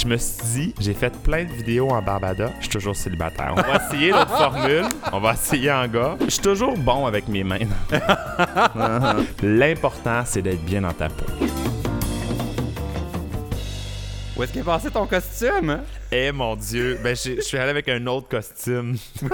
Je 0.00 0.06
me 0.06 0.16
suis 0.16 0.36
dit, 0.54 0.74
j'ai 0.78 0.94
fait 0.94 1.12
plein 1.24 1.42
de 1.42 1.50
vidéos 1.52 1.88
en 1.88 2.00
Barbada. 2.00 2.52
Je 2.58 2.66
suis 2.66 2.68
toujours 2.68 2.94
célibataire. 2.94 3.52
On 3.56 3.60
va 3.60 3.84
essayer 3.84 4.12
l'autre 4.12 4.30
formule. 4.38 4.84
On 5.12 5.18
va 5.18 5.32
essayer 5.32 5.72
en 5.72 5.88
gars. 5.88 6.16
Je 6.24 6.30
suis 6.30 6.40
toujours 6.42 6.76
bon 6.78 7.04
avec 7.06 7.26
mes 7.26 7.42
mains. 7.42 7.58
L'important, 9.42 10.22
c'est 10.24 10.42
d'être 10.42 10.64
bien 10.64 10.82
dans 10.82 10.92
ta 10.92 11.08
peau. 11.08 11.24
Où 14.38 14.42
est-ce 14.44 14.52
qu'est 14.52 14.62
passé 14.62 14.88
ton 14.88 15.04
costume? 15.04 15.80
Eh 16.12 16.30
mon 16.30 16.54
Dieu, 16.54 16.96
ben 17.02 17.16
je 17.16 17.40
suis 17.40 17.58
allé 17.58 17.70
avec 17.70 17.88
un 17.88 18.06
autre 18.06 18.28
costume. 18.28 18.96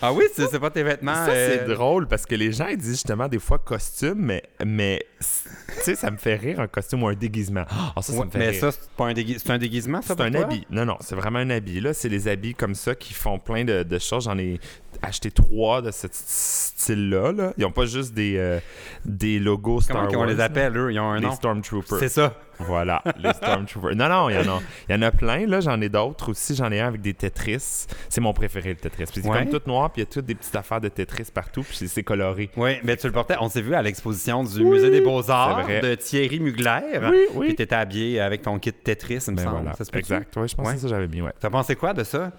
Ah 0.00 0.12
oui, 0.12 0.24
c'est 0.34 0.58
pas 0.60 0.70
tes 0.70 0.82
vêtements. 0.84 1.14
Ça, 1.14 1.26
c'est 1.32 1.60
euh, 1.62 1.74
drôle 1.74 2.06
parce 2.06 2.24
que 2.24 2.34
les 2.36 2.52
gens 2.52 2.68
ils 2.68 2.76
disent 2.76 2.92
justement 2.92 3.26
des 3.28 3.38
fois 3.40 3.58
costume, 3.58 4.14
mais, 4.18 4.42
mais 4.64 5.04
tu 5.20 5.82
sais, 5.82 5.94
ça 5.96 6.10
me 6.10 6.16
fait 6.16 6.36
rire 6.36 6.60
un 6.60 6.68
costume 6.68 7.02
ou 7.02 7.08
un 7.08 7.14
déguisement. 7.14 7.64
Ah, 7.68 7.92
ça, 7.96 8.12
ça 8.12 8.18
ouais, 8.20 8.26
me 8.26 8.30
fait 8.30 8.38
mais 8.38 8.48
rire. 8.50 8.60
ça, 8.60 8.72
c'est 8.72 8.88
pas 8.90 9.06
un, 9.06 9.12
dégui- 9.12 9.42
un 9.50 9.58
déguisement, 9.58 10.00
ça, 10.02 10.14
C'est 10.16 10.22
un 10.22 10.30
toi? 10.30 10.42
habit. 10.42 10.64
Non, 10.70 10.84
non, 10.84 10.96
c'est 11.00 11.16
vraiment 11.16 11.40
un 11.40 11.50
habit. 11.50 11.80
Là, 11.80 11.92
c'est 11.94 12.08
les 12.08 12.28
habits 12.28 12.54
comme 12.54 12.74
ça 12.76 12.94
qui 12.94 13.14
font 13.14 13.38
plein 13.40 13.64
de, 13.64 13.82
de 13.82 13.98
choses. 13.98 14.24
J'en 14.24 14.38
ai 14.38 14.60
acheté 15.02 15.30
trois 15.30 15.82
de 15.82 15.90
ce 15.90 16.06
style-là. 16.12 17.32
là. 17.32 17.52
Ils 17.56 17.62
n'ont 17.62 17.70
pas 17.72 17.86
juste 17.86 18.14
des, 18.14 18.36
euh, 18.36 18.58
des 19.04 19.38
logos 19.38 19.80
Star 19.82 20.06
Comment 20.08 20.20
Wars. 20.20 20.26
les 20.28 20.40
appelle, 20.40 20.76
eux? 20.76 20.92
Ils 20.92 20.98
ont 21.00 21.10
un 21.10 21.16
Les 21.20 21.26
nom. 21.26 21.32
Stormtroopers. 21.32 21.98
C'est 21.98 22.08
ça. 22.08 22.34
Voilà, 22.58 23.02
les 23.18 23.32
Stormtroopers. 23.34 23.94
Non, 23.96 24.08
non, 24.08 24.30
il 24.30 24.36
y 24.36 24.38
en 24.38 24.56
a, 24.56 24.60
il 24.88 24.92
y 24.94 24.98
en 24.98 25.02
a 25.02 25.10
plein. 25.10 25.46
Là, 25.46 25.60
j'en 25.60 25.78
ai 25.82 25.90
d'autres 25.90 26.30
aussi. 26.30 26.54
J'en 26.54 26.72
ai 26.72 26.80
un 26.80 26.88
avec 26.88 27.02
des 27.02 27.12
Tetris. 27.12 27.86
C'est 28.08 28.20
mon 28.22 28.32
préféré, 28.32 28.70
le 28.70 28.76
Tetris. 28.76 29.04
Puis 29.12 29.20
c'est 29.22 29.28
Ouais. 29.28 29.44
comme 29.46 29.60
tout 29.60 29.68
noir, 29.68 29.90
puis 29.92 30.00
il 30.00 30.04
y 30.06 30.08
a 30.08 30.10
toutes 30.10 30.24
des 30.24 30.34
petites 30.34 30.56
affaires 30.56 30.80
de 30.80 30.88
Tetris 30.88 31.26
partout, 31.34 31.62
puis 31.62 31.76
c'est- 31.76 31.86
c'est 31.88 32.02
coloré. 32.02 32.50
Oui, 32.56 32.76
mais 32.82 32.96
tu 32.96 33.06
le 33.06 33.12
portais. 33.12 33.34
On 33.40 33.50
s'est 33.50 33.60
vu 33.60 33.74
à 33.74 33.82
l'exposition 33.82 34.42
du 34.42 34.64
Musée 34.64 34.90
des 34.90 35.02
Beaux-Arts 35.02 35.66
de 35.66 35.94
Thierry 35.96 36.40
Mugler. 36.40 36.80
Oui, 37.10 37.18
oui. 37.34 37.46
Puis 37.48 37.56
t'étais 37.56 37.74
habillé 37.74 38.20
avec 38.20 38.40
ton 38.42 38.58
kit 38.58 38.72
Tetris, 38.72 39.24
il 39.26 39.32
me 39.32 39.36
Ben 39.36 39.44
semble. 39.44 39.56
voilà, 39.60 39.74
Ça 39.76 39.84
se 39.84 39.94
exact. 39.96 40.34
Ouais, 40.36 40.48
je 40.48 40.54
pense 40.54 40.66
Ouais. 40.66 40.74
que 40.74 40.80
ça 40.80 40.88
j'avais 40.88 41.08
mis, 41.08 41.20
ouais. 41.20 41.32
T'as 41.38 41.50
pensé 41.50 41.76
quoi 41.76 41.92
de 41.92 42.04
ça? 42.04 42.32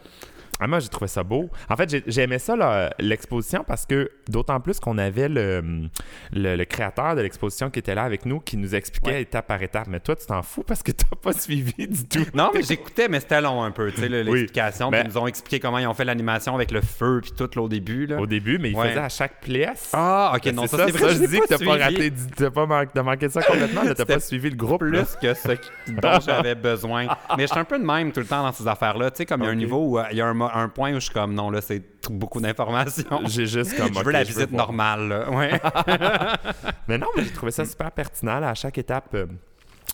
Ah, 0.60 0.68
moi, 0.68 0.80
j'ai 0.80 0.90
trouvé 0.90 1.08
ça 1.08 1.24
beau. 1.24 1.50
En 1.70 1.76
fait, 1.76 1.90
j'ai- 1.90 2.04
j'aimais 2.08 2.40
ça, 2.40 2.90
l'exposition, 3.00 3.64
parce 3.68 3.86
que 3.86 4.10
d'autant 4.28 4.60
plus 4.60 4.80
qu'on 4.80 4.98
avait 4.98 5.30
le, 5.30 5.88
le, 6.34 6.56
le 6.56 6.66
créateur 6.66 7.16
de 7.16 7.22
l'exposition 7.22 7.70
qui 7.70 7.80
était 7.80 7.96
là 7.96 8.04
avec 8.04 8.26
nous, 8.26 8.40
qui 8.40 8.58
nous 8.58 8.74
expliquait 8.76 9.12
Ouais. 9.12 9.22
étape 9.22 9.48
par 9.48 9.62
étape. 9.62 9.88
Mais 9.88 10.00
toi, 10.00 10.16
tu 10.16 10.26
t'en 10.26 10.42
fous 10.42 10.64
parce 10.64 10.82
que 10.84 10.92
t'as 10.92 11.16
pas 11.22 11.34
suivi 11.38 11.88
du 11.88 12.06
tout. 12.08 12.26
Non, 12.34 12.52
mais 12.54 12.64
j'écoutais, 12.64 13.08
mais 13.08 13.20
c'était 13.20 13.42
long 13.42 13.64
un 13.64 13.72
peu, 13.72 13.92
tu 13.92 14.02
sais, 14.02 14.08
Oui. 14.08 14.24
l'explication. 14.24 14.90
Ben- 14.90 15.06
Ils 15.06 15.10
nous 15.12 15.18
ont 15.18 15.28
expliqué 15.28 15.60
comment 15.60 15.78
ils 15.80 15.88
ont 15.88 15.94
fait 15.94 16.06
l'animation 16.06 16.56
avec 16.56 16.72
le 16.72 16.82
feu 16.82 17.20
puis 17.22 17.32
tout 17.38 17.50
là, 17.56 17.62
au 17.62 17.70
début. 17.70 18.06
Là. 18.08 18.20
Au 18.20 18.26
début, 18.26 18.58
mais 18.58 18.72
il 18.72 18.76
Ouais. 18.76 18.90
faisait 18.90 19.00
à 19.00 19.10
chaque 19.10 19.40
pièce. 19.42 19.92
Ah, 19.94 20.34
ok, 20.36 20.44
Ben, 20.46 20.56
non, 20.56 20.68
ça, 20.68 20.78
ça, 20.78 20.86
c'est 20.88 20.92
ça, 20.94 21.06
vrai. 21.06 21.16
je 21.16 21.20
l'ai 21.22 21.28
dis 21.28 21.40
que 21.40 21.48
t'as 21.48 21.58
pas 21.66 21.78
raté, 21.78 22.14
t'as 22.36 22.50
pas 22.52 22.66
man- 22.66 22.88
t'as 22.94 23.04
manqué 23.04 23.30
ça 23.30 23.42
complètement, 23.44 23.82
t'as 23.84 23.90
C'était 23.90 24.06
pas 24.14 24.20
suivi 24.20 24.50
le 24.50 24.56
groupe. 24.56 24.82
là. 24.84 25.04
plus 25.04 25.16
que 25.22 25.34
ce 25.34 25.92
dont 25.92 26.20
j'avais 26.20 26.56
besoin. 26.56 27.08
Mais 27.38 27.44
je 27.44 27.52
suis 27.52 27.60
un 27.60 27.64
peu 27.66 27.78
de 27.80 27.84
même 27.86 28.12
tout 28.12 28.20
le 28.20 28.26
temps 28.26 28.42
dans 28.44 28.52
ces 28.52 28.68
affaires-là. 28.68 29.12
Tu 29.12 29.18
sais, 29.18 29.26
comme 29.26 29.42
il 29.42 29.46
y 29.46 29.48
a 29.48 29.52
un 29.52 29.56
niveau 29.56 29.78
où 29.86 30.00
euh, 30.00 30.04
il 30.12 30.18
y 30.18 30.22
a 30.22 30.26
un, 30.28 30.40
un 30.56 30.70
point 30.70 30.92
où 30.92 30.96
je 30.96 31.06
suis 31.06 31.14
comme, 31.14 31.34
non, 31.34 31.50
là, 31.50 31.62
c'est 31.62 31.84
beaucoup 32.10 32.40
d'informations. 32.40 33.22
J'ai 33.26 33.46
juste 33.46 33.76
comme. 33.78 33.94
Je 33.94 34.04
veux 34.04 34.12
la 34.12 34.24
je 34.24 34.30
visite 34.30 34.52
normale, 34.52 35.08
là. 35.08 35.30
Ouais. 35.32 35.60
Mais 36.88 36.98
non, 36.98 37.08
mais 37.16 37.24
j'ai 37.24 37.32
trouvé 37.32 37.52
ça 37.52 37.66
super 37.66 37.92
pertinent. 37.92 38.40
là, 38.40 38.50
à 38.50 38.54
chaque 38.54 38.78
étape, 38.78 39.14
euh, 39.14 39.26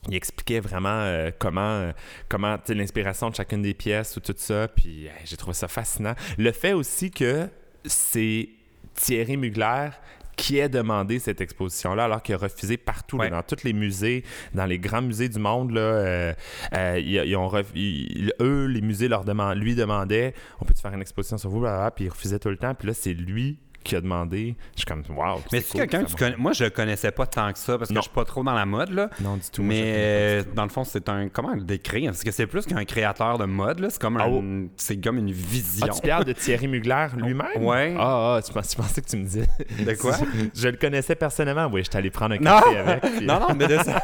il 0.09 0.15
expliquait 0.15 0.59
vraiment 0.59 0.89
euh, 0.89 1.31
comment, 1.37 1.61
euh, 1.61 1.91
comment 2.27 2.57
l'inspiration 2.69 3.29
de 3.29 3.35
chacune 3.35 3.61
des 3.61 3.73
pièces 3.73 4.17
ou 4.17 4.19
tout 4.19 4.35
ça. 4.37 4.67
Puis 4.67 5.07
euh, 5.07 5.11
j'ai 5.23 5.37
trouvé 5.37 5.53
ça 5.53 5.67
fascinant. 5.67 6.13
Le 6.37 6.51
fait 6.51 6.73
aussi 6.73 7.11
que 7.11 7.47
c'est 7.85 8.49
Thierry 8.95 9.37
Mugler 9.37 9.89
qui 10.35 10.59
a 10.61 10.67
demandé 10.67 11.19
cette 11.19 11.41
exposition-là, 11.41 12.05
alors 12.05 12.21
qu'il 12.23 12.35
a 12.35 12.37
refusé 12.37 12.77
partout, 12.77 13.17
là, 13.17 13.29
dans 13.29 13.43
tous 13.43 13.63
les 13.63 13.73
musées, 13.73 14.23
dans 14.53 14.65
les 14.65 14.79
grands 14.79 15.01
musées 15.01 15.29
du 15.29 15.39
monde. 15.39 15.71
Là, 15.71 15.81
euh, 15.81 16.33
euh, 16.75 16.99
ils, 16.99 17.13
ils 17.25 17.35
ont 17.35 17.47
ref- 17.47 17.73
ils- 17.75 18.33
eux, 18.39 18.65
les 18.65 18.81
musées 18.81 19.07
leur 19.07 19.23
lui 19.53 19.75
demandaient 19.75 20.33
on 20.59 20.65
peut-tu 20.65 20.81
faire 20.81 20.93
une 20.93 21.01
exposition 21.01 21.37
sur 21.37 21.49
vous, 21.49 21.61
puis 21.95 22.05
il 22.05 22.09
refusait 22.09 22.39
tout 22.39 22.49
le 22.49 22.57
temps. 22.57 22.73
Puis 22.73 22.87
là, 22.87 22.93
c'est 22.93 23.13
lui 23.13 23.57
qui 23.83 23.95
a 23.95 24.01
demandé. 24.01 24.55
Je 24.75 24.79
suis 24.81 24.85
comme, 24.85 25.03
wow. 25.15 25.41
Mais 25.51 25.61
c'est 25.61 25.71
cool, 25.71 25.81
quelqu'un 25.81 26.03
que 26.05 26.09
tu 26.09 26.15
connais? 26.15 26.35
Moi, 26.37 26.53
je 26.53 26.63
le 26.65 26.69
connaissais 26.69 27.11
pas 27.11 27.25
tant 27.25 27.51
que 27.51 27.59
ça 27.59 27.77
parce 27.77 27.89
que 27.89 27.93
Non. 27.93 28.01
je 28.01 28.05
suis 28.05 28.13
pas 28.15 28.25
trop 28.25 28.43
dans 28.43 28.53
la 28.53 28.65
mode, 28.65 28.91
là. 28.91 29.09
Non, 29.21 29.35
du 29.35 29.41
tout. 29.51 29.61
je 29.61 29.67
Mais 29.67 30.43
dans 30.55 30.63
le 30.63 30.69
fond, 30.69 30.83
c'est 30.83 31.07
un. 31.09 31.29
Comment 31.29 31.53
le 31.53 31.61
décrire? 31.61 32.11
Parce 32.11 32.23
que 32.23 32.31
c'est 32.31 32.47
plus 32.47 32.65
qu'un 32.65 32.85
créateur 32.85 33.37
de 33.37 33.45
mode, 33.45 33.79
là. 33.79 33.89
C'est 33.89 34.01
comme, 34.01 34.17
Ah, 34.17 34.25
un- 34.27 34.67
c'est 34.77 34.97
comme 34.97 35.17
une 35.17 35.31
vision. 35.31 35.87
Ah, 35.89 35.93
tu 35.93 36.07
parles 36.07 36.25
de 36.25 36.33
Thierry 36.33 36.67
Mugler 36.67 37.07
lui-même? 37.17 37.63
Ouais. 37.63 37.95
Ah, 37.97 38.37
ah, 38.37 38.41
tu, 38.41 38.51
pensais 38.53 39.01
que 39.01 39.07
tu 39.09 39.17
me 39.17 39.23
disais. 39.23 39.47
De 39.79 39.93
quoi? 39.93 40.15
je, 40.53 40.61
je 40.61 40.67
le 40.69 40.77
connaissais 40.77 41.15
personnellement. 41.15 41.67
Oui, 41.71 41.81
j'étais 41.83 41.97
allé 41.97 42.09
prendre 42.09 42.35
un 42.35 42.39
Non! 42.39 42.59
café 42.61 42.77
avec. 42.77 43.01
puis- 43.17 43.25
non, 43.25 43.39
non, 43.39 43.55
mais 43.55 43.67
de 43.67 43.77
ça. 43.77 44.01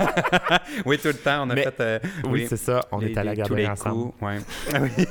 oui, 0.86 0.98
tout 0.98 1.08
le 1.08 1.14
temps, 1.16 1.44
on 1.46 1.50
a 1.52 1.56
Mais- 1.56 1.64
fait. 1.64 1.80
euh, 1.80 2.00
Oui, 2.26 2.46
c'est 2.50 2.58
ça. 2.58 2.82
On 2.92 3.00
les- 3.00 3.12
est 3.12 3.18
allé 3.18 3.36
les 3.56 3.68
ensemble. 3.68 3.96
coups, 4.12 4.22
ouais. 4.22 4.38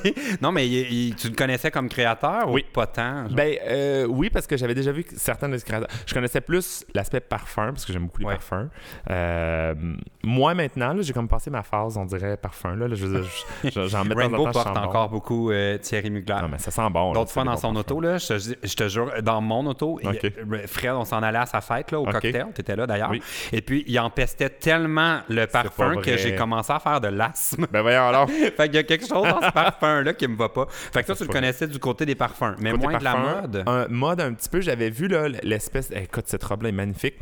Oui. 0.05 0.15
Non, 0.43 0.53
mais 0.53 0.67
il- 0.69 0.93
il- 0.93 1.15
tu 1.15 1.29
le 1.29 1.35
connaissais 1.35 1.71
comme 1.71 1.89
créateur 1.89 2.51
Oui. 2.51 2.65
ou 2.69 2.73
pas 2.75 2.87
tant? 2.87 3.27
genre? 3.27 3.35
Ben 3.37 3.57
euh, 3.67 4.07
oui, 4.07 4.31
parce 4.31 4.47
que 4.47 4.57
j'avais 4.59 4.75
déjà 4.75 4.93
vu 4.93 5.05
certains 5.17 5.49
de 5.49 5.57
ses 5.57 5.65
créateurs. 5.65 5.89
Je 6.07 6.13
connaissais 6.15 6.41
plus 6.41 6.85
l'aspect 6.95 7.21
parfum, 7.21 7.69
parce 7.73 7.85
que 7.85 7.93
j'aime 7.93 8.07
beaucoup 8.07 8.21
les 8.21 8.27
Ouais. 8.27 8.35
parfums. 8.35 8.69
Euh, 9.11 9.75
moi, 10.23 10.55
maintenant, 10.55 10.95
j'ai 11.01 11.13
comme 11.13 11.29
passé 11.29 11.51
ma 11.51 11.63
phase, 11.63 11.97
on 11.97 12.05
dirait, 12.05 12.37
parfum. 12.37 12.75
Là, 12.77 12.89
Là, 12.89 12.95
je 12.95 13.07
veux 13.07 13.21
dire, 13.21 13.31
je- 13.65 13.71
je- 13.71 13.87
j'en 13.89 14.05
mets 14.05 14.15
Rainbow 14.15 14.45
porte 14.51 14.75
bon. 14.75 14.81
encore 14.81 15.09
beaucoup 15.09 15.51
euh, 15.51 15.79
Thierry 15.79 16.11
Mugler. 16.11 16.37
Non, 16.43 16.49
mais 16.49 16.59
ça 16.59 16.71
sent 16.71 16.89
bon. 16.91 17.13
c'est 17.27 17.33
fois 17.33 17.45
dans 17.45 17.57
son 17.57 17.75
auto, 17.77 18.01
là, 18.01 18.19
je, 18.19 18.27
te- 18.27 18.67
je 18.67 18.75
te 18.75 18.89
jure, 18.89 19.11
dans 19.23 19.41
mon 19.41 19.67
auto, 19.67 20.01
il- 20.03 20.67
Fred, 20.67 20.93
on 20.93 21.05
s'en 21.05 21.23
allait 21.23 21.39
à 21.39 21.47
sa 21.47 21.61
fête 21.61 21.91
là, 21.93 22.01
au 22.01 22.05
cocktail, 22.05 22.47
t'étais 22.55 22.77
là 22.77 22.87
d'ailleurs. 22.87 23.11
Oui. 23.11 23.23
Et 23.53 23.61
puis, 23.61 23.85
il 23.87 23.99
empestait 24.01 24.49
tellement 24.51 25.21
le 25.29 25.47
parfum 25.47 25.97
que 25.97 26.17
j'ai 26.17 26.35
commencé 26.35 26.73
à 26.73 26.79
faire 26.79 27.01
de 27.01 27.09
l'asthme. 27.09 27.67
Ben 27.71 27.83
voyons 27.83 28.07
alors. 28.09 28.29
fait 28.57 28.67
qu'il 28.67 28.75
y 28.75 28.79
a 28.79 28.83
quelque 28.83 29.07
chose 29.07 29.29
dans 29.29 29.41
ce 29.43 29.51
parfum-là 29.53 30.15
qui 30.15 30.27
me 30.27 30.37
va 30.37 30.49
pas. 30.49 30.67
Fait 30.69 31.03
que 31.03 31.07
toi, 31.07 31.17
tu 31.17 31.25
le 31.25 31.29
connaissais 31.29 31.67
du 31.67 31.79
côté 31.79 32.07
des 32.07 32.15
parfums, 32.15 32.55
mais 32.59 32.73
moins 32.73 32.99
de 32.99 33.05
la 33.05 33.17
mode. 33.17 33.63
Un 33.67 33.87
mode 33.89 34.21
un 34.21 34.33
petit 34.33 34.48
j'avais 34.61 34.91
vu 34.91 35.09
l'espèce. 35.43 35.91
Écoute, 35.93 36.25
cette 36.27 36.45
robe-là 36.45 36.71
est 36.71 36.73
magnifique. 36.73 37.15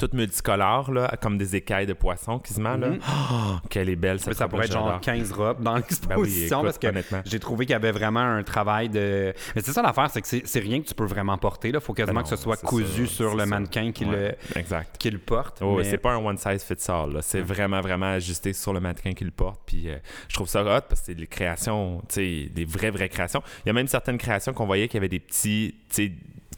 Toute 0.00 0.14
multicolore, 0.14 0.90
là, 0.90 1.14
comme 1.20 1.36
des 1.38 1.54
écailles 1.56 1.86
de 1.86 1.92
poisson 1.92 2.38
quasiment. 2.38 2.76
Là. 2.76 2.88
Mhm. 2.88 3.00
Oh, 3.32 3.56
qu'elle 3.68 3.88
est 3.90 3.96
belle, 3.96 4.18
cette 4.18 4.34
ça 4.34 4.48
pourrait 4.48 4.64
être 4.64 4.72
genre 4.72 4.86
j'adore. 4.86 5.00
15 5.02 5.32
robes 5.32 5.62
dans 5.62 5.74
Ben 5.74 5.80
oui, 5.80 5.84
l'exposition 5.90 6.62
parce 6.62 6.78
que 6.78 6.86
honnêtement. 6.86 7.20
j'ai 7.26 7.38
trouvé 7.38 7.66
qu'il 7.66 7.74
y 7.74 7.76
avait 7.76 7.92
vraiment 7.92 8.20
un 8.20 8.42
travail 8.42 8.88
de. 8.88 9.34
Mais 9.54 9.62
c'est 9.62 9.72
ça 9.72 9.82
l'affaire, 9.82 10.08
c'est 10.10 10.22
que 10.22 10.26
c'est 10.26 10.42
c'est 10.46 10.60
rien 10.60 10.80
que 10.80 10.86
tu 10.86 10.94
peux 10.94 11.04
vraiment 11.04 11.36
porter. 11.38 11.68
Il 11.68 11.80
faut 11.80 11.92
quasiment 11.92 12.20
Ben 12.20 12.22
que 12.24 12.30
ce 12.30 12.36
soit 12.36 12.56
cousu 12.56 13.06
ça, 13.06 13.14
sur 13.14 13.34
le 13.34 13.40
ça. 13.40 13.46
mannequin 13.46 13.92
qui, 13.92 14.04
Ouais, 14.06 14.36
le, 14.54 14.58
Exact. 14.58 14.96
qui 14.98 15.10
le 15.10 15.18
porte. 15.18 15.58
Oh, 15.60 15.76
mais- 15.76 15.84
C'est 15.84 15.98
pas 15.98 16.12
un 16.14 16.16
one 16.24 16.38
size 16.38 16.64
fits 16.64 16.90
all. 16.90 17.12
là. 17.12 17.20
C'est 17.22 17.42
vraiment, 17.42 17.80
vraiment 17.82 18.06
ajusté 18.12 18.54
sur 18.54 18.72
le 18.72 18.80
mannequin 18.80 19.12
qui 19.12 19.24
le 19.24 19.30
porte. 19.30 19.60
Puis 19.66 19.90
euh, 19.90 19.96
je 20.28 20.34
trouve 20.34 20.48
ça 20.48 20.62
hot 20.62 20.80
parce 20.88 21.00
que 21.00 21.06
c'est 21.06 21.14
des 21.14 21.26
créations, 21.26 22.02
des 22.16 22.64
vraies, 22.66 22.90
vraies 22.90 23.08
créations. 23.10 23.42
Il 23.64 23.68
y 23.68 23.70
a 23.70 23.72
même 23.74 23.86
certaines 23.88 24.16
créations 24.18 24.54
qu'on 24.54 24.66
voyait 24.66 24.88
qui 24.88 24.96
avaient 24.96 25.08
des 25.10 25.20
petits, 25.20 25.74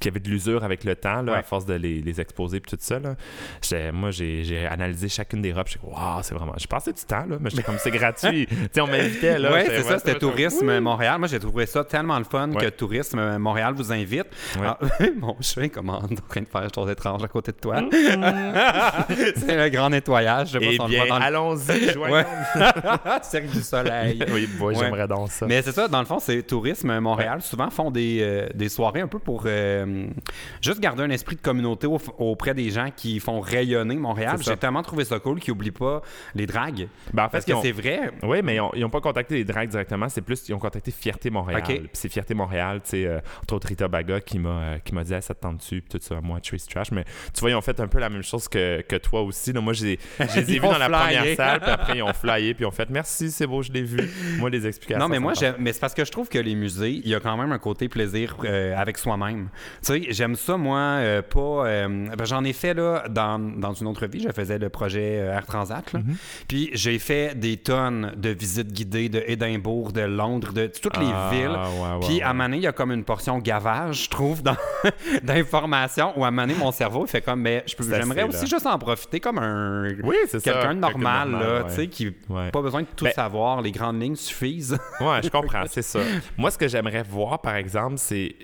qui 0.03 0.09
avaient 0.09 0.21
de 0.21 0.29
l'usure 0.29 0.65
avec 0.65 0.85
le 0.85 0.95
temps, 0.97 1.23
là, 1.23 1.33
Ouais. 1.33 1.39
à 1.39 1.43
force 1.43 1.65
de 1.65 1.75
les, 1.75 2.01
les 2.03 2.21
exposer 2.21 2.61
puis 2.61 2.71
tout 2.77 2.77
ça. 2.81 2.99
Là. 2.99 3.15
Moi, 3.93 4.11
j'ai 4.11 4.67
analysé 4.71 5.09
chacune 5.09 5.41
des 5.41 5.53
robes. 5.53 5.67
Je 5.67 5.73
suis 5.73 5.81
waouh, 5.83 6.21
c'est 6.23 6.35
vraiment. 6.35 6.53
J'ai 6.59 6.67
passé 6.67 6.93
du 6.93 7.03
temps, 7.05 7.25
là, 7.29 7.37
mais 7.41 7.49
j'étais 7.51 7.63
comme 7.63 7.79
c'est 7.79 7.91
gratuit. 7.91 8.47
tu 8.75 8.81
on 8.81 8.87
m'invitait, 8.87 9.39
là. 9.39 9.53
Oui, 9.55 9.61
c'est 9.67 9.83
ça, 9.83 9.99
c'était 9.99 10.19
Tourisme 10.19 10.79
Montréal. 10.81 11.19
Moi, 11.19 11.29
j'ai 11.29 11.39
trouvé 11.39 11.67
ça 11.67 11.85
tellement 11.85 12.19
le 12.19 12.25
fun 12.25 12.51
Ouais. 12.53 12.65
que 12.65 12.71
Tourisme 12.71 13.39
Montréal 13.39 13.73
vous 13.77 13.93
invite. 13.93 14.27
Ouais. 14.59 14.67
Ah, 14.67 14.79
mon 15.19 15.37
chien 15.41 15.69
commande 15.69 16.13
en 16.13 16.29
train 16.29 16.41
de 16.43 16.49
faire 16.49 16.63
des 16.63 16.75
choses 16.75 16.91
étranges 16.91 17.23
à 17.23 17.29
côté 17.29 17.53
de 17.53 17.57
toi. 17.59 17.81
Mm. 17.81 17.89
c'est 19.37 19.57
le 19.57 19.69
grand 19.71 19.91
nettoyage. 19.91 20.49
Je 20.49 20.59
sais 20.59 20.77
pas 20.77 20.85
Eh 20.89 20.93
le 20.99 21.05
bien, 21.05 21.17
allons-y, 21.17 21.93
joignons. 21.93 22.15
Ouais. 22.15 22.25
Cercle 23.23 23.49
du 23.49 23.63
soleil. 23.63 24.25
oui, 24.33 24.49
boy, 24.59 24.75
j'aimerais 24.75 25.07
donc 25.09 25.31
ça. 25.31 25.47
Mais 25.47 25.63
c'est 25.63 25.73
ça, 25.73 25.89
dans 25.89 26.01
le 26.01 26.07
fond, 26.07 26.19
c'est 26.19 26.43
Tourisme 26.43 26.99
Montréal. 26.99 27.41
Souvent 27.43 27.71
font 27.71 27.91
des, 27.91 28.19
euh, 28.23 28.49
des 28.55 28.69
soirées 28.69 29.01
un 29.01 29.09
peu 29.09 29.19
pour 29.19 29.45
euh, 29.47 29.85
juste 30.61 30.81
garder 30.81 31.03
un 31.03 31.11
esprit 31.11 31.37
de 31.37 31.41
communauté 31.41 31.87
au- 31.87 31.99
auprès 32.19 32.55
des 32.55 32.71
gens 32.71 32.89
qui 32.95 33.21
font 33.21 33.41
rayonner 33.41 33.97
Montréal. 33.97 34.37
J'ai 34.41 34.57
tellement 34.57 34.83
trouvé 34.83 35.05
ça 35.05 35.19
cool 35.19 35.41
qu'ils 35.41 35.53
n'oublient 35.53 35.71
pas 35.71 36.03
les 36.35 36.47
dragues. 36.47 36.89
Ben, 37.13 37.25
en 37.25 37.27
fait, 37.27 37.33
Parce 37.33 37.45
que 37.45 37.53
ont- 37.53 37.63
c'est 37.63 37.73
vrai. 37.73 38.11
Oui, 38.23 38.41
mais 38.43 38.59
ils 38.75 38.81
n'ont 38.81 38.91
pas 38.91 39.01
contacté 39.01 39.35
les 39.37 39.45
drags 39.45 39.69
directement, 39.69 40.09
c'est 40.09 40.21
plus, 40.23 40.49
ils 40.49 40.55
ont 40.55 40.59
contacté 40.59 40.91
Fierté 40.91 41.31
Montréal. 41.31 41.63
Puis 41.65 41.89
c'est 41.93 42.09
Fierté 42.09 42.35
Montréal, 42.35 42.81
tu 42.85 42.91
sais, 42.91 43.07
euh, 43.07 43.19
entre 43.43 43.55
autres 43.55 43.69
Rita 43.69 43.89
Baga 43.89 44.21
qui 44.21 44.39
m'a 44.39 44.49
euh, 44.51 44.79
qui 44.85 44.95
m'a 44.95 45.05
dit, 45.05 45.13
Hey, 45.15 45.23
ça 45.23 45.35
te 45.35 45.41
tente 45.41 45.59
dessus, 45.59 45.83
puis 45.83 45.99
tout 45.99 46.05
ça, 46.05 46.21
moi, 46.23 46.41
Trace 46.41 46.67
Trash. 46.67 46.91
Mais 46.93 47.05
tu 47.35 47.41
vois, 47.41 47.51
ils 47.51 47.55
ont 47.55 47.61
fait 47.61 47.79
un 47.81 47.87
peu 47.89 47.99
la 47.99 48.09
même 48.11 48.23
chose 48.23 48.49
que, 48.49 48.81
que 48.83 48.97
toi 48.97 49.23
aussi. 49.23 49.53
là. 49.53 49.61
moi, 49.61 49.73
je 49.73 49.85
les 49.85 49.93
ai 49.95 49.99
vus 50.45 50.59
dans 50.61 50.79
la 50.79 50.89
première 50.89 51.37
salle, 51.37 51.61
puis 51.61 51.71
après, 51.71 51.97
ils 51.99 52.03
ont 52.03 52.13
flyé, 52.13 52.55
puis 52.55 52.65
ils 52.65 52.67
ont 52.67 52.71
fait, 52.71 52.89
merci, 52.91 53.31
c'est 53.31 53.47
beau, 53.47 53.63
je 53.63 53.73
l'ai 53.73 53.83
vu. 53.83 53.99
Moi, 54.39 54.51
les 54.51 54.67
explications. 54.67 55.01
Non, 55.03 55.09
mais 55.09 55.19
moi, 55.19 55.33
mais 55.59 55.73
c'est 55.73 55.81
parce 55.81 55.95
que 55.95 56.05
je 56.05 56.11
trouve 56.11 56.29
que 56.29 56.39
les 56.39 56.55
musées, 56.55 56.91
il 56.91 57.09
y 57.09 57.15
a 57.15 57.21
quand 57.21 57.37
même 57.37 57.53
un 57.53 57.59
côté 57.59 57.89
plaisir 57.89 58.37
euh, 58.45 58.77
avec 58.77 58.99
soi-même. 58.99 59.49
Tu 59.85 59.93
sais, 59.93 60.03
j'aime 60.11 60.37
ça, 60.37 60.57
moi, 60.57 60.79
euh, 60.79 61.23
pas. 61.23 61.67
euh, 61.67 62.07
ben, 62.17 62.25
J'en 62.25 62.45
ai 62.45 62.53
fait, 62.53 62.73
là, 62.75 63.05
dans, 63.11 63.39
dans 63.41 63.73
une 63.73 63.89
autre 63.89 64.07
vie. 64.07 64.21
Je 64.23 64.31
faisais 64.33 64.59
le 64.59 64.69
projet 64.69 65.19
euh, 65.21 65.35
Air 65.37 65.45
Transat, 65.45 65.93
là. 65.93 65.99
Mhm. 66.01 66.17
Puis 66.47 66.71
j'ai 66.73 66.99
fait 67.01 67.37
des 67.39 67.57
tonnes 67.57 68.13
de 68.17 68.29
visites 68.29 68.73
guidées 68.73 69.09
de 69.09 69.23
Édimbourg, 69.27 69.93
de 69.93 70.03
Londres, 70.03 70.53
de 70.53 70.67
toutes 70.69 70.97
les 70.99 71.11
Ah, 71.13 71.31
villes. 71.33 71.49
ouais, 71.49 71.95
ouais, 71.97 72.07
Puis 72.07 72.15
ouais. 72.17 72.23
à 72.23 72.31
un 72.31 72.33
moment 72.33 72.45
donné, 72.45 72.57
il 72.59 72.63
y 72.63 72.67
a 72.69 72.73
comme 72.73 72.93
une 72.93 73.03
portion 73.05 73.39
gavage, 73.39 74.05
je 74.05 74.11
trouve, 74.11 74.43
d'informations 75.23 76.13
où 76.17 76.25
à 76.25 76.29
un 76.29 76.31
moment 76.31 76.47
donné, 76.47 76.59
mon 76.59 76.73
cerveau, 76.73 77.05
il 77.07 77.09
fait 77.11 77.21
comme, 77.23 77.41
mais 77.41 77.65
je 77.67 77.75
peux- 77.77 77.85
C'est 77.85 77.97
j'aimerais 77.97 78.23
aussi 78.25 78.43
là. 78.43 78.47
juste 78.47 78.67
en 78.67 78.79
profiter 78.79 79.21
comme 79.21 79.39
un. 79.39 79.89
Oui, 80.05 80.17
c'est 80.29 80.41
ça. 80.41 80.53
Quelqu'un 80.53 80.75
de 80.75 80.81
normal, 80.81 81.33
là, 81.33 81.65
tu 81.69 81.75
sais, 81.75 81.87
qui 81.89 82.11
pas 82.11 82.63
besoin 82.63 82.83
de 82.83 82.87
tout 82.97 83.05
Ben- 83.05 83.13
savoir, 83.13 83.61
les 83.63 83.73
grandes 83.73 84.01
lignes 84.01 84.17
suffisent. 84.17 84.79
Ouais, 85.01 85.21
je 85.23 85.29
comprends, 85.29 85.65
c'est 85.69 85.83
ça. 85.83 86.01
Moi, 86.37 86.51
ce 86.51 86.59
que 86.59 86.69
j'aimerais 86.69 87.03
voir, 87.03 87.41
par 87.41 87.57
exemple, 87.57 87.95
c'est. 87.99 88.35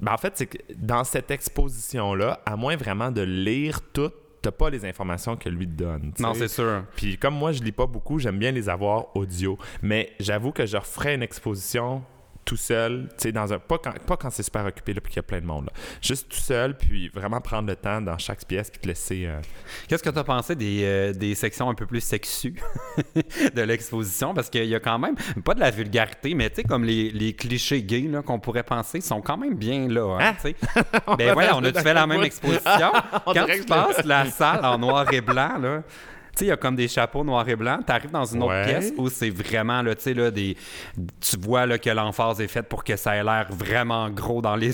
Ben, 0.00 0.12
en 0.12 0.18
fait, 0.18 0.32
c'est 0.36 0.46
que 0.46 0.58
dans 0.74 1.04
cette 1.04 1.30
exposition-là, 1.30 2.40
à 2.46 2.56
moins 2.56 2.76
vraiment 2.76 3.10
de 3.10 3.22
lire 3.22 3.80
tout, 3.92 4.10
t'as 4.42 4.50
pas 4.50 4.70
les 4.70 4.84
informations 4.84 5.36
que 5.36 5.48
lui 5.48 5.66
donne. 5.66 6.12
non, 6.18 6.34
c'est 6.34 6.48
sûr. 6.48 6.84
Puis 6.96 7.18
comme 7.18 7.34
moi, 7.34 7.52
je 7.52 7.62
lis 7.62 7.72
pas 7.72 7.86
beaucoup, 7.86 8.18
j'aime 8.18 8.38
bien 8.38 8.50
les 8.52 8.68
avoir 8.68 9.16
audio. 9.16 9.58
Mais 9.82 10.12
j'avoue 10.20 10.52
que 10.52 10.66
je 10.66 10.76
referais 10.76 11.14
une 11.14 11.22
exposition 11.22 12.02
tout 12.48 12.56
seul, 12.56 13.08
tu 13.10 13.14
sais, 13.24 13.32
dans 13.32 13.52
un... 13.52 13.58
Pas 13.58 13.76
quand, 13.76 13.92
pas 14.06 14.16
quand 14.16 14.30
c'est 14.30 14.42
super 14.42 14.64
occupé, 14.64 14.94
là, 14.94 15.02
puis 15.02 15.10
qu'il 15.12 15.18
y 15.18 15.20
a 15.20 15.22
plein 15.22 15.40
de 15.42 15.44
monde, 15.44 15.66
là. 15.66 15.72
Juste 16.00 16.30
tout 16.30 16.38
seul, 16.38 16.74
puis 16.78 17.08
vraiment 17.10 17.42
prendre 17.42 17.68
le 17.68 17.76
temps 17.76 18.00
dans 18.00 18.16
chaque 18.16 18.42
pièce, 18.46 18.70
puis 18.70 18.80
te 18.80 18.88
laisser... 18.88 19.26
euh, 19.26 19.38
Qu'est-ce 19.86 20.02
que 20.02 20.08
tu 20.08 20.18
as 20.18 20.24
pensé 20.24 20.56
des, 20.56 20.80
euh, 20.82 21.12
des 21.12 21.34
sections 21.34 21.68
un 21.68 21.74
peu 21.74 21.84
plus 21.84 22.00
sexues 22.00 22.54
de 23.54 23.60
l'exposition? 23.60 24.32
Parce 24.32 24.48
qu'il 24.48 24.64
y 24.64 24.74
a 24.74 24.80
quand 24.80 24.98
même, 24.98 25.14
pas 25.44 25.52
de 25.52 25.60
la 25.60 25.70
vulgarité, 25.70 26.32
mais 26.32 26.48
tu 26.48 26.56
sais, 26.56 26.62
comme 26.64 26.84
les, 26.84 27.10
les 27.10 27.34
clichés 27.34 27.82
gays 27.82 28.08
là, 28.08 28.22
qu'on 28.22 28.40
pourrait 28.40 28.62
penser 28.62 29.02
sont 29.02 29.20
quand 29.20 29.36
même 29.36 29.54
bien 29.54 29.86
là. 29.86 30.16
hein, 30.18 30.30
Hein? 30.30 30.34
tu 30.40 30.48
sais. 30.48 30.56
ben 31.18 31.34
voilà, 31.34 31.54
on 31.54 31.62
a-tu 31.64 31.80
fait 31.82 31.92
la 31.92 32.06
même 32.06 32.22
exposition? 32.22 32.92
On 33.26 33.34
Quand 33.34 33.44
tu 33.46 33.62
passes 33.64 34.04
la 34.06 34.24
salle 34.30 34.64
en 34.64 34.78
noir 34.78 35.12
et 35.12 35.20
blanc, 35.20 35.58
là, 35.58 35.82
sais, 36.38 36.44
il 36.46 36.48
y 36.48 36.52
a 36.52 36.56
comme 36.56 36.76
des 36.76 36.88
chapeaux 36.88 37.24
noirs 37.24 37.48
et 37.48 37.56
blancs. 37.56 37.80
Tu 37.86 37.92
arrives 37.92 38.10
dans 38.10 38.24
une 38.24 38.42
autre 38.42 38.64
pièce 38.64 38.92
où 38.96 39.08
c'est 39.08 39.30
vraiment, 39.30 39.82
là, 39.82 39.94
tu 39.94 40.02
sais, 40.02 40.14
là, 40.14 40.30
des... 40.30 40.56
Tu 41.20 41.36
vois 41.38 41.66
là, 41.66 41.78
que 41.78 41.90
l'emphase 41.90 42.40
est 42.40 42.48
faite 42.48 42.68
pour 42.68 42.84
que 42.84 42.96
ça 42.96 43.16
ait 43.16 43.24
l'air 43.24 43.48
vraiment 43.50 44.08
gros 44.10 44.40
dans 44.42 44.56
les... 44.56 44.72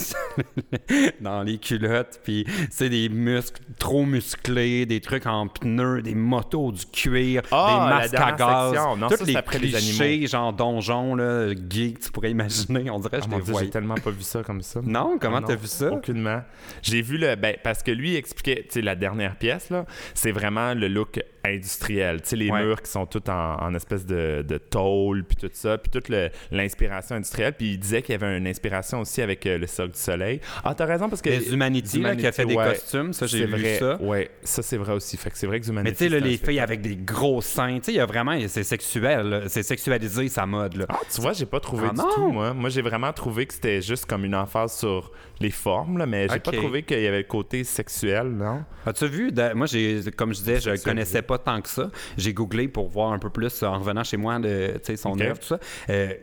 dans 1.21 1.43
les 1.43 1.59
culottes. 1.59 2.21
Puis, 2.23 2.47
c'est 2.71 2.89
des 2.89 3.09
muscles 3.09 3.63
trop 3.79 4.05
musclés, 4.05 4.87
des 4.87 5.01
trucs 5.01 5.27
en 5.27 5.49
pneus, 5.49 6.03
des 6.03 6.15
motos, 6.15 6.73
du 6.73 6.87
cuir, 6.87 7.43
Ah, 7.51 7.89
des 7.89 7.95
masques 7.95 8.15
à 8.15 8.33
gaz. 8.33 8.75
Non, 8.99 9.09
Tous 9.09 9.17
ça, 9.17 9.25
les 9.25 9.37
après 9.37 9.59
les 9.59 9.71
clichés, 9.71 10.27
genre 10.27 10.53
donjon, 10.53 11.15
là, 11.15 11.55
que 11.55 11.99
tu 11.99 12.11
pourrais 12.13 12.31
imaginer. 12.31 12.91
On 12.91 12.99
dirait 12.99 13.19
que 13.21 13.25
Ah, 13.31 13.39
je 13.47 13.53
les 13.53 13.59
j'ai 13.59 13.71
tellement 13.71 13.95
pas 13.95 14.11
vu 14.11 14.23
ça 14.23 14.43
comme 14.43 14.63
ça. 14.63 14.81
Non? 14.95 15.19
Comment 15.21 15.39
Ah, 15.39 15.45
t'as 15.47 15.57
vu 15.57 15.67
ça? 15.67 15.93
Aucunement. 15.93 16.43
J'ai 16.83 17.03
vu 17.03 17.19
le. 17.19 17.35
Ben, 17.35 17.57
parce 17.63 17.83
que 17.83 17.91
lui 17.91 18.15
expliquait, 18.15 18.63
tu 18.69 18.75
sais, 18.75 18.81
la 18.83 18.95
dernière 18.95 19.37
pièce, 19.37 19.71
là, 19.71 19.87
c'est 20.15 20.31
vraiment 20.31 20.75
le 20.75 20.89
look 20.89 21.21
industriel. 21.45 22.23
Tu 22.23 22.29
sais, 22.31 22.37
les 22.37 22.51
Ouais. 22.51 22.63
murs 22.65 22.81
qui 22.83 22.91
sont 22.91 23.07
tous 23.07 23.23
en, 23.31 23.57
en 23.61 23.75
espèce 23.75 24.05
de, 24.07 24.45
de 24.47 24.59
tôle, 24.59 25.25
puis 25.25 25.37
tout 25.37 25.51
ça, 25.53 25.79
puis 25.79 25.91
toute 25.91 26.09
l'inspiration 26.51 27.17
industrielle. 27.17 27.55
Puis 27.55 27.73
il 27.73 27.79
disait 27.79 28.03
qu'il 28.03 28.13
y 28.13 28.17
avait 28.23 28.37
une 28.39 28.47
inspiration 28.47 29.01
aussi 29.01 29.23
avec 29.23 29.45
euh, 29.47 29.59
le 29.59 29.67
Cirque 29.67 29.93
du 29.93 29.99
Soleil. 29.99 30.41
Ah, 30.65 30.75
t'as 30.75 30.85
raison, 30.87 31.09
parce 31.09 31.23
que. 31.23 31.31
Les 31.31 31.53
Humanity, 31.53 32.01
là, 32.01 32.15
qui 32.17 32.27
a 32.27 32.33
fait 32.33 32.45
des 32.47 32.55
costumes, 32.55 33.13
ça, 33.13 33.27
j'ai 33.27 33.39
c'est 33.41 33.45
vu 33.47 33.53
vrai. 33.63 33.79
ça. 33.79 33.97
Ouais, 34.01 34.31
ça, 34.43 34.63
c'est 34.63 34.77
vrai 34.77 34.93
aussi. 34.93 35.17
Fait 35.17 35.31
que 35.31 35.39
c'est 35.39 35.47
vrai 35.47 35.61
que 35.61 35.67
Humanity. 35.69 36.05
Mais 36.05 36.09
tu 36.09 36.15
sais, 36.15 36.21
les 36.21 36.37
filles 36.37 36.61
avec 36.61 36.81
des 36.81 36.97
gros 36.97 37.41
seins, 37.41 37.77
tu 37.79 37.85
sais, 37.85 37.93
il 37.93 37.97
y 37.97 38.01
a 38.01 38.07
vraiment, 38.07 38.39
c'est 38.49 38.63
sexuel, 38.65 39.45
c'est 39.49 39.63
sexualisé 39.63 40.29
sa 40.29 40.47
mode, 40.47 40.77
là. 40.77 40.87
Ah, 40.89 40.99
tu 41.13 41.21
vois, 41.21 41.33
j'ai 41.33 41.47
pas 41.47 41.61
trouvé 41.61 41.87
Ah 41.91 41.93
du 41.93 41.99
non? 41.99 42.09
tout, 42.15 42.29
moi. 42.29 42.55
Moi, 42.55 42.71
j'ai 42.71 42.83
vraiment 42.83 43.13
trouvé 43.13 43.47
que 43.47 43.55
c'était 43.55 43.81
juste 43.83 44.07
comme 44.07 44.25
une 44.25 44.35
emphase 44.35 44.77
sur 44.79 45.11
les 45.41 45.51
formes, 45.51 45.99
là, 45.99 46.07
mais 46.07 46.29
j'ai 46.29 46.39
pas 46.39 46.51
Ok. 46.51 46.57
trouvé 46.57 46.83
qu'il 46.85 47.01
y 47.01 47.07
avait 47.07 47.19
le 47.19 47.25
côté 47.25 47.65
sexuel, 47.65 48.29
non? 48.29 48.65
As-tu 48.87 49.07
vu, 49.07 49.33
de- 49.33 49.53
moi, 49.55 49.67
j'ai, 49.67 50.01
comme 50.17 50.33
je 50.33 50.39
disais, 50.39 50.55
je 50.55 50.61
Sexualisé. 50.61 50.85
connaissais 50.85 51.23
pas 51.23 51.39
tant 51.39 51.61
que 51.61 51.69
ça. 51.69 51.91
J'ai 52.17 52.33
googlé 52.33 52.69
pour 52.69 52.89
voir 52.89 53.13
un 53.13 53.19
peu 53.19 53.31
plus 53.31 53.63
en 53.63 53.79
revenant 53.79 54.05
chez 54.05 54.17
moi 54.17 54.39
de, 54.39 54.73
tu 54.75 54.81
sais, 54.85 54.97
son 54.97 55.19
œuvre, 55.21 55.39
tout 55.39 55.47
ça. 55.47 55.59
Euh, 55.91 56.15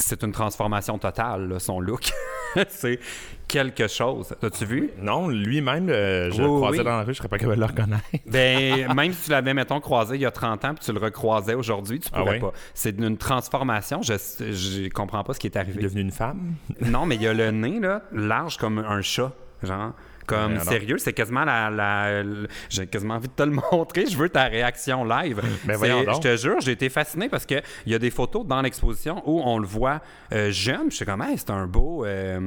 c'est 0.00 0.22
une 0.22 0.32
transformation 0.32 0.98
totale, 0.98 1.48
là, 1.48 1.58
son 1.58 1.80
look. 1.80 2.10
c'est 2.68 2.98
quelque 3.46 3.88
chose. 3.88 4.34
As-tu 4.42 4.64
vu? 4.64 4.90
Non, 5.00 5.28
lui-même, 5.28 5.88
euh, 5.88 6.30
je 6.30 6.36
Oui, 6.42 6.48
le 6.48 6.56
croisais 6.56 6.78
oui. 6.78 6.84
dans 6.84 6.96
la 6.98 7.02
rue, 7.02 7.12
je 7.12 7.18
serais 7.18 7.28
pas 7.28 7.38
capable 7.38 7.56
de 7.56 7.60
le 7.60 7.66
reconnaître. 7.66 8.02
Ben, 8.26 8.92
même 8.94 9.12
si 9.12 9.24
tu 9.24 9.30
l'avais, 9.30 9.54
mettons, 9.54 9.80
croisé 9.80 10.16
il 10.16 10.20
y 10.22 10.26
a 10.26 10.30
30 10.30 10.64
ans, 10.64 10.74
puis 10.74 10.84
tu 10.84 10.92
le 10.92 10.98
recroisais 11.00 11.54
aujourd'hui, 11.54 12.00
tu 12.00 12.08
Ah 12.12 12.20
pourrais 12.20 12.38
pas. 12.38 12.52
C'est 12.74 12.98
une 12.98 13.16
transformation. 13.16 14.02
Je, 14.02 14.14
je 14.14 14.88
comprends 14.90 15.24
pas 15.24 15.34
ce 15.34 15.40
qui 15.40 15.46
est 15.48 15.50
Il 15.54 15.56
est 15.58 15.60
arrivé. 15.60 15.82
devenu 15.82 16.00
une 16.00 16.12
femme? 16.12 16.54
Non, 16.80 17.06
mais 17.06 17.16
il 17.16 17.22
y 17.22 17.26
a 17.26 17.34
le 17.34 17.50
nez, 17.50 17.80
là, 17.80 18.02
large 18.12 18.56
comme 18.56 18.78
un 18.78 19.02
chat. 19.02 19.32
Genre, 19.62 19.92
comme 20.30 20.54
Ben 20.54 20.60
alors? 20.60 20.72
sérieux, 20.72 20.98
c'est 20.98 21.12
quasiment 21.12 21.44
la. 21.44 22.22
J'ai 22.68 22.86
quasiment 22.86 23.14
envie 23.14 23.28
de 23.28 23.32
te 23.32 23.42
le 23.42 23.50
montrer. 23.72 24.06
Je 24.06 24.16
veux 24.16 24.28
ta 24.28 24.44
réaction 24.44 25.04
live. 25.04 25.40
Ben 25.64 25.72
C'est- 25.72 25.76
voyons 25.76 26.04
donc. 26.04 26.16
Je 26.16 26.20
te 26.20 26.36
jure, 26.36 26.60
j'ai 26.60 26.72
été 26.72 26.88
fasciné 26.88 27.28
parce 27.28 27.44
qu'il 27.46 27.62
y 27.86 27.94
a 27.94 27.98
des 27.98 28.10
photos 28.10 28.46
dans 28.46 28.62
l'exposition 28.62 29.22
où 29.26 29.40
on 29.44 29.58
le 29.58 29.66
voit 29.66 30.00
euh, 30.32 30.50
jeune. 30.50 30.90
Je 30.90 30.96
suis 30.96 31.04
comme, 31.04 31.22
hey, 31.22 31.36
c'est 31.36 31.50
un 31.50 31.66
beau. 31.66 32.04
euh, 32.04 32.40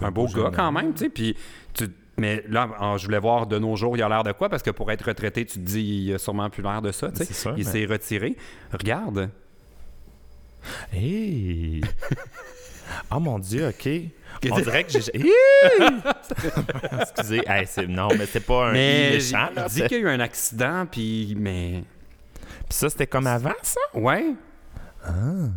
un 0.00 0.10
beau 0.10 0.26
gars 0.26 0.32
jeune 0.32 0.52
quand 0.56 0.68
homme. 0.68 0.74
même, 0.74 0.92
tu 0.94 1.04
sais. 1.04 1.08
Puis 1.10 1.36
tu. 1.74 1.88
Mais 2.18 2.44
là, 2.48 2.68
je 2.98 3.04
voulais 3.06 3.18
voir 3.18 3.46
de 3.46 3.58
nos 3.58 3.74
jours, 3.74 3.96
il 3.96 4.02
a 4.02 4.08
l'air 4.08 4.22
de 4.22 4.32
quoi? 4.32 4.48
Parce 4.50 4.62
que 4.62 4.70
pour 4.70 4.90
être 4.92 5.06
retraité, 5.08 5.46
tu 5.46 5.54
te 5.54 5.64
dis, 5.64 6.04
il 6.08 6.14
a 6.14 6.18
sûrement 6.18 6.50
plus 6.50 6.62
l'air 6.62 6.82
de 6.82 6.92
ça, 6.92 7.10
tu 7.10 7.16
sais. 7.18 7.24
C'est 7.24 7.32
sûr, 7.34 7.54
Il 7.56 7.64
mais- 7.64 7.70
s'est 7.70 7.86
retiré. 7.86 8.36
Regarde. 8.70 9.30
Hey! 10.92 11.80
oh 13.10 13.18
mon 13.20 13.38
Dieu, 13.38 13.68
OK. 13.68 13.88
On 14.50 14.56
dirait 14.60 14.84
que 14.84 14.92
j'ai. 14.92 15.12
Excusez. 17.00 17.42
Hey, 17.46 17.66
c'est- 17.66 17.86
non, 17.86 18.08
mais 18.18 18.26
c'est 18.26 18.40
pas 18.40 18.66
un 18.68 18.72
Mais 18.72 19.10
il 19.10 19.14
méchant. 19.14 19.48
là. 19.54 19.68
dit 19.68 19.82
qu'il 19.82 19.92
y 19.92 19.94
a 19.96 19.98
eu 19.98 20.08
un 20.08 20.20
accident, 20.20 20.86
puis. 20.90 21.34
Mais. 21.38 21.84
Puis 22.68 22.78
ça, 22.78 22.88
c'était 22.90 23.06
comme 23.06 23.26
avant, 23.26 23.52
ça? 23.62 23.80
Ouais. 23.94 24.34
Ah. 25.04 25.10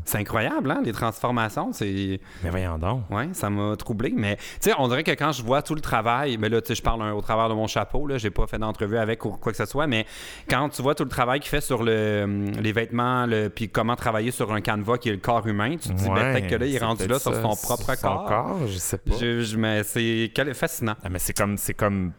C'est 0.05 0.17
incroyable, 0.17 0.71
hein, 0.71 0.81
les 0.83 0.91
transformations. 0.91 1.71
C'est. 1.73 2.19
Mais 2.43 2.49
voyons 2.49 2.77
donc. 2.77 3.03
Ouais, 3.09 3.29
ça 3.33 3.49
m'a 3.49 3.75
troublé. 3.75 4.13
Mais, 4.15 4.37
tu 4.37 4.43
sais, 4.69 4.73
on 4.77 4.87
dirait 4.87 5.03
que 5.03 5.11
quand 5.11 5.31
je 5.31 5.43
vois 5.43 5.61
tout 5.61 5.75
le 5.75 5.81
travail, 5.81 6.37
mais 6.37 6.49
là, 6.49 6.61
tu 6.61 6.67
sais, 6.69 6.75
je 6.75 6.81
parle 6.81 7.01
un- 7.01 7.13
au 7.13 7.21
travers 7.21 7.49
de 7.49 7.53
mon 7.53 7.67
chapeau, 7.67 8.07
là, 8.07 8.17
j'ai 8.17 8.29
pas 8.31 8.47
fait 8.47 8.57
d'entrevue 8.57 8.97
avec 8.97 9.23
ou 9.25 9.31
quoi 9.31 9.51
que 9.51 9.57
ce 9.57 9.65
soit, 9.65 9.87
mais 9.87 10.05
quand 10.49 10.69
tu 10.69 10.81
vois 10.81 10.95
tout 10.95 11.03
le 11.03 11.09
travail 11.09 11.39
qu'il 11.39 11.49
fait 11.49 11.61
sur 11.61 11.83
le, 11.83 12.21
hum, 12.23 12.45
les 12.61 12.71
vêtements, 12.71 13.25
le, 13.25 13.49
puis 13.49 13.69
comment 13.69 13.95
travailler 13.95 14.31
sur 14.31 14.51
un 14.53 14.61
canevas 14.61 14.97
qui 14.97 15.09
est 15.09 15.13
le 15.13 15.17
corps 15.19 15.45
humain, 15.47 15.71
tu 15.77 15.89
te 15.89 15.93
dis, 15.93 16.05
ben, 16.09 16.13
Ouais, 16.15 16.33
peut-être 16.33 16.47
que 16.47 16.55
là, 16.55 16.65
il 16.65 16.75
est 16.75 16.79
rendu 16.79 17.07
là 17.07 17.19
sur 17.19 17.33
son 17.35 17.55
propre 17.55 17.95
son 17.95 18.01
corps. 18.01 18.25
corps, 18.25 18.59
je 18.67 18.77
sais 18.77 18.97
pas. 18.97 19.15
Je, 19.19 19.41
je- 19.41 19.57
mais 19.57 19.83
c'est 19.83 20.31
fascinant. 20.53 20.95
Ah, 21.03 21.09
mais 21.09 21.19
c'est 21.19 21.33
comme. 21.37 21.57
C'est 21.57 21.73
comme. 21.73 22.11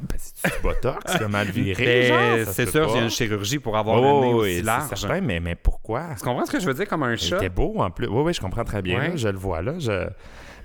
Ben, 0.00 0.16
c'est 0.18 0.54
du 0.56 0.62
botox, 0.62 0.98
c'est 1.06 1.28
mal 1.28 1.48
viré. 1.48 2.08
Ben, 2.10 2.46
c'est 2.46 2.68
sûr, 2.68 2.88
j'ai 2.90 3.00
une 3.00 3.10
chirurgie 3.10 3.58
pour 3.58 3.76
avoir 3.76 4.00
Oh, 4.02 4.20
le 4.20 4.26
nez 4.26 4.34
aussi 4.34 4.56
c'est 4.56 4.62
large. 4.62 4.94
certain, 4.96 5.20
mais, 5.20 5.40
mais 5.40 5.54
pourquoi? 5.54 6.08
Tu 6.18 6.24
comprends 6.24 6.44
ce 6.46 6.50
que 6.52 6.60
je 6.60 6.66
veux 6.66 6.74
dire 6.74 6.86
comme 6.88 7.02
un 7.02 7.12
Il 7.12 7.18
chat? 7.18 7.36
était 7.36 7.48
beau 7.48 7.74
en 7.78 7.90
plus. 7.90 8.06
Oui, 8.08 8.22
oui, 8.24 8.34
je 8.34 8.40
comprends 8.40 8.64
très 8.64 8.82
bien. 8.82 8.98
Ouais. 9.00 9.08
là, 9.10 9.16
je 9.16 9.28
le 9.28 9.38
vois 9.38 9.62
là. 9.62 9.78
Je... 9.78 10.06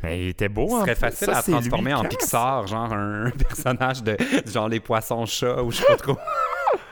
Mais 0.03 0.19
il 0.23 0.27
était 0.29 0.49
beau 0.49 0.67
Ce 0.69 0.73
en 0.75 0.81
serait 0.81 0.95
facile 0.95 1.27
Ça, 1.27 1.37
à 1.37 1.43
transformer 1.43 1.91
lui 1.91 1.93
en? 1.93 2.03
Pixar, 2.05 2.65
genre 2.67 2.91
un 2.91 3.29
personnage 3.31 4.01
de 4.03 4.17
genre 4.47 4.67
les 4.67 4.79
poissons 4.79 5.25
chats 5.27 5.61
ou 5.63 5.71
je 5.71 5.77
sais 5.77 5.85
pas 5.85 5.97
trop. 5.97 6.17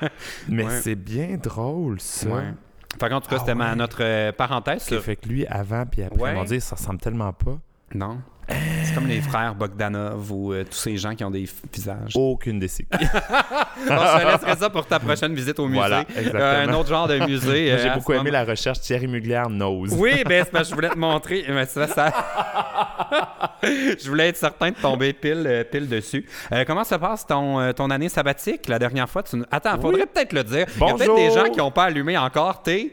Mais 0.47 0.63
Ouais. 0.65 0.79
c'est 0.81 0.95
bien 0.95 1.37
drôle, 1.41 1.99
ça. 1.99 2.29
Ouais. 2.29 2.43
Fait 2.99 3.09
qu'en 3.09 3.19
tout 3.21 3.29
cas, 3.29 3.37
Ah 3.39 3.43
c'était 3.45 3.57
ouais. 3.59 3.75
notre 3.75 3.97
euh, 4.03 4.31
parenthèse 4.31 4.83
sur... 4.83 5.01
Fait 5.01 5.15
que 5.15 5.27
lui, 5.27 5.45
avant 5.47 5.85
puis 5.85 6.03
après, 6.03 6.33
mon 6.33 6.43
Dieu, 6.43 6.59
ça 6.59 6.75
ressemble 6.75 6.99
tellement 6.99 7.33
pas. 7.33 7.57
Non. 7.93 8.19
C'est 8.83 8.95
comme 8.95 9.07
les 9.07 9.21
frères 9.21 9.53
Bogdanov 9.53 10.31
ou 10.31 10.53
euh, 10.53 10.63
tous 10.63 10.77
ces 10.77 10.97
gens 10.97 11.13
qui 11.13 11.23
ont 11.23 11.29
des 11.29 11.47
visages. 11.71 12.13
Aucune 12.15 12.59
des 12.59 12.67
séquelles. 12.67 12.99
Bon, 12.99 13.07
je 13.85 14.21
te 14.23 14.31
laisserai 14.31 14.55
ça 14.59 14.69
pour 14.69 14.85
ta 14.87 14.99
prochaine 14.99 15.33
visite 15.35 15.59
au 15.59 15.67
musée. 15.67 15.79
Voilà, 15.79 16.03
Euh, 16.17 16.67
un 16.67 16.73
autre 16.73 16.89
genre 16.89 17.07
de 17.07 17.17
musée. 17.27 17.71
Euh, 17.71 17.77
j'ai 17.81 17.89
à 17.89 17.95
beaucoup 17.95 18.13
aimé 18.13 18.23
moment. 18.31 18.31
la 18.33 18.45
recherche 18.45 18.79
Thierry 18.81 19.07
Mugler 19.07 19.43
Nose. 19.49 19.93
Oui, 19.95 20.23
ben 20.27 20.43
c'est 20.43 20.51
parce 20.51 20.63
que 20.65 20.69
je 20.71 20.75
voulais 20.75 20.89
te 20.89 20.97
montrer. 20.97 21.45
Mais 21.49 21.65
ça, 21.65 21.87
ça- 21.87 22.11
je 23.61 24.09
voulais 24.09 24.29
être 24.29 24.37
certain 24.37 24.71
de 24.71 24.75
tomber 24.75 25.13
pile, 25.13 25.43
euh, 25.45 25.63
pile 25.63 25.87
dessus. 25.87 26.25
Euh, 26.51 26.63
comment 26.65 26.83
se 26.83 26.95
passe 26.95 27.25
ton, 27.27 27.59
euh, 27.59 27.71
ton 27.73 27.89
année 27.91 28.09
sabbatique? 28.09 28.67
La 28.67 28.79
dernière 28.79 29.09
fois, 29.09 29.23
tu... 29.23 29.37
Attends, 29.51 29.79
faudrait 29.79 30.05
peut-être 30.07 30.33
le 30.33 30.43
dire. 30.43 30.65
Il 30.75 30.81
y 30.81 30.83
a 30.89 30.93
peut-être 30.93 31.07
Bonjour. 31.09 31.15
des 31.17 31.31
gens 31.31 31.49
qui 31.51 31.57
n'ont 31.59 31.71
pas 31.71 31.85
allumé 31.85 32.17
encore. 32.17 32.63
T'es... 32.63 32.91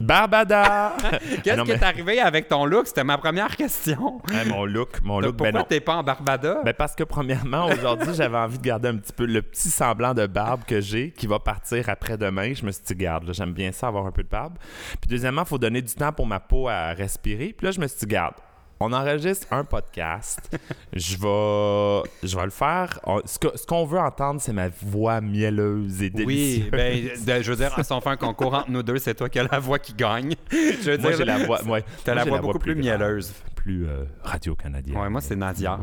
Barbada! 0.00 0.94
Qu'est-ce 1.42 1.50
Ah, 1.50 1.56
non, 1.56 1.64
qui 1.64 1.70
mais- 1.72 1.76
est 1.76 1.82
arrivé 1.82 2.20
avec 2.20 2.48
ton 2.48 2.64
look? 2.64 2.86
C'était 2.86 3.04
ma 3.04 3.18
première 3.18 3.56
question. 3.56 4.20
Hey, 4.32 4.48
mon 4.48 4.64
look, 4.64 5.00
mon 5.02 5.20
look, 5.20 5.36
Pourquoi 5.36 5.52
ben 5.52 5.64
t'es 5.68 5.80
pas 5.80 5.96
en 5.96 6.02
Barbada? 6.02 6.62
Ben 6.64 6.72
parce 6.74 6.94
que 6.94 7.04
premièrement, 7.04 7.66
aujourd'hui, 7.66 8.14
j'avais 8.14 8.38
envie 8.38 8.58
de 8.58 8.62
garder 8.62 8.88
un 8.88 8.96
petit 8.96 9.12
peu 9.12 9.26
le 9.26 9.42
petit 9.42 9.70
semblant 9.70 10.14
de 10.14 10.26
barbe 10.26 10.62
que 10.64 10.80
j'ai 10.80 11.10
qui 11.10 11.26
va 11.26 11.38
partir 11.38 11.88
après-demain. 11.88 12.54
Je 12.54 12.64
me 12.64 12.70
suis 12.70 12.84
dit, 12.84 12.94
garde, 12.94 13.28
j'aime 13.32 13.52
bien 13.52 13.72
ça, 13.72 13.88
avoir 13.88 14.06
un 14.06 14.12
peu 14.12 14.22
de 14.22 14.28
barbe. 14.28 14.54
Puis 15.00 15.08
deuxièmement, 15.08 15.42
il 15.42 15.48
faut 15.48 15.58
donner 15.58 15.82
du 15.82 15.94
temps 15.94 16.12
pour 16.12 16.26
ma 16.26 16.40
peau 16.40 16.68
à 16.68 16.92
respirer. 16.92 17.54
Puis 17.56 17.64
là, 17.66 17.70
je 17.72 17.80
me 17.80 17.86
suis 17.86 17.98
dit, 18.00 18.06
garde, 18.06 18.34
on 18.80 18.92
enregistre 18.92 19.46
un 19.50 19.64
podcast. 19.64 20.38
je 20.92 21.16
vais 21.16 22.08
je 22.22 22.36
vais 22.36 22.44
le 22.44 22.50
faire. 22.50 22.98
On- 23.04 23.20
ce 23.24 23.38
que- 23.38 23.56
ce 23.56 23.66
qu'on 23.66 23.84
veut 23.84 23.98
entendre, 23.98 24.40
c'est 24.40 24.52
ma 24.52 24.68
voix 24.68 25.20
mielleuse 25.20 26.02
et 26.02 26.10
délicieuse. 26.10 26.64
Oui, 26.64 26.70
ben, 26.70 27.04
de- 27.38 27.42
je 27.42 27.50
veux 27.52 27.56
dire, 27.56 27.74
si 27.84 27.92
on 27.92 28.00
fait 28.00 28.10
un 28.10 28.16
concours 28.16 28.54
entre 28.54 28.70
nous 28.70 28.82
deux, 28.82 28.98
c'est 28.98 29.14
toi 29.14 29.28
qui 29.28 29.38
as 29.38 29.48
la 29.50 29.58
voix 29.58 29.78
qui 29.78 29.94
gagne. 29.94 30.34
Je 30.50 30.90
veux 30.92 30.98
Moi, 30.98 31.08
dire, 31.10 31.18
j'ai 31.18 31.24
la 31.24 31.38
voix. 31.44 31.62
Ouais, 31.64 31.84
T'as 32.04 32.14
moi, 32.14 32.24
la 32.24 32.30
voix 32.30 32.40
beaucoup 32.40 32.58
plus 32.58 32.74
mielleuse. 32.74 33.32
Plus 33.68 33.86
euh, 33.86 34.04
radio-canadien. 34.22 34.98
Ouais, 34.98 35.10
moi, 35.10 35.20
c'est 35.20 35.36
Nadia. 35.36 35.78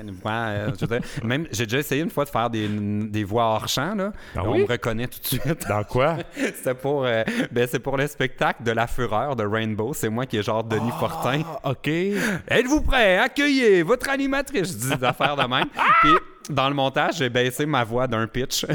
Une 0.00 0.12
voix, 0.12 0.32
euh, 0.32 0.70
je 0.78 0.86
veux 0.86 0.98
dire, 1.00 1.08
même, 1.24 1.48
j'ai 1.50 1.64
déjà 1.64 1.78
essayé 1.80 2.00
une 2.00 2.10
fois 2.10 2.24
de 2.24 2.30
faire 2.30 2.48
des, 2.48 2.68
des 2.68 3.24
voix 3.24 3.42
hors 3.46 3.66
champ. 3.66 3.96
Là. 3.96 4.12
Ah 4.36 4.44
on 4.44 4.58
me 4.58 4.66
reconnaît 4.66 5.08
tout 5.08 5.18
de 5.18 5.26
suite. 5.26 5.66
Dans 5.68 5.82
quoi? 5.82 6.18
c'est 6.62 6.74
pour, 6.74 7.04
euh, 7.04 7.24
ben, 7.50 7.66
c'est 7.68 7.80
pour 7.80 7.96
le 7.96 8.06
spectacle 8.06 8.62
de 8.62 8.70
La 8.70 8.86
Fureur 8.86 9.34
de 9.34 9.44
Rainbow. 9.44 9.92
C'est 9.94 10.10
moi 10.10 10.26
qui 10.26 10.36
est 10.36 10.44
genre 10.44 10.62
Denis 10.62 10.92
Fortin. 10.92 11.42
Ah, 11.44 11.70
OK. 11.70 11.88
Êtes-vous 11.88 12.82
prêt? 12.82 13.18
Accueillez 13.18 13.82
votre 13.82 14.08
animatrice. 14.10 14.68
Je 14.68 14.90
dis 14.90 14.96
des 14.96 15.04
affaires 15.04 15.34
de 15.34 15.42
même. 15.42 15.66
Puis, 16.02 16.12
dans 16.50 16.68
le 16.68 16.74
montage, 16.74 17.16
j'ai 17.18 17.28
baissé 17.30 17.64
ma 17.66 17.84
voix 17.84 18.06
d'un 18.06 18.26
pitch, 18.26 18.66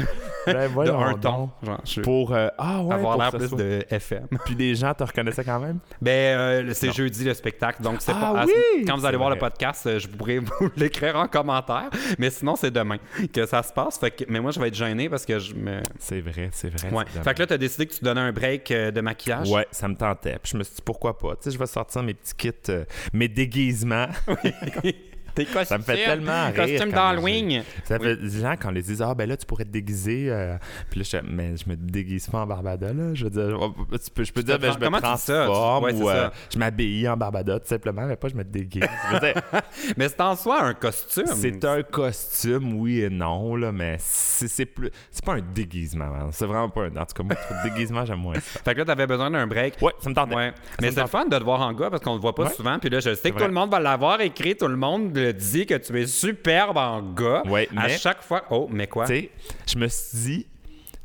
Ben, 0.46 0.68
de 0.74 0.90
un 0.90 1.14
ton. 1.14 1.50
Genre, 1.62 1.80
je 1.84 2.00
Pour... 2.00 2.32
euh, 2.34 2.48
ah 2.58 2.82
ouais, 2.82 2.94
avoir 2.94 3.16
l'air 3.18 3.30
plus 3.30 3.48
soit- 3.48 3.58
de 3.58 3.84
FM. 3.90 4.26
Puis 4.44 4.54
les 4.54 4.74
gens 4.74 4.92
te 4.94 5.04
reconnaissaient 5.04 5.44
quand 5.44 5.60
même? 5.60 5.78
Ben, 6.00 6.10
euh, 6.38 6.70
c'est 6.74 6.92
jeudi 6.92 7.24
le 7.24 7.34
spectacle, 7.34 7.82
donc 7.82 7.96
c'est 8.00 8.12
Ah 8.12 8.20
pas. 8.32 8.40
à- 8.42 8.46
oui! 8.46 8.84
Quand 8.86 8.96
vous 8.96 9.04
allez 9.06 9.16
voir 9.16 9.30
le 9.30 9.36
podcast, 9.38 9.86
euh, 9.86 9.98
je 9.98 10.08
pourrais 10.08 10.38
vous 10.60 10.70
l'écrire 10.76 11.16
en 11.16 11.28
commentaire. 11.28 11.90
Mais 12.18 12.30
sinon, 12.30 12.56
c'est 12.56 12.70
demain 12.70 12.96
que 13.32 13.46
ça 13.46 13.62
se 13.62 13.72
passe. 13.72 13.98
Fait 13.98 14.10
que, 14.10 14.24
mais 14.28 14.40
moi, 14.40 14.50
je 14.50 14.58
vais 14.60 14.68
être 14.68 14.74
gêné 14.74 15.08
parce 15.08 15.24
que 15.26 15.38
je 15.38 15.54
me. 15.54 15.80
C'est 15.98 16.20
vrai, 16.20 16.48
c'est 16.52 16.70
vrai. 16.74 16.90
Ouais. 16.90 17.04
Fait 17.22 17.34
que 17.34 17.40
là, 17.40 17.46
t'as 17.46 17.58
décidé 17.58 17.86
que 17.86 17.94
tu 17.94 18.04
donnais 18.04 18.20
un 18.22 18.32
break 18.32 18.70
euh, 18.70 18.90
de 18.90 19.00
maquillage? 19.00 19.50
Ouais, 19.50 19.66
ça 19.70 19.86
me 19.88 19.94
tentait. 19.94 20.38
Puis 20.42 20.52
je 20.52 20.56
me 20.58 20.62
suis 20.64 20.76
dit, 20.76 20.82
pourquoi 20.84 21.16
pas? 21.18 21.32
Tu 21.36 21.42
sais, 21.42 21.50
je 21.50 21.58
vais 21.58 21.66
sortir 21.66 22.02
mes 22.02 22.14
petits 22.14 22.34
kits, 22.34 22.50
euh, 22.70 22.84
mes 23.12 23.28
déguisements. 23.28 24.06
Tes 25.44 25.52
costumes. 25.52 25.64
Ça 25.64 25.78
me 25.78 25.82
fait 25.82 26.04
tellement 26.04 26.46
rire. 26.46 26.54
Costume 26.56 26.90
d'Halloween. 26.92 27.62
Ça 27.84 27.98
fait 27.98 28.14
les 28.16 28.40
gens, 28.40 28.54
quand 28.60 28.68
on 28.68 28.72
les 28.72 28.82
dit, 28.82 28.96
ah 29.00 29.14
ben 29.14 29.28
là, 29.28 29.36
tu 29.36 29.46
pourrais 29.46 29.64
te 29.64 29.70
déguiser. 29.70 30.26
euh, 30.30 30.56
Puis 30.90 31.00
là, 31.00 31.06
je, 31.10 31.26
mais 31.30 31.56
je 31.56 31.68
me 31.68 31.76
déguise 31.76 32.26
pas 32.28 32.38
en 32.38 32.46
Barbada, 32.46 32.92
là. 32.92 33.14
Je 33.14 33.24
veux 33.24 33.30
dire, 33.30 33.58
oh, 33.60 33.74
tu 33.92 34.10
peux, 34.10 34.24
je 34.24 34.32
peux 34.32 34.42
dire, 34.42 34.58
ben, 34.58 34.72
je 34.72 34.78
me 34.78 34.98
transforme 35.00 35.84
ouais, 35.84 35.94
ou 35.94 36.08
euh, 36.10 36.28
je 36.52 36.58
m'habille 36.58 37.08
en 37.08 37.16
Barbada, 37.16 37.58
tout 37.60 37.66
simplement, 37.68 38.06
mais 38.06 38.16
pas 38.16 38.28
je 38.28 38.34
me 38.34 38.44
déguise. 38.44 38.82
Je 39.08 39.14
veux 39.14 39.20
dire, 39.20 39.42
Mais 39.96 40.08
c'est 40.08 40.20
en 40.20 40.36
soi 40.36 40.62
un 40.62 40.74
costume. 40.74 41.26
c'est 41.26 41.64
un 41.64 41.82
costume, 41.82 42.74
oui 42.78 43.00
et 43.00 43.10
non, 43.10 43.56
là, 43.56 43.72
mais 43.72 43.96
c'est 43.98 44.66
plus. 44.66 44.90
C'est 45.10 45.24
pas 45.24 45.34
un 45.34 45.40
déguisement, 45.54 46.06
man. 46.06 46.28
C'est 46.32 46.46
vraiment 46.46 46.68
pas 46.68 46.82
un. 46.82 46.96
En 46.96 47.04
tout 47.06 47.14
cas, 47.14 47.22
moi, 47.22 47.34
le 47.64 47.70
déguisement, 47.70 48.04
j'aime 48.04 48.18
moins 48.20 48.34
ça. 48.34 48.60
Fait 48.64 48.72
que 48.74 48.78
là, 48.78 48.84
t'avais 48.84 49.06
besoin 49.06 49.30
d'un 49.30 49.46
break. 49.46 49.74
Ouais, 49.80 49.92
ça 50.00 50.08
me 50.10 50.14
tentait. 50.14 50.34
Ouais. 50.34 50.52
Mais 50.80 50.90
c'est 50.90 51.00
le 51.00 51.06
fun 51.06 51.26
de 51.26 51.36
te 51.38 51.42
voir 51.44 51.60
en 51.60 51.72
gars 51.72 51.90
parce 51.90 52.02
qu'on 52.02 52.14
le 52.14 52.20
voit 52.20 52.34
pas 52.34 52.44
Ouais. 52.44 52.50
souvent. 52.50 52.78
Puis 52.78 52.90
là, 52.90 53.00
je 53.00 53.14
sais 53.14 53.30
que 53.30 53.38
tout 53.38 53.44
le 53.44 53.52
monde 53.52 53.70
va 53.70 53.80
l'avoir 53.80 54.20
écrit. 54.20 54.56
Tout 54.56 54.68
le 54.68 54.76
monde 54.76 55.12
dit 55.32 55.66
que 55.66 55.74
tu 55.74 56.00
es 56.00 56.06
superbe 56.06 56.76
en 56.76 57.02
gars. 57.02 57.42
Ouais, 57.46 57.68
À 57.76 57.86
mais- 57.86 57.98
chaque 57.98 58.22
fois. 58.22 58.44
Oh, 58.50 58.68
mais 58.70 58.86
quoi? 58.86 59.06
Tu 59.06 59.14
sais, 59.14 59.30
je 59.66 59.78
me 59.78 59.88
suis 59.88 60.18
dit, 60.18 60.46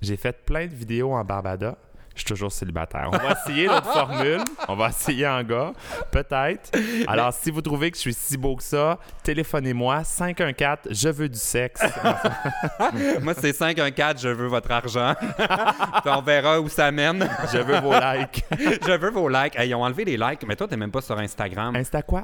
j'ai 0.02 0.18
fait 0.18 0.46
plein 0.46 0.66
de 0.68 0.74
vidéos 0.74 1.14
en 1.14 1.24
Barbada. 1.24 1.78
Je 2.14 2.22
suis 2.22 2.30
toujours 2.30 2.50
célibataire. 2.50 3.10
On 3.12 3.18
va 3.18 3.34
essayer 3.34 3.68
l'autre 3.68 3.92
formule. 3.92 4.40
On 4.70 4.78
va 4.78 4.88
essayer 4.88 5.28
en 5.28 5.44
gars. 5.44 5.74
Peut-être. 6.12 6.72
Alors, 7.08 7.34
si 7.34 7.52
vous 7.52 7.60
trouvez 7.62 7.92
que 7.92 7.98
je 7.98 8.02
suis 8.04 8.14
si 8.14 8.38
beau 8.38 8.56
que 8.56 8.64
ça, 8.64 9.00
téléphonez-moi 9.24 10.02
514 10.06 10.78
Je 10.92 11.10
veux 11.10 11.28
du 11.28 11.38
sexe. 11.38 11.82
Moi, 13.22 13.34
c'est 13.38 13.52
514, 13.52 14.22
je 14.22 14.30
veux 14.30 14.48
votre 14.48 14.72
argent. 14.72 15.14
On 16.06 16.22
verra 16.22 16.62
où 16.62 16.70
ça 16.70 16.90
mène. 16.90 17.30
Je 17.52 17.58
veux 17.58 17.82
vos 17.82 17.92
likes. 17.94 18.46
je 18.52 18.98
veux 18.98 19.10
vos 19.12 19.28
likes. 19.28 19.58
Hey, 19.60 19.70
ils 19.72 19.76
ont 19.76 19.84
enlevé 19.84 20.06
les 20.06 20.16
likes, 20.16 20.48
mais 20.48 20.56
toi, 20.56 20.70
t'es 20.70 20.78
même 20.78 20.92
pas 20.92 21.02
sur 21.02 21.20
Instagram. 21.20 21.76
Insta 21.76 22.02
quoi? 22.02 22.24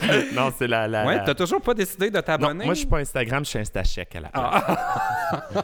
non, 0.34 0.52
c'est 0.56 0.66
la. 0.68 0.86
la, 0.88 1.06
Ouais, 1.06 1.20
t'as 1.24 1.34
toujours 1.34 1.60
pas 1.60 1.74
décidé 1.74 2.10
de 2.10 2.16
Non, 2.16 2.22
t'abonner? 2.22 2.64
moi, 2.64 2.74
je 2.74 2.78
suis 2.80 2.86
pas 2.88 2.98
Instagram, 2.98 3.44
je 3.44 3.50
suis 3.50 3.58
InstaCheck 3.58 4.14
à 4.16 4.20
la 4.20 4.28
place. 4.28 4.64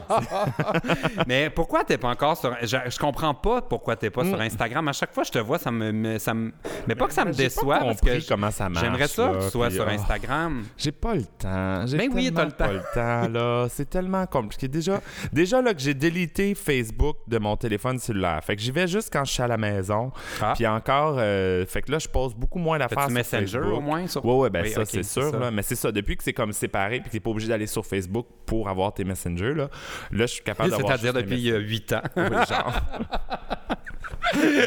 Mais 1.27 1.49
pourquoi 1.49 1.83
t'es 1.83 1.97
pas 1.97 2.09
encore 2.09 2.37
sur. 2.37 2.55
Je, 2.61 2.77
je 2.89 2.99
comprends 2.99 3.33
pas 3.33 3.61
pourquoi 3.61 3.95
t'es 3.95 4.09
pas 4.09 4.23
Mm. 4.23 4.29
sur 4.29 4.41
Instagram. 4.41 4.87
À 4.87 4.93
chaque 4.93 5.13
fois 5.13 5.23
que 5.23 5.27
je 5.27 5.33
te 5.33 5.39
vois, 5.39 5.57
ça 5.59 5.71
me. 5.71 5.91
me- 5.91 6.17
ça 6.19 6.33
me... 6.33 6.51
Mais 6.87 6.95
pas 6.95 7.07
que 7.07 7.13
ça 7.13 7.25
me 7.25 7.31
J'ai 7.33 7.43
pas 7.43 7.49
déçoit, 7.49 7.79
parce 7.79 8.01
que 8.01 8.19
je- 8.19 8.27
comment 8.27 8.51
ça 8.51 8.69
marche, 8.69 8.83
j'aimerais 8.85 9.07
ça 9.07 9.27
que 9.29 9.35
là, 9.35 9.43
tu 9.45 9.49
sois 9.51 9.67
puis, 9.67 9.75
sur 9.75 9.85
oh. 9.87 9.91
Instagram. 9.91 10.63
J'ai 10.77 10.91
pas 10.91 11.15
le 11.15 11.23
temps. 11.25 11.85
J'ai 11.87 11.97
Ben 11.97 12.09
oui, 12.13 12.31
t'as 12.33 12.45
le 12.45 12.51
pas 12.51 12.71
le 12.71 12.81
temps, 12.93 13.27
là. 13.31 13.67
C'est 13.75 13.89
tellement 13.89 14.25
compliqué. 14.25 14.67
Déjà, 14.67 15.01
déjà 15.31 15.61
là, 15.61 15.73
que 15.73 15.79
j'ai 15.81 15.93
délité 15.93 16.55
Facebook 16.55 17.17
de 17.27 17.37
mon 17.37 17.55
téléphone 17.55 17.99
cellulaire. 17.99 18.39
Fait 18.43 18.55
que 18.55 18.61
j'y 18.61 18.71
vais 18.71 18.87
juste 18.87 19.09
quand 19.11 19.23
je 19.25 19.31
suis 19.31 19.43
à 19.43 19.47
la 19.47 19.57
maison. 19.57 20.11
Ah. 20.41 20.53
Puis 20.55 20.65
encore, 20.67 21.15
euh, 21.19 21.65
fait 21.65 21.81
que 21.81 21.91
là, 21.91 21.99
je 21.99 22.07
pose 22.07 22.33
beaucoup 22.35 22.59
moins 22.59 22.77
d'affaires 22.79 23.03
sur 23.03 23.11
Messenger 23.11 23.45
Facebook. 23.59 23.77
au 23.77 23.81
moins? 23.81 24.07
Sur... 24.07 24.24
Ouais, 24.25 24.35
ouais, 24.35 24.49
ben 24.49 24.63
Oui, 24.63 24.69
ça, 24.71 24.85
c'est 24.85 25.03
sûr. 25.03 25.29
ça. 25.31 25.39
Là. 25.39 25.51
Mais 25.51 25.61
c'est 25.61 25.75
ça, 25.75 25.91
depuis 25.91 26.17
que 26.17 26.23
c'est 26.23 26.33
comme 26.33 26.51
séparé 26.53 26.99
puis 26.99 27.09
que 27.09 27.11
t'es 27.11 27.19
pas 27.19 27.29
obligé 27.29 27.47
d'aller 27.47 27.67
sur 27.67 27.85
Facebook 27.85 28.27
pour 28.45 28.67
avoir 28.69 28.93
tes 28.93 29.03
Messenger, 29.03 29.53
là, 29.53 29.69
là 30.11 30.25
je 30.25 30.33
suis 30.33 30.43
capable 30.43 30.71
d'avoir. 30.71 30.97
C'est-à-dire 30.97 31.13
depuis 31.13 31.49
8 31.49 31.93
ans. 31.93 32.01
oui, 32.17 32.23
genre. 32.49 32.81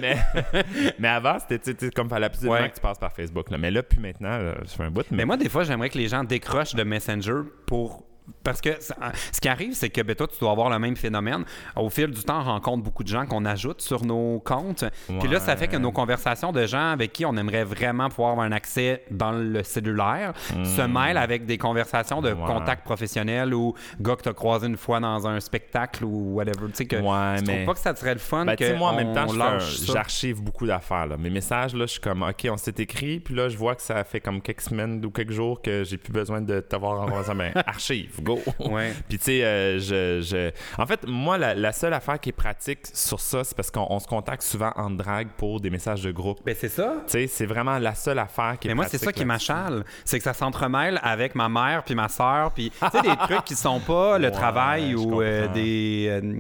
mais, 0.01 0.17
mais 0.99 1.09
avant, 1.09 1.37
c'était 1.49 1.91
comme 1.91 2.09
fallait 2.09 2.27
absolument 2.27 2.55
Ouais. 2.55 2.69
que 2.71 2.75
tu 2.75 2.81
passes 2.81 2.99
par 2.99 3.13
Facebook. 3.13 3.51
Là. 3.51 3.59
Mais 3.59 3.71
là, 3.71 3.83
puis 3.83 3.99
maintenant, 3.99 4.39
je 4.63 4.69
fais 4.71 4.85
un 4.85 4.91
bout. 4.91 5.07
Mais 5.11 5.25
moi, 5.25 5.37
des 5.37 5.49
fois, 5.49 5.65
j'aimerais 5.65 5.91
que 5.91 5.99
les 5.99 6.09
gens 6.09 6.25
décrochent 6.25 6.75
de 6.75 6.83
Messenger 6.85 7.41
pour. 7.67 8.05
Parce 8.45 8.61
que 8.61 8.71
ça- 8.81 8.97
ce 9.33 9.41
qui 9.41 9.49
arrive, 9.49 9.73
c'est 9.75 9.91
que 9.91 10.01
ben, 10.01 10.15
toi, 10.17 10.27
tu 10.27 10.39
dois 10.41 10.51
avoir 10.51 10.71
le 10.71 10.79
même 10.79 10.97
phénomène. 10.97 11.45
Au 11.77 11.89
fil 11.91 12.11
du 12.11 12.23
temps, 12.23 12.41
on 12.41 12.45
rencontre 12.45 12.83
beaucoup 12.83 13.03
de 13.05 13.09
gens 13.09 13.27
qu'on 13.27 13.45
ajoute 13.45 13.81
sur 13.83 14.05
nos 14.05 14.41
comptes. 14.41 14.85
Puis 15.21 15.29
là, 15.29 15.41
ça 15.41 15.57
fait 15.57 15.69
que 15.69 15.77
nos 15.77 15.93
conversations 15.93 16.53
de 16.53 16.67
gens 16.67 16.91
avec 16.93 17.13
qui 17.13 17.25
on 17.27 17.37
aimerait 17.37 17.65
vraiment 17.65 18.09
pouvoir 18.09 18.33
avoir 18.33 18.47
un 18.47 18.53
accès 18.53 19.05
dans 19.11 19.33
le 19.33 19.63
cellulaire 19.63 20.33
se 20.65 20.83
mêlent 20.83 21.17
avec 21.19 21.47
des 21.47 21.59
conversations 21.59 22.21
de 22.23 22.33
Hmm. 22.33 22.41
Ouais. 22.43 22.47
contacts 22.47 22.85
professionnels 22.85 23.55
ou 23.55 23.75
gars 24.01 24.17
que 24.17 24.23
tu 24.23 24.29
as 24.29 24.33
croisé 24.35 24.67
une 24.67 24.77
fois 24.77 25.01
dans 25.01 25.27
un 25.27 25.41
spectacle 25.41 26.05
ou 26.05 26.35
whatever. 26.35 26.67
Tu 26.69 26.75
sais, 26.75 26.87
que 26.87 26.97
Ouais, 26.97 27.39
tu 27.39 27.45
mais- 27.47 27.55
trouves 27.55 27.67
pas 27.67 27.75
que 27.75 27.79
ça 27.81 27.95
serait 27.97 28.15
le 28.15 28.21
fun 28.21 28.45
Ben, 28.45 28.57
que 28.57 28.77
moi, 28.77 28.91
en 28.91 28.95
même 28.97 29.15
temps, 29.15 29.27
j'archive 29.87 30.43
beaucoup 30.43 30.67
d'affaires. 30.67 31.07
Mes 31.19 31.31
messages, 31.31 31.75
là, 31.75 31.87
je 31.87 31.93
suis 31.93 32.01
comme, 32.01 32.23
OK, 32.23 32.47
on 32.51 32.57
s'est 32.57 32.75
écrit, 32.79 33.21
puis 33.21 33.35
là, 33.35 33.49
je 33.49 33.57
vois 33.57 33.75
que 33.75 33.83
ça 33.83 34.03
fait 34.05 34.21
comme 34.21 34.41
quelques 34.41 34.63
semaines 34.63 35.05
ou 35.05 35.11
quelques 35.11 35.33
jours 35.33 35.61
que 35.63 35.85
j'ai 35.85 35.97
plus 35.99 36.13
besoin 36.13 36.41
de 36.41 36.61
t'avoir 36.61 37.01
envoyé 37.03 37.25
ça. 37.25 37.35
Ben, 37.35 37.53
archive, 37.67 38.18
go! 38.23 38.39
Ouais. 38.59 38.93
Puis, 39.09 39.19
tu 39.19 39.25
sais, 39.25 39.45
euh, 39.45 39.79
je, 39.79 40.21
je- 40.21 40.51
En 40.81 40.87
fait, 40.87 41.01
moi, 41.07 41.39
la, 41.39 41.55
la 41.55 41.73
seule 41.73 41.93
affaire 41.95 42.19
qui 42.21 42.29
est 42.31 42.33
pratique 42.33 42.81
sur 42.93 43.21
ça, 43.21 43.45
c'est 43.45 43.57
parce 43.57 43.71
qu'on 43.71 43.87
on 43.91 43.99
se 43.99 44.07
contacte 44.07 44.43
souvent 44.43 44.73
en 44.77 44.91
drague 44.91 45.29
pour 45.37 45.61
des 45.61 45.71
messages 45.71 46.03
de 46.03 46.11
groupe. 46.11 46.41
Ben, 46.45 46.55
c'est 46.59 46.69
ça. 46.69 46.95
Tu 47.07 47.13
sais, 47.13 47.27
c'est 47.27 47.47
vraiment 47.47 47.79
la 47.79 47.95
seule 47.95 48.19
affaire 48.19 48.57
qui 48.61 48.69
est 48.69 48.71
Mais 48.71 48.75
moi, 48.75 48.87
c'est 48.89 48.99
ça 48.99 49.13
qui 49.13 49.25
m'achale. 49.25 49.85
C'est 50.05 50.19
que 50.19 50.25
ça 50.25 50.35
s'entremêle 50.35 51.01
avec 51.03 51.35
ma 51.35 51.49
mère 51.49 51.83
puis 51.85 51.95
ma 51.95 52.09
soeur. 52.09 52.53
Puis, 52.53 52.71
tu 52.71 52.79
sais, 52.91 53.03
des 53.03 53.17
trucs 53.29 53.45
qui 53.45 53.55
sont 53.55 53.81
pas 53.81 54.19
le 54.19 54.27
Ouais, 54.29 54.31
travail 54.31 54.95
ou 54.95 55.23
euh, 55.23 55.49
des, 55.49 56.07
euh, 56.11 56.39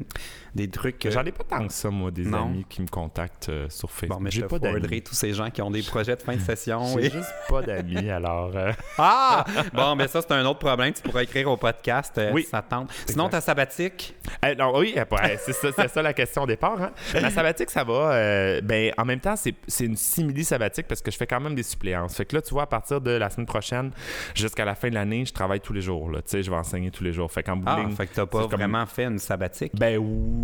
des 0.54 0.68
trucs. 0.68 1.04
euh, 1.06 1.10
J'en 1.10 1.24
ai 1.24 1.32
pas 1.32 1.44
tant 1.44 1.66
que 1.66 1.72
ça, 1.72 1.90
moi, 1.90 2.10
des 2.10 2.24
Non. 2.24 2.46
amis 2.46 2.64
qui 2.68 2.82
me 2.82 2.88
contactent 2.88 3.48
euh, 3.48 3.66
sur 3.68 3.90
Facebook. 3.90 4.18
Bon, 4.18 4.24
mais 4.24 4.30
je 4.30 4.40
j'ai 4.40 4.46
pas 4.46 4.58
d'amis. 4.58 5.02
tous 5.02 5.14
ces 5.14 5.32
gens 5.34 5.50
qui 5.50 5.62
ont 5.62 5.70
des 5.70 5.82
projets 5.82 6.16
de 6.16 6.22
fin 6.22 6.34
de 6.34 6.40
session. 6.42 6.82
J'ai 6.98 7.06
et- 7.06 7.10
juste 7.10 7.32
pas 7.48 7.62
d'amis, 7.62 8.10
alors... 8.10 8.52
euh, 8.56 8.72
Ah! 8.98 9.44
Bon, 9.72 9.94
mais 9.96 10.08
ça, 10.08 10.20
c'est 10.22 10.32
un 10.32 10.44
autre 10.46 10.58
problème. 10.60 10.92
Tu 10.92 11.02
pourras 11.02 11.22
écrire 11.22 11.50
au 11.50 11.56
podcast 11.56 12.16
euh, 12.18 12.30
Oui. 12.32 12.46
ça 12.50 12.62
te 12.62 12.70
tente. 12.70 12.90
Sinon, 13.06 13.28
ta 13.28 13.40
sabbatique. 13.40 14.14
Eh, 14.46 14.54
non, 14.54 14.76
oui, 14.78 14.94
eh, 14.96 15.00
ouais, 15.14 15.38
c'est 15.40 15.52
ça, 15.52 15.68
c'est 15.74 15.88
ça 15.88 16.02
la 16.02 16.12
question 16.12 16.42
au 16.42 16.46
départ. 16.46 16.80
Hein. 16.82 16.92
Ma 17.20 17.30
sabbatique, 17.30 17.70
ça 17.70 17.84
va. 17.84 18.12
euh, 18.12 18.60
ben, 18.62 18.92
en 18.98 19.04
même 19.04 19.20
temps, 19.20 19.36
c'est 19.36 19.54
c'est 19.66 19.84
une 19.84 19.96
simili 19.96 20.44
sabbatique 20.44 20.86
parce 20.86 21.00
que 21.02 21.10
je 21.10 21.16
fais 21.16 21.26
quand 21.26 21.40
même 21.40 21.54
des 21.54 21.62
suppléances. 21.62 22.16
Fait 22.16 22.24
que 22.24 22.36
là, 22.36 22.42
tu 22.42 22.52
vois, 22.54 22.62
à 22.64 22.66
partir 22.66 23.00
de 23.00 23.10
la 23.10 23.30
semaine 23.30 23.46
prochaine 23.46 23.90
jusqu'à 24.34 24.64
la 24.64 24.74
fin 24.74 24.88
de 24.88 24.94
l'année, 24.94 25.24
je 25.24 25.32
travaille 25.32 25.60
tous 25.60 25.72
les 25.72 25.80
jours. 25.80 26.10
là. 26.10 26.18
Tu 26.22 26.28
sais, 26.30 26.42
je 26.42 26.50
vais 26.50 26.56
enseigner 26.56 26.90
tous 26.90 27.04
les 27.04 27.12
jours. 27.12 27.30
Fait 27.30 27.42
qu'en 27.42 27.60
Ah, 27.66 27.78
fait 27.96 28.06
que 28.06 28.14
t'as 28.14 28.26
pas 28.26 28.40
comme- 28.46 28.50
vraiment 28.60 28.84
fait 28.86 29.04
une 29.04 29.18
sabbatique. 29.18 29.72
Ben 29.74 29.98
oui, 29.98 30.37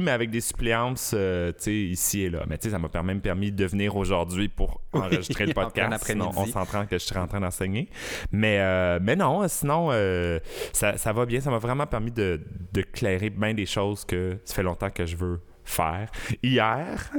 mais 0.00 0.10
avec 0.10 0.30
des 0.30 0.40
suppléances, 0.40 1.12
euh, 1.14 1.52
tu 1.52 1.62
sais, 1.62 1.74
ici 1.74 2.22
et 2.22 2.30
là. 2.30 2.44
Mais 2.48 2.58
tu 2.58 2.64
sais, 2.64 2.70
ça 2.70 2.78
m'a 2.78 2.88
quand 2.88 3.02
même 3.02 3.20
permis 3.20 3.52
de 3.52 3.64
venir 3.64 3.96
aujourd'hui 3.96 4.48
pour 4.48 4.80
enregistrer 4.92 5.46
le 5.46 5.52
en 5.52 5.54
podcast. 5.54 6.04
Sinon, 6.04 6.28
après-midi. 6.28 6.36
on 6.36 6.46
s'entend 6.52 6.86
que 6.86 6.98
je 6.98 7.04
serais 7.04 7.20
en 7.20 7.26
train 7.26 7.40
d'enseigner. 7.40 7.88
Mais, 8.30 8.58
euh, 8.60 8.98
mais 9.02 9.16
non, 9.16 9.46
sinon, 9.48 9.88
euh, 9.90 10.38
ça, 10.72 10.96
ça 10.96 11.12
va 11.12 11.26
bien. 11.26 11.40
Ça 11.40 11.50
m'a 11.50 11.58
vraiment 11.58 11.86
permis 11.86 12.10
de, 12.10 12.40
de 12.72 12.82
clairer 12.82 13.30
bien 13.30 13.54
des 13.54 13.66
choses 13.66 14.04
que 14.04 14.38
ça 14.44 14.54
fait 14.54 14.62
longtemps 14.62 14.90
que 14.90 15.06
je 15.06 15.16
veux 15.16 15.40
faire. 15.64 16.10
Hier, 16.42 17.10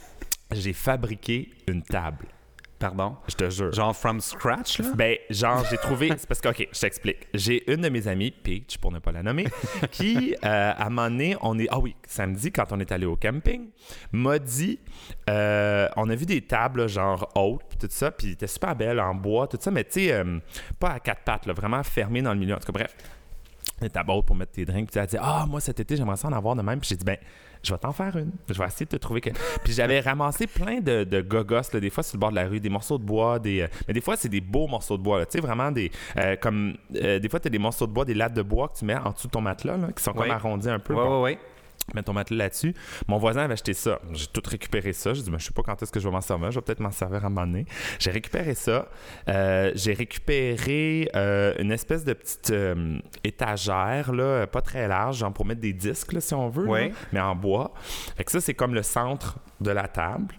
j'ai 0.52 0.72
fabriqué 0.72 1.50
une 1.66 1.82
table. 1.82 2.26
Pardon? 2.78 3.16
Je 3.28 3.34
te 3.34 3.48
jure. 3.50 3.72
Genre 3.72 3.96
from 3.96 4.20
scratch, 4.20 4.78
là? 4.80 4.92
Ben, 4.94 5.16
genre, 5.30 5.64
j'ai 5.70 5.76
trouvé. 5.78 6.10
C'est 6.18 6.26
parce 6.26 6.40
que, 6.40 6.48
OK, 6.48 6.68
je 6.72 6.78
t'explique. 6.80 7.28
J'ai 7.32 7.70
une 7.72 7.80
de 7.80 7.88
mes 7.88 8.08
amies, 8.08 8.30
Peach, 8.30 8.78
pour 8.78 8.92
ne 8.92 8.98
pas 8.98 9.12
la 9.12 9.22
nommer, 9.22 9.46
qui, 9.90 10.34
euh, 10.44 10.72
à 10.76 10.86
un 10.86 10.90
moment 10.90 11.08
donné, 11.08 11.36
on 11.40 11.58
est. 11.58 11.68
Ah 11.70 11.78
oui, 11.78 11.94
samedi, 12.06 12.50
quand 12.52 12.72
on 12.72 12.80
est 12.80 12.92
allé 12.92 13.06
au 13.06 13.16
camping, 13.16 13.70
m'a 14.12 14.38
dit. 14.38 14.80
euh, 15.30 15.88
on 15.96 16.10
a 16.10 16.14
vu 16.14 16.26
des 16.26 16.42
tables, 16.42 16.88
genre 16.88 17.30
hautes, 17.36 17.62
puis 17.68 17.78
tout 17.78 17.88
ça, 17.90 18.10
puis 18.10 18.30
c'était 18.30 18.46
super 18.48 18.74
belle 18.76 19.00
en 19.00 19.14
bois, 19.14 19.46
tout 19.46 19.58
ça, 19.60 19.70
mais 19.70 19.84
tu 19.84 20.00
sais, 20.06 20.12
euh, 20.12 20.38
pas 20.78 20.90
à 20.90 21.00
quatre 21.00 21.22
pattes, 21.22 21.46
là, 21.46 21.52
vraiment 21.54 21.82
fermé 21.82 22.20
dans 22.22 22.32
le 22.34 22.38
milieu. 22.40 22.54
En 22.54 22.58
tout 22.58 22.66
cas, 22.72 22.78
bref. 22.84 22.94
Des 23.80 23.90
tables 23.90 24.10
hautes 24.12 24.26
pour 24.26 24.36
mettre 24.36 24.52
tes 24.52 24.64
drinks. 24.64 24.88
Puis 24.90 24.98
elle 24.98 25.02
a 25.04 25.06
dit 25.06 25.16
Ah, 25.20 25.46
moi, 25.48 25.60
cet 25.60 25.80
été, 25.80 25.96
j'aimerais 25.96 26.16
ça 26.16 26.28
en 26.28 26.32
avoir 26.32 26.54
de 26.54 26.62
même. 26.62 26.78
Puis 26.80 26.90
j'ai 26.90 26.96
dit 26.96 27.04
Ben, 27.04 27.16
je 27.64 27.72
vais 27.72 27.78
t'en 27.78 27.92
faire 27.92 28.16
une. 28.16 28.30
Je 28.48 28.54
vais 28.58 28.66
essayer 28.66 28.86
de 28.86 28.90
te 28.90 28.96
trouver. 28.96 29.20
Que... 29.20 29.30
Puis 29.64 29.72
j'avais 29.72 30.00
ramassé 30.00 30.46
plein 30.46 30.80
de, 30.80 31.04
de 31.04 31.20
gogos, 31.22 31.60
là, 31.72 31.80
des 31.80 31.90
fois 31.90 32.02
sur 32.02 32.16
le 32.16 32.20
bord 32.20 32.30
de 32.30 32.36
la 32.36 32.46
rue, 32.46 32.60
des 32.60 32.68
morceaux 32.70 32.98
de 32.98 33.04
bois, 33.04 33.38
des. 33.38 33.62
euh, 33.62 33.66
Mais 33.88 33.94
des 33.94 34.00
fois, 34.00 34.16
c'est 34.16 34.28
des 34.28 34.40
beaux 34.40 34.66
morceaux 34.66 34.96
de 34.96 35.02
bois. 35.02 35.18
là. 35.20 35.26
Tu 35.26 35.32
sais, 35.32 35.40
vraiment 35.40 35.70
des. 35.72 35.90
euh, 36.18 36.36
comme. 36.36 36.74
euh, 36.96 37.18
des 37.18 37.28
fois, 37.28 37.40
tu 37.40 37.48
as 37.48 37.50
des 37.50 37.58
morceaux 37.58 37.86
de 37.86 37.92
bois, 37.92 38.04
des 38.04 38.14
lattes 38.14 38.34
de 38.34 38.42
bois 38.42 38.68
que 38.68 38.78
tu 38.78 38.84
mets 38.84 38.96
en 38.96 39.10
dessous 39.10 39.26
de 39.28 39.32
ton 39.32 39.40
matelas, 39.40 39.76
là, 39.76 39.88
qui 39.96 40.02
sont 40.02 40.12
Oui. 40.12 40.22
comme 40.22 40.30
arrondis 40.30 40.68
un 40.68 40.78
peu. 40.78 40.94
Ouais, 40.94 41.02
Bon. 41.04 41.16
ouais, 41.22 41.32
ouais. 41.32 41.38
Mettre 41.92 42.06
ton 42.06 42.12
matelas 42.12 42.44
là-dessus. 42.44 42.74
Mon 43.08 43.18
voisin 43.18 43.42
avait 43.42 43.54
acheté 43.54 43.74
ça. 43.74 44.00
J'ai 44.12 44.26
tout 44.26 44.42
récupéré 44.46 44.92
ça. 44.92 45.12
J'ai 45.14 45.22
dit, 45.22 45.30
ben, 45.30 45.38
je 45.38 45.46
sais 45.46 45.52
pas 45.52 45.62
quand 45.62 45.82
est-ce 45.82 45.92
que 45.92 46.00
je 46.00 46.08
vais 46.08 46.12
m'en 46.12 46.20
servir. 46.20 46.50
Je 46.50 46.58
vais 46.58 46.64
peut-être 46.64 46.80
m'en 46.80 46.90
servir 46.90 47.22
à 47.24 47.26
un 47.26 47.30
moment 47.30 47.46
donné. 47.46 47.66
J'ai 47.98 48.10
récupéré 48.10 48.54
ça. 48.54 48.88
Euh, 49.28 49.72
j'ai 49.74 49.92
récupéré 49.92 51.10
euh, 51.14 51.54
une 51.58 51.72
espèce 51.72 52.04
de 52.04 52.12
petite 52.12 52.50
euh, 52.50 52.98
étagère, 53.22 54.12
là, 54.12 54.46
pas 54.46 54.62
très 54.62 54.88
large, 54.88 55.18
genre 55.18 55.32
pour 55.32 55.44
mettre 55.44 55.60
des 55.60 55.72
disques, 55.72 56.12
là, 56.12 56.20
si 56.20 56.34
on 56.34 56.48
veut, 56.48 56.66
là, 56.66 56.88
mais 57.12 57.20
en 57.20 57.34
bois. 57.34 57.72
Fait 58.16 58.24
que 58.24 58.32
ça, 58.32 58.40
c'est 58.40 58.54
comme 58.54 58.74
le 58.74 58.82
centre 58.82 59.38
de 59.60 59.70
la 59.70 59.88
table. 59.88 60.34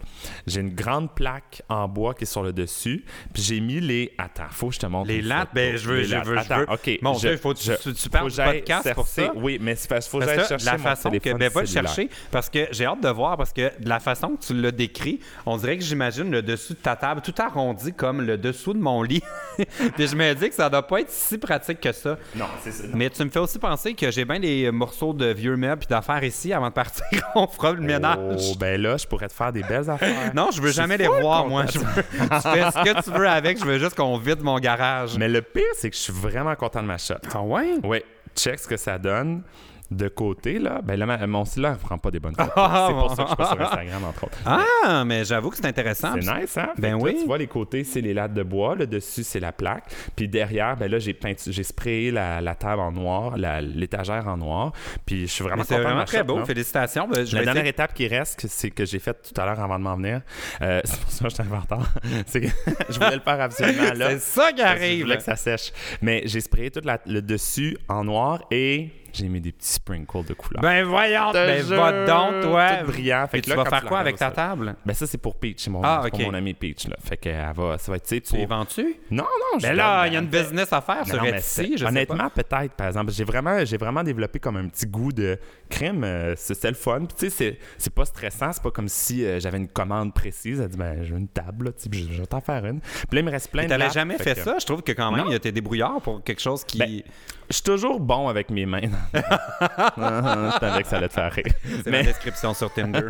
J'ai 0.46 0.60
une 0.60 0.74
grande 0.74 1.14
plaque 1.14 1.62
en 1.68 1.88
bois 1.88 2.14
qui 2.14 2.24
est 2.24 2.26
sur 2.26 2.42
le 2.42 2.52
dessus. 2.52 3.04
Puis 3.32 3.42
j'ai 3.42 3.60
mis 3.60 3.80
les... 3.80 4.12
Attends, 4.18 4.44
faut 4.50 4.68
que 4.68 4.74
je 4.74 4.80
te 4.80 4.86
montre 4.86 5.08
Les 5.08 5.22
lattes, 5.22 5.50
ben, 5.54 5.76
je 5.76 5.88
veux- 5.88 6.02
je 6.02 6.16
veux- 6.16 6.34
je 6.34 6.38
Attends, 6.40 6.58
veux- 6.58 6.72
OK. 6.72 6.98
Mon 7.02 7.14
je- 7.14 7.28
Dieu, 7.28 7.36
faut 7.36 7.54
que 7.54 7.58
tu- 7.58 7.70
je- 7.84 7.90
tu 7.90 8.08
parles 8.08 8.30
que 8.30 8.36
podcast 8.36 8.94
pour 8.94 9.06
ça? 9.06 9.32
Oui, 9.34 9.58
mais 9.60 9.74
c'est 9.74 9.88
parce 9.88 10.06
qu'il 10.06 10.10
faut 10.12 10.18
que 10.18 10.26
j'aille 10.26 10.38
que 10.42 10.48
chercher 10.48 10.66
la 10.66 10.72
mon 10.78 10.84
façon 10.84 11.10
que 11.10 11.16
téléphone 11.18 11.38
ben 11.38 11.50
va 11.50 11.60
le 11.62 11.66
chercher 11.66 12.10
parce 12.30 12.50
que 12.50 12.66
j'ai 12.70 12.84
hâte 12.86 13.02
de 13.02 13.08
voir 13.08 13.36
parce 13.36 13.52
que 13.52 13.72
de 13.82 13.88
la 13.88 14.00
façon 14.00 14.36
que 14.36 14.44
tu 14.44 14.54
l'as 14.54 14.70
décrit, 14.70 15.20
on 15.44 15.56
dirait 15.56 15.76
que 15.78 15.84
j'imagine 15.84 16.30
le 16.30 16.42
dessus 16.42 16.74
de 16.74 16.78
ta 16.78 16.96
table 16.96 17.20
tout 17.22 17.34
arrondi 17.38 17.92
comme 17.92 18.20
le 18.22 18.36
dessous 18.38 18.72
de 18.74 18.78
mon 18.78 19.02
lit. 19.02 19.22
Puis 19.96 20.06
je 20.08 20.14
me 20.16 20.34
dis 20.34 20.48
que 20.48 20.54
ça 20.54 20.68
doit 20.68 20.86
pas 20.86 21.00
être 21.00 21.10
si 21.10 21.38
pratique 21.38 21.80
que 21.80 21.92
ça. 21.92 22.18
Non, 22.34 22.46
c'est 22.62 22.72
ça. 22.72 22.84
Mais 22.94 23.10
tu 23.10 23.24
me 23.24 23.30
fais 23.30 23.38
aussi 23.40 23.58
penser 23.58 23.94
que 23.94 24.10
j'ai 24.10 24.24
bien 24.24 24.40
des 24.40 24.70
morceaux 24.70 25.12
de 25.12 25.26
vieux 25.26 25.56
meubles 25.56 25.78
puis 25.80 25.88
d'affaires 25.88 26.22
ici 26.24 26.52
avant 26.52 26.68
de 26.68 26.74
partir. 26.74 27.04
on 27.34 27.46
fera 27.46 27.72
le 27.72 27.80
ménage. 27.80 28.40
Oh, 28.50 28.54
ben 28.58 28.80
là, 28.80 28.96
je 28.96 29.05
pourrais 29.08 29.28
te 29.28 29.32
faire 29.32 29.52
des 29.52 29.62
belles 29.62 29.88
affaires. 29.90 30.34
Non, 30.34 30.50
je 30.52 30.60
veux 30.60 30.70
jamais 30.72 30.96
les 30.96 31.06
voir, 31.08 31.46
moi. 31.46 31.64
Je 31.66 31.78
veux- 31.78 31.84
fais 31.86 32.70
ce 32.70 32.84
que 32.84 33.02
tu 33.02 33.10
veux 33.10 33.28
avec, 33.28 33.58
je 33.58 33.64
veux 33.64 33.78
juste 33.78 33.96
qu'on 33.96 34.18
vide 34.18 34.42
mon 34.42 34.58
garage. 34.58 35.16
Mais 35.18 35.28
le 35.28 35.42
pire, 35.42 35.62
c'est 35.74 35.90
que 35.90 35.96
je 35.96 36.00
suis 36.02 36.12
vraiment 36.12 36.54
content 36.56 36.82
de 36.82 36.86
ma 36.88 36.98
shot. 36.98 37.14
Ah 37.34 37.40
ouais? 37.42 37.74
Oui, 37.84 38.02
check 38.34 38.58
ce 38.58 38.68
que 38.68 38.76
ça 38.76 38.98
donne. 38.98 39.42
De 39.88 40.08
côté, 40.08 40.58
là, 40.58 40.80
ben 40.82 40.96
là, 40.98 41.26
mon 41.28 41.44
cellulaire 41.44 41.74
ne 41.74 41.76
prend 41.78 41.96
pas 41.96 42.10
des 42.10 42.18
bonnes 42.18 42.34
photos. 42.34 42.52
Ah, 42.56 42.86
c'est 42.88 42.94
pour 42.94 43.10
ça 43.10 43.16
que 43.16 43.22
je 43.22 43.26
suis 43.28 43.36
pas 43.36 43.46
sur 43.46 43.62
Instagram, 43.62 44.04
entre 44.04 44.24
autres. 44.24 44.38
Ah, 44.44 45.04
mais 45.06 45.24
j'avoue 45.24 45.50
que 45.50 45.56
c'est 45.56 45.66
intéressant. 45.66 46.14
C'est 46.20 46.40
nice, 46.40 46.56
hein? 46.56 46.70
Ben 46.76 46.90
là, 46.92 46.96
oui. 46.96 47.16
tu 47.20 47.26
vois, 47.26 47.38
les 47.38 47.46
côtés, 47.46 47.84
c'est 47.84 48.00
les 48.00 48.12
lattes 48.12 48.34
de 48.34 48.42
bois. 48.42 48.74
Le 48.74 48.88
dessus, 48.88 49.22
c'est 49.22 49.38
la 49.38 49.52
plaque. 49.52 49.84
Puis 50.16 50.26
derrière, 50.28 50.76
ben 50.76 50.90
là, 50.90 50.98
j'ai 50.98 51.12
peintu- 51.12 51.52
j'ai 51.52 51.62
sprayé 51.62 52.10
la, 52.10 52.40
la 52.40 52.54
table 52.56 52.80
en 52.80 52.90
noir, 52.90 53.36
la- 53.36 53.60
l'étagère 53.60 54.26
en 54.26 54.36
noir. 54.36 54.72
Puis 55.06 55.28
je 55.28 55.32
suis 55.32 55.44
vraiment 55.44 55.62
C'est 55.62 55.78
vraiment 55.78 56.04
très 56.04 56.24
beau. 56.24 56.38
là. 56.38 56.44
Félicitations. 56.44 57.06
Ben, 57.06 57.24
je 57.24 57.36
La 57.36 57.42
dernière 57.44 57.62
essayer- 57.62 57.70
étape 57.70 57.94
qui 57.94 58.08
reste, 58.08 58.44
c'est 58.48 58.70
que 58.70 58.84
j'ai 58.84 58.98
fait 58.98 59.14
tout 59.32 59.40
à 59.40 59.46
l'heure 59.46 59.60
avant 59.60 59.78
de 59.78 59.84
m'en 59.84 59.94
venir. 59.96 60.20
Euh, 60.62 60.80
c'est 60.84 60.98
pour 61.00 61.10
ça 61.12 61.24
que 61.24 61.30
je 61.30 61.34
suis 61.42 61.52
en 61.54 61.60
retard. 61.60 61.88
c'est 62.26 62.40
que 62.40 62.48
je 62.88 62.94
voulais 62.94 63.14
le 63.14 63.20
faire 63.20 63.40
absolument 63.40 63.92
là. 63.94 64.10
C'est 64.10 64.18
ça 64.18 64.48
qui 64.50 64.56
que 64.56 64.62
Je 64.62 64.66
arrive. 64.66 65.02
voulais 65.04 65.16
que 65.18 65.22
ça 65.22 65.36
sèche. 65.36 65.72
Mais 66.02 66.22
j'ai 66.24 66.40
sprayé 66.40 66.72
tout 66.72 66.80
la- 66.82 66.98
le 67.06 67.22
dessus 67.22 67.78
en 67.88 68.02
noir 68.02 68.42
et 68.50 68.90
j'ai 69.16 69.28
mis 69.28 69.40
des 69.40 69.52
petits 69.52 69.72
sprinkles 69.72 70.24
de 70.24 70.34
couleur. 70.34 70.62
Ben 70.62 70.84
voyons, 70.84 71.32
ben 71.32 71.62
va 71.62 72.04
donc, 72.06 72.42
toi. 72.42 72.76
tout 72.80 72.86
brillant. 72.86 73.26
Fait 73.30 73.38
Et 73.38 73.40
que 73.40 73.44
tu 73.44 73.50
là, 73.50 73.56
vas 73.56 73.64
faire 73.70 73.80
tu 73.82 73.86
quoi 73.86 73.98
avec 74.00 74.16
ta 74.16 74.30
table? 74.30 74.76
Ben 74.84 74.92
ça, 74.94 75.06
c'est 75.06 75.18
pour 75.18 75.36
Peach. 75.36 75.62
C'est 75.64 75.70
mon, 75.70 75.82
Ah, 75.82 76.04
pour 76.08 76.20
mon 76.20 76.34
ami 76.34 76.54
Peach. 76.54 76.86
Là. 76.88 76.96
Fait 77.02 77.16
que 77.16 77.28
elle 77.28 77.52
va, 77.54 77.78
ça 77.78 77.90
va 77.92 77.96
être, 77.96 78.04
tu 78.04 78.16
sais, 78.16 78.20
Tu 78.20 78.36
les 78.36 78.46
pour... 78.46 78.56
vends-tu? 78.56 78.96
Non, 79.10 79.24
non, 79.24 79.58
je 79.58 79.62
Ben 79.66 79.74
là, 79.76 80.02
ben, 80.02 80.06
il 80.08 80.12
y 80.14 80.16
a 80.16 80.20
une 80.20 80.26
business 80.26 80.72
à 80.72 80.80
faire 80.80 81.06
sur 81.06 81.22
mais 81.22 81.30
Etsy, 81.38 81.76
je 81.78 81.84
honnêtement, 81.84 82.30
peut-être, 82.30 82.72
par 82.74 82.88
exemple. 82.88 83.12
J'ai 83.12 83.24
vraiment, 83.24 83.64
j'ai 83.64 83.76
vraiment 83.76 84.02
développé 84.02 84.38
comme 84.38 84.56
un 84.56 84.68
petit 84.68 84.86
goût 84.86 85.12
de 85.12 85.38
crème. 85.68 86.04
euh, 86.04 86.34
c'est 86.36 86.62
le 86.68 86.74
fun. 86.74 86.98
Puis, 87.06 87.16
tu 87.18 87.26
sais, 87.26 87.30
c'est- 87.30 87.58
c'est 87.78 87.92
pas 87.94 88.04
stressant. 88.04 88.52
C'est 88.52 88.62
pas 88.62 88.70
comme 88.70 88.88
si 88.88 89.24
euh, 89.24 89.40
j'avais 89.40 89.58
une 89.58 89.68
commande 89.68 90.12
précise. 90.14 90.60
Elle 90.60 90.68
dit, 90.68 90.76
ben, 90.78 91.02
j'ai 91.02 91.14
une 91.14 91.28
table, 91.28 91.66
là, 91.66 91.72
tu 91.72 91.82
sais, 91.84 91.88
je, 91.92 92.12
je 92.12 92.20
vais 92.20 92.26
t'en 92.26 92.40
faire 92.40 92.64
une. 92.66 92.80
Puis 92.80 92.90
là, 93.12 93.20
il 93.20 93.24
me 93.24 93.30
reste 93.30 93.50
plein 93.50 93.62
Mais 93.62 93.68
de 93.68 93.72
t'avais 93.76 93.90
jamais 93.90 94.18
fait 94.18 94.34
ça? 94.38 94.56
Je 94.58 94.66
trouve 94.66 94.82
que 94.82 94.92
quand 94.92 95.10
même, 95.12 95.26
il 95.28 95.32
y 95.32 95.36
a 95.36 95.38
tes 95.38 95.52
débrouillards 95.52 96.00
pour 96.00 96.22
quelque 96.22 96.40
chose 96.42 96.64
qui... 96.64 97.04
Je 97.48 97.54
suis 97.54 97.62
toujours 97.62 98.00
bon 98.00 98.28
avec 98.28 98.50
mes 98.50 98.66
mains. 98.66 98.80
Je 99.14 100.58
savais 100.60 100.82
que 100.82 100.88
ça 100.88 100.96
allait 100.96 101.08
te 101.08 101.12
faire 101.14 101.32
rire. 101.32 101.44
c'est 101.64 101.86
mais- 101.90 101.98
la 101.98 102.02
description 102.04 102.54
sur 102.54 102.72
Tinder. 102.72 103.00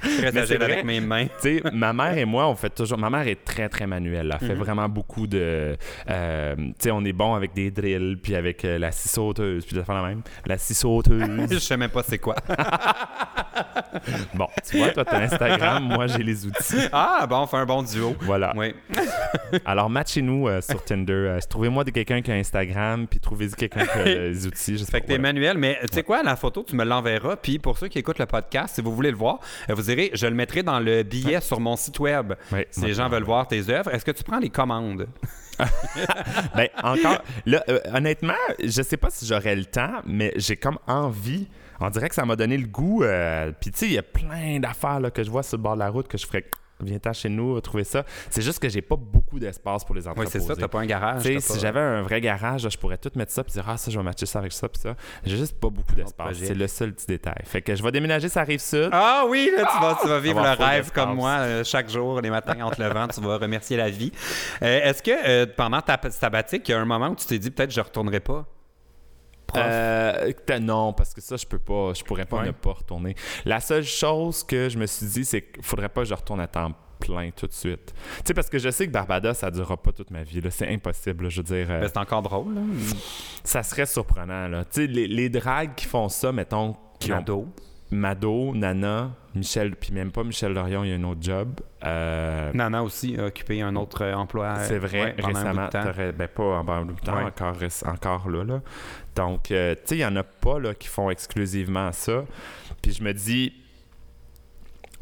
Très 0.00 0.32
Mais 0.32 0.38
agile 0.38 0.62
avec 0.62 0.84
mes 0.84 1.00
mains. 1.00 1.26
Tu 1.42 1.60
sais, 1.60 1.62
ma 1.72 1.92
mère 1.92 2.16
et 2.18 2.24
moi, 2.24 2.48
on 2.48 2.54
fait 2.56 2.70
toujours. 2.70 2.98
Ma 2.98 3.10
mère 3.10 3.26
est 3.28 3.44
très, 3.44 3.68
très 3.68 3.86
manuelle. 3.86 4.36
Elle 4.40 4.46
fait 4.48 4.54
Mhm. 4.54 4.60
vraiment 4.60 4.88
beaucoup 4.88 5.26
de. 5.26 5.76
euh, 6.08 6.54
tu 6.56 6.72
sais, 6.78 6.90
on 6.90 7.04
est 7.04 7.12
bon 7.12 7.34
avec 7.34 7.52
des 7.54 7.70
drills, 7.70 8.16
puis 8.22 8.34
avec 8.34 8.64
euh, 8.64 8.78
la 8.78 8.90
scie 8.92 9.08
sauteuse, 9.08 9.64
puis 9.64 9.76
de 9.76 9.82
faire 9.82 9.94
la 9.94 10.08
même. 10.08 10.22
La 10.46 10.58
scie 10.58 10.74
sauteuse. 10.74 11.20
Je 11.50 11.58
sais 11.58 11.76
même 11.76 11.90
pas 11.90 12.02
c'est 12.02 12.18
quoi. 12.18 12.34
bon, 14.34 14.48
tu 14.68 14.78
vois, 14.78 14.90
toi, 14.90 15.04
t'as 15.04 15.18
Instagram, 15.22 15.84
moi, 15.84 16.06
j'ai 16.06 16.22
les 16.22 16.46
outils. 16.46 16.88
Ah, 16.92 17.26
bon, 17.28 17.40
on 17.42 17.46
fait 17.46 17.56
un 17.58 17.66
bon 17.66 17.82
duo. 17.82 18.16
Voilà. 18.20 18.52
Oui. 18.56 18.74
Alors, 19.64 19.90
matchez-nous 19.90 20.48
euh, 20.48 20.60
sur 20.60 20.82
Tinder. 20.84 21.38
Trouvez-moi 21.48 21.84
de 21.84 21.90
quelqu'un 21.90 22.22
qui 22.22 22.30
a 22.32 22.34
Instagram, 22.34 23.06
puis 23.08 23.19
trouvez-y 23.22 23.52
quelqu'un 23.54 23.86
qui 23.86 23.98
a 23.98 24.04
les 24.04 24.46
outils. 24.46 24.76
Je 24.78 24.84
sais 24.84 24.90
Fait 24.90 24.92
pas, 24.92 25.00
que 25.00 25.06
t'es 25.06 25.12
voilà. 25.18 25.32
manuel, 25.32 25.58
mais 25.58 25.78
tu 25.82 25.94
sais 25.94 26.02
quoi, 26.02 26.22
la 26.22 26.36
photo, 26.36 26.64
tu 26.66 26.76
me 26.76 26.84
l'enverras. 26.84 27.36
Puis 27.36 27.58
pour 27.58 27.78
ceux 27.78 27.88
qui 27.88 27.98
écoutent 27.98 28.18
le 28.18 28.26
podcast, 28.26 28.74
si 28.74 28.80
vous 28.80 28.94
voulez 28.94 29.10
le 29.10 29.16
voir, 29.16 29.40
euh, 29.68 29.74
vous 29.74 29.90
irez, 29.90 30.10
je 30.14 30.26
le 30.26 30.34
mettrai 30.34 30.62
dans 30.62 30.80
le 30.80 31.02
billet 31.02 31.40
sur 31.40 31.60
mon 31.60 31.76
site 31.76 31.98
web. 32.00 32.34
Ouais, 32.52 32.66
Si 32.70 32.80
les 32.82 32.94
gens 32.94 33.08
veulent 33.08 33.24
voir 33.24 33.46
tes 33.48 33.68
œuvres, 33.70 33.92
est-ce 33.94 34.04
que 34.04 34.10
tu 34.12 34.24
prends 34.24 34.38
les 34.38 34.50
commandes? 34.50 35.06
Ben, 36.54 36.68
encore, 36.82 37.22
là, 37.44 37.62
euh, 37.68 37.80
honnêtement, 37.92 38.32
je 38.62 38.80
sais 38.82 38.96
pas 38.96 39.10
si 39.10 39.26
j'aurais 39.26 39.54
le 39.56 39.66
temps, 39.66 40.00
mais 40.06 40.32
j'ai 40.36 40.56
comme 40.56 40.78
envie. 40.86 41.48
On 41.80 41.90
dirait 41.90 42.08
que 42.08 42.14
ça 42.14 42.24
m'a 42.24 42.36
donné 42.36 42.56
le 42.56 42.66
goût. 42.66 43.02
euh, 43.02 43.52
Puis, 43.60 43.70
tu 43.70 43.78
sais, 43.80 43.86
il 43.86 43.92
y 43.92 43.98
a 43.98 44.02
plein 44.02 44.58
d'affaires 44.58 45.00
que 45.14 45.22
je 45.22 45.30
vois 45.30 45.42
sur 45.42 45.56
le 45.58 45.62
bord 45.62 45.74
de 45.74 45.80
la 45.80 45.90
route 45.90 46.08
que 46.08 46.16
je 46.18 46.26
ferais. 46.26 46.44
Viens-t'en 46.82 47.12
chez 47.12 47.28
nous, 47.28 47.60
trouver 47.60 47.84
ça. 47.84 48.04
C'est 48.30 48.42
juste 48.42 48.58
que 48.58 48.68
j'ai 48.68 48.82
pas 48.82 48.96
beaucoup 48.96 49.38
d'espace 49.38 49.84
pour 49.84 49.94
les 49.94 50.02
Oui, 50.02 50.08
entreposer. 50.10 50.40
c'est 50.40 50.46
ça, 50.46 50.56
t'as 50.56 50.68
pas 50.68 50.80
un 50.80 50.86
garage. 50.86 51.22
Si 51.22 51.58
j'avais 51.60 51.80
un 51.80 52.02
vrai 52.02 52.20
garage, 52.20 52.68
je 52.68 52.78
pourrais 52.78 52.98
tout 52.98 53.10
mettre 53.16 53.32
ça 53.32 53.44
puis 53.44 53.52
dire 53.52 53.64
ah 53.68 53.76
ça 53.76 53.90
je 53.90 53.96
vais 53.98 54.04
matcher 54.04 54.26
ça 54.26 54.38
avec 54.38 54.52
ça 54.52 54.68
puis 54.68 54.80
ça. 54.82 54.94
J'ai 55.24 55.36
juste 55.36 55.58
pas 55.58 55.68
beaucoup 55.70 55.94
d'espace. 55.94 56.36
C'est 56.38 56.54
le 56.54 56.66
seul 56.68 56.92
petit 56.92 57.06
détail. 57.06 57.42
Fait 57.44 57.62
que 57.62 57.74
je 57.74 57.82
vais 57.82 57.92
déménager 57.92 58.28
ça 58.28 58.42
rive 58.42 58.60
sud. 58.60 58.88
Ah 58.92 59.24
oui, 59.28 59.50
là, 59.56 59.64
tu 59.72 59.80
vas, 59.82 59.98
tu 60.00 60.08
vas 60.08 60.20
vivre 60.20 60.38
Avoir 60.40 60.56
le 60.58 60.64
rêve 60.64 60.90
comme 60.92 61.14
moi 61.14 61.30
euh, 61.40 61.64
chaque 61.64 61.88
jour, 61.90 62.20
les 62.20 62.30
matins 62.30 62.60
entre 62.62 62.80
le 62.80 62.88
vent, 62.88 63.08
tu 63.08 63.20
vas 63.20 63.36
remercier 63.38 63.76
la 63.76 63.90
vie. 63.90 64.12
Euh, 64.62 64.80
Est-ce 64.90 65.02
que 65.02 65.10
euh, 65.10 65.46
pendant 65.56 65.80
ta 65.80 65.98
sabbatique, 66.10 66.68
il 66.68 66.72
y 66.72 66.74
a 66.74 66.80
un 66.80 66.84
moment 66.84 67.08
où 67.08 67.14
tu 67.16 67.26
t'es 67.26 67.38
dit 67.38 67.50
peut-être 67.50 67.70
je 67.72 67.80
retournerai 67.80 68.20
pas? 68.20 68.46
Prof. 69.50 69.62
Euh, 69.64 70.32
non, 70.60 70.92
parce 70.92 71.12
que 71.14 71.20
ça, 71.20 71.36
je 71.36 71.46
peux 71.46 71.58
pas, 71.58 71.92
je 71.94 72.02
pourrais 72.04 72.24
pas 72.24 72.38
Ouais. 72.40 72.46
ne 72.46 72.50
pas 72.52 72.72
retourner. 72.72 73.14
La 73.44 73.60
seule 73.60 73.84
chose 73.84 74.42
que 74.44 74.68
je 74.68 74.78
me 74.78 74.86
suis 74.86 75.06
dit, 75.06 75.24
c'est 75.24 75.42
qu'il 75.42 75.62
faudrait 75.62 75.88
pas 75.88 76.02
que 76.02 76.08
je 76.08 76.14
retourne 76.14 76.40
à 76.40 76.46
temps 76.46 76.72
plein 76.98 77.30
tout 77.30 77.46
de 77.46 77.52
suite. 77.52 77.94
Tu 78.18 78.22
sais, 78.26 78.34
parce 78.34 78.50
que 78.50 78.58
je 78.58 78.68
sais 78.70 78.86
que 78.86 78.92
Barbados, 78.92 79.32
ça 79.34 79.50
durera 79.50 79.76
pas 79.78 79.90
toute 79.92 80.10
ma 80.10 80.22
vie. 80.22 80.40
là. 80.42 80.50
C'est 80.50 80.68
impossible. 80.68 81.24
là. 81.24 81.30
Je 81.30 81.38
veux 81.38 81.44
dire, 81.44 81.66
euh, 81.70 81.80
Ben, 81.80 81.88
c'est 81.88 81.98
encore 81.98 82.20
drôle. 82.22 82.54
Là. 82.54 82.60
ça 83.42 83.62
serait 83.62 83.86
surprenant. 83.86 84.48
Là. 84.48 84.64
Tu 84.66 84.82
sais, 84.82 84.86
les, 84.86 85.06
les 85.08 85.28
dragues 85.30 85.74
qui 85.74 85.86
font 85.86 86.08
ça, 86.10 86.30
mettons, 86.32 86.76
qui 86.98 87.12
ont 87.12 87.22
Mado. 87.90 88.52
Nana, 88.54 89.10
Michel, 89.34 89.74
puis 89.76 89.92
même 89.92 90.10
pas 90.10 90.24
Michel 90.24 90.52
Lorion, 90.52 90.84
il 90.84 90.90
y 90.90 90.92
a 90.92 90.96
un 90.96 91.04
autre 91.04 91.22
job. 91.22 91.60
Euh, 91.84 92.50
Nana 92.52 92.82
aussi 92.82 93.16
a 93.18 93.26
occupé 93.26 93.62
un 93.62 93.74
autre 93.76 94.04
euh, 94.04 94.14
emploi. 94.14 94.46
euh, 94.58 94.64
C'est 94.68 94.78
vrai, 94.78 95.02
ouais, 95.02 95.14
récemment, 95.18 95.68
ben 95.72 96.28
pas 96.28 96.42
en 96.42 96.84
bout 96.84 96.92
de 96.92 97.00
temps, 97.00 97.16
Ouais. 97.16 97.24
encore, 97.86 98.28
là, 98.28 98.44
là. 98.44 98.60
Donc, 99.16 99.50
euh, 99.50 99.74
tu 99.74 99.80
sais, 99.84 99.96
il 99.96 100.00
y 100.00 100.06
en 100.06 100.16
a 100.16 100.22
pas 100.22 100.58
là, 100.58 100.74
qui 100.74 100.88
font 100.88 101.10
exclusivement 101.10 101.90
ça. 101.92 102.24
Puis 102.82 102.92
je 102.92 103.02
me 103.02 103.12
dis, 103.12 103.52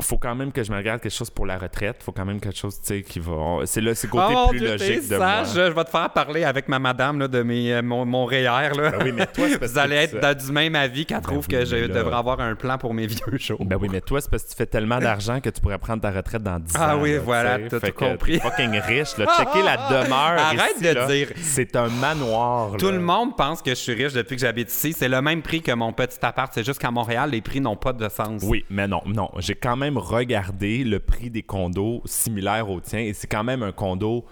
faut 0.00 0.18
quand 0.18 0.34
même 0.34 0.52
que 0.52 0.62
je 0.62 0.70
me 0.70 0.76
regarde 0.76 1.00
quelque 1.00 1.12
chose 1.14 1.30
pour 1.30 1.44
la 1.46 1.58
retraite. 1.58 2.02
faut 2.02 2.12
quand 2.12 2.24
même 2.24 2.40
quelque 2.40 2.56
chose, 2.56 2.80
tu 2.80 2.87
sais, 2.87 3.02
qui 3.02 3.18
va... 3.18 3.61
C'est 3.64 3.80
là, 3.80 3.94
c'est 3.94 4.06
le 4.06 4.12
côté 4.12 4.34
Oh 4.37 4.48
plus 4.50 4.58
Dieu, 4.61 4.68
logique 4.72 5.08
de 5.08 5.16
moi. 5.16 5.44
sage. 5.44 5.54
Je 5.54 5.72
vais 5.72 5.84
te 5.84 5.90
faire 5.90 6.11
parler 6.11 6.44
avec 6.44 6.68
ma 6.68 6.78
madame 6.78 7.18
là, 7.18 7.28
de 7.28 7.42
mes, 7.42 7.74
euh, 7.74 7.82
mon, 7.82 8.04
mon 8.04 8.24
REER. 8.24 8.44
Là. 8.76 8.90
Ben 8.92 8.98
oui, 9.04 9.12
mais 9.12 9.26
toi, 9.26 9.46
c'est 9.48 9.58
parce 9.58 9.72
Vous 9.78 9.78
allez 9.78 9.96
être 9.96 10.34
du 10.44 10.52
même 10.52 10.74
avis 10.76 11.04
qu'elle 11.04 11.18
Ben 11.18 11.22
trouve 11.22 11.46
oui, 11.48 11.56
que 11.58 11.64
je 11.64 11.76
là- 11.76 11.88
devrais 11.88 12.16
avoir 12.16 12.40
un 12.40 12.54
plan 12.54 12.78
pour 12.78 12.94
mes 12.94 13.06
vieux 13.06 13.18
jours. 13.38 13.64
Ben 13.64 13.76
oui, 13.80 13.88
mais 13.90 14.00
toi, 14.00 14.20
c'est 14.20 14.30
parce 14.30 14.44
que 14.44 14.50
tu 14.50 14.56
fais 14.56 14.66
tellement 14.66 14.98
d'argent 14.98 15.40
que 15.40 15.50
tu 15.50 15.61
pourrais 15.61 15.78
prendre 15.78 16.00
ta 16.02 16.11
retraite 16.11 16.42
dans 16.42 16.58
10 16.58 16.72
Ah 16.76 16.96
ans. 16.96 17.00
oui, 17.00 17.14
là, 17.14 17.20
voilà, 17.20 17.58
t'as 17.68 17.80
tout 17.80 17.92
compris. 17.92 18.38
fucking 18.40 18.78
riche, 18.80 19.16
là. 19.18 19.26
Checker 19.37 19.62
la 19.64 19.76
demeure 19.76 20.16
Arrête 20.38 20.76
ici, 20.80 20.84
de 20.84 21.06
dire. 21.12 21.28
C'est 21.37 21.76
un 21.76 21.88
manoir, 21.88 22.76
Tout 22.78 22.90
le 22.90 23.00
monde 23.00 23.37
pense 23.37 23.62
que 23.62 23.70
je 23.70 23.74
suis 23.76 23.94
riche 23.94 24.12
depuis 24.12 24.37
que 24.37 24.42
j'habite 24.42 24.70
ici. 24.70 24.92
C'est 24.92 25.08
le 25.08 25.20
même 25.22 25.42
prix 25.42 25.61
que 25.62 25.72
mon 25.72 25.92
petit 25.92 26.18
appart. 26.22 26.52
C'est 26.54 26.64
juste 26.64 26.80
qu'à 26.80 26.90
Montréal, 26.90 27.30
les 27.30 27.40
prix 27.40 27.61
n'ont 27.61 27.76
pas 27.76 27.92
de 27.92 28.08
sens. 28.08 28.42
Oui, 28.44 28.64
mais 28.70 28.87
non, 28.87 29.02
non. 29.06 29.30
J'ai 29.38 29.54
quand 29.54 29.76
même 29.76 29.88
regardé 29.96 30.85
le 30.85 30.98
prix 30.98 31.31
des 31.31 31.42
condos 31.42 32.03
similaires 32.05 32.68
au 32.70 32.81
tien 32.81 32.98
et 33.01 33.14
c'est 33.14 33.27
quand 33.27 33.44
même 33.44 33.62
un 33.62 33.72
condo 33.72 34.24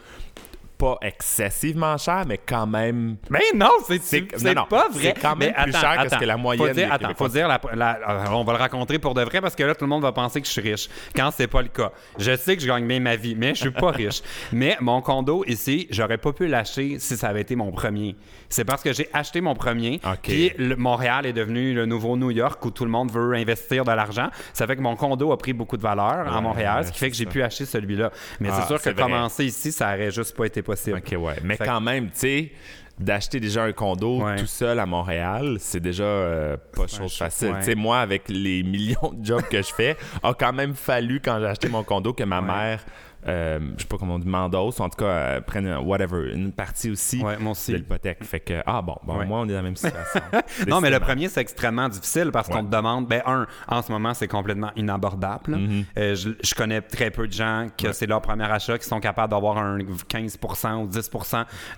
pas 0.79 0.99
excessivement 1.03 1.97
cher, 1.99 2.25
mais 2.27 2.39
quand 2.39 2.67
même. 2.67 3.17
Mais 3.31 3.41
non, 3.55 3.71
c'est 3.87 4.25
pas 4.69 4.89
vrai. 4.89 5.15
c'est 5.15 5.21
quand 5.21 5.37
même 5.37 5.53
Mais 5.57 5.63
plus 5.65 5.73
cher 5.73 6.03
que 6.03 6.09
ce 6.09 6.17
que 6.17 6.25
la 6.25 6.37
moyenne 6.37 6.67
Faut 6.67 6.73
dire, 6.75 6.87
des 6.87 6.93
attends, 6.93 7.15
faut 7.15 7.29
dire, 7.29 7.49
la- 7.49 7.61
la- 7.75 8.25
on 8.33 8.45
va 8.45 8.53
le 8.53 8.59
raconter 8.59 8.99
pour 8.99 9.15
de 9.15 9.23
vrai 9.23 9.41
parce 9.41 9.55
que 9.55 9.63
là, 9.63 9.75
tout 9.75 9.85
le 9.85 9.89
monde 9.89 10.03
va 10.03 10.13
penser 10.13 10.41
que 10.41 10.47
je 10.47 10.53
suis 10.53 10.61
riche. 10.61 10.89
Quand 11.15 11.31
c'est 11.31 11.47
pas 11.47 11.63
le 11.63 11.69
cas. 11.69 11.93
Je 12.19 12.37
sais 12.37 12.57
que 12.57 12.63
je 12.63 12.67
gagne 12.67 12.87
bien 12.87 13.01
ma 13.01 13.17
vie, 13.17 13.35
mais 13.35 13.55
je 13.55 13.61
suis 13.61 13.71
pas 13.71 13.91
riche. 13.93 14.21
Mais 14.53 14.77
mon 14.81 15.01
condo 15.01 15.45
ici, 15.47 15.87
j'aurais 15.91 16.19
pas 16.19 16.33
pu 16.33 16.47
l'acheter 16.47 16.99
si 16.99 17.17
ça 17.17 17.29
avait 17.29 17.41
été 17.43 17.57
mon 17.57 17.73
premier. 17.73 18.17
C'est 18.49 18.65
parce 18.65 18.83
que 18.83 18.93
j'ai 18.93 19.09
acheté 19.13 19.41
mon 19.41 19.55
premier. 19.55 20.01
OK. 20.05 20.19
Puis 20.23 20.53
le- 20.59 20.77
Montréal 20.77 21.27
est 21.27 21.33
devenu 21.33 21.75
le 21.75 21.87
nouveau 21.87 22.17
New 22.17 22.31
York 22.31 22.65
où 22.65 22.71
tout 22.71 22.85
le 22.85 22.91
monde 22.91 23.11
veut 23.11 23.35
investir 23.35 23.85
de 23.85 23.93
l'argent. 23.93 24.29
Ça 24.53 24.67
fait 24.67 24.77
que 24.77 24.83
mon 24.83 24.95
condo 24.97 25.33
a 25.33 25.39
pris 25.39 25.53
beaucoup 25.53 25.77
de 25.77 25.83
valeur 25.83 26.29
à 26.31 26.37
Ouais, 26.37 26.41
Montréal, 26.43 26.81
ouais, 26.81 26.87
ce 26.87 26.93
qui 26.93 26.99
fait 26.99 27.11
que 27.11 27.17
j'ai 27.17 27.27
pu 27.27 27.43
acheter 27.43 27.65
celui-là. 27.65 28.11
Mais 28.41 28.49
Ah, 28.53 28.61
c'est 28.61 28.67
sûr 28.69 28.81
que 28.83 28.91
vrai. 28.91 29.03
commencer 29.03 29.45
ici, 29.47 29.73
ça 29.73 29.87
aurait 29.95 30.11
juste 30.11 30.37
pas 30.37 30.45
été 30.45 30.63
Ok, 30.69 31.15
ouais. 31.19 31.37
Mais 31.45 31.57
Fait- 31.57 31.65
quand 31.67 31.81
même, 31.81 32.07
tu 32.07 32.19
sais, 32.19 32.53
d'acheter 32.99 33.41
déjà 33.41 33.65
un 33.65 33.73
condo 33.73 34.23
Ouais. 34.23 34.37
tout 34.37 34.47
seul 34.47 34.79
à 34.79 34.87
Montréal, 34.87 35.57
c'est 35.61 35.81
déjà 35.81 36.05
euh, 36.05 36.57
pas 36.75 36.87
chose 36.87 37.17
facile. 37.17 37.49
ouais. 37.53 37.59
Tu 37.61 37.65
sais, 37.67 37.75
moi, 37.75 37.99
avec 38.01 38.29
les 38.29 38.63
millions 38.65 39.13
de 39.13 39.25
jobs 39.25 39.43
que 39.43 39.59
je 39.59 39.73
fais, 39.75 39.97
a 40.23 40.33
quand 40.35 40.53
même 40.53 40.75
fallu, 40.75 41.21
quand 41.23 41.39
j'ai 41.39 41.47
acheté 41.47 41.69
mon 41.69 41.83
condo, 41.85 42.13
que 42.15 42.25
ma 42.25 42.41
Ouais. 42.41 42.47
mère, 42.47 42.85
euh, 43.27 43.59
je 43.77 43.83
sais 43.83 43.89
pas 43.89 43.97
comment 43.99 44.15
on 44.15 44.19
dit, 44.19 44.29
m'endosse, 44.29 44.79
ou 44.79 44.83
en 44.83 44.89
tout 44.89 44.99
cas, 44.99 45.05
euh, 45.07 45.41
prenne 45.41 45.67
un- 45.67 45.81
whatever, 45.81 46.33
une 46.33 46.53
partie 46.53 46.91
aussi 46.91 47.23
Ouais, 47.23 47.37
de 47.37 47.73
l'hypothèque. 47.77 48.23
Fait 48.25 48.41
que, 48.41 48.63
ah 48.67 48.83
bon, 48.83 48.97
bon 49.05 49.19
Ouais. 49.19 49.27
moi, 49.27 49.41
on 49.41 49.45
est 49.45 49.49
dans 49.49 49.55
la 49.55 49.63
même 49.63 49.77
situation. 49.77 50.21
Non, 50.69 50.81
mais 50.81 50.91
le 50.91 51.01
premier, 51.01 51.29
c'est 51.29 51.41
extrêmement 51.41 51.89
difficile 51.89 52.31
parce 52.33 52.49
qu'on 52.49 52.65
te 52.65 52.71
demande, 52.71 53.07
ben, 53.07 53.23
un, 53.27 53.47
en 53.69 53.83
ce 53.83 53.91
moment, 53.93 54.15
c'est 54.15 54.29
complètement 54.29 54.71
inabordable. 54.77 55.57
Mhm. 55.57 55.85
Euh, 55.99 56.15
je, 56.15 56.31
je 56.43 56.55
connais 56.55 56.81
très 56.81 57.11
peu 57.11 57.27
de 57.27 57.33
gens 57.33 57.67
que 57.77 57.93
c'est 57.93 58.07
leur 58.07 58.21
premier 58.21 58.45
achat 58.45 58.79
qui 58.79 58.87
sont 58.87 59.01
capables 59.01 59.31
d'avoir 59.31 59.59
un 59.59 59.79
15 60.09 60.39
ou 60.83 60.87
10 60.87 61.11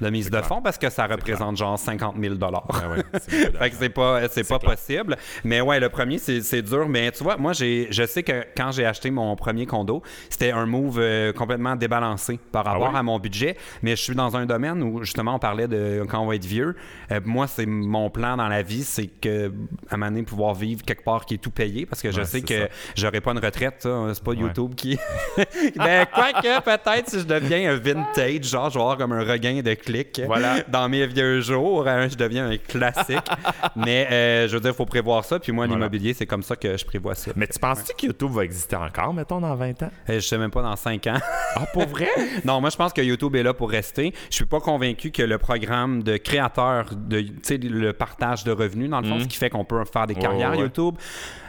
de 0.01 0.11
mise 0.11 0.27
de 0.27 0.31
clair. 0.31 0.45
fonds 0.47 0.63
parce 0.63 0.79
que 0.79 0.91
ça 0.91 1.07
représente 1.07 1.57
genre 1.57 1.79
50 1.79 2.17
000 2.21 2.35
Ah 2.43 2.89
ouais, 2.89 3.03
c'est 3.21 3.47
beaucoup 3.47 3.59
Fait 3.59 3.71
que 3.71 3.77
c'est 3.77 3.89
pas, 3.89 4.29
c'est 4.29 4.49
pas 4.49 4.59
clair. 4.59 4.73
possible. 4.73 5.17
Mais 5.45 5.61
ouais, 5.61 5.81
le 5.81 5.89
premier, 5.89 6.19
c'est 6.19 6.63
dur. 6.63 6.89
Mais 6.89 7.11
tu 7.13 7.23
vois, 7.23 7.37
moi, 7.37 7.53
je 7.53 8.05
sais 8.07 8.23
que 8.23 8.45
quand 8.57 8.71
j'ai 8.73 8.87
acheté 8.87 9.11
mon 9.11 9.35
premier 9.37 9.67
condo, 9.67 10.03
c'était 10.31 10.51
un 10.53 10.67
move 10.67 10.99
euh, 10.99 11.33
complètement 11.39 11.77
débalancé 11.77 12.39
par 12.53 12.65
rapport 12.65 12.89
Ah 12.89 12.91
oui? 12.93 12.99
à 12.99 13.03
mon 13.03 13.19
budget. 13.19 13.57
Mais 13.83 13.97
je 13.97 14.03
suis 14.03 14.15
dans 14.15 14.37
un 14.37 14.45
domaine 14.47 14.83
où, 14.83 15.03
justement, 15.03 15.35
on 15.37 15.39
parlait 15.39 15.69
de 15.69 16.05
quand 16.09 16.21
on 16.21 16.27
va 16.27 16.35
être 16.35 16.45
vieux. 16.45 16.77
Euh, 17.13 17.21
moi, 17.25 17.47
c'est 17.47 17.67
mon 17.67 18.11
plan 18.11 18.37
dans 18.37 18.49
la 18.49 18.63
vie, 18.63 18.83
c'est 18.83 19.07
que, 19.07 19.53
à 19.91 19.95
un 19.95 19.97
moment 19.97 20.11
donné, 20.11 20.23
pouvoir 20.25 20.55
vivre 20.55 20.83
quelque 20.83 21.05
part 21.05 21.25
qui 21.25 21.35
est 21.35 21.39
tout 21.39 21.51
payé 21.51 21.87
parce 21.87 22.03
que 22.03 22.11
je 22.11 22.19
Ouais, 22.19 22.25
sais 22.25 22.43
que 22.43 22.69
j'aurai 22.97 23.21
pas 23.21 23.31
une 23.33 23.39
retraite. 23.39 23.77
ça. 23.79 24.07
C'est 24.13 24.23
pas 24.25 24.33
YouTube 24.35 24.75
qui. 24.75 24.99
ben, 25.77 26.07
quoique, 26.13 26.61
peut-être 26.63 27.09
si 27.11 27.21
je 27.21 27.25
deviens 27.25 27.73
un 27.73 27.77
vintage, 27.77 28.45
genre, 28.45 28.69
je 28.71 28.75
vais 28.75 28.81
avoir 28.81 28.97
comme 28.99 29.13
un 29.13 29.25
regain 29.25 29.61
de 29.63 29.75
clics 29.75 30.21
Voilà. 30.27 30.57
dans 30.69 30.89
mes 30.89 31.07
vieux 31.07 31.41
jours. 31.41 31.87
hein, 31.87 32.09
je 32.09 32.17
deviens 32.17 32.51
un 32.51 32.57
classique. 32.57 33.19
Mais 33.77 34.09
euh, 34.11 34.49
je 34.49 34.55
veux 34.55 34.61
dire, 34.61 34.73
il 34.73 34.77
faut 34.77 34.87
prévoir 34.87 35.25
ça. 35.25 35.39
Puis 35.39 35.53
moi, 35.53 35.67
Voilà. 35.67 35.79
l'immobilier, 35.79 36.15
c'est 36.15 36.27
comme 36.27 36.43
ça 36.43 36.57
que 36.57 36.77
je 36.77 36.85
prévois 36.85 37.15
ça. 37.15 37.31
Mais 37.37 37.47
tu 37.47 37.59
penses-tu 37.59 37.93
que 37.95 38.07
YouTube 38.07 38.31
va 38.33 38.45
exister 38.45 38.77
encore, 38.77 39.13
mettons, 39.15 39.41
dans 39.41 39.55
20 39.55 39.83
ans? 39.85 39.91
Euh, 40.09 40.15
je 40.15 40.21
sais 40.21 40.39
même 40.39 40.51
pas 40.51 40.63
dans 40.63 40.75
5 40.77 41.07
ans. 41.07 41.19
Ah, 41.57 41.67
pour 41.73 41.87
vrai? 41.87 42.09
non, 42.45 42.61
moi, 42.61 42.71
je 42.71 42.77
pense 42.77 42.93
que 42.93 43.01
YouTube 43.01 43.35
est 43.35 43.43
là 43.43 43.53
pour 43.55 43.71
rester. 43.71 44.13
Je 44.31 44.35
suis 44.37 44.45
pas 44.45 44.61
convaincu 44.61 45.11
que 45.11 45.23
le 45.23 45.39
programme 45.39 46.03
de 46.03 46.17
créateur, 46.17 46.91
de, 46.95 47.21
tu 47.21 47.33
sais, 47.43 47.57
le 47.59 47.93
partage 47.93 48.45
de 48.45 48.53
revenus, 48.53 48.91
dans 48.91 49.01
le 49.01 49.09
fond, 49.09 49.19
ce 49.21 49.27
qui 49.27 49.39
fait 49.39 49.51
qu'on 49.51 49.65
peut 49.65 49.83
faire 49.85 50.07
des 50.07 50.15
Mhm. 50.15 50.21
Ouais, 50.21 50.27
carrières 50.27 50.51
ouais. 50.53 50.59
YouTube, 50.59 50.95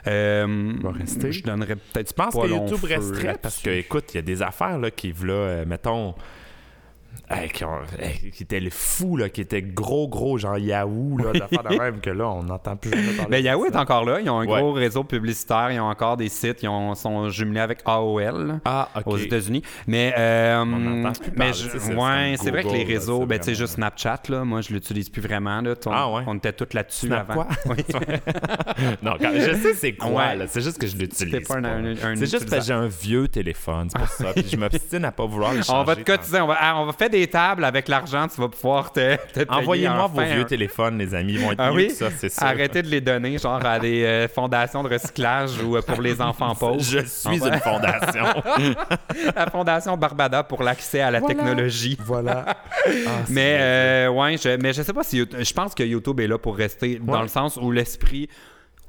euh, 0.08 0.74
Va 0.82 0.92
rester. 0.92 1.32
je 1.32 1.44
donnerais 1.44 1.76
peut-être 1.76 2.08
Tu 2.08 2.14
penses 2.14 2.34
pas 2.34 2.42
que 2.42 2.48
YouTube 2.48 2.84
resterait? 2.84 3.38
Parce 3.42 3.60
que, 3.60 3.70
écoute, 3.70 4.06
il 4.14 4.16
y 4.16 4.20
a 4.20 4.24
des 4.24 4.42
affaires 4.42 4.78
là, 4.80 4.90
qui, 4.90 5.14
là, 5.24 5.34
euh, 5.34 5.66
mettons, 5.68 6.16
hey, 7.30 7.50
qui, 7.50 7.64
ont- 7.64 7.82
hey, 8.00 8.32
qui 8.32 8.44
étaient 8.44 8.60
le 8.60 8.70
fou, 8.70 9.18
là, 9.18 9.30
qui 9.30 9.42
étaient 9.42 9.62
gros, 9.62 10.08
gros, 10.08 10.38
genre 10.38 10.58
Yahoo, 10.58 11.18
là, 11.18 11.32
d'affaires 11.34 11.64
de 11.64 11.78
même, 11.78 12.00
que 12.02 12.10
là, 12.10 12.28
on 12.30 12.44
n'entend 12.44 12.76
plus 12.76 12.92
jamais 12.92 13.14
parler 13.14 13.30
Ben, 13.32 13.38
de 13.42 13.46
Yahoo 13.46 13.66
ça. 13.66 13.72
est 13.72 13.76
encore 13.82 14.06
là. 14.06 14.20
Ils 14.22 14.30
ont 14.30 14.40
un 14.40 14.48
Ouais. 14.48 14.60
gros 14.62 14.72
réseau 14.74 15.04
publicitaire. 15.04 15.72
Ils 15.72 15.80
ont 15.80 15.90
encore 15.90 16.18
des 16.18 16.30
sites. 16.30 16.64
Ils 16.64 16.68
ont- 16.70 16.96
sont 16.96 17.30
jumelés 17.30 17.60
avec 17.60 17.80
AOL. 17.86 18.60
Ah, 18.66 18.90
aux 19.06 19.18
États-Unis. 19.18 19.62
Mais, 19.88 20.14
euh, 20.18 20.64
plus 21.22 21.32
mais 21.36 21.54
je- 21.54 21.68
c'est 21.78 21.96
ouais, 21.96 22.36
c'est 22.42 22.52
vrai 22.52 22.64
que 22.64 22.70
les 22.70 22.84
là, 22.84 22.88
réseaux, 22.88 23.26
ben, 23.26 23.38
tu 23.40 23.46
sais, 23.46 23.56
juste 23.56 23.76
Snapchat, 23.76 24.22
là, 24.30 24.44
moi, 24.44 24.62
je 24.62 24.74
l'utilise 24.74 25.10
plus 25.10 25.22
vraiment. 25.22 25.62
Là, 25.62 25.76
on, 25.86 25.92
Ah 25.92 26.12
ouais? 26.12 26.24
on 26.28 26.36
était 26.36 26.54
tous 26.54 26.74
là-dessus 26.74 27.08
Snap 27.08 27.30
avant. 27.30 27.44
quoi? 27.44 27.48
Non, 29.02 29.14
quand- 29.20 29.32
je 29.34 29.54
sais 29.56 29.74
c'est 29.74 29.94
quoi, 29.94 30.10
Ouais. 30.10 30.36
là. 30.36 30.48
C'est 30.48 30.62
juste 30.62 30.78
que 30.80 30.88
je 30.88 30.98
l'utilise. 30.98 31.34
C'était 31.34 31.42
pas 31.42 31.56
un- 31.58 31.64
un- 31.64 31.86
un 31.92 32.16
C'est 32.16 32.30
juste 32.30 32.50
parce 32.50 32.62
que 32.62 32.68
j'ai 32.68 32.74
un 32.74 32.88
vieux 32.88 33.28
téléphone, 33.28 33.90
c'est 33.92 34.00
pour 34.00 34.08
ça. 34.08 34.34
Puis 34.34 34.46
je 34.52 34.58
m'obstine 34.58 35.06
à 35.06 35.12
pas 35.12 35.26
vouloir 35.26 35.54
le 35.54 35.62
changer. 35.62 35.80
On 35.80 35.84
va 35.84 35.96
te 35.96 36.02
cotiser, 36.04 36.40
on 36.42 36.48
va, 36.48 36.58
ah, 36.60 36.80
on 36.82 36.86
va 36.86 36.94
faire 37.00 37.10
des 37.10 37.26
tables 37.28 37.64
avec 37.66 37.88
l'argent, 37.88 38.28
tu 38.28 38.40
vas 38.40 38.48
pouvoir 38.50 38.92
te, 38.92 39.16
te 39.34 39.40
payer 39.40 39.46
Envoyez-moi 39.50 40.04
enfin 40.04 40.26
vos 40.26 40.34
vieux 40.34 40.44
téléphones, 40.46 40.98
les 41.00 41.16
amis. 41.16 41.34
Ils 41.34 41.40
vont 41.40 41.52
être 41.54 41.60
Ah 41.60 41.70
mieux 41.72 41.76
oui? 41.78 41.88
que 41.88 41.94
ça, 41.94 42.10
c'est 42.16 42.30
sûr. 42.30 42.44
Arrêtez 42.44 42.82
de 42.84 42.88
les 42.90 43.02
donner, 43.02 43.38
genre 43.38 43.66
à 43.66 43.80
des 43.80 44.04
euh, 44.04 44.28
fondations 44.28 44.84
de 44.84 44.90
recyclage 44.90 45.52
ou 45.64 45.78
euh, 45.78 45.82
pour 45.82 46.02
les 46.02 46.22
enfants 46.30 46.54
pauvres. 46.54 46.80
Je 46.82 47.00
suis 47.06 47.38
une 47.38 47.60
fondation. 47.60 48.26
La 49.36 49.48
fondation 49.50 49.98
Barbada 49.98 50.44
pour 50.44 50.62
l'accès 50.64 51.00
à 51.02 51.10
la 51.12 51.20
Voilà. 51.20 51.34
technologie. 51.36 51.98
voilà. 52.06 52.46
Mais 53.30 53.58
euh, 53.60 54.10
ouais, 54.10 54.38
je, 54.38 54.56
mais 54.58 54.74
je 54.74 54.82
sais 54.82 54.94
pas 54.94 55.04
si 55.04 55.18
YouTube- 55.18 55.40
je 55.44 55.54
pense 55.54 55.74
que 55.74 55.84
YouTube 55.84 56.20
est 56.20 56.28
là 56.28 56.38
pour 56.38 56.56
rester 56.56 57.00
dans 57.02 57.22
le 57.22 57.28
sens 57.28 57.58
où 57.62 57.72
l'esprit 57.72 58.30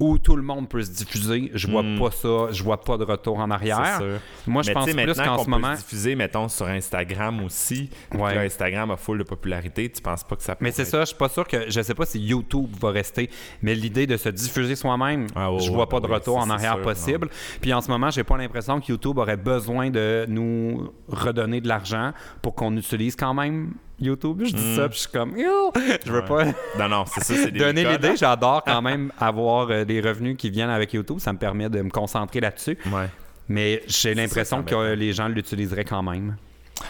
où 0.00 0.18
tout 0.18 0.34
le 0.34 0.42
monde 0.42 0.68
peut 0.68 0.82
se 0.82 0.90
diffuser, 0.90 1.50
je 1.54 1.68
vois 1.68 1.82
Hmm. 1.82 1.98
pas 1.98 2.10
ça, 2.10 2.50
je 2.50 2.62
vois 2.64 2.80
pas 2.80 2.96
de 2.96 3.04
retour 3.04 3.38
en 3.38 3.50
arrière. 3.50 3.98
Sûr. 3.98 4.18
Moi, 4.46 4.62
je 4.62 4.68
Mais 4.70 4.74
pense 4.74 4.90
plus 4.90 5.14
qu'en 5.22 5.38
ce 5.38 5.44
peut 5.44 5.50
moment 5.50 5.76
se 5.76 5.82
diffuser, 5.82 6.14
mettons, 6.16 6.48
sur 6.48 6.66
Instagram 6.66 7.44
aussi, 7.44 7.90
Ouais. 8.14 8.36
Instagram 8.46 8.90
a 8.90 8.96
full 8.96 9.18
de 9.18 9.24
popularité, 9.24 9.90
tu 9.90 10.00
penses 10.00 10.24
pas 10.24 10.36
que 10.36 10.42
ça 10.42 10.56
peut 10.56 10.64
mais 10.64 10.72
c'est 10.72 10.82
être- 10.82 10.88
ça, 10.88 11.00
je 11.00 11.06
suis 11.06 11.16
pas 11.16 11.28
sûr 11.28 11.46
que 11.46 11.70
je 11.70 11.80
sais 11.82 11.94
pas 11.94 12.06
si 12.06 12.18
YouTube 12.18 12.68
va 12.80 12.90
rester, 12.90 13.28
mais 13.62 13.74
l'idée 13.74 14.06
de 14.06 14.16
se 14.16 14.30
diffuser 14.30 14.74
soi-même, 14.74 15.26
Ah, 15.36 15.50
je 15.60 15.70
vois 15.70 15.88
pas 15.88 16.00
de 16.00 16.06
retour 16.06 16.38
en 16.38 16.48
arrière 16.50 16.74
sûr, 16.74 16.82
possible. 16.82 17.28
Puis 17.60 17.72
en 17.74 17.80
ce 17.82 17.90
moment, 17.90 18.10
j'ai 18.10 18.24
pas 18.24 18.36
l'impression 18.38 18.80
que 18.80 18.86
YouTube 18.90 19.18
aurait 19.18 19.36
besoin 19.36 19.90
de 19.90 20.24
nous 20.28 20.90
redonner 21.08 21.60
de 21.60 21.68
l'argent 21.68 22.12
pour 22.40 22.54
qu'on 22.54 22.74
utilise 22.76 23.16
quand 23.16 23.34
même 23.34 23.74
YouTube. 24.00 24.42
Je 24.44 24.54
dis 24.54 24.76
ça, 24.76 24.88
puis 24.88 24.96
je 24.96 25.02
suis 25.02 25.10
comme, 25.12 25.36
Ew! 25.36 25.70
je 26.04 26.12
veux 26.12 26.20
Hmm. 26.20 26.32
Ouais. 26.32 26.52
pas 26.52 26.78
Non, 26.78 26.88
non, 26.88 27.04
c'est 27.06 27.22
ça, 27.24 27.34
c'est 27.34 27.50
des 27.50 27.58
donner 27.58 27.84
l'idée. 27.84 28.16
J'adore 28.16 28.62
quand 28.64 28.82
même 28.90 29.12
avoir 29.18 29.70
euh, 29.70 29.84
des 29.84 30.00
revenus 30.00 30.36
qui 30.36 30.50
viennent 30.50 30.70
avec 30.70 30.92
YouTube. 30.92 31.18
Ça 31.18 31.32
me 31.32 31.38
permet 31.38 31.68
de 31.68 31.80
me 31.82 31.90
concentrer 31.90 32.40
là-dessus. 32.40 32.78
Ouais. 32.86 33.08
Mais 33.48 33.82
j'ai 33.86 34.14
l'impression 34.14 34.62
que 34.62 34.74
euh, 34.74 34.94
les 34.94 35.12
gens 35.12 35.28
l'utiliseraient 35.28 35.84
quand 35.84 36.02
même. 36.02 36.36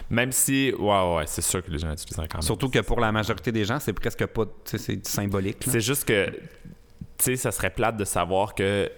Même 0.08 0.30
si, 0.30 0.72
ouais, 0.78 1.14
ouais, 1.16 1.24
c'est 1.26 1.42
sûr 1.42 1.64
que 1.64 1.70
les 1.70 1.78
gens 1.78 1.92
utiliseraient 1.92 2.28
quand 2.28 2.38
même. 2.38 2.42
Surtout 2.42 2.68
que 2.68 2.78
pour 2.80 3.00
la 3.00 3.10
majorité 3.10 3.50
des 3.50 3.64
gens, 3.64 3.80
c'est 3.80 3.92
presque 3.92 4.26
pas, 4.26 4.44
c'est 4.64 5.06
symbolique. 5.06 5.64
C'est 5.66 5.80
juste 5.80 6.04
que, 6.04 6.26
tu 6.30 6.36
sais, 7.18 7.36
ça 7.36 7.50
serait 7.50 7.70
plate 7.70 7.96
de 7.96 8.04
savoir 8.04 8.54
que 8.54 8.90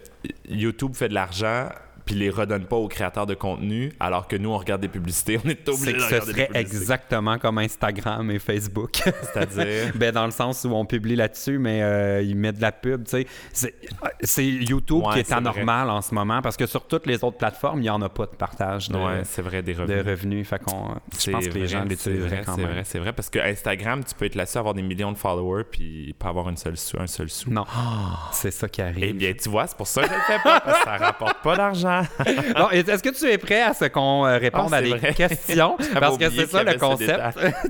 YouTube 0.49 0.95
fait 0.95 1.09
de 1.09 1.15
l'argent 1.15 1.69
puis 2.05 2.15
les 2.15 2.31
redonne 2.31 2.65
pas 2.67 2.77
aux 2.77 2.89
créateurs 2.89 3.27
de 3.27 3.35
contenu, 3.35 3.93
alors 4.01 4.27
que 4.29 4.37
nous, 4.37 4.51
on 4.51 4.59
regarde 4.59 4.81
des 4.81 4.89
publicités, 4.89 5.39
on 5.45 5.49
est 5.49 5.59
C'est 5.65 5.71
obligé 5.71 5.93
de 5.95 5.99
ce 6.01 6.05
regarder 6.07 6.33
des 6.33 6.47
serait 6.47 6.61
exactement 6.61 7.39
comme 7.39 7.59
Instagram 7.59 8.31
et 8.31 8.39
Facebook. 8.39 8.93
C'est-à-dire... 9.33 9.93
ben, 9.95 10.13
dans 10.13 10.25
le 10.25 10.31
sens 10.33 10.65
où 10.65 10.71
on 10.75 10.85
publie 10.85 11.17
là-dessus, 11.17 11.59
mais 11.59 11.83
euh, 11.83 12.23
ils 12.23 12.37
mettent 12.37 12.57
de 12.57 12.63
la 12.63 12.73
pub, 12.73 13.05
tu 13.05 13.11
sais. 13.11 13.27
C'est- 13.53 13.75
C'est 14.23 14.47
YouTube 14.47 15.03
Ouais, 15.05 15.15
qui 15.15 15.19
est 15.21 15.25
c'est 15.25 15.35
vrai. 15.35 15.39
anormal 15.49 15.91
en 15.91 16.01
ce 16.03 16.15
moment 16.15 16.41
parce 16.43 16.57
que 16.57 16.67
sur 16.67 16.87
toutes 16.87 17.07
les 17.07 17.23
autres 17.25 17.37
plateformes, 17.39 17.79
il 17.79 17.83
n'y 17.83 17.91
en 17.91 18.01
a 18.03 18.09
pas 18.09 18.27
de 18.27 18.35
partage 18.37 18.89
de, 18.89 18.97
Ouais, 18.97 19.23
c'est 19.25 19.43
vrai, 19.43 19.63
des 19.63 19.75
de 19.75 19.81
revenus. 19.83 20.07
revenus. 20.07 20.49
Fait 20.49 20.59
qu'on, 20.63 20.95
je 21.13 21.19
C'est 21.19 21.31
pense 21.33 21.47
que 21.49 21.53
les 21.55 21.61
vrai, 21.61 21.69
gens 21.69 21.83
c'est 21.83 21.89
l'utiliseraient 21.89 22.43
quand 22.45 22.55
C'est 22.57 22.63
même. 22.63 22.71
vrai, 22.73 22.83
c'est 22.85 22.99
vrai, 22.99 23.13
parce 23.13 23.31
que 23.31 23.39
Instagram, 23.39 24.03
tu 24.05 24.15
peux 24.15 24.25
être 24.27 24.35
là-dessus, 24.35 24.59
avoir 24.59 24.75
des 24.75 24.83
millions 24.83 25.13
de 25.13 25.19
followers, 25.19 25.65
puis 25.71 26.15
pas 26.19 26.29
avoir 26.29 26.49
une 26.49 26.57
seule 26.57 26.77
sou, 26.77 26.99
un 27.01 27.07
seul 27.07 27.29
sou. 27.31 27.51
Non, 27.51 27.65
c'est 28.33 28.51
ça 28.51 28.69
qui 28.69 28.81
arrive. 28.83 29.03
Eh 29.05 29.13
bien, 29.13 29.33
tu 29.33 29.49
vois, 29.49 29.67
c'est 29.67 29.77
pour 29.77 29.87
ça 29.87 30.03
que 30.03 30.09
je 30.09 30.15
le 30.15 30.21
fais 30.21 30.39
pas, 30.43 30.61
parce 30.61 30.79
que 30.79 30.85
ça 30.85 30.97
rapporte 30.97 31.32
pas 31.43 31.57
d'argent. 31.57 32.03
Bon, 32.57 32.69
est-ce 32.71 33.03
que 33.03 33.09
tu 33.11 33.25
es 33.27 33.39
prêt 33.39 33.63
à 33.63 33.75
ce 33.75 33.87
qu'on 33.87 34.27
euh, 34.27 34.39
réponde 34.39 34.69
Ah, 34.73 34.77
à 34.77 34.83
des 34.83 34.91
vrai. 34.95 35.13
questions? 35.15 35.77
Parce 36.01 36.17
que 36.19 36.31
c'est 36.31 36.47
ça 36.51 36.63
le 36.63 36.75
concept 36.79 37.21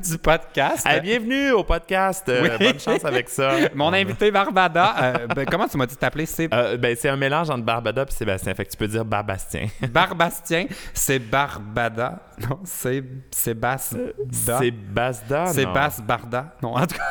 du 0.10 0.18
podcast. 0.18 0.86
Bienvenue 1.02 1.52
au 1.52 1.64
podcast. 1.64 2.28
euh, 2.28 2.42
Oui. 2.58 2.66
Bonne 2.66 2.80
chance 2.80 3.04
avec 3.04 3.28
ça. 3.28 3.52
Mon 3.74 3.92
invité 3.92 4.30
Barbada, 4.30 4.94
euh, 5.00 5.26
ben, 5.34 5.46
comment 5.50 5.66
tu 5.68 5.76
m'as 5.76 5.86
dit 5.86 5.96
t'appeler? 5.96 6.26
C'est 6.26 6.48
Euh, 6.52 6.76
ben, 6.76 6.96
c'est 6.98 7.08
un 7.08 7.16
mélange 7.16 7.50
entre 7.50 7.64
Barbada 7.64 8.02
et 8.08 8.12
Sébastien. 8.12 8.54
Fait 8.54 8.64
que 8.64 8.70
tu 8.70 8.76
peux 8.76 8.88
dire 8.88 9.04
Barbastien. 9.04 9.66
Barbastien. 9.88 10.66
C'est 10.92 11.18
Barbada. 11.18 12.18
Non, 12.48 12.58
c'est 12.64 13.02
Sébastien. 13.30 13.98
C'est 14.30 14.70
Basda. 14.70 15.46
C'est 15.46 15.66
Barda. 15.66 16.54
Non, 16.62 16.76
en 16.76 16.86
tout 16.86 16.96
cas, 16.96 17.02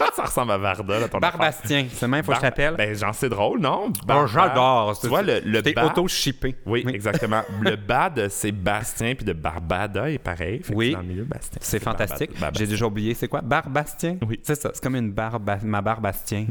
Ça 0.16 0.24
ressemble 0.24 0.52
à 0.52 0.58
Varda, 0.58 0.98
là, 1.00 1.08
ton. 1.08 1.18
Barbastien. 1.18 1.86
C'est 1.92 2.08
même, 2.08 2.22
faut 2.24 2.32
que 2.32 2.36
je 2.38 2.42
Bar- 2.42 2.50
t'appelle. 2.50 2.74
Ben, 2.76 2.94
genre, 2.94 3.14
c'est 3.14 3.28
drôle, 3.28 3.60
non? 3.60 3.84
Oh, 3.88 3.92
Barba- 4.06 4.26
j'adore. 4.26 4.98
Tu 5.00 5.08
vois, 5.08 5.22
le, 5.22 5.40
le 5.44 5.62
T'es 5.62 5.72
bas- 5.72 5.86
auto-shippé. 5.86 6.56
Oui, 6.66 6.84
exactement. 6.88 7.42
le 7.60 7.76
bas 7.76 8.10
de 8.10 8.28
Sébastien 8.28 9.14
puis 9.14 9.24
de 9.24 9.32
Barbada 9.32 10.10
est 10.10 10.18
pareil. 10.18 10.62
Fait 10.62 10.74
Oui. 10.74 10.88
c'est 10.88 10.92
Dans 10.96 11.00
le 11.02 11.06
milieu, 11.06 11.24
Bastien. 11.24 11.58
C'est 11.60 11.82
fantastique. 11.82 12.30
J'ai 12.56 12.66
déjà 12.66 12.86
oublié, 12.86 13.14
c'est 13.14 13.28
quoi? 13.28 13.40
Barbastien? 13.40 14.16
Oui. 14.26 14.40
C'est 14.42 14.54
ça, 14.60 14.70
c'est 14.74 14.82
comme 14.82 14.96
une 14.96 15.12
barbe, 15.12 15.50
ma 15.62 15.80
Barbastien. 15.80 16.46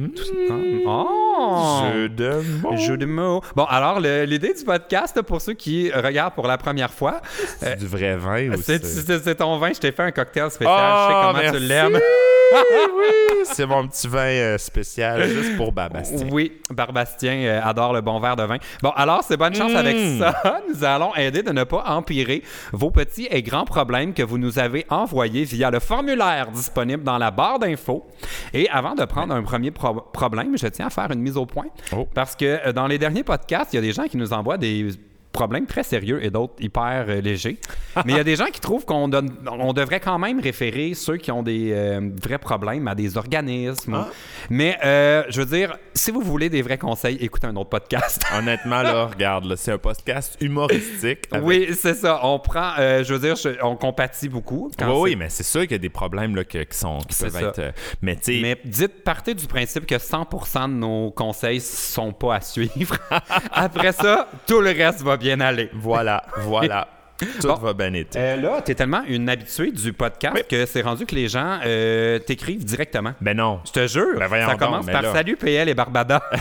Oh! 0.86 1.82
Jeu 1.94 2.10
de 2.10 2.42
mots. 2.62 2.76
Jeu 2.78 2.98
de 2.98 3.06
mots. 3.06 3.42
Bon, 3.56 3.66
alors, 3.66 4.00
l'idée 4.00 4.54
du 4.54 4.64
podcast, 4.64 5.22
pour 5.22 5.42
ceux 5.42 5.54
qui 5.54 5.92
regardent 5.92 6.34
pour 6.34 6.48
la 6.48 6.58
première 6.58 6.92
fois, 6.92 7.22
C'est 7.60 7.78
du 7.78 7.88
vrai 7.88 8.16
vin 8.18 8.50
ou 8.54 8.62
c'est 8.62 9.36
ton 9.36 9.58
vin. 9.58 9.72
Je 9.74 9.80
t'ai 9.80 9.92
fait 9.92 10.04
un 10.04 10.12
cocktail 10.12 10.50
spécial. 10.52 10.78
Oh, 10.78 10.96
je 10.98 11.14
sais 11.14 11.22
comment 11.22 11.34
merci. 11.40 11.60
tu 11.60 11.68
l'aimes. 11.68 12.00
oui, 12.98 13.36
c'est 13.46 13.66
mon 13.66 13.88
petit 13.88 14.08
vin 14.08 14.20
euh, 14.20 14.58
spécial 14.58 15.28
juste 15.28 15.56
pour 15.58 15.72
Barbastien. 15.72 16.28
Oui, 16.32 16.54
Barbastien 16.72 17.34
euh, 17.34 17.62
adore 17.64 17.94
le 17.94 18.02
bon 18.02 18.20
verre 18.20 18.36
de 18.36 18.44
vin. 18.44 18.58
Bon, 18.82 18.90
alors, 18.96 19.24
c'est 19.24 19.38
bonne 19.38 19.54
chance 19.56 19.74
avec 19.74 19.96
ça. 20.20 20.62
Nous 20.70 20.84
allons 20.84 21.14
aider 21.16 21.44
de 21.44 21.52
ne 21.52 21.64
pas 21.64 21.84
empirer 21.88 22.44
vos 22.72 22.92
petits 22.92 23.28
et 23.30 23.42
grands 23.44 23.66
problèmes 23.66 24.14
que 24.14 24.24
vous 24.24 24.38
nous 24.38 24.60
avez 24.60 24.86
envoyés 24.90 25.44
via 25.44 25.72
le 25.72 25.80
formulaire 25.80 26.52
disponible 26.52 27.04
dans 27.04 27.18
la 27.18 27.32
barre 27.32 27.60
d'infos. 27.60 28.06
Et 28.54 28.70
avant 28.70 28.96
de 28.96 29.06
prendre 29.06 29.34
un 29.34 29.44
premier 29.44 29.72
pro- 29.72 30.02
problème, 30.14 30.58
je 30.58 30.68
tiens 30.68 30.88
à 30.88 30.90
faire 30.90 31.10
une 31.12 31.22
mise 31.22 31.38
au 31.38 31.46
point. 31.46 31.66
Oh. 31.96 32.08
Parce 32.14 32.36
que 32.36 32.46
euh, 32.68 32.74
dans 32.74 32.88
les 32.88 32.98
derniers 32.98 33.24
podcasts, 33.24 33.74
il 33.74 33.78
y 33.78 33.80
a 33.80 33.82
des 33.82 33.92
gens 33.94 34.04
qui 34.08 34.18
nous 34.18 34.34
envoient 34.34 34.58
des 34.58 34.88
problèmes 35.32 35.66
très 35.68 35.84
sérieux 35.84 36.24
et 36.24 36.30
d'autres 36.30 36.54
hyper 36.60 37.06
euh, 37.08 37.22
légers. 37.22 37.58
Mais 38.06 38.14
il 38.14 38.18
y 38.18 38.20
a 38.20 38.24
des 38.24 38.36
gens 38.36 38.48
qui 38.48 38.60
trouvent 38.60 38.86
qu'on 38.86 39.08
donne, 39.08 39.32
on 39.48 39.74
devrait 39.74 40.00
quand 40.00 40.18
même 40.20 40.40
référer 40.40 40.94
ceux 40.94 41.18
qui 41.18 41.32
ont 41.32 41.44
des 41.44 41.72
euh, 41.72 42.10
vrais 42.22 42.38
problèmes 42.40 42.88
à 42.88 42.96
des 42.96 43.16
organismes. 43.18 43.94
Ah. 43.94 44.10
Mais 44.50 44.78
euh, 44.84 45.24
je 45.30 45.42
veux 45.42 45.46
dire, 45.58 45.78
si 45.94 46.12
vous 46.12 46.22
voulez 46.22 46.50
des 46.50 46.62
vrais 46.62 46.78
conseils, 46.78 47.18
écoutez 47.22 47.48
un 47.48 47.56
autre 47.56 47.70
podcast. 47.70 48.24
Honnêtement, 48.38 48.82
là, 48.82 49.06
regarde, 49.06 49.46
là, 49.46 49.56
c'est 49.56 49.72
un 49.72 49.78
podcast 49.78 50.38
humoristique. 50.42 51.28
avec- 51.32 51.46
Oui, 51.46 51.70
c'est 51.78 51.94
ça. 51.96 52.20
On 52.24 52.40
prend, 52.40 52.74
je 52.78 53.14
veux 53.14 53.20
dire, 53.20 53.36
je- 53.36 53.62
on 53.64 53.76
compatit 53.76 54.30
beaucoup. 54.30 54.72
quand 54.78 54.88
Oui, 54.94 55.12
oui, 55.12 55.16
mais 55.16 55.30
c'est 55.30 55.44
sûr 55.44 55.62
qu'il 55.62 55.72
y 55.72 55.76
a 55.76 55.78
des 55.80 55.90
problèmes 55.90 56.36
là, 56.36 56.44
que- 56.44 56.64
qui, 56.64 56.78
sont, 56.78 56.98
qui 57.00 57.16
peuvent 57.24 57.32
ça. 57.32 57.42
être. 57.42 57.74
Mais 58.02 58.18
dites, 58.66 59.04
partez 59.04 59.34
du 59.34 59.46
principe 59.46 59.86
que 59.86 59.96
100% 59.96 60.70
de 60.70 60.74
nos 60.74 61.12
conseils 61.12 61.60
sont 61.62 62.12
pas 62.14 62.36
à 62.36 62.42
suivre. 62.42 62.98
Après 63.52 63.92
ça, 63.92 64.28
tout 64.48 64.62
le 64.62 64.72
reste 64.72 65.02
va 65.02 65.18
bien 65.20 65.40
aller. 65.42 65.70
voilà, 65.74 66.24
voilà. 66.38 66.88
Tout 67.18 67.28
Bon. 67.48 67.56
va 67.56 67.74
bien 67.74 67.94
été. 67.96 68.18
Euh, 68.18 68.38
là, 68.38 68.62
t'es 68.62 68.74
tellement 68.74 69.02
une 69.06 69.28
habituée 69.30 69.72
du 69.74 69.92
podcast 69.92 70.34
Oui. 70.38 70.44
que 70.50 70.66
c'est 70.66 70.82
rendu 70.82 71.06
que 71.06 71.14
les 71.16 71.28
gens 71.28 71.60
euh, 71.66 72.18
t'écrivent 72.20 72.64
directement. 72.64 73.14
Ben 73.20 73.36
non. 73.36 73.60
Je 73.66 73.72
te 73.74 73.88
jure, 73.88 74.18
Ben 74.18 74.30
ça 74.48 74.56
commence 74.56 74.86
par 74.86 75.02
là. 75.02 75.12
Salut 75.12 75.36
PL 75.36 75.68
et 75.68 75.74
Barbada. 75.74 76.22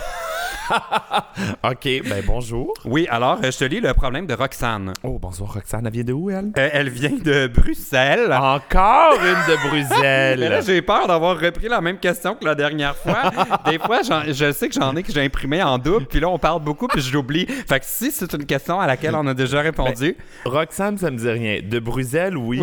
OK, 1.65 1.85
ben 2.09 2.23
bonjour. 2.27 2.75
oui, 2.85 3.07
alors 3.11 3.39
euh, 3.43 3.51
je 3.51 3.59
te 3.59 3.65
lis 3.65 3.81
le 3.81 3.95
problème 3.95 4.27
de 4.27 4.35
Roxane. 4.35 4.93
Oh, 5.03 5.19
bonsoir, 5.19 5.53
Roxane. 5.55 5.87
Elle 5.87 5.93
vient 5.93 6.05
de 6.05 6.13
où, 6.13 6.31
elle? 6.31 6.53
Euh, 6.59 6.69
elle 6.73 6.89
vient 6.91 7.11
de 7.23 7.47
Bruxelles. 7.47 8.33
Encore 8.33 9.15
une 9.15 9.55
de 9.55 9.59
Mais 9.69 10.37
là, 10.37 10.49
Bruxelles. 10.49 10.63
j'ai 10.67 10.83
peur 10.83 11.07
d'avoir 11.07 11.39
repris 11.39 11.69
la 11.69 11.81
même 11.81 11.99
question 11.99 12.35
que 12.35 12.45
la 12.45 12.55
dernière 12.55 12.97
fois. 12.97 13.31
Des 13.67 13.79
fois, 13.79 14.01
je 14.03 14.53
sais 14.53 14.69
que 14.69 14.75
j'en 14.75 14.95
ai 14.97 15.03
que 15.03 15.13
j'ai 15.13 15.25
imprimé 15.25 15.63
en 15.63 15.79
double, 15.79 16.07
puis 16.07 16.21
là, 16.21 16.29
on 16.29 16.39
parle 16.39 16.63
beaucoup, 16.63 16.89
puis 16.89 17.01
je 17.01 17.13
l'oublie. 17.13 17.47
Fait 17.47 17.81
que 17.81 17.87
si 17.87 18.11
c'est 18.11 18.33
une 18.35 18.47
question 18.47 18.81
à 18.81 18.87
laquelle 18.87 19.15
on 19.15 19.27
a 19.27 19.35
déjà 19.35 19.61
répondu, 19.61 20.17
Roxane, 20.45 20.99
ça 20.99 21.11
me 21.11 21.17
dit 21.17 21.29
rien. 21.31 21.61
De 21.63 21.79
Bruxelles, 21.79 22.37
oui. 22.37 22.61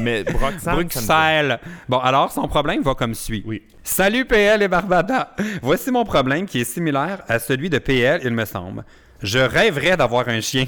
Mais 0.00 0.24
Roxane, 0.40 0.74
Bruxelles. 0.74 1.58
Bon, 1.88 1.98
alors, 1.98 2.32
son 2.32 2.48
problème 2.48 2.82
va 2.82 2.94
comme 2.94 3.14
suit. 3.14 3.42
Oui. 3.46 3.62
Salut 3.86 4.24
PL 4.24 4.62
et 4.62 4.66
Barbada. 4.66 5.36
Voici 5.60 5.90
mon 5.90 6.04
problème 6.04 6.46
qui 6.46 6.58
est 6.58 6.64
similaire 6.64 7.22
à 7.28 7.38
celui 7.38 7.68
de 7.68 7.76
PL, 7.76 8.22
il 8.24 8.30
me 8.30 8.46
semble. 8.46 8.82
Je 9.22 9.38
rêverais 9.38 9.94
d'avoir 9.94 10.26
un 10.26 10.40
chien. 10.40 10.64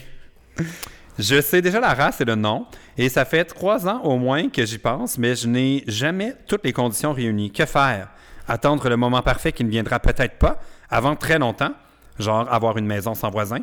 Je 1.19 1.41
sais 1.41 1.63
déjà 1.63 1.81
la 1.81 1.95
race 1.95 2.21
et 2.21 2.27
le 2.27 2.35
nom, 2.35 2.67
et 2.99 3.09
ça 3.09 3.25
fait 3.25 3.47
trois 3.47 3.89
ans 3.89 4.03
au 4.03 4.19
moins 4.19 4.51
que 4.51 4.67
j'y 4.67 4.77
pense, 4.77 5.17
mais 5.17 5.35
je 5.35 5.49
n'ai 5.49 5.83
jamais 5.87 6.35
toutes 6.47 6.63
les 6.65 6.75
conditions 6.75 7.15
réunies. 7.15 7.51
Que 7.51 7.65
faire? 7.65 8.09
Attendre 8.47 8.91
le 8.91 8.99
moment 8.99 9.23
parfait 9.23 9.51
qui 9.51 9.65
ne 9.65 9.71
viendra 9.71 9.99
peut-être 9.99 10.39
pas 10.39 10.61
avant 10.91 11.17
très 11.17 11.39
longtemps, 11.39 11.73
genre 12.19 12.47
avoir 12.53 12.77
une 12.79 12.87
maison 12.87 13.15
sans 13.15 13.31
voisin, 13.31 13.59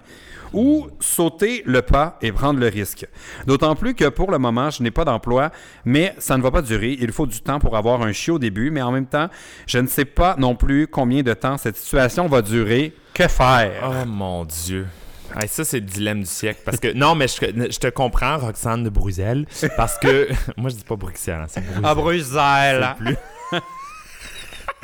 ou 0.53 0.87
sauter 0.99 1.63
le 1.65 1.81
pas 1.81 2.17
et 2.21 2.31
prendre 2.31 2.59
le 2.59 2.67
risque. 2.67 3.07
D'autant 3.47 3.75
plus 3.75 3.95
que 3.95 4.09
pour 4.09 4.31
le 4.31 4.37
moment, 4.37 4.69
je 4.69 4.83
n'ai 4.83 4.91
pas 4.91 5.05
d'emploi, 5.05 5.51
mais 5.85 6.13
ça 6.19 6.37
ne 6.37 6.43
va 6.43 6.51
pas 6.51 6.61
durer. 6.61 6.95
Il 6.99 7.11
faut 7.11 7.25
du 7.25 7.41
temps 7.41 7.59
pour 7.59 7.75
avoir 7.75 8.01
un 8.01 8.11
chien 8.11 8.35
au 8.35 8.39
début, 8.39 8.69
mais 8.69 8.81
en 8.81 8.91
même 8.91 9.07
temps, 9.07 9.29
je 9.65 9.79
ne 9.79 9.87
sais 9.87 10.05
pas 10.05 10.35
non 10.37 10.55
plus 10.55 10.87
combien 10.87 11.23
de 11.23 11.33
temps 11.33 11.57
cette 11.57 11.77
situation 11.77 12.27
va 12.27 12.41
durer. 12.41 12.93
Que 13.13 13.27
faire? 13.27 13.89
Oh 14.03 14.05
mon 14.07 14.45
Dieu. 14.45 14.87
Hey, 15.35 15.47
ça, 15.47 15.63
c'est 15.65 15.79
le 15.79 15.85
dilemme 15.87 16.19
du 16.19 16.25
siècle. 16.27 16.61
Parce 16.63 16.79
que, 16.79 16.93
non, 16.93 17.15
mais 17.15 17.27
je, 17.27 17.33
je 17.39 17.79
te 17.79 17.87
comprends, 17.87 18.37
Roxane 18.37 18.83
de 18.83 18.89
Bruxelles. 18.89 19.47
Parce 19.75 19.97
que, 19.97 20.27
moi, 20.57 20.69
je 20.69 20.75
dis 20.75 20.83
pas 20.83 20.95
Bruxelles, 20.95 21.39
hein, 21.41 21.45
c'est 21.47 21.61
Bruxelles. 21.61 21.85
À 21.85 21.95
Bruxelles! 21.95 22.95
Plus- 22.99 23.17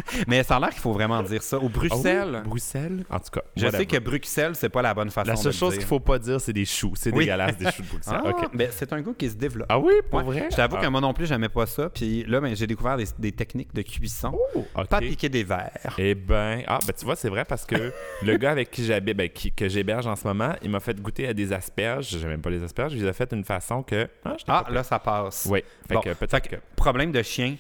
Mais 0.28 0.44
ça 0.44 0.58
a 0.58 0.60
l'air 0.60 0.70
qu'il 0.70 0.80
faut 0.80 0.92
vraiment 0.94 1.22
dire 1.24 1.42
ça. 1.44 1.58
Au 1.58 1.62
Ah 1.62 1.66
oui, 1.66 1.70
Bruxelles, 1.90 2.42
Bruxelles? 2.46 3.06
En 3.10 3.20
tout 3.20 3.30
cas, 3.32 3.42
je 3.56 3.66
whatever. 3.66 3.78
sais 3.80 3.86
que 3.86 3.98
Bruxelles, 3.98 4.56
c'est 4.56 4.70
pas 4.70 4.82
la 4.82 4.94
bonne 4.94 5.10
façon 5.10 5.28
La 5.28 5.34
de 5.36 5.40
seule 5.40 5.52
le 5.52 5.58
chose 5.58 5.76
qu'il 5.78 5.86
faut 5.86 6.00
pas 6.00 6.20
dire, 6.20 6.40
c'est 6.42 6.54
des 6.54 6.66
choux. 6.66 6.94
C'est 6.96 7.12
Oui. 7.14 7.26
dégueulasse, 7.26 7.58
des 7.58 7.72
choux 7.72 7.82
de 7.84 7.88
Bruxelles. 7.88 8.20
Ah, 8.24 8.34
ben, 8.54 8.70
c'est 8.72 8.92
un 8.94 9.02
goût 9.02 9.14
qui 9.14 9.30
se 9.30 9.36
développe. 9.36 9.68
Ah 9.70 9.80
oui, 9.80 9.94
pour 10.10 10.20
Ouais. 10.20 10.26
vrai? 10.26 10.48
Je 10.52 10.56
t'avoue 10.56 10.78
ah. 10.80 10.82
que 10.82 10.88
moi 10.88 11.02
non 11.02 11.14
plus, 11.14 11.26
j'aimais 11.26 11.50
pas 11.50 11.66
ça. 11.66 11.90
Puis 11.90 12.24
là, 12.26 12.40
ben, 12.42 12.56
j'ai 12.56 12.68
découvert 12.68 12.98
des, 12.98 13.06
des 13.18 13.32
techniques 13.32 13.74
de 13.74 13.82
cuisson. 13.82 14.38
Oh, 14.56 14.66
OK. 14.76 14.88
Pas 14.88 15.00
piquer 15.00 15.30
des 15.30 15.44
verres. 15.44 15.96
Eh 15.98 16.16
ben, 16.16 16.64
ah, 16.68 16.80
ben 16.86 16.94
tu 16.98 17.06
vois, 17.06 17.16
c'est 17.16 17.30
vrai 17.30 17.46
parce 17.46 17.66
que 17.66 17.92
le 18.24 18.38
gars 18.38 18.52
avec 18.52 18.72
qui 18.72 18.86
j'habite, 18.86 19.16
ben, 19.18 19.30
qui- 19.30 19.52
que 19.52 19.68
j'héberge 19.68 20.08
en 20.08 20.16
ce 20.16 20.28
moment, 20.28 20.54
il 20.62 20.70
m'a 20.70 20.80
fait 20.80 21.00
goûter 21.00 21.28
à 21.28 21.34
des 21.34 21.52
asperges. 21.54 22.18
J'aime 22.20 22.30
même 22.30 22.42
pas 22.42 22.50
les 22.50 22.64
asperges. 22.64 22.94
Il 22.94 23.02
les 23.02 23.08
a 23.08 23.14
fait 23.14 23.32
d'une 23.34 23.44
façon 23.44 23.84
que. 23.84 24.08
Ah, 24.26 24.34
j'étais 24.38 24.52
Ah, 24.52 24.66
là, 24.72 24.84
ça 24.84 25.00
passe. 25.00 25.48
Oui. 25.50 25.64
Fait 25.88 25.96
Bon, 25.96 26.02
que 26.02 26.10
peut-être 26.14 26.48
que- 26.50 26.56
Problème 26.80 27.12
de 27.12 27.22
chien. 27.22 27.58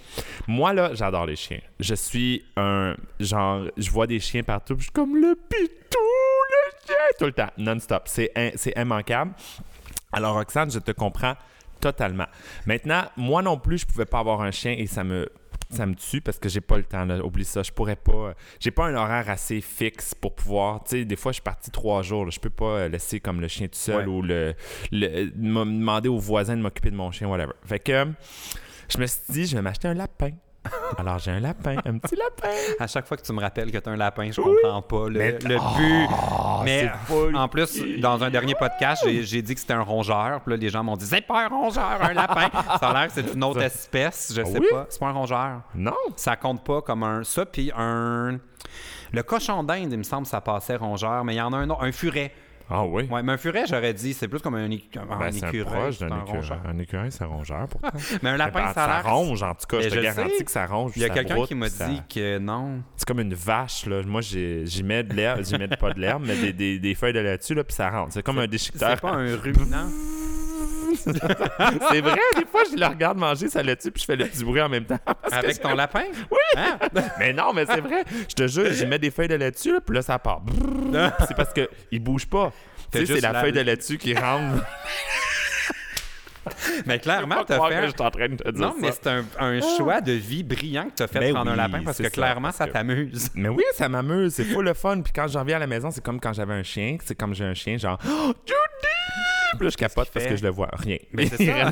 Moi, 0.47 0.71
là, 0.73 0.91
j'adore 0.93 1.25
les 1.25 1.35
chiens. 1.35 1.59
Je 1.79 1.93
suis 1.93 2.45
un. 2.55 2.95
Genre, 3.19 3.65
je 3.75 3.91
vois 3.91 4.07
des 4.07 4.19
chiens 4.19 4.43
partout, 4.43 4.75
puis 4.75 4.83
je 4.83 4.85
suis 4.85 4.93
comme 4.93 5.15
le 5.17 5.35
pitou, 5.35 5.97
le 5.99 6.71
chien, 6.87 6.95
tout 7.19 7.25
le 7.25 7.33
temps, 7.33 7.49
non-stop. 7.57 8.03
C'est 8.05 8.31
in- 8.35 8.51
immanquable. 8.81 9.33
Alors, 10.13 10.35
Roxane, 10.35 10.71
je 10.71 10.79
te 10.79 10.91
comprends 10.91 11.35
totalement. 11.81 12.27
Maintenant, 12.65 13.03
moi 13.17 13.41
non 13.41 13.57
plus, 13.57 13.79
je 13.79 13.85
pouvais 13.85 14.05
pas 14.05 14.19
avoir 14.19 14.41
un 14.41 14.51
chien 14.51 14.73
et 14.77 14.87
ça 14.87 15.03
me. 15.03 15.27
Ça 15.71 15.85
me 15.85 15.93
tue 15.93 16.19
parce 16.19 16.39
que 16.39 16.49
j'ai 16.49 16.61
pas 16.61 16.77
le 16.77 16.83
temps. 16.83 17.05
Là. 17.05 17.23
Oublie 17.23 17.45
ça. 17.45 17.61
Je 17.61 17.71
pourrais 17.71 17.95
pas. 17.97 18.33
J'ai 18.59 18.71
pas 18.71 18.85
un 18.87 18.95
horaire 18.95 19.29
assez 19.29 19.61
fixe 19.61 20.15
pour 20.15 20.33
pouvoir. 20.33 20.83
Tu 20.83 20.89
sais, 21.01 21.05
des 21.05 21.15
fois, 21.15 21.31
je 21.31 21.35
suis 21.35 21.43
parti 21.43 21.69
trois 21.69 22.01
jours. 22.01 22.25
là. 22.25 22.31
Je 22.31 22.39
peux 22.39 22.49
pas 22.49 22.87
laisser 22.87 23.19
comme 23.19 23.39
le 23.39 23.47
chien 23.47 23.67
tout 23.67 23.77
seul 23.77 24.07
Ouais. 24.09 24.15
ou 24.15 24.21
le, 24.23 24.55
demander 25.35 26.09
aux 26.09 26.17
voisins 26.17 26.57
de 26.57 26.61
m'occuper 26.63 26.89
de 26.89 26.95
mon 26.95 27.11
chien, 27.11 27.27
whatever. 27.27 27.51
Fait 27.65 27.77
que 27.77 28.07
je 28.89 28.97
me 28.97 29.05
suis 29.05 29.21
dit, 29.29 29.45
je 29.45 29.55
vais 29.55 29.61
m'acheter 29.61 29.87
un 29.87 29.93
lapin. 29.93 30.31
Alors, 30.97 31.17
j'ai 31.19 31.31
un 31.31 31.39
lapin, 31.39 31.77
un 31.85 31.97
petit 31.99 32.15
lapin. 32.17 32.53
À 32.79 32.85
chaque 32.85 33.07
fois 33.07 33.15
que 33.15 33.21
tu 33.23 33.31
me 33.31 33.39
rappelles 33.39 33.71
que 33.71 33.77
tu 33.77 33.89
as 33.89 33.91
un 33.91 33.95
lapin, 33.95 34.29
je 34.31 34.41
comprends 34.41 34.81
pas 34.81 35.07
le, 35.07 35.17
Mais- 35.17 35.31
le 35.31 35.55
but. 35.77 36.07
Ah, 36.11 36.61
Mais 36.65 36.91
en 37.33 37.47
plus, 37.47 37.81
dans 37.99 38.21
un 38.23 38.29
dernier 38.29 38.55
podcast, 38.55 39.03
j'ai- 39.07 39.41
dit 39.41 39.53
que 39.55 39.59
c'était 39.59 39.73
un 39.73 39.81
rongeur. 39.81 40.41
Puis 40.41 40.51
là, 40.51 40.57
les 40.57 40.69
gens 40.69 40.83
m'ont 40.83 40.97
dit 40.97 41.05
c'est 41.05 41.21
pas 41.25 41.45
un 41.45 41.47
rongeur, 41.47 42.01
un 42.01 42.13
lapin. 42.13 42.49
Ça 42.79 42.89
a 42.89 42.93
l'air 42.93 43.07
que 43.07 43.13
c'est 43.13 43.33
une 43.33 43.43
autre 43.43 43.61
espèce. 43.61 44.33
Je 44.35 44.41
Ah 44.41 44.45
sais 44.45 44.59
oui? 44.59 44.67
pas. 44.69 44.85
C'est 44.89 44.99
pas 44.99 45.07
un 45.07 45.11
rongeur. 45.13 45.61
Non. 45.73 45.93
Ça 46.17 46.35
compte 46.35 46.63
pas 46.65 46.81
comme 46.81 47.03
un. 47.03 47.23
Ça, 47.23 47.45
puis 47.45 47.71
un. 47.75 48.37
Le 49.11 49.23
cochon 49.23 49.63
d'Inde, 49.63 49.91
il 49.93 49.97
me 49.97 50.03
semble, 50.03 50.27
ça 50.27 50.41
passait 50.41 50.75
rongeur, 50.75 51.23
mais 51.23 51.33
il 51.35 51.37
y 51.37 51.41
en 51.41 51.53
a 51.53 51.57
un 51.57 51.69
autre, 51.69 51.83
un 51.83 51.91
furet. 51.91 52.31
Ah 52.71 52.85
oui? 52.85 53.07
Ouais, 53.09 53.23
mais 53.23 53.31
un 53.33 53.37
furet, 53.37 53.63
j'aurais 53.67 53.93
dit, 53.93 54.13
c'est 54.13 54.27
plus 54.27 54.39
comme 54.39 54.53
un, 54.55 54.67
Ben, 54.69 54.77
c'est 55.31 55.43
un 55.43 55.49
écureuil. 55.49 55.63
proche 55.65 55.95
c'est 55.97 56.07
d'un 56.07 56.15
un 56.15 56.19
écureuil. 56.21 56.39
rongeur. 56.41 56.61
Un 56.67 56.77
écureuil, 56.79 57.11
c'est 57.11 57.23
un 57.23 57.27
rongeur. 57.27 57.67
Pourtant. 57.67 57.89
Mais 58.21 58.29
un 58.29 58.37
lapin, 58.37 58.65
Ben, 58.65 58.73
ça 58.73 58.83
a 58.85 59.01
l'air. 59.01 59.11
ronge, 59.11 59.41
en 59.41 59.55
tout 59.55 59.65
cas. 59.67 59.77
Mais 59.77 59.83
je 59.83 59.89
te 59.89 59.95
je 59.95 60.01
garantis 60.01 60.35
sais. 60.37 60.43
que 60.45 60.51
ça 60.51 60.65
ronge. 60.67 60.91
Il 60.95 61.01
y 61.01 61.05
a 61.05 61.07
ça 61.07 61.13
quelqu'un 61.15 61.43
qui 61.45 61.55
m'a 61.55 61.69
ça- 61.69 61.87
dit 61.87 62.01
que 62.13 62.37
non. 62.37 62.81
C'est 62.95 63.07
comme 63.07 63.19
une 63.21 63.33
vache, 63.33 63.85
là. 63.87 64.03
Moi, 64.05 64.21
j'y 64.21 64.83
mets 64.83 65.03
de 65.03 65.13
l'herbe, 65.15 65.41
j'y 65.43 65.57
mets 65.57 65.67
pas 65.67 65.93
de 65.93 65.99
l'herbe, 65.99 66.23
mais 66.27 66.35
des, 66.35 66.53
des, 66.53 66.79
des 66.79 66.95
feuilles 66.95 67.13
de 67.13 67.19
là-dessus, 67.19 67.55
là, 67.55 67.63
puis 67.63 67.73
ça 67.73 67.89
rentre. 67.89 68.13
C'est 68.13 68.21
comme 68.23 68.37
un 68.39 68.47
déchiqueteur. 68.47 68.91
C'est 68.91 69.01
pas 69.01 69.13
un 69.13 69.35
ruminant. 69.35 69.87
c'est 70.95 72.01
vrai, 72.01 72.17
des 72.37 72.45
fois, 72.45 72.61
je 72.71 72.77
le 72.77 72.85
regarde 72.85 73.17
manger 73.17 73.49
ça 73.49 73.63
là-dessus, 73.63 73.91
puis 73.91 74.01
je 74.01 74.05
fais 74.05 74.15
le 74.15 74.25
petit 74.25 74.43
bruit 74.43 74.61
en 74.61 74.69
même 74.69 74.85
temps. 74.85 74.99
Avec 75.31 75.59
ton 75.61 75.75
lapin? 75.75 76.03
Hein? 76.57 76.77
Mais 77.19 77.33
non, 77.33 77.53
mais 77.53 77.65
c'est 77.65 77.81
vrai. 77.81 78.03
Je 78.29 78.35
te 78.35 78.47
jure, 78.47 78.71
j'y 78.71 78.85
mets 78.85 78.99
des 78.99 79.11
feuilles 79.11 79.27
de 79.27 79.35
laitue, 79.35 79.73
là, 79.73 79.81
puis 79.81 79.95
là, 79.95 80.01
ça 80.01 80.19
part. 80.19 80.41
C'est 81.27 81.35
parce 81.35 81.53
que 81.53 81.69
il 81.91 81.99
bouge 81.99 82.27
pas. 82.27 82.51
Tu 82.91 83.05
sais, 83.05 83.15
c'est 83.15 83.21
la 83.21 83.39
feuille 83.39 83.51
de 83.51 83.61
laitue 83.61 83.97
qui 83.97 84.15
rentre. 84.15 84.63
Mais 86.85 86.99
clairement, 86.99 87.35
pas 87.35 87.45
t'as 87.45 87.55
croire 87.55 87.69
que 87.69 87.75
fait. 87.75 87.85
je 87.87 87.91
suis 87.91 88.01
en 88.01 88.09
train 88.09 88.29
de 88.29 88.35
te 88.35 88.49
dire 88.49 88.67
Non, 88.67 88.75
mais 88.79 88.91
c'est 88.91 89.07
un, 89.07 89.25
un 89.39 89.59
choix 89.77 90.01
de 90.01 90.13
vie 90.13 90.43
brillant 90.43 90.85
que 90.85 90.95
t'as 90.95 91.07
fait 91.07 91.19
de 91.19 91.25
Ben 91.25 91.33
prendre 91.33 91.51
un 91.51 91.53
oui, 91.53 91.57
lapin 91.59 91.81
parce 91.83 91.97
que 91.97 92.05
ça, 92.05 92.09
clairement, 92.09 92.51
ça 92.51 92.67
que- 92.67 92.73
t'amuse. 92.73 93.29
Mais 93.35 93.49
oui, 93.49 93.63
ça 93.75 93.89
m'amuse, 93.89 94.33
c'est 94.33 94.45
fou 94.45 94.61
le 94.61 94.73
fun. 94.73 95.01
Puis 95.01 95.11
quand 95.13 95.27
j'en 95.27 95.43
viens 95.43 95.57
à 95.57 95.59
la 95.59 95.67
maison, 95.67 95.91
c'est 95.91 96.03
comme 96.03 96.19
quand 96.19 96.33
j'avais 96.33 96.53
un 96.53 96.63
chien. 96.63 96.97
C'est 97.05 97.15
comme 97.15 97.35
j'ai 97.35 97.45
un 97.45 97.53
chien, 97.53 97.77
genre 97.77 97.99
oh, 98.09 98.33
Là, 99.59 99.69
je 99.69 99.77
capote 99.77 100.09
parce 100.13 100.25
que 100.25 100.35
je 100.35 100.43
le 100.43 100.49
vois. 100.49 100.69
Rien. 100.73 100.97
Mais 101.11 101.27
c'est 101.27 101.45
ça. 101.45 101.71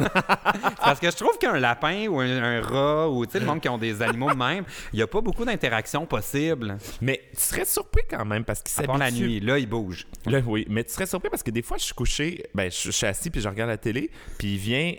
Parce 0.77 0.99
que 0.99 1.09
je 1.11 1.15
trouve 1.15 1.37
qu'un 1.37 1.59
lapin 1.59 2.07
ou 2.07 2.19
un, 2.19 2.43
un 2.43 2.61
rat 2.61 3.09
ou 3.09 3.23
le 3.31 3.39
monde 3.45 3.61
qui 3.61 3.69
ont 3.69 3.77
des 3.77 4.01
animaux 4.01 4.31
de 4.31 4.37
même, 4.37 4.63
il 4.93 4.97
n'y 4.97 5.01
a 5.01 5.07
pas 5.07 5.21
beaucoup 5.21 5.45
d'interactions 5.45 6.05
possibles. 6.05 6.77
Mais 7.01 7.21
tu 7.33 7.41
serais 7.41 7.65
surpris 7.65 8.03
quand 8.09 8.25
même 8.25 8.43
parce 8.43 8.61
qu'il 8.61 8.83
À 8.83 8.87
part 8.87 8.97
la 8.97 9.11
nuit. 9.11 9.39
Là, 9.39 9.59
il 9.59 9.67
bouge. 9.67 10.07
Là, 10.25 10.39
oui. 10.45 10.65
Mais 10.69 10.83
tu 10.83 10.91
serais 10.93 11.05
surpris 11.05 11.29
parce 11.29 11.43
que 11.43 11.51
des 11.51 11.61
fois, 11.61 11.77
je 11.77 11.83
suis 11.85 11.93
couché, 11.93 12.43
ben, 12.53 12.71
je, 12.71 12.77
je 12.87 12.91
suis 12.91 13.05
assis 13.05 13.29
puis 13.29 13.41
je 13.41 13.47
regarde 13.47 13.69
la 13.69 13.77
télé, 13.77 14.09
puis 14.37 14.53
il 14.53 14.57
vient, 14.57 14.93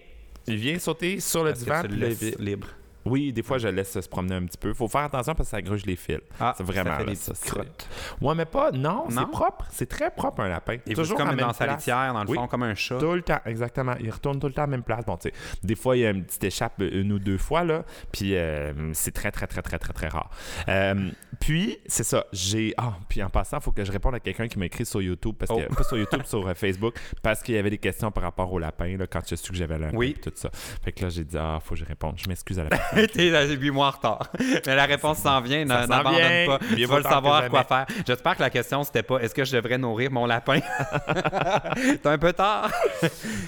il 0.46 0.56
vient 0.56 0.78
sauter 0.78 1.20
sur 1.20 1.44
le 1.44 1.50
Parce 1.50 1.64
divan. 1.64 1.82
que 1.82 1.86
tu 1.88 1.94
le 1.94 2.06
laisses 2.08 2.38
libre. 2.38 2.68
Oui, 3.08 3.32
des 3.32 3.42
fois, 3.42 3.58
je 3.58 3.68
laisse 3.68 3.98
se 4.00 4.08
promener 4.08 4.34
un 4.36 4.44
petit 4.44 4.58
peu. 4.58 4.72
Faut 4.74 4.88
faire 4.88 5.02
attention 5.02 5.34
parce 5.34 5.48
que 5.48 5.56
ça 5.56 5.62
gruge 5.62 5.84
les 5.86 5.96
fils. 5.96 6.20
Ah, 6.40 6.54
c'est 6.56 6.64
vraiment 6.64 6.90
ça 6.90 6.96
fait 6.98 7.04
là, 7.04 7.10
des 7.10 7.16
ça, 7.16 7.32
petites 7.32 7.44
c'est- 7.44 7.50
crottes. 7.50 7.88
Ouais, 8.20 8.34
mais 8.34 8.44
pas. 8.44 8.70
Non, 8.72 9.06
Non? 9.08 9.20
c'est 9.22 9.30
propre. 9.30 9.66
C'est 9.70 9.88
très 9.88 10.10
propre 10.10 10.40
un 10.42 10.48
lapin. 10.48 10.76
Il 10.86 10.94
Toujours 10.94 11.16
comme 11.18 11.34
dans 11.36 11.52
sa 11.52 11.66
litière, 11.66 12.12
dans 12.12 12.22
le 12.24 12.28
Oui. 12.30 12.36
fond, 12.36 12.46
comme 12.46 12.62
un 12.62 12.74
chat. 12.74 12.98
Tout 12.98 13.12
le 13.14 13.22
temps, 13.22 13.40
exactement. 13.46 13.94
Il 14.00 14.10
retourne 14.10 14.38
tout 14.40 14.46
le 14.46 14.52
temps 14.52 14.62
à 14.62 14.66
la 14.66 14.70
même 14.70 14.82
place. 14.82 15.04
Bon, 15.04 15.16
tu 15.16 15.28
sais, 15.28 15.34
des 15.62 15.74
fois, 15.76 15.96
il 15.96 16.00
y 16.00 16.06
a 16.06 16.10
une 16.10 16.24
petite 16.24 16.44
échappe 16.44 16.74
une 16.80 17.12
ou 17.12 17.18
deux 17.18 17.38
fois, 17.38 17.64
là. 17.64 17.84
Puis 18.12 18.34
euh, 18.36 18.72
c'est 18.94 19.12
très, 19.12 19.30
très, 19.30 19.46
très, 19.46 19.62
très, 19.62 19.78
très, 19.78 19.92
très 19.92 20.08
rare. 20.08 20.30
Euh, 20.68 21.10
puis, 21.40 21.78
c'est 21.86 22.04
ça. 22.04 22.26
J'ai. 22.32 22.74
Ah, 22.76 22.94
puis 23.08 23.22
en 23.22 23.30
passant, 23.30 23.58
il 23.58 23.62
faut 23.62 23.72
que 23.72 23.84
je 23.84 23.92
réponde 23.92 24.14
à 24.14 24.20
quelqu'un 24.20 24.48
qui 24.48 24.58
m'a 24.58 24.66
écrit 24.66 24.84
sur 24.86 25.00
YouTube, 25.00 25.34
parce 25.38 25.50
que, 25.50 25.66
Oh. 25.70 25.74
pas 25.74 25.82
sur 25.84 25.96
YouTube, 25.98 26.22
sur 26.24 26.46
euh, 26.46 26.54
Facebook, 26.54 26.94
parce 27.22 27.42
qu'il 27.42 27.54
y 27.54 27.58
avait 27.58 27.70
des 27.70 27.78
questions 27.78 28.10
par 28.10 28.22
rapport 28.24 28.52
au 28.52 28.58
lapin, 28.58 28.96
là, 28.96 29.06
quand 29.06 29.20
j'ai 29.26 29.36
su 29.36 29.50
que 29.50 29.56
j'avais 29.56 29.74
un 29.76 29.90
Oui. 29.94 30.16
tout 30.20 30.32
ça. 30.34 30.50
Fait 30.82 30.92
que 30.92 31.02
là, 31.04 31.08
j'ai 31.10 31.24
dit, 31.24 31.36
ah, 31.38 31.58
faut 31.62 31.74
que 31.74 31.80
je 31.80 31.84
réponde. 31.84 32.14
Je 32.18 32.28
m'excuse 32.28 32.58
à 32.58 32.64
la 32.64 32.70
personne. 32.70 32.97
T'es 33.12 33.56
8 33.56 33.70
mois 33.70 33.88
en 33.88 33.90
retard. 33.90 34.28
Mais 34.66 34.74
la 34.76 34.84
réponse 34.86 35.18
s'en 35.18 35.40
vient, 35.40 35.64
n'abandonne 35.64 36.46
pas. 36.46 36.58
Tu 36.74 36.84
vas 36.84 36.96
le 36.98 37.02
savoir 37.02 37.48
quoi 37.48 37.64
faire. 37.64 37.86
J'espère 38.06 38.36
que 38.36 38.42
la 38.42 38.50
question, 38.50 38.82
c'était 38.84 39.02
pas 39.02 39.18
est-ce 39.18 39.34
que 39.34 39.44
je 39.44 39.56
devrais 39.56 39.78
nourrir 39.78 40.10
mon 40.10 40.26
lapin? 40.26 40.60
T'es 41.74 42.08
un 42.08 42.18
peu 42.18 42.32
tard. 42.32 42.70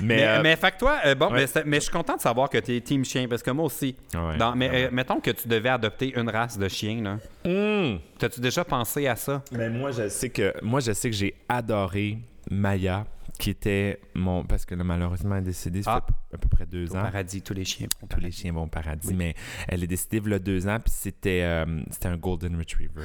Mais, 0.00 0.16
Mais, 0.16 0.26
euh, 0.26 0.40
mais 0.42 0.56
fait 0.56 0.70
que 0.72 0.78
toi, 0.78 0.98
euh, 1.06 1.14
bon, 1.14 1.30
ouais. 1.32 1.46
mais, 1.64 1.76
je 1.78 1.84
suis 1.84 1.92
content 1.92 2.16
de 2.16 2.20
savoir 2.20 2.48
que 2.48 2.58
tu 2.58 2.76
es 2.76 2.80
team 2.80 3.04
chien 3.04 3.26
parce 3.28 3.42
que 3.42 3.50
moi 3.50 3.64
aussi. 3.66 3.96
Ouais, 4.14 4.36
Dans- 4.38 4.54
mais 4.54 4.70
ouais. 4.70 4.84
euh, 4.86 4.88
mettons 4.92 5.20
que 5.20 5.30
tu 5.30 5.48
devais 5.48 5.68
adopter 5.68 6.12
une 6.18 6.28
race 6.28 6.58
de 6.58 6.68
chien, 6.68 7.02
là. 7.02 7.16
hum. 7.44 7.98
T'as-tu 8.18 8.40
déjà 8.40 8.64
pensé 8.64 9.06
à 9.06 9.16
ça? 9.16 9.42
Mais 9.52 9.68
moi, 9.70 9.90
je 9.90 10.08
sais 10.08 10.28
que 10.30 10.52
moi, 10.62 10.80
je 10.80 10.92
sais 10.92 11.10
que 11.10 11.16
j'ai 11.16 11.34
adoré 11.48 12.18
Maya, 12.50 13.06
qui 13.40 13.50
était 13.50 14.00
mon. 14.14 14.44
Parce 14.44 14.64
que 14.64 14.74
là, 14.76 14.84
malheureusement, 14.84 15.34
elle 15.34 15.42
est 15.42 15.46
décédée, 15.46 15.82
ça 15.82 15.94
Ah. 15.96 16.06
fait 16.30 16.36
à 16.36 16.38
peu 16.38 16.48
près 16.48 16.66
deux 16.66 16.90
ans. 16.94 17.02
paradis, 17.02 17.42
tous 17.42 17.54
les 17.54 17.64
chiens. 17.64 17.88
Tous 18.08 18.20
les 18.20 18.30
chiens 18.30 18.52
vont 18.52 18.64
au 18.64 18.68
paradis, 18.68 19.14
mais 19.14 19.34
elle 19.66 19.82
est 19.82 19.86
décédée 19.88 20.20
il 20.24 20.30
y 20.30 20.34
a 20.34 20.38
deux 20.38 20.68
ans, 20.68 20.78
puis 20.78 20.92
c'était 20.94 21.42
euh, 21.42 21.82
un 22.04 22.16
Golden 22.16 22.56
Retriever. 22.56 23.02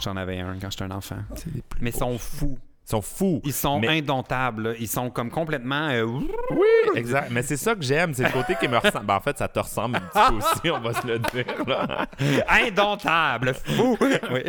J'en 0.00 0.16
avais 0.16 0.40
un 0.40 0.58
quand 0.58 0.70
j'étais 0.70 0.84
un 0.84 0.90
enfant. 0.90 1.18
C'est 1.36 1.54
les 1.54 1.62
plus 1.62 1.80
Mais 1.82 1.90
ils 1.90 1.96
sont 1.96 2.18
fous. 2.18 2.58
Ils 2.84 2.90
sont 2.90 3.00
fous. 3.02 3.40
Ils 3.44 3.52
sont 3.52 3.78
Mais- 3.78 3.98
indomptables. 4.00 4.70
là. 4.70 4.74
Ils 4.78 4.88
sont 4.88 5.08
comme 5.08 5.30
complètement. 5.30 5.88
euh, 5.90 6.02
Oui, 6.04 6.66
exact. 6.96 7.28
Mais 7.30 7.42
c'est 7.42 7.56
ça 7.56 7.74
que 7.76 7.82
j'aime, 7.82 8.12
c'est 8.12 8.24
le 8.24 8.30
côté 8.30 8.56
qui 8.58 8.66
me 8.66 8.76
ressemble. 8.76 9.06
Ben, 9.06 9.14
en 9.14 9.20
fait, 9.20 9.38
ça 9.38 9.46
te 9.48 9.58
ressemble 9.60 9.96
un 9.96 10.00
petit 10.00 10.18
peu 10.28 10.36
aussi, 10.38 10.70
on 10.70 10.80
va 10.80 10.92
se 11.00 11.06
le 11.06 11.18
dire. 11.20 11.44
Là. 11.66 12.06
Indomptable, 12.48 13.54
fou. 13.54 13.96
Oui. 14.00 14.42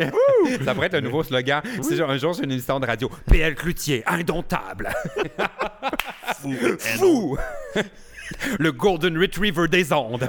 Ça 0.64 0.74
pourrait 0.74 0.88
être 0.88 0.94
le 0.94 1.00
nouveau 1.02 1.22
slogan. 1.22 1.62
Si 1.80 2.00
un 2.02 2.16
jour 2.18 2.32
j'ai 2.34 2.42
une 2.44 2.50
émission 2.52 2.78
de 2.80 2.86
radio, 2.86 3.08
PL 3.30 3.54
Cloutier, 3.54 4.02
indomptable. 4.06 4.92
Fou. 6.40 6.54
Fou. 6.78 7.38
Le 8.58 8.72
Golden 8.72 9.16
Retriever 9.18 9.68
des 9.68 9.92
ondes. 9.92 10.28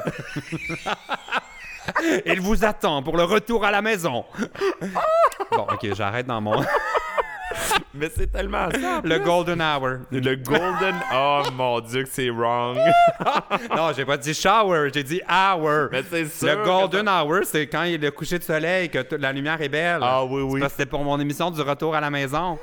Il 2.25 2.39
vous 2.41 2.63
attend 2.63 3.01
pour 3.03 3.17
le 3.17 3.23
retour 3.23 3.65
à 3.65 3.71
la 3.71 3.81
maison. 3.81 4.25
Bon, 5.51 5.67
ok, 5.71 5.93
j'arrête 5.95 6.27
dans 6.27 6.39
mon. 6.41 6.63
Mais 7.93 8.09
c'est 8.15 8.31
tellement 8.31 8.69
ça. 8.71 9.01
Le. 9.03 9.19
Golden 9.19 9.61
Hour. 9.61 9.99
Le 10.11 10.35
Golden. 10.35 10.95
Oh 11.13 11.43
mon 11.53 11.79
Dieu, 11.81 12.03
que 12.03 12.09
c'est 12.11 12.29
wrong. 12.29 12.77
Non, 13.75 13.91
j'ai 13.95 14.05
pas 14.05 14.17
dit 14.17 14.33
shower, 14.33 14.89
j'ai 14.93 15.03
dit 15.03 15.21
hour. 15.29 15.89
Mais 15.91 16.03
c'est 16.09 16.25
sûr. 16.27 16.47
Le 16.47 16.63
Golden 16.63 17.07
Hour, 17.07 17.39
c'est 17.43 17.67
quand 17.67 17.83
il 17.83 17.95
est 17.95 17.97
le 17.97 18.11
coucher 18.11 18.39
de 18.39 18.43
soleil, 18.43 18.89
que 18.89 19.15
la 19.15 19.31
lumière 19.31 19.61
est 19.61 19.69
belle. 19.69 19.99
Ah 20.01 20.23
oui, 20.23 20.41
oui. 20.41 20.61
c'était 20.69 20.85
pour 20.85 21.03
mon 21.03 21.19
émission 21.19 21.51
du 21.51 21.61
retour 21.61 21.95
à 21.95 22.01
la 22.01 22.09
maison. 22.09 22.57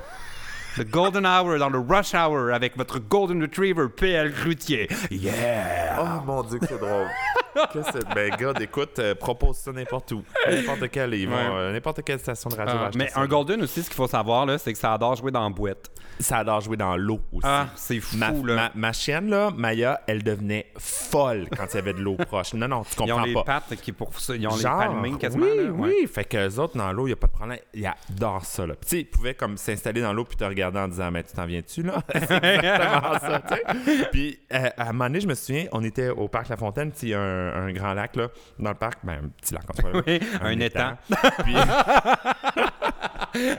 Le 0.79 0.85
Golden 0.85 1.27
Hour 1.27 1.59
dans 1.59 1.69
le 1.69 1.79
Rush 1.79 2.15
Hour 2.15 2.53
avec 2.53 2.77
votre 2.77 2.99
Golden 2.99 3.43
Retriever 3.43 3.89
PL 3.95 4.33
Cloutier. 4.33 4.89
Yeah! 5.11 5.99
Oh 6.01 6.23
mon 6.25 6.43
Dieu, 6.43 6.59
que 6.59 6.67
c'est 6.67 6.79
drôle. 6.79 7.09
Que 7.73 7.83
c'est- 7.83 8.15
ben, 8.15 8.31
gars, 8.37 8.53
écoute, 8.61 8.99
euh, 8.99 9.15
propose 9.15 9.57
ça 9.57 9.73
n'importe 9.73 10.13
où. 10.13 10.23
N'importe 10.51 10.89
quelle, 10.91 11.15
ils 11.15 11.29
vont, 11.29 11.35
Ouais. 11.37 11.51
euh, 11.55 11.73
n'importe 11.73 12.03
quelle 12.03 12.19
station 12.19 12.49
de 12.51 12.57
radio. 12.57 12.75
Ah, 12.79 12.91
mais 12.97 13.09
ça. 13.09 13.21
un 13.21 13.27
Golden 13.27 13.63
aussi, 13.63 13.83
ce 13.83 13.89
qu'il 13.89 13.97
faut 13.97 14.07
savoir, 14.09 14.47
là, 14.47 14.59
c'est 14.59 14.73
que 14.73 14.79
ça 14.79 14.93
adore 14.95 15.17
jouer 15.17 15.31
dans 15.31 15.43
la 15.45 15.51
boîte. 15.51 15.91
Ça 16.21 16.39
adore 16.39 16.61
jouer 16.61 16.77
dans 16.77 16.97
l'eau 16.97 17.21
aussi. 17.33 17.47
Ah, 17.49 17.67
c'est 17.75 17.99
fou, 18.01 18.17
Ma, 18.17 18.31
là. 18.31 18.55
ma- 18.55 18.71
ma 18.75 18.93
chienne, 18.93 19.29
là, 19.29 19.51
Maya, 19.57 20.01
elle 20.07 20.23
devenait 20.23 20.67
folle 20.79 21.47
quand 21.57 21.65
il 21.73 21.77
y 21.77 21.79
avait 21.79 21.95
de 21.95 22.01
l'eau 22.01 22.17
proche. 22.17 22.55
Non, 22.55 22.69
non, 22.69 22.85
tu 22.85 22.91
Ils 22.99 23.03
ont 23.03 23.07
comprends 23.07 23.25
les 23.25 23.35
pas. 23.35 23.45
pattes 23.45 23.77
qui 23.81 23.93
pour 23.93 24.19
ça, 24.19 24.35
ils 24.37 24.47
ont 24.47 24.51
Genre, 24.51 24.81
les 24.81 24.87
palmées 24.87 25.19
quasiment. 25.19 25.47
Oui, 25.47 25.57
là, 25.57 25.63
ouais. 25.71 25.95
oui. 26.03 26.07
Fait 26.13 26.25
que 26.25 26.37
les 26.37 26.59
autres, 26.59 26.77
dans 26.77 26.93
l'eau, 26.93 27.05
il 27.07 27.11
n'y 27.11 27.15
a 27.15 27.17
pas 27.17 27.27
de 27.27 27.33
problème. 27.33 27.59
Ils 27.75 27.91
adorent 28.11 28.45
ça, 28.45 28.67
là. 28.67 28.75
Puis, 28.75 28.89
tu 28.89 28.97
sais, 28.97 29.01
ils 29.03 29.05
pouvaient 29.11 29.35
comme 29.35 29.57
s'installer 29.57 30.01
dans 30.01 30.13
l'eau 30.13 30.25
puis 30.25 30.37
te 30.37 30.45
regarder 30.45 30.79
en 30.79 30.89
disant, 30.89 31.11
mais 31.11 31.23
tu 31.25 31.33
t'en 31.33 31.47
viens-tu, 31.47 31.83
là? 31.83 32.03
C'est 32.15 32.45
exactement 32.45 33.19
ça, 33.21 33.43
tu 33.49 33.55
sais. 33.55 34.09
Puis, 34.13 34.39
euh, 34.53 34.69
à 34.77 34.83
un 34.89 34.93
moment 34.93 35.05
donné, 35.07 35.21
je 35.21 35.27
me 35.29 35.35
souviens, 35.35 35.67
on 35.73 35.83
était 35.83 36.09
au 36.11 36.29
parc 36.29 36.49
La 36.49 36.57
Fontaine, 36.57 36.93
puis 36.93 37.13
a 37.15 37.19
un, 37.51 37.67
un 37.67 37.73
grand 37.73 37.95
lac, 37.95 38.17
là, 38.17 38.29
dans 38.59 38.71
le 38.71 38.77
parc. 38.77 38.99
Ben, 39.05 39.19
un 39.25 39.29
petit 39.41 39.55
lac, 39.55 39.65
en 39.69 39.73
tout 39.75 39.83
cas. 39.83 40.03
Oui, 40.07 40.21
un 40.41 40.61
étang. 40.61 40.97
Puis, 41.45 41.55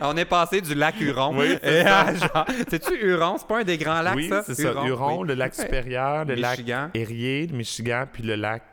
On 0.01 0.15
est 0.17 0.25
passé 0.25 0.61
du 0.61 0.75
lac 0.75 0.99
Huron. 1.01 1.35
Oui, 1.37 1.57
c'est 1.63 1.85
C'est-tu 2.69 2.93
Huron? 2.95 3.37
C'est 3.37 3.47
pas 3.47 3.59
un 3.59 3.63
des 3.63 3.77
grands 3.77 4.01
lacs, 4.01 4.15
oui, 4.15 4.29
ça? 4.29 4.43
c'est 4.45 4.55
ça. 4.55 4.71
Huron, 4.85 5.21
oui. 5.21 5.27
le 5.29 5.33
lac 5.33 5.55
supérieur, 5.55 6.25
le 6.25 6.35
Michigan. 6.35 6.89
lac 6.93 6.95
Erie, 6.95 7.47
le 7.47 7.57
Michigan, 7.57 8.05
puis 8.11 8.23
le 8.23 8.35
lac 8.35 8.63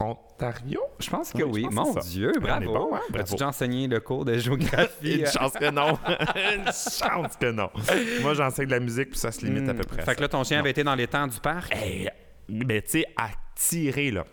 Ontario? 0.00 0.80
Je 0.98 1.10
pense 1.10 1.32
que 1.32 1.42
Oui, 1.42 1.64
oui. 1.64 1.66
je 1.70 1.74
pense 1.74 1.94
Mon. 1.94 2.00
Dieu, 2.02 2.32
bravo. 2.40 2.72
bon, 2.72 2.94
hein? 2.94 2.98
As-tu 3.02 3.12
Bravo. 3.12 3.32
déjà 3.32 3.48
enseigné 3.48 3.88
le 3.88 4.00
cours 4.00 4.24
de 4.24 4.36
géographie? 4.38 5.20
Une 5.20 5.26
chance 5.26 5.52
que 5.52 5.70
non. 5.70 5.98
Une 6.36 6.64
chance 6.66 7.36
que 7.40 7.50
non. 7.50 7.70
Moi, 8.22 8.34
j'enseigne 8.34 8.66
de 8.66 8.72
la 8.72 8.80
musique, 8.80 9.10
puis 9.10 9.18
ça 9.18 9.32
se 9.32 9.44
limite 9.44 9.68
à 9.68 9.74
peu 9.74 9.84
près. 9.84 10.02
Hmm. 10.02 10.04
Fait 10.04 10.14
que 10.16 10.20
là, 10.20 10.28
ton 10.28 10.44
chien 10.44 10.60
avait 10.60 10.70
été 10.70 10.84
dans 10.84 10.94
les 10.94 11.06
temps 11.06 11.26
du 11.26 11.38
parc? 11.40 11.74
Hey, 11.74 12.10
mais 12.48 12.82
tu 12.82 13.00
sais, 13.00 13.06
tirer, 13.56 14.10
là. 14.10 14.24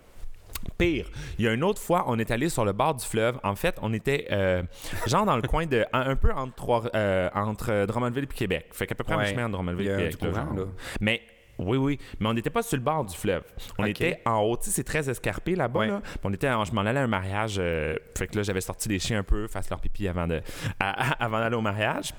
Pire, 0.77 1.09
il 1.39 1.45
y 1.45 1.47
a 1.47 1.53
une 1.53 1.63
autre 1.63 1.81
fois, 1.81 2.05
on 2.07 2.17
est 2.19 2.31
allé 2.31 2.49
sur 2.49 2.65
le 2.65 2.71
bord 2.73 2.93
du 2.95 3.05
fleuve. 3.05 3.39
En 3.43 3.55
fait, 3.55 3.77
on 3.81 3.93
était 3.93 4.27
euh, 4.31 4.63
genre 5.07 5.25
dans 5.25 5.35
le 5.35 5.41
coin 5.43 5.65
de. 5.65 5.85
Un, 5.93 6.01
un 6.11 6.15
peu 6.15 6.31
entre, 6.31 6.55
trois, 6.55 6.83
euh, 6.95 7.29
entre 7.33 7.85
Drummondville 7.85 8.23
et 8.23 8.27
Québec. 8.27 8.67
Fait 8.71 8.87
qu'à 8.87 8.95
peu 8.95 9.03
près 9.03 9.15
Ouais. 9.15 9.25
chemin 9.27 9.43
entre 9.45 9.53
Drummondville 9.53 9.87
et 9.87 9.95
Québec. 9.95 10.11
du 10.11 10.17
courant, 10.29 10.53
là. 10.55 10.63
Mais. 10.99 11.21
Oui, 11.59 11.77
oui, 11.77 11.99
mais 12.19 12.27
on 12.27 12.33
n'était 12.33 12.49
pas 12.49 12.63
sur 12.63 12.75
le 12.77 12.81
bord 12.81 13.05
du 13.05 13.15
fleuve. 13.15 13.43
On 13.77 13.85
était 13.85 14.19
en 14.25 14.39
haut, 14.39 14.57
tu 14.57 14.63
sais, 14.63 14.71
c'est 14.71 14.83
très 14.83 15.07
escarpé 15.07 15.53
là-bas. 15.53 15.79
Ouais. 15.79 15.87
là. 15.89 16.01
Puis 16.01 16.19
On 16.23 16.33
était, 16.33 16.49
en- 16.49 16.65
je 16.65 16.71
m'en 16.73 16.81
allais 16.81 17.01
à 17.01 17.03
un 17.03 17.07
mariage, 17.07 17.57
euh, 17.59 17.95
fait 18.17 18.25
que 18.25 18.37
là, 18.37 18.41
j'avais 18.41 18.61
sorti 18.61 18.89
les 18.89 18.97
chiens 18.97 19.19
un 19.19 19.23
peu, 19.23 19.45
fasse 19.47 19.69
leur 19.69 19.79
pipi 19.79 20.07
avant 20.07 20.25
de, 20.25 20.41
à- 20.79 21.11
à- 21.11 21.23
avant 21.25 21.37
d'aller 21.39 21.55
au 21.57 21.61
mariage. 21.61 22.13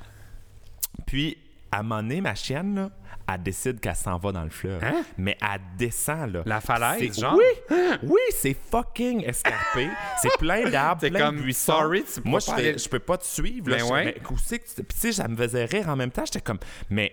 Puis, 1.07 1.39
à 1.73 1.81
un 1.81 1.83
moment 1.83 2.03
donné, 2.03 2.21
ma 2.21 2.35
chienne, 2.37 2.75
là, 2.77 2.91
elle 3.33 3.43
décide 3.43 3.81
qu'elle 3.81 3.97
s'en 3.97 4.17
va 4.19 4.33
dans 4.33 4.45
le 4.45 4.51
fleuve. 4.51 4.83
Hein? 4.83 5.03
Mais 5.19 5.37
elle 5.41 5.61
descend, 5.77 6.33
là. 6.33 6.43
La 6.47 6.61
falaise, 6.61 7.13
C'est- 7.13 7.21
genre? 7.21 7.37
Oui, 7.37 7.77
oui, 8.05 8.21
c'est 8.33 8.57
fucking 8.71 9.25
escarpé. 9.25 9.89
c'est 10.21 10.37
plein 10.39 10.69
d'arbres, 10.71 11.01
C'est 11.03 11.11
plein 11.11 11.27
comme, 11.27 11.37
de 11.37 11.43
buissons. 11.43 11.73
sorry, 11.73 12.05
tu 12.05 12.21
peux 12.21 12.29
Moi, 12.29 12.41
pas 12.41 12.53
je, 12.57 12.59
aller- 12.61 12.79
je 12.79 12.89
peux 12.89 12.99
pas 12.99 13.19
te 13.19 13.25
suivre. 13.25 13.71
Là, 13.71 13.77
Ben 13.77 13.87
Je- 13.87 13.93
ouais. 13.93 14.05
mais 14.05 14.17
où 14.31 14.39
c'est 14.39 14.59
que 14.59 14.65
tu- 14.67 14.83
Puis, 14.83 14.95
tu 14.95 15.01
sais, 15.01 15.13
ça 15.13 15.29
me 15.29 15.37
faisait 15.37 15.65
rire 15.65 15.89
en 15.89 15.97
même 15.97 16.11
temps. 16.11 16.25
J'étais 16.25 16.41
comme, 16.41 16.59
mais... 16.91 17.13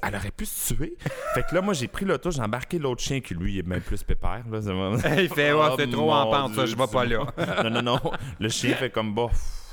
Elle 0.00 0.14
aurait 0.14 0.30
pu 0.30 0.46
se 0.46 0.74
tuer. 0.74 0.94
fait 1.34 1.42
que 1.50 1.52
là, 1.52 1.60
moi, 1.60 1.74
j'ai 1.74 1.88
pris 1.88 2.04
l'auto, 2.04 2.30
j'ai 2.30 2.40
embarqué 2.40 2.78
l'autre 2.78 3.02
chien 3.02 3.20
qui, 3.20 3.34
lui, 3.34 3.58
est 3.58 3.66
même 3.66 3.80
plus 3.80 4.00
pépère. 4.04 4.44
Là, 4.48 4.60
Il 5.18 5.28
fait, 5.28 5.52
ouais, 5.52 5.66
Oh, 5.72 5.74
c'est 5.76 5.90
trop 5.90 6.12
en 6.12 6.30
pente, 6.30 6.54
ça, 6.54 6.66
je 6.66 6.76
vais 6.76 6.86
pas 6.86 7.04
là. 7.04 7.24
non, 7.64 7.70
non, 7.70 7.82
non. 7.82 8.00
Le 8.38 8.48
chien 8.48 8.76
fait 8.76 8.90
comme 8.90 9.12
bof. 9.12 9.32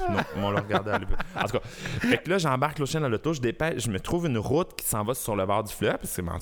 Non, 0.10 0.20
on 0.38 0.52
le 0.52 0.58
regardait. 0.58 0.94
En 0.94 1.44
tout 1.44 1.58
cas, 1.58 1.60
fait 2.00 2.18
que 2.18 2.30
là, 2.30 2.38
j'embarque 2.38 2.80
le 2.80 2.86
chien 2.86 3.02
dans 3.02 3.10
l'auto, 3.10 3.34
je 3.34 3.42
dépêche, 3.42 3.84
je 3.84 3.89
me 3.89 4.00
trouve 4.00 4.28
une 4.28 4.38
route 4.38 4.76
qui 4.76 4.86
s'en 4.86 5.04
va 5.04 5.13
sur 5.13 5.36
le 5.36 5.46
bord 5.46 5.63
du 5.63 5.74
fleuve, 5.74 5.98
parce 5.98 6.10
que 6.10 6.16
c'est 6.16 6.22
mon 6.22 6.38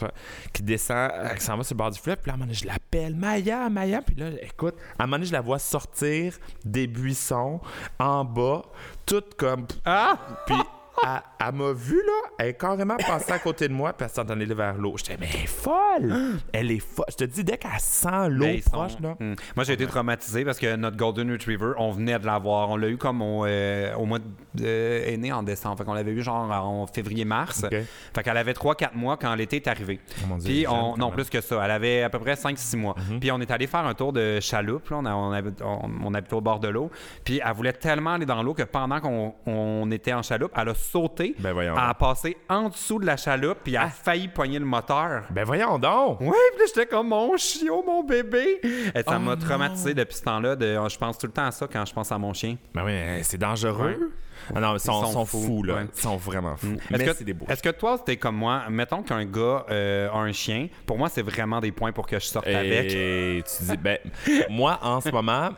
qui 0.54 0.64
descend, 0.64 1.12
euh, 1.14 1.30
qui 1.36 1.44
s'en 1.44 1.58
va 1.58 1.64
sur 1.64 1.76
le 1.76 1.78
bord 1.78 1.92
du 1.92 2.00
fleuve, 2.00 2.18
puis 2.18 2.28
là, 2.28 2.34
à 2.34 2.36
un 2.36 2.38
moment 2.38 2.48
donné, 2.48 2.58
je 2.58 2.66
l'appelle 2.66 3.16
Maya, 3.16 3.70
Maya, 3.70 4.02
puis 4.02 4.16
là, 4.16 4.30
écoute, 4.42 4.76
à 4.98 5.04
un 5.04 5.06
moment 5.06 5.18
donné, 5.18 5.28
je 5.28 5.34
la 5.34 5.42
vois 5.42 5.60
sortir 5.60 6.38
des 6.66 6.88
buissons 6.88 7.60
en 8.00 8.26
bas, 8.26 8.64
toute 9.06 9.36
comme. 9.36 9.66
Ah! 9.86 10.18
Puis 10.46 10.56
elle, 11.04 11.22
elle 11.48 11.54
m'a 11.56 11.72
vu, 11.74 11.96
là, 11.96 12.30
elle 12.40 12.48
est 12.50 12.54
carrément 12.54 12.98
passée 12.98 13.32
à 13.32 13.40
côté 13.40 13.68
de 13.68 13.74
moi, 13.74 13.94
puis 13.94 14.06
elle 14.06 14.12
s'en 14.14 14.30
allait 14.32 14.46
vers 14.46 14.76
l'eau. 14.76 14.96
J'étais, 14.98 15.18
mais 15.20 15.28
elle 15.34 15.42
est 15.44 15.48
folle! 15.48 16.40
Elle 16.54 16.72
est 16.72 16.80
folle. 16.80 17.06
Je 17.10 17.16
te 17.16 17.24
dis, 17.24 17.44
dès 17.44 17.58
qu'elle 17.58 17.72
sent 17.80 18.30
l'eau 18.30 18.46
Mais 18.46 18.56
ils 18.58 18.64
sont- 18.64 18.72
proche, 18.72 19.00
là. 19.02 19.16
Hmm. 19.20 19.34
Moi, 19.56 19.64
j'ai 19.66 19.74
été 19.74 19.86
traumatisé 19.88 20.46
parce 20.46 20.60
que 20.60 20.76
notre 20.76 20.98
Golden 20.98 21.32
Retriever, 21.32 21.74
on 21.78 21.92
venait 21.92 22.18
de 22.20 22.26
l'avoir. 22.26 22.70
On 22.70 22.76
l'a 22.78 22.88
eu 22.90 22.98
comme 22.98 23.22
au, 23.22 23.46
euh, 23.46 23.94
au 23.96 24.06
mois 24.06 24.20
de. 24.20 24.26
euh, 24.64 25.06
est 25.06 25.18
né 25.18 25.32
en 25.32 25.44
décembre. 25.44 25.78
Fait 25.78 25.84
qu'on 25.84 25.94
l'avait 25.94 26.12
eu 26.12 26.22
genre 26.22 26.50
en 26.52 26.86
février-mars. 26.88 27.64
Ok. 27.66 27.76
Fait 28.16 28.24
qu'elle 28.24 28.38
avait 28.38 28.54
3-4 28.54 28.96
mois 28.96 29.18
quand 29.18 29.34
l'été 29.36 29.58
est 29.58 29.68
arrivé. 29.68 30.00
Oh 30.24 30.28
mon 30.28 30.38
Dieu, 30.38 30.50
Puis, 30.50 30.62
jeune, 30.64 30.72
on, 30.72 30.92
quand 30.92 30.98
non, 30.98 31.06
même. 31.06 31.08
Mhm. 31.10 31.14
plus 31.16 31.30
que 31.30 31.42
ça. 31.42 31.62
Elle 31.64 31.72
avait 31.72 32.04
à 32.04 32.10
peu 32.10 32.20
près 32.20 32.36
5-6 32.36 32.78
mois. 32.78 32.96
Puis, 33.20 33.32
on 33.32 33.40
est 33.42 33.52
allé 33.52 33.68
faire 33.68 33.86
un 33.86 33.94
tour 33.94 34.14
de 34.14 34.40
chaloupe. 34.40 34.90
Là. 34.90 34.98
On, 34.98 35.06
a- 35.06 35.14
on, 35.16 35.32
habite- 35.34 35.62
on- 35.64 35.90
on 36.06 36.14
habitait 36.14 36.34
au 36.36 36.42
bord 36.42 36.60
de 36.60 36.68
l'eau. 36.68 36.90
Puis, 37.24 37.42
elle 37.46 37.54
voulait 37.54 37.74
tellement 37.74 38.12
aller 38.14 38.26
dans 38.26 38.42
l'eau 38.44 38.54
que 38.54 38.64
pendant 38.64 39.00
qu'on 39.00 39.34
on 39.46 39.90
était 39.92 40.14
en 40.14 40.22
chaloupe, 40.22 40.52
elle 40.56 40.70
a 40.70 40.74
sauté. 40.92 41.36
Ben 41.40 41.54
voyons 41.54 41.74
Elle 41.74 41.80
a 41.84 41.88
donc. 41.88 41.98
passé 41.98 42.38
en 42.50 42.70
dessous 42.70 43.00
de 43.00 43.06
la 43.06 43.18
chaloupe. 43.18 43.60
Puis, 43.64 43.74
elle 43.76 43.82
a 43.82 43.90
failli 43.90 44.28
pogner 44.28 44.60
le 44.60 44.66
moteur. 44.66 45.24
Ben 45.30 45.44
voyons 45.44 45.78
donc! 45.80 46.20
Oui, 46.22 46.38
puis 46.58 46.68
j'étais 46.68 46.86
comme 46.86 47.08
mon 47.10 47.36
chiot, 47.38 47.84
mon 47.86 48.04
bébé. 48.04 48.60
Et 48.64 49.02
ça 49.04 49.16
Oh 49.16 49.20
m'a 49.20 49.36
traumatisé 49.36 49.94
depuis 49.94 50.16
ce 50.18 50.24
temps-là. 50.24 50.56
De, 50.56 50.78
je 50.90 50.98
pense 50.98 51.18
tout 51.18 51.28
le 51.28 51.34
temps 51.34 51.46
à 51.46 51.52
ça 51.52 51.68
quand 51.72 51.86
je 51.86 51.94
pense 51.94 52.12
à 52.12 52.18
mon 52.18 52.34
chien. 52.34 52.58
Ben 52.74 52.84
oui, 52.84 52.92
mais 52.92 53.24
c'est 53.24 53.38
dangereux. 53.38 54.12
Ah 54.56 54.60
non, 54.60 54.74
ils 54.76 54.80
sont, 54.80 55.04
sont 55.06 55.12
sont 55.12 55.26
fous, 55.26 55.44
fous, 55.44 55.64
là. 55.64 55.76
ouais. 55.76 55.88
Ils 55.96 56.02
sont 56.02 56.18
vraiment 56.18 56.56
fous. 56.58 56.74
Est-ce 56.90 56.98
Mais 56.98 57.06
que, 57.06 57.14
c'est 57.14 57.24
des 57.24 57.36
est-ce 57.48 57.62
que 57.62 57.70
toi, 57.70 57.98
c'était 58.00 58.18
comme 58.18 58.36
moi? 58.36 58.64
Mettons 58.70 59.04
qu'un 59.04 59.24
gars 59.26 59.66
euh, 59.70 60.10
a 60.10 60.18
un 60.18 60.32
chien. 60.32 60.68
Pour 60.86 60.98
moi, 60.98 61.10
c'est 61.10 61.22
vraiment 61.22 61.60
des 61.60 61.72
points 61.72 61.92
pour 61.92 62.08
que 62.08 62.20
je 62.20 62.26
sorte 62.26 62.48
avec. 62.48 62.92
Et 62.92 63.44
tu 63.46 63.64
dis, 63.64 63.78
ben, 63.78 64.00
moi, 64.50 64.80
en 64.82 65.00
ce 65.00 65.10
moment, 65.10 65.50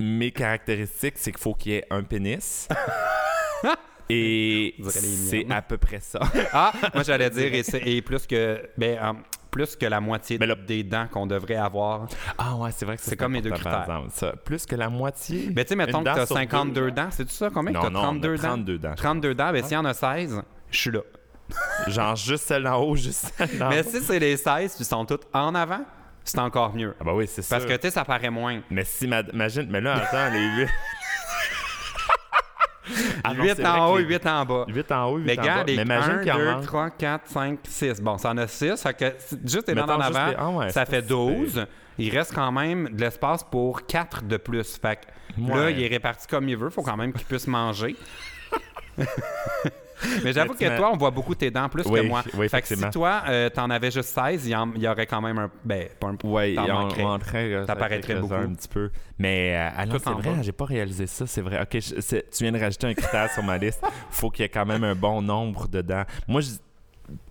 mes 0.00 0.32
caractéristiques, 0.32 1.14
c'est 1.16 1.30
qu'il 1.30 1.40
faut 1.40 1.54
qu'il 1.54 1.72
y 1.72 1.74
ait 1.76 1.84
un 1.90 2.02
pénis. 2.02 2.68
Et 4.10 4.74
les 4.78 4.90
c'est 4.90 5.46
à 5.50 5.62
peu 5.62 5.78
près 5.78 6.00
ça. 6.00 6.20
Ah, 6.52 6.72
moi, 6.94 7.02
j'allais 7.02 7.30
dire, 7.30 7.52
et, 7.54 7.62
c'est- 7.62 7.82
et 7.86 8.02
plus 8.02 8.26
que 8.26 8.60
ben, 8.76 9.16
plus 9.50 9.74
que 9.76 9.86
la 9.86 10.00
moitié 10.00 10.38
là- 10.38 10.54
des 10.54 10.82
dents 10.84 11.06
qu'on 11.10 11.26
devrait 11.26 11.56
avoir. 11.56 12.06
Ah 12.38 12.54
ouais, 12.56 12.70
c'est 12.72 12.84
vrai 12.86 12.96
que 12.96 13.02
C'est 13.02 13.16
comme 13.16 13.32
mes 13.32 13.42
deux 13.42 13.50
critères. 13.50 13.80
exemple, 13.82 14.08
ça. 14.12 14.32
Plus 14.44 14.64
que 14.66 14.76
la 14.76 14.88
moitié? 14.88 15.50
Mais 15.54 15.64
tu 15.64 15.70
sais, 15.70 15.76
mettons 15.76 16.00
que 16.00 16.04
tu 16.12 16.20
as 16.20 16.26
sur 16.26 16.36
52 16.36 16.80
deux. 16.82 16.90
dents. 16.92 17.08
C'est-tu 17.10 17.32
ça? 17.34 17.50
Combien? 17.52 17.72
Que 17.72 17.78
tu 17.80 17.86
as 17.86 17.90
on 17.90 17.94
a 17.94 18.02
32 18.02 18.36
dents? 18.36 18.42
32 18.48 18.78
dents. 18.78 18.94
32 18.94 19.34
dents. 19.34 19.52
Ben, 19.52 19.62
s'il 19.64 19.72
y 19.72 19.76
en 19.76 19.84
a 19.84 19.94
16, 19.94 20.40
je 20.70 20.78
suis 20.78 20.90
là. 20.90 21.00
Genre 21.88 22.14
juste 22.16 22.44
celle 22.44 22.62
d'en 22.62 22.76
haut, 22.80 22.94
juste 22.94 23.32
celle 23.36 23.58
d'en 23.58 23.70
Mais 23.70 23.82
si 23.82 24.00
c'est 24.00 24.18
les 24.20 24.36
16 24.36 24.74
puis 24.76 24.84
ils 24.84 24.84
sont 24.84 25.04
toutes 25.04 25.26
en 25.32 25.52
avant, 25.56 25.84
c'est 26.22 26.38
encore 26.38 26.72
mieux. 26.76 26.94
Ah 27.00 27.04
bah 27.04 27.12
oui, 27.14 27.26
c'est 27.26 27.42
ça. 27.42 27.56
Parce 27.56 27.66
que, 27.68 27.74
tu 27.74 27.82
sais, 27.88 27.90
ça 27.90 28.04
paraît 28.04 28.30
moins. 28.30 28.60
Mais 28.70 28.84
si, 28.84 29.08
ma- 29.08 29.22
imagine, 29.32 29.66
mais 29.68 29.80
là, 29.80 29.94
attends, 29.96 30.32
les 30.32 30.46
8... 30.64 30.68
Ah 33.24 33.34
non, 33.34 33.44
8 33.44 33.48
c'est 33.56 33.62
vrai 33.62 33.70
en 33.78 33.90
haut, 33.92 33.98
les- 33.98 34.04
8 34.04 34.26
en 34.26 34.44
bas. 34.46 34.64
8 34.68 34.92
en 34.92 35.04
haut, 35.10 35.16
8 35.18 35.24
Mais 35.26 35.38
en 35.38 35.42
bas. 35.42 35.64
les 35.66 35.76
Mais 35.76 35.82
imagine 35.82 36.12
1, 36.12 36.18
qu'il 36.22 36.32
en 36.32 36.38
2, 36.38 36.44
manque. 36.52 36.64
3, 36.66 36.90
4, 36.90 37.26
5, 37.28 37.58
6. 37.64 38.00
Bon, 38.00 38.18
ça 38.18 38.30
en 38.30 38.36
a 38.38 38.46
6. 38.46 38.82
Fait 38.82 38.94
que 38.94 39.14
juste 39.44 39.68
les 39.68 39.74
dents 39.74 39.84
en 39.84 40.00
avant, 40.00 40.26
les- 40.28 40.34
ah 40.38 40.48
ouais, 40.50 40.70
ça 40.70 40.86
fait 40.86 41.02
pas 41.02 41.02
si 41.02 41.08
12. 41.08 41.66
Il 41.98 42.16
reste 42.16 42.34
quand 42.34 42.50
même 42.52 42.88
de 42.88 43.00
l'espace 43.00 43.44
pour 43.44 43.84
4 43.86 44.22
de 44.24 44.36
plus. 44.38 44.78
Fait 44.80 44.96
que 44.96 45.40
là, 45.54 45.70
il 45.70 45.82
est 45.82 45.88
réparti 45.88 46.26
comme 46.26 46.48
il 46.48 46.56
veut. 46.56 46.70
Faut 46.70 46.82
quand 46.82 46.96
même 46.96 47.12
qu'il 47.12 47.26
puisse 47.26 47.46
manger. 47.46 47.94
Mais 50.24 50.32
j'avoue 50.32 50.54
que 50.54 50.76
toi, 50.76 50.90
on 50.92 50.96
voit 50.96 51.10
beaucoup 51.10 51.34
tes 51.34 51.50
dents 51.50 51.68
plus 51.68 51.84
Oui, 51.86 52.00
que 52.02 52.06
moi. 52.06 52.22
oui, 52.34 52.48
fait 52.48 52.62
que 52.62 52.68
si 52.68 52.90
toi, 52.90 53.22
euh, 53.28 53.48
t'en 53.50 53.68
avais 53.70 53.90
juste 53.90 54.10
16, 54.10 54.46
il 54.46 54.50
y, 54.50 54.56
en- 54.56 54.72
il 54.74 54.82
y 54.82 54.88
aurait 54.88 55.06
quand 55.06 55.20
même 55.20 55.38
un. 55.38 55.50
Ben, 55.64 55.88
pas 55.98 56.08
un 56.08 56.16
Oui, 56.24 56.56
on, 56.58 56.66
manquerait. 56.66 57.02
on 57.02 57.06
rentrait, 57.06 57.62
Ça 57.66 57.76
paraîtrait 57.76 58.14
quelques-uns 58.14 58.20
beaucoup. 58.20 58.34
un 58.34 58.54
petit 58.54 58.68
peu. 58.68 58.90
Mais 59.18 59.54
euh, 59.56 59.68
ah 59.76 59.84
c'est 59.92 60.10
vrai, 60.10 60.42
j'ai 60.42 60.52
pas 60.52 60.64
réalisé 60.64 61.06
ça, 61.06 61.26
c'est 61.26 61.42
vrai. 61.42 61.60
OK, 61.62 61.78
je- 61.80 62.00
tu 62.20 62.44
viens 62.44 62.52
de 62.52 62.58
rajouter 62.60 62.86
un 62.86 62.94
critère 62.94 63.30
sur 63.32 63.42
ma 63.42 63.58
liste. 63.58 63.82
Faut 64.10 64.30
qu'il 64.30 64.42
y 64.42 64.46
ait 64.46 64.48
quand 64.48 64.66
même 64.66 64.84
un 64.84 64.94
bon 64.94 65.20
nombre 65.22 65.68
dedans. 65.68 66.04
Moi, 66.28 66.40
je 66.40 66.50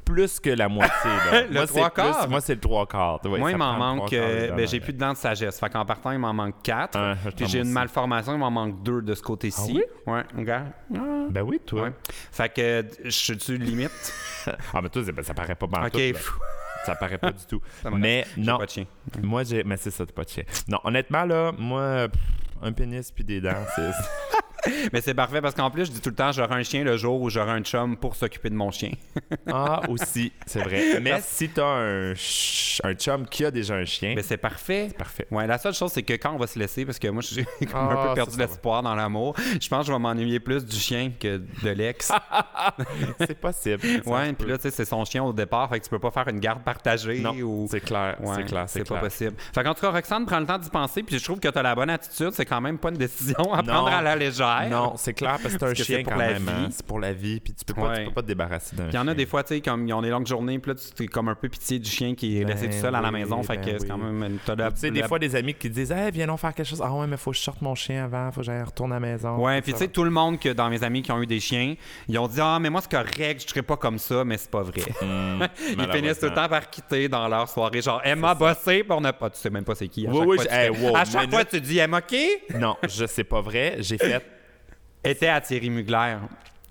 plus 0.10 0.40
que 0.40 0.50
la 0.50 0.68
moitié. 0.68 1.10
là. 1.32 1.42
Le 1.48 1.54
moi, 1.54 1.68
trois 1.68 1.90
plus- 1.90 2.02
quarts? 2.02 2.30
Moi, 2.30 2.42
c'est 2.42 2.56
le 2.56 2.60
trois 2.60 2.88
quarts. 2.88 3.20
Moi, 3.24 3.52
il 3.52 3.58
m'en 3.58 3.74
manque. 3.74 4.14
euh, 4.14 4.52
ben, 4.52 4.68
j'ai 4.68 4.80
plus 4.80 4.94
de 4.94 4.98
dents 5.00 5.14
de 5.14 5.18
sagesse. 5.18 5.60
Fait 5.60 5.70
qu'en 5.70 5.86
partant, 5.86 6.12
il 6.12 6.20
m'en 6.20 6.34
manque 6.34 6.56
4. 6.64 6.98
Ah, 6.98 7.16
Puis 7.36 7.48
j'ai 7.48 7.60
une 7.60 7.72
malformation, 7.72 8.34
il 8.34 8.40
m'en 8.40 8.52
manque 8.52 8.82
2 8.84 9.02
de 9.02 9.14
ce 9.14 9.22
côté-ci. 9.22 9.62
Ah 9.62 9.74
oui? 10.08 10.14
Ouais, 10.14 10.24
regarde. 10.36 10.68
Ah. 10.96 11.00
Ben 11.30 11.42
oui, 11.44 11.60
toi. 11.66 11.84
Ouais. 11.84 11.94
Fait 12.32 12.50
que 12.50 12.86
je 13.04 13.10
suis 13.10 13.58
limite? 13.58 13.92
Ah, 14.74 14.82
mais 14.82 14.90
toi, 14.90 15.02
ben, 15.14 15.22
ça 15.24 15.34
paraît 15.34 15.54
pas 15.56 15.68
mal. 15.68 15.88
ok, 15.88 16.02
Ça 16.86 16.96
paraît 16.96 17.18
pas 17.18 17.32
du 17.32 17.46
tout. 17.46 17.62
Mais 17.92 18.26
non, 18.38 18.58
pas 18.58 18.66
de 18.66 18.72
chien. 18.72 18.86
moi, 19.22 19.44
j'ai. 19.44 19.64
Mais 19.66 19.76
c'est 19.78 19.92
ça, 19.92 20.06
t'as 20.06 20.14
pas 20.14 20.24
de 20.24 20.30
chien. 20.30 20.44
Non, 20.68 20.80
honnêtement, 20.86 21.26
là, 21.26 21.52
moi, 21.58 22.08
pff, 22.08 22.22
un 22.64 22.72
pénis 22.72 23.12
puis 23.12 23.24
des 23.26 23.42
dents, 23.42 23.52
c'est. 23.76 23.92
Mais 24.94 25.02
c'est 25.02 25.14
parfait 25.14 25.42
parce 25.42 25.56
qu'en 25.56 25.70
plus, 25.72 25.86
je 25.86 25.92
dis 25.92 26.02
tout 26.02 26.10
le 26.10 26.16
temps, 26.16 26.32
j'aurai 26.32 26.56
un 26.56 26.64
chien 26.64 26.84
le 26.84 26.98
jour 26.98 27.22
où 27.22 27.30
j'aurai 27.30 27.52
un 27.52 27.62
chum 27.62 27.96
pour 27.98 28.16
s'occuper 28.16 28.50
de 28.50 28.56
mon 28.56 28.72
chien. 28.72 28.92
Ah, 29.52 29.82
aussi, 29.90 30.32
c'est 30.46 30.62
vrai. 30.62 31.00
Mais 31.02 31.20
si 31.22 31.50
t'as 31.50 31.66
un, 31.66 32.14
ch- 32.16 32.82
un 32.84 32.94
chum 32.94 33.26
qui 33.28 33.46
a 33.46 33.52
déjà 33.52 33.76
un 33.76 33.86
chien, 33.86 34.14
Mais 34.16 34.22
c'est 34.22 34.38
parfait. 34.38 34.90
parfait. 34.98 35.26
Ouais, 35.32 35.48
la 35.48 35.58
seule 35.58 35.74
chose, 35.74 35.92
c'est 35.92 36.04
que 36.04 36.14
quand 36.14 36.34
on 36.34 36.38
va 36.38 36.46
se 36.48 36.58
laisser, 36.60 36.86
parce 36.86 37.00
que 37.00 37.08
moi, 37.08 37.22
j'ai 37.24 37.46
comme 37.66 37.76
un 37.90 37.96
Ah, 37.98 38.08
peu 38.10 38.14
perdu 38.16 38.38
l'espoir 38.38 38.84
dans 38.84 38.94
l'amour, 38.96 39.36
je 39.60 39.68
pense 39.68 39.82
que 39.82 39.88
je 39.88 39.92
vais 39.94 40.00
m'ennuyer 40.00 40.40
plus 40.40 40.66
du 40.66 40.76
chien 40.76 41.12
que 41.20 41.38
de 41.64 41.70
l'ex. 41.70 42.12
C'est 43.20 43.40
possible. 43.40 43.82
Ouais, 44.06 44.34
puis 44.34 44.48
là, 44.50 44.58
tu 44.58 44.64
sais, 44.64 44.72
c'est 44.72 44.86
son 44.86 45.04
chien 45.06 45.24
au 45.24 45.34
départ, 45.34 45.70
fait 45.70 45.80
que 45.80 45.86
tu 45.86 45.90
peux 45.90 46.00
pas 46.00 46.12
faire 46.12 46.28
une 46.28 46.40
garde 46.40 46.62
partagée 46.64 47.20
Non, 47.20 47.34
ou. 47.34 47.68
c'est 47.70 47.80
clair, 47.82 48.18
Ouais, 48.22 48.36
c'est 48.36 48.44
clair, 48.46 48.66
c'est 48.68 48.80
c'est 48.80 48.86
pas 48.88 49.00
clair. 49.00 49.02
possible. 49.02 49.36
Fait 49.54 49.64
qu'en 49.64 49.74
tout 49.74 49.82
cas, 49.82 49.92
Roxane 49.92 50.26
prend 50.26 50.40
le 50.40 50.46
temps 50.46 50.58
d'y 50.60 50.70
penser, 50.70 51.04
puis 51.04 51.18
je 51.18 51.24
trouve 51.24 51.40
que 51.40 51.48
tu 51.48 51.58
as 51.58 51.64
la 51.64 51.76
bonne 51.76 51.90
attitude. 51.90 52.32
C'est 52.34 52.46
quand 52.46 52.62
même 52.62 52.78
pas 52.78 52.90
une 52.90 52.98
décision 52.98 53.54
à 53.54 53.58
Non. 53.62 53.74
prendre 53.74 53.88
à 53.90 54.02
la 54.02 54.16
légère. 54.16 54.48
Non, 54.70 54.94
c'est 54.98 55.14
clair 55.14 55.38
parce 55.42 55.44
que 55.44 55.50
c'est 55.52 55.64
un 55.64 55.68
Parce 55.68 55.74
chien 55.84 55.98
c'est 55.98 56.04
pour 56.04 56.14
quand 56.14 56.20
la 56.20 56.28
même. 56.34 56.44
vie. 56.44 56.50
hein. 56.50 56.68
C'est 56.72 56.86
pour 56.86 57.00
la 57.00 57.14
vie, 57.14 57.40
puis 57.40 57.54
tu 57.54 57.66
peux 57.66 57.74
pas, 57.74 57.90
Ouais. 57.90 58.00
tu 58.00 58.06
peux 58.10 58.14
pas 58.14 58.22
te 58.22 58.28
débarrasser 58.28 58.76
d'un 58.76 58.84
Puis 58.84 58.92
il 58.94 58.96
y 58.96 59.00
en 59.00 59.04
chien. 59.04 59.12
a 59.12 59.16
des 59.16 59.26
fois, 59.26 59.44
tu 59.44 59.56
sais, 59.56 59.62
comme 59.62 59.88
ils 59.88 59.94
ont 59.94 60.02
des 60.02 60.10
longues 60.10 60.28
journées, 60.28 60.60
puis 60.60 60.72
là, 60.72 60.78
tu 60.96 61.04
es 61.04 61.08
comme 61.08 61.30
un 61.30 61.36
peu 61.36 61.50
pitié 61.50 61.80
du 61.80 61.90
chien 61.90 62.16
qui 62.16 62.40
est 62.40 62.44
laissé 62.44 62.68
Ben 62.68 62.76
tout 62.76 62.82
seul 62.82 62.96
à 62.96 63.02
la 63.02 63.12
maison. 63.12 63.42
Fait 63.44 63.58
ben 63.58 63.66
que 63.66 63.72
c'est 63.78 63.82
oui. 63.84 63.88
quand 63.90 63.98
même 63.98 64.24
une. 64.24 64.40
Tu 64.40 64.54
sais, 64.76 64.92
des 64.92 65.04
fois, 65.04 65.20
des 65.20 65.36
amis 65.36 65.54
qui 65.54 65.70
disent 65.70 65.92
Hey, 65.92 66.12
viens 66.12 66.28
donc 66.28 66.40
faire 66.40 66.54
quelque 66.54 66.68
chose. 66.68 66.82
Ah 66.84 66.92
ouais, 66.94 67.08
mais 67.08 67.18
faut 67.18 67.32
que 67.32 67.38
je 67.38 67.42
sorte 67.42 67.62
mon 67.62 67.76
chien 67.76 68.06
avant, 68.06 68.32
faut 68.32 68.42
que 68.42 68.46
j'aille 68.46 68.62
retourner 68.64 68.96
à 68.96 69.00
la 69.00 69.08
maison. 69.08 69.38
Ouais, 69.38 69.62
puis 69.62 69.74
tu 69.74 69.80
sais, 69.80 69.88
tout 69.88 70.04
le 70.04 70.10
monde 70.12 70.40
que 70.40 70.50
dans 70.50 70.70
mes 70.70 70.84
amis 70.84 71.02
qui 71.02 71.12
ont 71.12 71.22
eu 71.22 71.28
des 71.28 71.40
chiens, 71.40 71.76
ils 72.08 72.18
ont 72.20 72.28
dit 72.28 72.40
Ah, 72.42 72.58
mais 72.60 72.70
moi, 72.70 72.82
c'est 72.82 72.92
correct, 72.92 73.44
je 73.44 73.48
serais 73.50 73.62
pas 73.62 73.78
comme 73.78 73.98
ça, 74.00 74.24
mais 74.26 74.38
c'est 74.38 74.52
pas 74.52 74.64
vrai. 74.64 74.82
Hmm, 75.02 75.44
Ils 75.78 75.92
finissent 75.92 76.20
tout 76.20 76.26
le 76.28 76.34
temps 76.34 76.48
par 76.50 76.70
quitter 76.70 77.08
dans 77.08 77.28
leur 77.28 77.48
soirée. 77.50 77.82
Genre, 77.82 78.02
Emma 78.04 78.34
bossé 78.36 78.84
pour 78.84 79.02
ne 79.02 79.12
pas. 79.12 79.30
Tu 79.30 79.40
sais 79.40 79.50
même 79.50 79.64
pas 79.64 79.76
c'est 79.76 79.88
qui. 79.88 80.08
À 80.08 81.06
chaque 81.06 81.30
fois, 81.30 81.46
tu 81.46 81.62
dis 81.62 81.78
Emma 81.80 82.02
qui? 82.02 82.28
Non, 82.58 82.76
je 82.88 83.06
sais 83.06 83.24
pas 83.24 83.42
vrai. 83.42 83.76
J'ai 83.80 83.98
fait 83.98 84.22
était 85.04 85.28
à 85.28 85.42
Thierry 85.42 85.70
Mugler. 85.70 86.18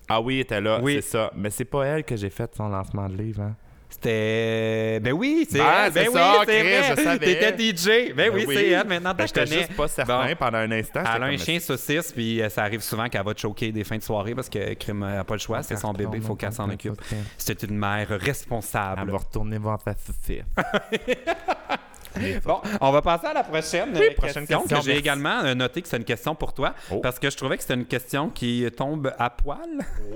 Ah 0.09 0.21
oui, 0.21 0.37
elle 0.37 0.41
était 0.41 0.61
là, 0.61 0.81
Oui. 0.83 0.95
c'est 0.97 1.11
ça. 1.11 1.31
Mais 1.37 1.51
c'est 1.51 1.65
pas 1.67 1.85
elle 1.87 2.05
que 2.05 2.17
j'ai 2.17 2.31
fait 2.31 2.51
son 2.57 2.69
lancement 2.69 3.09
de 3.09 3.17
livre. 3.17 3.43
Hein? 3.43 3.55
C'était. 3.91 5.01
Ben 5.01 5.13
oui, 5.15 5.47
c'est 5.51 5.59
Ben, 5.59 5.85
elle. 5.87 5.93
Ben 5.93 6.09
oui, 6.13 6.21
c'est 6.47 6.63
vrai. 6.63 6.83
je 6.97 7.03
savais. 7.03 7.19
T'étais 7.41 7.59
DJ. 7.59 8.15
Ben 8.15 8.31
oui, 8.35 8.45
c'est 8.47 8.69
elle. 8.69 8.87
Maintenant, 8.87 9.15
Ben, 9.15 9.25
tu 9.25 9.29
j'étais 9.35 9.45
connais. 9.45 9.57
juste 9.67 9.77
pas 9.77 9.89
certain 9.89 10.27
Bon. 10.29 10.37
pendant 10.39 10.59
un 10.59 10.71
instant. 10.73 11.01
Elle 11.01 11.23
a 11.23 11.27
un 11.27 11.37
chien 11.39 11.59
saucisse, 11.59 12.13
puis 12.13 12.41
euh, 12.43 12.49
ça 12.51 12.65
arrive 12.65 12.83
souvent 12.83 13.09
qu'elle 13.09 13.25
va 13.25 13.33
te 13.33 13.41
choquer 13.41 13.73
des 13.73 13.85
fins 13.85 13.97
de 13.97 14.03
soirée 14.03 14.35
parce 14.35 14.51
que 14.51 14.75
Crime 14.75 15.01
n'a 15.01 15.25
pas 15.25 15.35
le 15.35 15.41
choix, 15.41 15.63
c'est 15.63 15.77
son 15.77 15.93
bébé, 15.95 16.19
il 16.19 16.23
faut 16.23 16.35
qu'elle 16.37 16.53
s'en 16.53 16.69
occupe. 16.71 17.01
C'est 17.39 17.63
une 17.63 17.79
mère 17.79 18.09
Elle 18.13 18.17
responsable. 18.19 19.11
va 19.11 19.17
retourner 19.19 19.57
voir 19.59 19.83
ta 19.83 19.95
saucisse. 19.95 20.43
Bon, 22.45 22.61
on 22.81 22.91
va 22.91 23.03
passer 23.03 23.27
à 23.27 23.33
la 23.35 23.45
prochaine, 23.45 23.91
Oui, 23.95 24.11
prochaine 24.17 24.47
question, 24.47 24.61
question, 24.63 24.79
que 24.79 24.85
j'ai 24.85 24.97
également 24.97 25.41
euh, 25.45 25.55
noté 25.55 25.83
que 25.83 25.89
c'est 25.89 25.97
une 25.97 26.05
question 26.05 26.35
pour 26.35 26.53
toi 26.53 26.75
Oh. 26.91 27.01
parce 27.01 27.19
que 27.19 27.31
je 27.31 27.37
trouvais 27.37 27.57
que 27.57 27.63
c'était 27.63 27.75
une 27.75 27.87
question 27.87 28.31
qui 28.31 28.67
tombe 28.77 29.13
à 29.19 29.31
poil. 29.31 29.59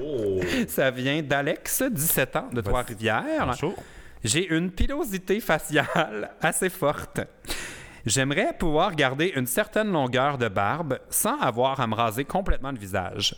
Oh. 0.00 0.40
Ça 0.68 0.90
vient 0.90 1.22
d'Alex, 1.22 1.82
17 1.82 2.36
ans, 2.36 2.48
de 2.52 2.60
Trois-Rivières. 2.60 3.46
Bonjour. 3.46 3.74
J'ai 4.24 4.46
une 4.54 4.70
pilosité 4.70 5.40
faciale 5.40 6.30
assez 6.40 6.70
forte. 6.70 7.20
J'aimerais 8.06 8.52
pouvoir 8.58 8.94
garder 8.94 9.32
une 9.36 9.46
certaine 9.46 9.92
longueur 9.92 10.36
de 10.38 10.48
barbe 10.48 10.98
sans 11.08 11.38
avoir 11.40 11.80
à 11.80 11.86
me 11.86 11.94
raser 11.94 12.24
complètement 12.24 12.72
le 12.72 12.78
visage. 12.78 13.36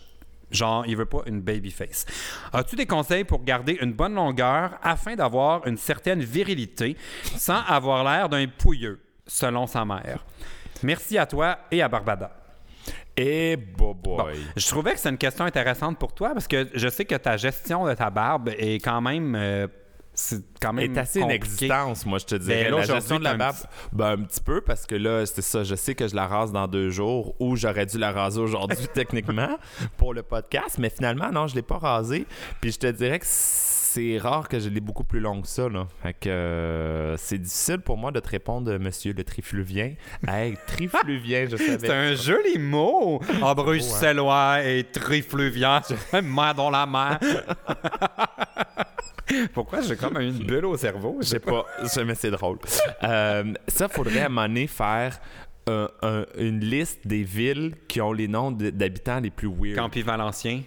Genre, 0.54 0.84
il 0.86 0.96
veut 0.96 1.04
pas 1.06 1.22
une 1.26 1.40
baby 1.40 1.70
face. 1.70 2.06
As-tu 2.52 2.76
des 2.76 2.86
conseils 2.86 3.24
pour 3.24 3.42
garder 3.42 3.76
une 3.80 3.92
bonne 3.92 4.14
longueur 4.14 4.78
afin 4.82 5.16
d'avoir 5.16 5.66
une 5.66 5.76
certaine 5.76 6.20
virilité 6.22 6.96
sans 7.36 7.60
avoir 7.66 8.04
l'air 8.04 8.28
d'un 8.28 8.46
pouilleux, 8.46 9.00
selon 9.26 9.66
sa 9.66 9.84
mère? 9.84 10.24
Merci 10.82 11.18
à 11.18 11.26
toi 11.26 11.58
et 11.70 11.82
à 11.82 11.88
Barbada. 11.88 12.30
Et 13.16 13.56
boy. 13.56 13.94
Bon, 14.02 14.26
je 14.56 14.66
trouvais 14.68 14.92
que 14.94 14.98
c'est 15.00 15.08
une 15.08 15.18
question 15.18 15.44
intéressante 15.44 15.98
pour 15.98 16.12
toi 16.14 16.30
parce 16.34 16.48
que 16.48 16.68
je 16.74 16.88
sais 16.88 17.04
que 17.04 17.14
ta 17.14 17.36
gestion 17.36 17.86
de 17.86 17.94
ta 17.94 18.10
barbe 18.10 18.50
est 18.58 18.76
quand 18.82 19.00
même. 19.00 19.34
euh, 19.34 19.66
c'est 20.14 20.42
quand 20.60 20.72
même. 20.72 20.94
est 20.94 20.98
assez 20.98 21.20
compliqué. 21.20 21.34
inexistence, 21.34 22.06
moi, 22.06 22.18
je 22.18 22.24
te 22.26 22.34
dirais. 22.36 22.64
Ben 22.64 22.72
là, 22.72 22.78
la 22.78 22.94
gestion 22.94 23.18
de 23.18 23.24
la 23.24 23.34
barbe, 23.34 23.56
ben, 23.92 24.12
un 24.12 24.22
petit 24.22 24.40
peu, 24.40 24.60
parce 24.60 24.86
que 24.86 24.94
là, 24.94 25.26
c'est 25.26 25.42
ça, 25.42 25.64
je 25.64 25.74
sais 25.74 25.94
que 25.94 26.06
je 26.06 26.14
la 26.14 26.26
rase 26.26 26.52
dans 26.52 26.68
deux 26.68 26.90
jours, 26.90 27.34
ou 27.40 27.56
j'aurais 27.56 27.86
dû 27.86 27.98
la 27.98 28.12
raser 28.12 28.40
aujourd'hui, 28.40 28.86
techniquement, 28.94 29.58
pour 29.96 30.14
le 30.14 30.22
podcast, 30.22 30.78
mais 30.78 30.90
finalement, 30.90 31.30
non, 31.32 31.46
je 31.46 31.54
l'ai 31.54 31.62
pas 31.62 31.78
rasée. 31.78 32.26
Puis 32.60 32.72
je 32.72 32.78
te 32.78 32.86
dirais 32.86 33.18
que 33.18 33.26
c'est 33.26 34.18
rare 34.18 34.48
que 34.48 34.58
je 34.58 34.68
l'ai 34.68 34.80
beaucoup 34.80 35.04
plus 35.04 35.20
longue 35.20 35.42
que 35.42 35.48
ça, 35.48 35.68
là. 35.68 35.86
Fait 36.02 36.14
que 36.14 36.28
euh, 36.28 37.16
c'est 37.16 37.38
difficile 37.38 37.78
pour 37.78 37.96
moi 37.96 38.10
de 38.10 38.20
te 38.20 38.28
répondre, 38.28 38.76
monsieur 38.78 39.12
le 39.12 39.22
trifluvien. 39.24 39.94
Hey, 40.26 40.56
trifluvien, 40.66 41.46
je 41.50 41.56
savais. 41.56 41.78
C'est 41.78 41.92
un 41.92 42.14
joli 42.14 42.58
mot. 42.58 43.20
Bruxellois 43.56 44.64
et 44.64 44.84
trifluvien. 44.84 45.80
main 46.22 46.54
dans 46.54 46.70
la 46.70 46.86
main. 46.86 47.18
Pourquoi 49.54 49.80
j'ai 49.80 49.96
comme 49.96 50.20
une 50.20 50.38
bulle 50.44 50.66
au 50.66 50.76
cerveau? 50.76 51.16
Je 51.20 51.26
sais 51.26 51.40
pas, 51.40 51.64
je- 51.82 52.00
mais 52.02 52.14
c'est 52.14 52.30
drôle. 52.30 52.58
Euh, 53.02 53.52
ça, 53.68 53.88
faudrait 53.88 54.20
à 54.20 54.26
un 54.26 54.28
moment 54.28 54.46
donné 54.46 54.66
faire 54.66 55.18
un- 55.66 55.88
un- 56.02 56.26
une 56.38 56.60
liste 56.60 57.06
des 57.06 57.22
villes 57.22 57.74
qui 57.88 58.00
ont 58.02 58.12
les 58.12 58.28
noms 58.28 58.50
d'habitants 58.50 59.20
les 59.20 59.30
plus 59.30 59.48
weird. 59.48 59.76
Campi 59.78 60.02
Valencien, 60.02 60.62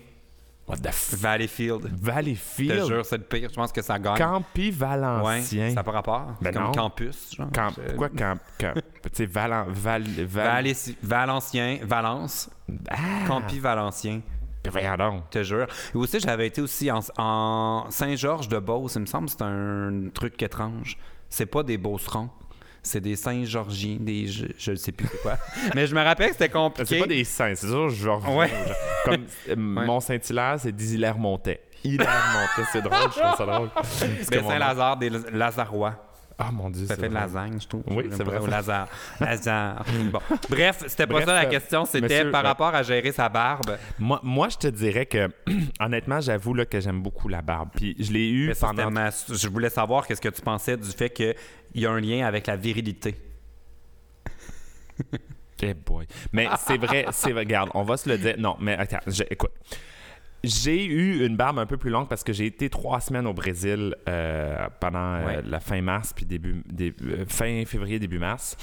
What 0.67 0.77
the 0.79 0.87
f... 0.91 1.13
Valleyfield. 1.17 1.83
Je 1.83 1.87
te 1.95 2.01
Valleyfield. 2.05 2.87
jure, 2.87 3.05
c'est 3.05 3.17
le 3.19 3.23
pire. 3.23 3.47
Je 3.49 3.55
pense 3.55 3.71
que 3.71 3.81
ça 3.81 3.97
gagne. 3.97 4.17
Campi 4.17 4.65
Ouais, 4.65 4.71
Valencien. 4.71 5.69
ça 5.69 5.75
n'a 5.75 5.83
pas 5.83 5.91
rapport. 5.93 6.33
Ben 6.41 6.51
comme 6.51 6.63
non. 6.63 6.71
campus. 6.73 7.33
Genre. 7.37 7.49
Camp... 7.53 7.71
Pourquoi 7.87 8.09
camp... 8.09 8.37
camp... 8.59 8.73
Tu 9.03 9.09
sais, 9.13 9.25
Valen... 9.27 9.63
Val... 9.69 10.03
Val... 10.27 10.65
Valencien, 11.01 11.77
Valence, 11.83 12.49
Ah! 12.89 12.97
Campi 13.27 13.59
Valencien. 13.59 14.19
Voyons 14.69 14.95
donc. 14.97 15.29
Te 15.29 15.43
jure. 15.43 15.67
Et 15.93 15.97
aussi, 15.97 16.19
j'avais 16.19 16.47
été 16.47 16.61
aussi 16.61 16.91
en, 16.91 16.99
en 17.17 17.85
Saint-Georges-de-Beauce. 17.89 18.95
Il 18.95 19.01
me 19.01 19.05
semble 19.05 19.27
que 19.27 19.31
c'est 19.31 19.43
un 19.43 20.09
truc 20.13 20.41
étrange. 20.41 20.97
C'est 21.29 21.45
pas 21.45 21.63
des 21.63 21.77
Beaucerons. 21.77 22.29
C'est 22.83 23.01
des 23.01 23.15
Saint-Georgiens, 23.17 23.97
des... 23.99 24.27
Je, 24.27 24.45
je 24.57 24.71
ne 24.71 24.75
sais 24.75 24.91
plus 24.93 25.07
c'est 25.11 25.21
quoi. 25.21 25.37
Mais 25.75 25.87
je 25.87 25.95
me 25.95 26.01
rappelle 26.01 26.27
que 26.27 26.33
c'était 26.33 26.49
compliqué. 26.49 26.85
C'est 26.95 26.99
pas 26.99 27.07
des 27.07 27.23
saints, 27.25 27.53
c'est 27.55 27.67
sûr, 27.67 27.89
genre... 27.89 28.35
Ouais. 28.35 28.49
Comme 29.05 29.25
euh, 29.49 29.55
Mont-Saint-Hilaire, 29.57 30.55
c'est 30.59 30.71
des 30.71 30.95
Hilaire-Montais. 30.95 31.61
Hilaire-Montais, 31.83 32.69
c'est 32.71 32.81
drôle, 32.81 32.97
je 33.13 33.19
trouve 33.19 33.35
ça 33.37 33.45
drôle. 33.45 33.69
Mon- 34.41 34.49
Saint-Lazare, 34.49 34.97
des 34.97 35.09
Lazarois. 35.33 35.95
Ah, 36.39 36.51
mon 36.51 36.69
Dieu, 36.69 36.85
Ça 36.85 36.95
fait 36.95 37.01
de 37.03 37.07
drôle. 37.07 37.19
lasagne, 37.19 37.59
je 37.59 37.67
trouve. 37.67 37.81
Oui, 37.87 38.05
c'est 38.11 38.23
vrai. 38.23 38.39
Lazare. 38.47 38.87
Lazare. 39.19 39.83
Bon. 40.11 40.19
Bref, 40.49 40.83
c'était 40.87 41.07
pas 41.07 41.25
ça 41.25 41.33
la 41.33 41.45
euh, 41.47 41.49
question. 41.49 41.83
C'était 41.85 42.25
par 42.29 42.43
ouais. 42.43 42.47
rapport 42.49 42.75
à 42.75 42.83
gérer 42.83 43.11
sa 43.11 43.27
barbe. 43.27 43.75
Moi, 43.97 44.19
moi, 44.21 44.47
je 44.49 44.57
te 44.57 44.67
dirais 44.67 45.07
que, 45.07 45.29
honnêtement, 45.79 46.21
j'avoue 46.21 46.53
là, 46.53 46.65
que 46.67 46.79
j'aime 46.79 47.01
beaucoup 47.01 47.27
la 47.27 47.41
barbe. 47.41 47.69
Puis 47.75 47.95
je 47.99 48.11
l'ai 48.11 48.29
eu 48.29 48.53
pendant... 48.59 48.91
ma- 48.91 49.09
Je 49.09 49.47
voulais 49.47 49.71
savoir 49.71 50.05
qu'est-ce 50.05 50.21
que 50.21 50.29
tu 50.29 50.41
pensais 50.43 50.77
du 50.77 50.89
fait 50.91 51.09
qu'il 51.09 51.33
y 51.73 51.85
a 51.87 51.91
un 51.91 51.99
lien 51.99 52.27
avec 52.27 52.45
la 52.45 52.55
virilité. 52.55 53.15
Eh 55.63 55.73
boy. 55.73 56.05
Mais 56.33 56.47
c'est 56.59 56.77
vrai, 56.77 57.07
c'est 57.11 57.31
vrai. 57.31 57.41
Regarde, 57.41 57.69
on 57.73 57.81
va 57.83 57.97
se 57.97 58.07
le 58.07 58.17
dire. 58.17 58.35
Non, 58.37 58.55
mais 58.59 58.77
attends, 58.77 58.99
je- 59.07 59.23
écoute. 59.29 59.51
J'ai 60.43 60.85
eu 60.85 61.25
une 61.25 61.35
barbe 61.35 61.57
un 61.59 61.65
peu 61.65 61.77
plus 61.77 61.89
longue 61.89 62.07
parce 62.07 62.23
que 62.23 62.31
j'ai 62.31 62.45
été 62.45 62.69
trois 62.69 62.99
semaines 62.99 63.25
au 63.25 63.33
Brésil 63.33 63.95
euh, 64.07 64.67
pendant 64.79 64.99
euh, 65.15 65.25
Ouais. 65.25 65.41
la 65.43 65.59
fin 65.59 65.81
mars 65.81 66.13
puis 66.15 66.25
début, 66.25 66.61
début- 66.71 67.11
euh, 67.11 67.25
fin 67.27 67.63
février 67.65 67.97
début 67.99 68.19
mars 68.19 68.55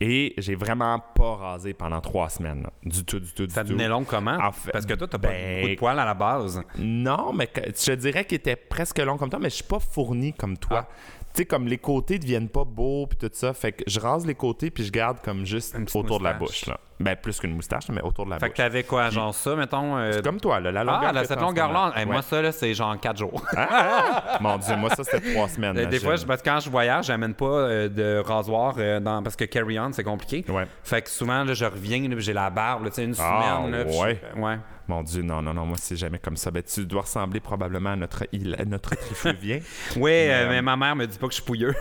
et 0.00 0.34
j'ai 0.38 0.54
vraiment 0.54 0.98
pas 1.14 1.34
rasé 1.36 1.72
pendant 1.72 2.00
trois 2.00 2.28
semaines 2.28 2.62
là. 2.64 2.70
du 2.84 3.04
tout 3.04 3.18
du 3.18 3.32
tout 3.32 3.46
du 3.46 3.52
Ça 3.52 3.62
tout. 3.62 3.68
devenait 3.70 3.88
long 3.88 4.04
comment? 4.04 4.36
En 4.42 4.52
fait, 4.52 4.70
Parce 4.72 4.84
que 4.86 4.94
toi, 4.94 5.08
t'as 5.08 5.18
ben, 5.18 5.30
pas 5.30 5.60
beaucoup 5.60 5.74
de 5.74 5.78
poils 5.78 5.98
à 5.98 6.04
la 6.04 6.14
base. 6.14 6.62
Non, 6.78 7.32
mais 7.32 7.48
je 7.54 7.92
dirais 7.94 8.24
qu'il 8.26 8.36
était 8.36 8.56
presque 8.56 8.98
long 8.98 9.16
comme 9.16 9.30
toi, 9.30 9.38
mais 9.40 9.48
je 9.50 9.54
suis 9.56 9.64
pas 9.64 9.80
fourni 9.80 10.32
comme 10.34 10.56
toi. 10.58 10.86
Ah. 10.90 10.94
Tu 11.34 11.38
sais, 11.38 11.44
comme 11.46 11.66
les 11.66 11.78
côtés 11.78 12.18
deviennent 12.18 12.48
pas 12.50 12.64
beaux 12.64 13.06
puis 13.06 13.16
tout 13.16 13.30
ça, 13.32 13.54
fait 13.54 13.72
que 13.72 13.84
je 13.86 13.98
rase 13.98 14.26
les 14.26 14.34
côtés 14.34 14.70
puis 14.70 14.84
je 14.84 14.92
garde 14.92 15.18
comme 15.24 15.46
juste 15.46 15.74
autour 15.94 16.18
de 16.18 16.24
la 16.24 16.34
moustache. 16.34 16.60
bouche 16.64 16.68
là. 16.68 16.78
Ben 17.00 17.16
plus 17.16 17.40
qu'une 17.40 17.54
moustache, 17.56 17.88
mais 17.88 18.00
autour 18.02 18.26
de 18.26 18.30
la 18.30 18.38
Fait 18.38 18.46
que 18.46 18.50
bouche. 18.52 18.56
t'avais 18.58 18.82
quoi, 18.84 19.08
genre 19.10 19.34
ça, 19.34 19.56
mettons? 19.56 19.96
euh, 19.96 20.12
C'est 20.12 20.22
comme 20.24 20.38
toi, 20.38 20.60
là, 20.60 20.70
la 20.70 20.84
longueur. 20.84 21.02
Ah, 21.08 21.12
là, 21.12 21.24
cette 21.24 21.40
longueur-là, 21.40 21.92
hey, 21.96 22.04
Ouais. 22.04 22.12
moi, 22.12 22.22
ça, 22.22 22.40
là, 22.42 22.52
c'est 22.52 22.72
genre 22.74 22.96
4 23.00 23.16
jours. 23.16 23.42
Mon 24.40 24.58
Dieu, 24.58 24.76
moi, 24.76 24.90
ça, 24.90 25.02
c'était 25.04 25.32
trois 25.32 25.48
semaines. 25.48 25.74
Des 25.74 25.84
là, 25.98 25.98
fois, 26.00 26.16
je- 26.16 26.24
parce 26.26 26.42
que 26.42 26.48
quand 26.48 26.60
je 26.60 26.70
voyage, 26.70 27.06
j'amène 27.06 27.34
pas 27.34 27.46
euh, 27.46 27.88
de 27.88 28.22
rasoir 28.24 28.74
euh, 28.78 29.00
dans, 29.00 29.22
parce 29.22 29.34
que 29.34 29.44
carry-on, 29.44 29.90
c'est 29.92 30.04
compliqué. 30.04 30.44
Ouais. 30.50 30.66
Fait 30.84 31.02
que 31.02 31.10
souvent, 31.10 31.42
là, 31.44 31.54
je 31.54 31.64
reviens, 31.64 32.08
j'ai 32.18 32.32
la 32.32 32.50
barbe, 32.50 32.84
là, 32.84 32.90
tu 32.90 32.96
sais, 32.96 33.04
une 33.04 33.14
Ah, 33.18 33.58
semaine. 33.62 33.72
là, 33.72 33.90
je- 33.90 34.38
ouais. 34.40 34.58
Mon 34.88 35.02
Dieu, 35.02 35.22
non, 35.22 35.40
non, 35.42 35.54
non, 35.54 35.64
moi, 35.66 35.76
c'est 35.78 35.96
jamais 35.96 36.18
comme 36.18 36.36
ça. 36.36 36.50
Ben, 36.50 36.62
tu 36.62 36.84
dois 36.86 37.02
ressembler 37.02 37.40
probablement 37.40 37.90
à 37.90 37.96
notre, 37.96 38.24
île- 38.32 38.56
à 38.58 38.64
notre 38.64 38.94
trifluvien. 38.96 39.60
Ouais, 39.96 40.28
euh, 40.30 40.44
Mais, 40.44 40.48
mais 40.50 40.58
euh, 40.58 40.62
ma 40.62 40.76
mère 40.76 40.96
me 40.96 41.06
dit 41.06 41.18
pas 41.18 41.26
que 41.26 41.32
je 41.32 41.36
suis 41.36 41.44
pouilleux. 41.44 41.74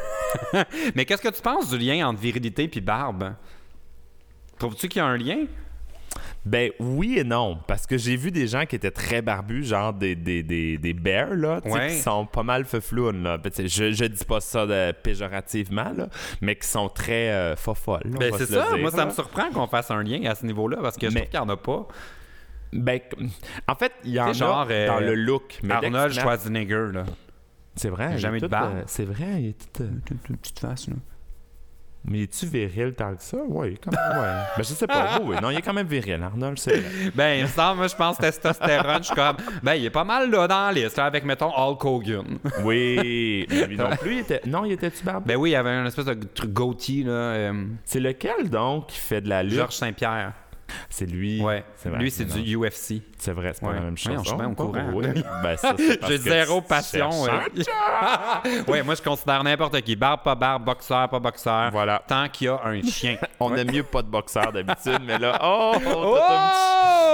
mais 0.95 1.06
qu'est-ce 1.06 1.22
que 1.22 1.30
tu 1.34 1.41
penses 1.41 1.70
du 1.70 1.78
lien 1.78 2.08
entre 2.08 2.20
virilité 2.20 2.68
puis 2.68 2.82
barbe? 2.82 3.34
Trouves-tu 4.60 4.88
qu'il 4.88 4.99
y 4.99 5.04
a 5.04 5.08
un 5.08 5.18
lien? 5.18 5.45
ben, 6.43 6.72
oui 6.80 7.20
et 7.20 7.24
non. 7.24 7.60
Parce 7.68 7.86
que 7.86 7.97
j'ai 7.97 8.16
vu 8.16 8.32
des 8.32 8.47
gens 8.47 8.66
qui 8.66 8.76
étaient 8.76 8.89
très 8.91 9.22
barbus, 9.22 9.64
genre 9.64 9.93
des, 9.93 10.16
des, 10.16 10.41
des, 10.41 10.78
des 10.80 10.93
bears, 10.93 11.36
là, 11.36 11.62
Ouais. 11.66 11.89
qui 11.89 11.95
sont 11.97 12.26
pas 12.26 12.41
mal 12.41 12.66
feuflounes, 12.66 13.22
là. 13.24 13.38
Ben, 13.38 13.52
je, 13.56 13.91
je 13.91 14.06
dis 14.06 14.26
pas 14.26 14.39
ça 14.41 14.66
de- 14.66 14.91
péjorativement, 14.91 15.91
là, 15.95 16.10
mais 16.41 16.56
qui 16.56 16.68
sont 16.68 16.89
très 16.89 17.30
euh, 17.30 17.56
fofolles. 17.56 18.02
Ben, 18.20 18.34
c'est 18.38 18.47
ça. 18.47 18.70
dire, 18.70 18.78
Moi, 18.80 18.89
ça 18.91 19.06
me 19.06 19.12
surprend 19.12 19.52
qu'on 19.52 19.68
fasse 19.68 19.91
un 19.91 20.02
lien 20.02 20.24
à 20.30 20.34
ce 20.36 20.45
niveau-là 20.45 20.78
parce 20.82 20.97
que 20.97 21.10
je 21.10 21.16
trouve 21.16 21.30
qu'il 21.30 21.39
n'y 21.39 21.45
en 21.45 21.49
a 21.49 21.58
pas. 21.58 21.88
Ben, 22.74 22.99
en 23.67 23.76
fait, 23.76 23.91
il 24.05 24.11
y 24.11 24.19
en 24.19 24.28
a 24.30 24.34
genre, 24.34 24.67
euh, 24.69 24.88
dans 24.88 24.99
le 24.99 25.13
look. 25.15 25.59
Mais 25.63 25.74
Arnold 25.74 26.13
mets- 26.15 26.22
Schwarzenegger, 26.22 26.88
là. 26.93 27.03
C'est 27.76 27.89
vrai. 27.89 28.07
il 28.11 28.15
est 28.15 28.19
jamais 28.19 28.38
eu 28.38 28.41
de 28.41 28.47
barbe. 28.47 28.76
euh, 28.78 28.84
c'est 28.86 29.05
vrai, 29.05 29.26
il 29.41 29.47
est 29.49 29.74
tout. 29.74 29.84
euh, 29.84 29.89
Une 30.30 30.38
petite 30.38 30.59
face, 30.59 30.88
là. 30.88 30.95
Mais 32.03 32.24
es-tu 32.24 32.47
viril 32.47 32.93
tant 32.95 33.13
que 33.13 33.22
ça? 33.22 33.38
Oui, 33.47 33.78
quand 33.84 33.91
même. 33.91 34.19
Ouais. 34.19 34.28
ben, 34.57 34.63
je 34.63 34.63
sais 34.63 34.88
pas. 34.88 35.19
Oui, 35.22 35.28
oui. 35.30 35.36
Non, 35.39 35.51
il 35.51 35.57
est 35.57 35.61
quand 35.61 35.74
même 35.74 35.86
viril, 35.86 36.19
Arnold, 36.24 36.57
c'est 36.57 36.78
vrai. 36.80 37.11
Ben, 37.15 37.34
il 37.39 37.43
me 37.43 37.47
semble, 37.47 37.78
moi, 37.78 37.88
je 37.88 37.95
pense 37.95 38.17
testostérone. 38.17 38.97
Je 38.99 39.03
suis 39.07 39.15
comme, 39.15 39.38
ben, 39.61 39.76
il 39.76 39.86
est 39.86 39.89
pas 39.91 40.03
mal 40.03 40.32
là 40.32 40.47
dans 40.47 40.65
la 40.65 40.72
liste, 40.72 40.97
là, 40.97 41.05
avec, 41.05 41.24
mettons, 41.26 41.51
Hulk 41.55 41.86
Hogan. 41.86 42.39
Oui. 42.63 43.45
Mais 43.49 43.67
lui 43.67 43.78
non 43.78 43.95
plus, 43.97 44.13
il 44.13 44.19
était. 44.19 44.41
Non, 44.47 44.65
il 44.65 44.72
était-tu 44.72 45.03
barbe? 45.03 45.26
Ben 45.28 45.36
oui, 45.38 45.49
il 45.51 45.53
y 45.53 45.55
avait 45.55 45.69
un 45.69 45.86
espèce 45.86 46.05
de 46.05 46.15
truc 46.15 46.51
goatee, 46.51 47.03
là. 47.03 47.11
euh, 47.11 47.65
C'est 47.86 47.99
lequel 47.99 48.49
donc 48.49 48.88
qui 48.88 48.97
fait 48.97 49.22
de 49.22 49.30
la 49.30 49.43
lutte? 49.43 49.53
Georges 49.53 49.76
Saint-Pierre. 49.76 50.34
C'est 50.89 51.05
lui. 51.05 51.41
Ouais. 51.41 51.63
C'est 51.76 51.89
vrai. 51.89 51.99
Lui, 51.99 52.11
c'est 52.11 52.26
du 52.26 52.55
UFC. 52.57 53.01
C'est 53.17 53.32
vrai, 53.34 53.51
c'est 53.53 53.61
pas 53.61 53.67
Ouais. 53.67 53.76
la 53.76 53.82
même 53.82 53.97
chose. 53.97 54.22
Bien 54.24 54.47
au 54.47 54.51
Oh, 54.51 54.55
courant. 54.55 55.01
Ben, 55.43 55.55
J'ai 56.07 56.17
zéro 56.17 56.61
passion. 56.61 57.09
euh. 57.28 58.63
ouais, 58.67 58.84
moi, 58.84 58.95
je 58.95 59.01
considère 59.01 59.43
n'importe 59.43 59.80
qui. 59.82 59.95
Barbe, 59.95 60.22
pas 60.24 60.36
barbe, 60.36 60.65
boxeur, 60.65 61.07
pas 61.09 61.19
boxeur. 61.19 61.72
Voilà. 61.72 62.01
Tant 62.07 62.28
qu'il 62.30 62.45
y 62.47 62.49
a 62.49 62.59
un 62.63 62.82
chien. 62.82 63.17
On 63.39 63.55
aime 63.55 63.72
mieux 63.72 63.84
pas 63.84 64.01
de 64.01 64.07
boxeur 64.07 64.51
d'habitude, 64.51 64.99
mais 65.05 65.17
là, 65.19 65.39
oh! 65.43 65.74
t'as 65.76 65.89
un 65.89 65.93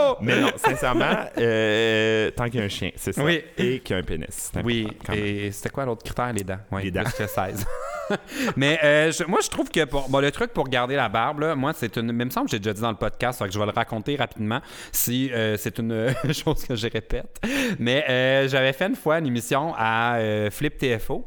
Oh! 0.10 0.16
petit- 0.16 0.26
Mais 0.26 0.40
non, 0.40 0.52
sincèrement, 0.56 1.16
euh, 1.38 2.32
tant 2.32 2.46
qu'il 2.46 2.60
y 2.60 2.64
a 2.64 2.66
un 2.66 2.70
chien, 2.70 2.92
c'est 2.96 3.12
ça. 3.14 3.24
Oui. 3.24 3.42
Et 3.58 3.80
qu'il 3.80 3.94
y 3.96 3.98
a 3.98 4.02
un 4.02 4.06
pénis. 4.06 4.52
Oui, 4.64 4.88
et 5.14 5.52
c'était 5.52 5.70
quoi 5.70 5.86
l'autre 5.86 6.04
critère? 6.04 6.32
Les 6.34 6.44
dents? 6.44 6.60
Les 6.82 6.92
dents. 6.92 7.04
plus 7.04 7.14
que 7.14 7.28
16. 7.28 7.66
Mais 8.56 8.80
euh, 8.84 9.12
moi, 9.28 9.40
je 9.44 9.50
trouve 9.50 9.70
que 9.70 9.84
bon, 9.86 10.20
le 10.20 10.32
truc 10.32 10.54
pour 10.54 10.68
garder 10.70 10.96
la 10.96 11.10
barbe, 11.10 11.54
moi, 11.56 11.74
c'est 11.74 11.98
une. 11.98 12.12
Mais 12.12 12.26
il 12.26 12.32
semble 12.32 12.48
que 12.48 12.52
j'ai 12.52 12.60
déjà 12.60 12.74
dit 12.74 12.82
dans 12.82 12.92
le 12.92 12.98
podcast, 12.98 13.44
que 13.44 13.52
je 13.52 13.60
vais 13.60 13.66
le 13.66 13.72
raconter 13.72 14.16
rapidement 14.16 14.62
si 14.92 15.32
euh, 15.32 15.58
c'est 15.58 15.80
une 15.80 16.14
chose 16.34 16.66
que 16.66 16.76
je 16.76 16.88
répète. 16.88 17.40
Mais 17.80 18.06
euh, 18.10 18.48
j'avais 18.48 18.74
fait 18.74 18.88
une 18.88 18.96
fois 18.96 19.20
une 19.20 19.28
émission 19.28 19.74
à 19.78 20.20
Flip 20.52 20.78
TFO. 20.78 21.26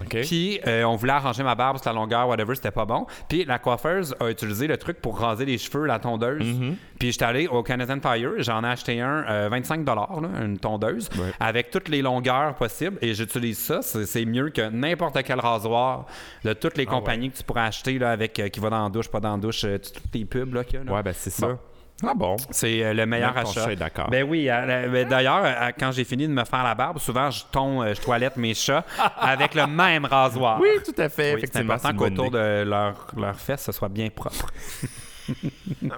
OK. 0.00 0.20
Puis 0.22 0.60
euh, 0.66 0.84
on 0.84 0.96
voulait 0.96 1.12
arranger 1.12 1.42
ma 1.42 1.54
barbe, 1.54 1.78
sur 1.78 1.90
la 1.92 1.94
longueur, 1.98 2.28
whatever, 2.28 2.54
c'était 2.54 2.70
pas 2.70 2.84
bon. 2.84 3.06
Puis 3.28 3.44
la 3.44 3.58
coiffeuse 3.58 4.14
a 4.20 4.30
utilisé 4.30 4.66
le 4.66 4.76
truc 4.76 5.00
pour 5.00 5.18
raser 5.18 5.44
les 5.44 5.58
cheveux, 5.58 5.86
la 5.86 5.98
tondeuse. 5.98 6.42
Mm-hmm. 6.42 6.74
Puis 6.98 7.12
j'étais 7.12 7.24
allé 7.24 7.46
au 7.48 7.62
Canadian 7.62 7.98
Tire, 7.98 8.30
j'en 8.38 8.62
ai 8.64 8.68
acheté 8.68 9.00
un, 9.00 9.24
euh, 9.28 9.48
25 9.50 9.86
là, 9.86 10.06
une 10.42 10.58
tondeuse, 10.58 11.08
Ouais. 11.18 11.32
avec 11.40 11.70
toutes 11.70 11.88
les 11.88 12.02
longueurs 12.02 12.54
possibles. 12.54 12.98
Et 13.02 13.14
j'utilise 13.14 13.58
ça, 13.58 13.82
c'est 13.82 14.24
mieux 14.24 14.50
que 14.50 14.68
n'importe 14.70 15.20
quel 15.24 15.40
rasoir 15.40 16.06
de 16.44 16.52
toutes 16.52 16.76
les 16.76 16.86
Ah 16.88 16.90
compagnies 16.92 17.30
que 17.30 17.36
tu 17.36 17.44
pourrais 17.44 17.62
acheter 17.62 17.98
là, 17.98 18.10
avec 18.10 18.38
euh, 18.38 18.48
qui 18.48 18.60
va 18.60 18.70
dans 18.70 18.84
la 18.84 18.88
douche, 18.90 19.08
pas 19.08 19.20
dans 19.20 19.32
la 19.32 19.38
douche, 19.38 19.64
euh, 19.64 19.78
toutes 19.78 20.14
les 20.14 20.24
pubs 20.24 20.54
là, 20.54 20.64
qu'il 20.64 20.78
y 20.78 20.82
a, 20.82 20.84
là. 20.84 20.92
Ouais, 20.92 21.02
ben 21.02 21.12
c'est 21.16 21.30
ça. 21.30 21.46
Bon. 21.48 21.58
Ah 22.06 22.14
bon? 22.14 22.36
C'est 22.50 22.82
euh, 22.82 22.92
le 22.94 23.06
meilleur 23.06 23.34
Même 23.34 23.46
achat. 23.46 23.74
d'accord. 23.76 24.10
Ben 24.10 24.24
oui. 24.28 24.48
euh, 24.50 24.88
ben 24.88 25.08
D'ailleurs, 25.08 25.42
euh, 25.44 25.70
quand 25.78 25.92
j'ai 25.92 26.04
fini 26.04 26.26
de 26.26 26.32
me 26.32 26.44
faire 26.44 26.64
la 26.64 26.74
barbe, 26.74 26.98
souvent 26.98 27.30
je 27.30 27.44
tombe, 27.50 27.86
je 27.94 28.00
toilette 28.00 28.36
mes 28.36 28.54
chats 28.54 28.84
avec 29.20 29.54
le 29.54 29.66
même 29.66 30.04
rasoir. 30.04 30.58
Oui, 30.60 30.68
tout 30.84 31.00
à 31.00 31.08
fait. 31.08 31.34
Oui, 31.34 31.42
c'est 31.44 31.58
important 31.60 31.94
qu'autour 31.94 32.30
de 32.30 32.62
leur, 32.64 33.06
leur 33.16 33.36
fesses, 33.38 33.64
ce 33.64 33.72
soit 33.72 33.88
bien 33.88 34.08
propre. 34.10 34.46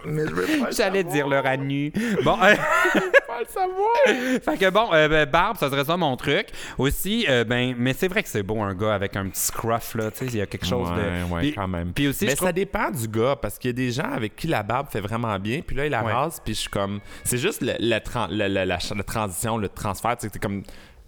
Mais 0.04 0.26
je 0.26 0.32
veux 0.34 0.58
pas 0.60 0.66
le 0.70 0.72
J'allais 0.74 1.04
dire 1.04 1.26
leur 1.28 1.44
nu. 1.58 1.92
Bon, 2.22 2.36
euh, 2.42 2.54
pas 3.26 3.40
le 3.40 3.46
savoir. 3.48 4.40
fait 4.42 4.58
que 4.58 4.70
bon, 4.70 4.88
euh, 4.92 5.08
ben, 5.08 5.28
barbe, 5.28 5.56
ça 5.56 5.70
serait 5.70 5.84
ça 5.84 5.96
mon 5.96 6.16
truc. 6.16 6.46
Aussi, 6.78 7.26
euh, 7.28 7.44
ben, 7.44 7.74
mais 7.78 7.92
c'est 7.92 8.08
vrai 8.08 8.22
que 8.22 8.28
c'est 8.28 8.42
beau 8.42 8.60
un 8.60 8.74
gars 8.74 8.94
avec 8.94 9.16
un 9.16 9.28
petit 9.28 9.40
scruff, 9.40 9.94
là. 9.94 10.10
Tu 10.10 10.18
sais, 10.18 10.26
il 10.26 10.36
y 10.36 10.40
a 10.40 10.46
quelque 10.46 10.66
chose 10.66 10.88
ouais, 10.90 10.96
de. 10.96 11.32
Ouais, 11.32 11.40
Puis- 11.40 11.54
quand 11.54 11.68
même. 11.68 11.92
Puis 11.92 12.08
aussi, 12.08 12.24
mais 12.24 12.32
je 12.32 12.36
ça 12.36 12.44
trouve- 12.46 12.52
dépend 12.52 12.90
du 12.90 13.08
gars, 13.08 13.36
parce 13.40 13.58
qu'il 13.58 13.68
y 13.68 13.72
a 13.72 13.74
des 13.74 13.90
gens 13.90 14.10
avec 14.12 14.36
qui 14.36 14.46
la 14.46 14.62
barbe 14.62 14.88
fait 14.90 15.00
vraiment 15.00 15.38
bien, 15.38 15.60
puis 15.66 15.76
là, 15.76 15.86
il 15.86 15.90
la 15.90 16.04
Ouais. 16.04 16.12
rase, 16.12 16.40
puis 16.44 16.54
je 16.54 16.60
suis 16.60 16.70
comme... 16.70 17.00
C'est 17.24 17.38
juste 17.38 17.60
le- 17.62 17.74
la, 17.78 18.00
tran- 18.00 18.28
la, 18.30 18.48
la- 18.48 18.64
la- 18.66 18.78
la 18.96 19.02
transition, 19.02 19.56
le 19.58 19.68
transfert, 19.68 20.16
tu 20.16 20.26
sais, 20.26 20.30
t'es 20.30 20.38
comme... 20.38 20.62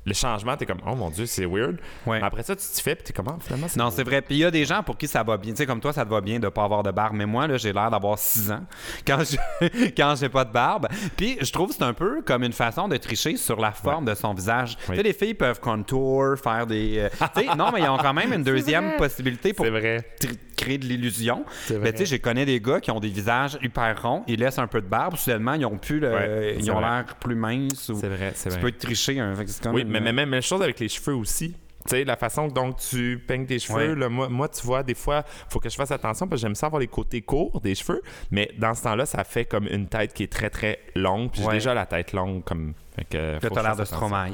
Le 0.06 0.14
changement, 0.14 0.56
t'es 0.56 0.64
comme, 0.66 0.80
oh 0.86 0.94
mon 0.94 1.10
Dieu, 1.10 1.26
c'est 1.26 1.44
weird. 1.46 1.78
Ouais. 2.06 2.20
Après 2.22 2.44
ça, 2.44 2.54
tu 2.54 2.64
t'y 2.64 2.80
fais, 2.80 2.94
puis 2.94 3.04
t'es 3.04 3.12
comme, 3.12 3.26
Ah, 3.28 3.36
finalement, 3.40 3.66
Non, 3.76 3.90
c'est 3.90 4.04
vrai. 4.04 4.22
Puis 4.22 4.36
il 4.36 4.38
y 4.38 4.44
a 4.44 4.50
des 4.52 4.64
gens 4.64 4.82
pour 4.84 4.96
qui 4.96 5.08
ça 5.08 5.22
va 5.24 5.36
bien. 5.36 5.50
Tu 5.52 5.58
sais, 5.58 5.66
comme 5.66 5.80
toi, 5.80 5.92
ça 5.92 6.04
te 6.04 6.10
va 6.10 6.20
bien 6.20 6.38
de 6.38 6.48
pas 6.48 6.62
avoir 6.64 6.82
de 6.84 6.92
barbe. 6.92 7.16
Mais 7.16 7.26
moi, 7.26 7.46
là, 7.48 7.56
j'ai 7.56 7.72
l'air 7.72 7.90
d'avoir 7.90 8.16
6 8.18 8.52
ans 8.52 8.64
quand 9.06 9.18
je 9.24 9.36
quand 9.96 10.14
j'ai 10.18 10.28
pas 10.28 10.44
de 10.44 10.52
barbe. 10.52 10.86
Puis 11.16 11.38
je 11.40 11.50
trouve 11.52 11.70
que 11.70 11.74
c'est 11.74 11.82
un 11.82 11.92
peu 11.92 12.22
comme 12.22 12.44
une 12.44 12.52
façon 12.52 12.86
de 12.86 12.96
tricher 12.96 13.36
sur 13.36 13.60
la 13.60 13.72
forme 13.72 14.04
de 14.04 14.14
son 14.14 14.32
visage. 14.32 14.76
Oui. 14.88 14.90
Tu 14.90 14.96
sais, 14.96 15.02
les 15.02 15.12
filles 15.12 15.34
peuvent 15.34 15.58
contour, 15.60 16.36
faire 16.38 16.66
des. 16.66 16.98
euh, 16.98 17.08
tu 17.34 17.40
sais, 17.40 17.54
non, 17.56 17.70
mais 17.72 17.80
ils 17.80 17.88
ont 17.88 17.98
quand 17.98 18.14
même 18.14 18.32
une 18.32 18.42
deuxième 18.44 18.96
possibilité 18.96 19.52
pour 19.52 19.66
vrai. 19.66 20.04
Créer 20.66 20.78
de 20.78 20.84
l'illusion. 20.86 21.44
Mais 21.70 21.76
vrai. 21.76 21.92
tu 21.92 21.98
sais, 21.98 22.06
je 22.06 22.16
connais 22.16 22.44
des 22.44 22.60
gars 22.60 22.80
qui 22.80 22.90
ont 22.90 22.98
des 23.00 23.08
visages 23.08 23.56
hyper 23.62 24.02
ronds, 24.02 24.24
ils 24.26 24.40
laissent 24.40 24.58
un 24.58 24.66
peu 24.66 24.80
de 24.80 24.86
barbe, 24.88 25.16
soudainement, 25.16 25.54
ils 25.54 25.64
ont 25.64 25.78
plus 25.78 26.00
le- 26.00 26.12
Ouais, 26.12 26.56
ils 26.58 26.70
ont 26.70 26.80
l'air 26.80 27.04
plus 27.20 27.34
minces. 27.36 27.88
Ou... 27.88 27.94
C'est 28.00 28.08
vrai, 28.08 28.32
c'est 28.34 28.48
Tu 28.50 28.54
vrai. 28.58 28.62
peux 28.62 28.72
tricher. 28.72 29.20
Hein, 29.20 29.34
fait 29.36 29.44
que 29.44 29.50
c'est 29.50 29.62
comme 29.62 29.74
Oui, 29.74 29.82
une- 29.82 29.88
mais, 29.88 30.00
mais 30.00 30.12
même 30.26 30.42
chose 30.42 30.62
avec 30.62 30.80
les 30.80 30.88
cheveux 30.88 31.14
aussi. 31.14 31.54
Tu 31.88 31.90
sais, 31.90 32.04
la 32.04 32.16
façon 32.16 32.48
dont 32.48 32.72
tu 32.72 33.22
peignes 33.28 33.46
tes 33.46 33.60
cheveux, 33.60 33.90
Ouais. 33.90 33.94
là, 33.94 34.08
moi, 34.08 34.28
moi, 34.28 34.48
tu 34.48 34.60
vois, 34.66 34.82
des 34.82 34.94
fois, 34.96 35.22
faut 35.48 35.60
que 35.60 35.68
je 35.68 35.76
fasse 35.76 35.92
attention 35.92 36.26
parce 36.26 36.40
que 36.40 36.46
j'aime 36.48 36.56
ça 36.56 36.66
avoir 36.66 36.80
les 36.80 36.88
côtés 36.88 37.22
courts 37.22 37.60
des 37.60 37.76
cheveux, 37.76 38.02
mais 38.32 38.50
dans 38.58 38.74
ce 38.74 38.82
temps-là, 38.82 39.06
ça 39.06 39.22
fait 39.22 39.44
comme 39.44 39.68
une 39.68 39.86
tête 39.86 40.12
qui 40.12 40.24
est 40.24 40.32
très, 40.32 40.50
très 40.50 40.80
longue, 40.96 41.30
puis 41.30 41.42
j'ai 41.42 41.52
déjà 41.52 41.74
la 41.74 41.86
tête 41.86 42.12
longue, 42.12 42.42
comme... 42.42 42.74
Fait 42.96 43.04
que, 43.04 43.16
l'air 43.18 43.40
de 43.40 43.58
attention. 43.58 43.84
Stromae. 43.84 44.32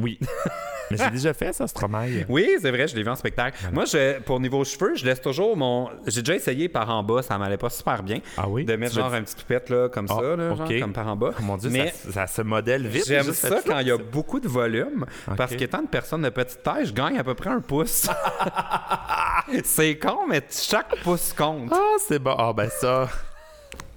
Oui. 0.00 0.18
mais 0.90 0.96
j'ai 0.96 1.10
déjà 1.10 1.32
fait 1.34 1.52
ça, 1.52 1.66
Stromae. 1.66 2.24
Oui, 2.28 2.56
c'est 2.60 2.70
vrai, 2.70 2.86
je 2.86 2.94
l'ai 2.94 3.02
vu 3.02 3.08
en 3.08 3.14
spectacle. 3.16 3.58
Moi, 3.72 3.84
je, 3.84 4.20
pour 4.20 4.40
niveau 4.40 4.64
cheveux, 4.64 4.94
je 4.96 5.04
laisse 5.04 5.20
toujours 5.20 5.56
mon. 5.56 5.90
J'ai 6.06 6.22
déjà 6.22 6.34
essayé 6.34 6.68
par 6.68 6.90
en 6.90 7.02
bas, 7.02 7.22
ça 7.22 7.38
m'allait 7.38 7.56
pas 7.56 7.70
super 7.70 8.02
bien. 8.02 8.20
Ah 8.36 8.48
oui? 8.48 8.64
De 8.64 8.76
mettre 8.76 8.92
Tu 8.92 8.98
veux 8.98 9.04
genre 9.04 9.14
un 9.14 9.22
petit 9.22 9.36
toupette 9.36 9.70
là, 9.70 9.88
comme 9.88 10.06
Ah, 10.10 10.14
ça, 10.14 10.36
là, 10.36 10.54
genre, 10.54 10.68
comme 10.80 10.92
par 10.92 11.08
en 11.08 11.16
bas. 11.16 11.30
Oh 11.38 11.42
mon 11.42 11.56
Dieu, 11.56 11.70
Mais 11.70 11.90
ça, 11.90 12.12
ça 12.12 12.26
se 12.26 12.42
modèle 12.42 12.86
vite. 12.86 13.06
j'aime 13.06 13.32
ça 13.32 13.60
quand 13.66 13.78
il 13.78 13.88
y 13.88 13.90
a 13.90 13.98
beaucoup 13.98 14.40
de 14.40 14.48
volume, 14.48 15.06
parce 15.36 15.54
qu'étant 15.56 15.80
une 15.80 15.88
personne 15.88 16.22
de 16.22 16.30
petite 16.30 16.62
taille, 16.62 16.86
je 16.86 16.92
gagne 16.92 17.18
à 17.18 17.24
peu 17.24 17.34
près 17.34 17.50
un 17.50 17.60
pouce. 17.60 18.08
c'est 19.64 19.98
con, 19.98 20.26
mais 20.28 20.42
chaque 20.50 20.96
pouce 21.02 21.32
compte. 21.32 21.70
Ah, 21.72 21.96
c'est 22.06 22.18
bon. 22.18 22.34
Ah, 22.38 22.52
ben 22.52 22.68
ça... 22.68 23.08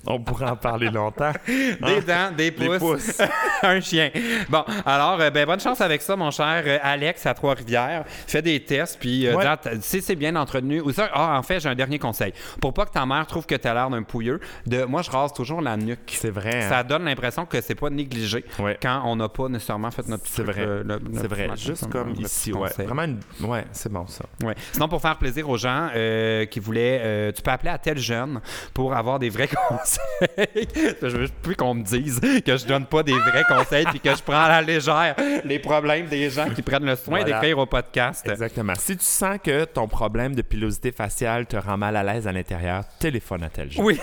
On 0.09 0.19
pourrait 0.21 0.49
en 0.49 0.55
parler 0.55 0.89
longtemps. 0.89 1.31
Des 1.47 2.01
dents, 2.01 2.31
des 2.35 2.51
pouces, 2.51 2.77
pouces. 2.79 3.21
un 3.63 3.79
chien. 3.81 4.09
Bon, 4.49 4.63
alors, 4.85 5.19
euh, 5.19 5.29
ben, 5.29 5.45
bonne 5.45 5.59
chance 5.59 5.81
avec 5.81 6.01
ça, 6.01 6.15
mon 6.15 6.31
cher 6.31 6.63
euh, 6.65 6.77
Alex 6.81 7.25
à 7.25 7.33
Trois-Rivières. 7.33 8.05
Fais 8.07 8.41
des 8.41 8.63
tests, 8.63 8.97
puis 8.99 9.27
euh, 9.27 9.35
Ouais. 9.35 9.45
si 9.81 10.01
c'est 10.01 10.15
bien 10.15 10.35
entretenu. 10.37 10.79
Ou 10.81 10.91
ça, 10.91 11.09
ah, 11.13 11.37
en 11.37 11.43
fait, 11.43 11.59
j'ai 11.59 11.69
un 11.69 11.75
dernier 11.75 11.99
conseil. 11.99 12.33
Pour 12.61 12.73
pas 12.73 12.85
que 12.85 12.91
ta 12.91 13.05
mère 13.05 13.27
trouve 13.27 13.45
que 13.45 13.55
tu 13.55 13.67
as 13.67 13.73
l'air 13.73 13.89
d'un 13.89 14.03
pouilleux, 14.03 14.39
de, 14.65 14.83
moi, 14.85 15.01
je 15.01 15.11
rase 15.11 15.33
toujours 15.33 15.61
la 15.61 15.75
nuque. 15.75 16.13
C'est 16.19 16.29
vrai. 16.29 16.63
hein? 16.63 16.69
Ça 16.69 16.83
donne 16.83 17.03
l'impression 17.03 17.45
que 17.45 17.59
c'est 17.61 17.75
pas 17.75 17.89
négligé 17.89 18.45
Ouais. 18.59 18.77
quand 18.81 19.01
on 19.05 19.15
n'a 19.17 19.27
pas 19.29 19.49
nécessairement 19.49 19.91
fait 19.91 20.07
notre 20.07 20.25
C'est 20.25 20.43
vrai. 20.43 20.61
euh, 20.61 20.83
C'est 21.15 21.27
vrai. 21.27 21.49
Juste 21.57 21.89
comme 21.89 22.13
ici, 22.17 22.53
ouais. 22.53 22.69
conseil. 22.69 22.85
Vraiment, 22.85 23.03
une... 23.03 23.19
ouais, 23.45 23.65
c'est 23.73 23.91
bon 23.91 24.07
ça. 24.07 24.23
Ouais. 24.43 24.55
Sinon, 24.71 24.87
pour 24.87 25.01
faire 25.01 25.17
plaisir 25.17 25.49
aux 25.49 25.57
gens 25.57 25.89
euh, 25.95 26.45
qui 26.45 26.59
voulaient, 26.61 27.31
tu 27.35 27.41
peux 27.41 27.51
appeler 27.51 27.71
à 27.71 27.77
tel 27.77 27.97
jeune 27.97 28.39
pour 28.73 28.95
avoir 28.95 29.19
des 29.19 29.29
vrais 29.29 29.47
conseils. 29.69 29.96
Conseils. 29.97 30.67
je 31.01 31.07
veux 31.17 31.27
plus 31.41 31.55
qu'on 31.55 31.73
me 31.73 31.83
dise 31.83 32.19
que 32.45 32.57
je 32.57 32.65
donne 32.65 32.85
pas 32.85 33.03
des 33.03 33.13
vrais 33.13 33.43
conseils 33.47 33.85
puis 33.85 33.99
que 33.99 34.09
je 34.15 34.21
prends 34.23 34.41
à 34.43 34.49
la 34.49 34.61
légère 34.61 35.15
les 35.43 35.59
problèmes 35.59 36.07
des 36.07 36.29
gens 36.29 36.49
qui 36.49 36.61
prennent 36.61 36.85
le 36.85 36.95
soin 36.95 37.19
Voilà. 37.19 37.39
d'écrire 37.39 37.57
au 37.59 37.65
podcast. 37.65 38.27
Exactement. 38.27 38.73
Si 38.77 38.97
tu 38.97 39.05
sens 39.05 39.37
que 39.43 39.65
ton 39.65 39.87
problème 39.87 40.35
de 40.35 40.41
pilosité 40.41 40.91
faciale 40.91 41.45
te 41.45 41.57
rend 41.57 41.77
mal 41.77 41.95
à 41.95 42.03
l'aise 42.03 42.27
à 42.27 42.31
l'intérieur, 42.31 42.83
téléphone 42.99 43.43
à 43.43 43.49
tel 43.49 43.71
jour. 43.71 43.83
Oui. 43.85 43.99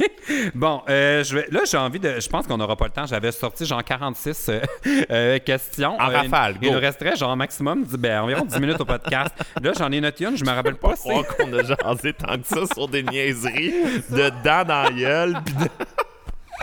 bon, 0.54 0.82
euh, 0.88 1.24
je 1.24 1.34
vais, 1.36 1.46
là, 1.50 1.60
j'ai 1.70 1.76
envie 1.76 1.98
de. 1.98 2.20
Je 2.20 2.28
pense 2.28 2.46
qu'on 2.46 2.56
n'aura 2.56 2.76
pas 2.76 2.86
le 2.86 2.90
temps. 2.92 3.06
J'avais 3.06 3.32
sorti 3.32 3.64
genre 3.66 3.82
46 3.82 4.48
euh, 4.48 4.60
euh, 5.10 5.38
questions. 5.38 5.96
En 6.00 6.10
Euh, 6.10 6.16
rafale, 6.16 6.56
Il 6.62 6.72
nous 6.72 6.78
resterait 6.80 7.16
genre 7.16 7.36
maximum 7.36 7.84
ben, 7.98 8.20
environ 8.22 8.44
10 8.44 8.60
minutes 8.60 8.80
au 8.80 8.84
podcast. 8.84 9.34
Là, 9.62 9.72
j'en 9.76 9.90
ai 9.92 10.00
noté 10.00 10.24
une, 10.26 10.36
je 10.36 10.44
me 10.44 10.50
rappelle 10.50 10.76
pas. 10.76 10.94
C'est- 10.96 11.08
croire 11.08 11.26
qu'on 11.26 11.52
a 11.52 11.62
jasé 11.62 12.12
tant 12.12 12.36
que 12.38 12.46
ça 12.46 12.66
sur 12.74 12.88
des 12.88 13.02
niaiseries 13.02 13.72
de 14.10 14.30
dents 14.44 14.64
dans 14.64 14.82
la 14.84 14.90
gueule 14.92 15.38
pis 15.44 15.52
de... 15.54 15.68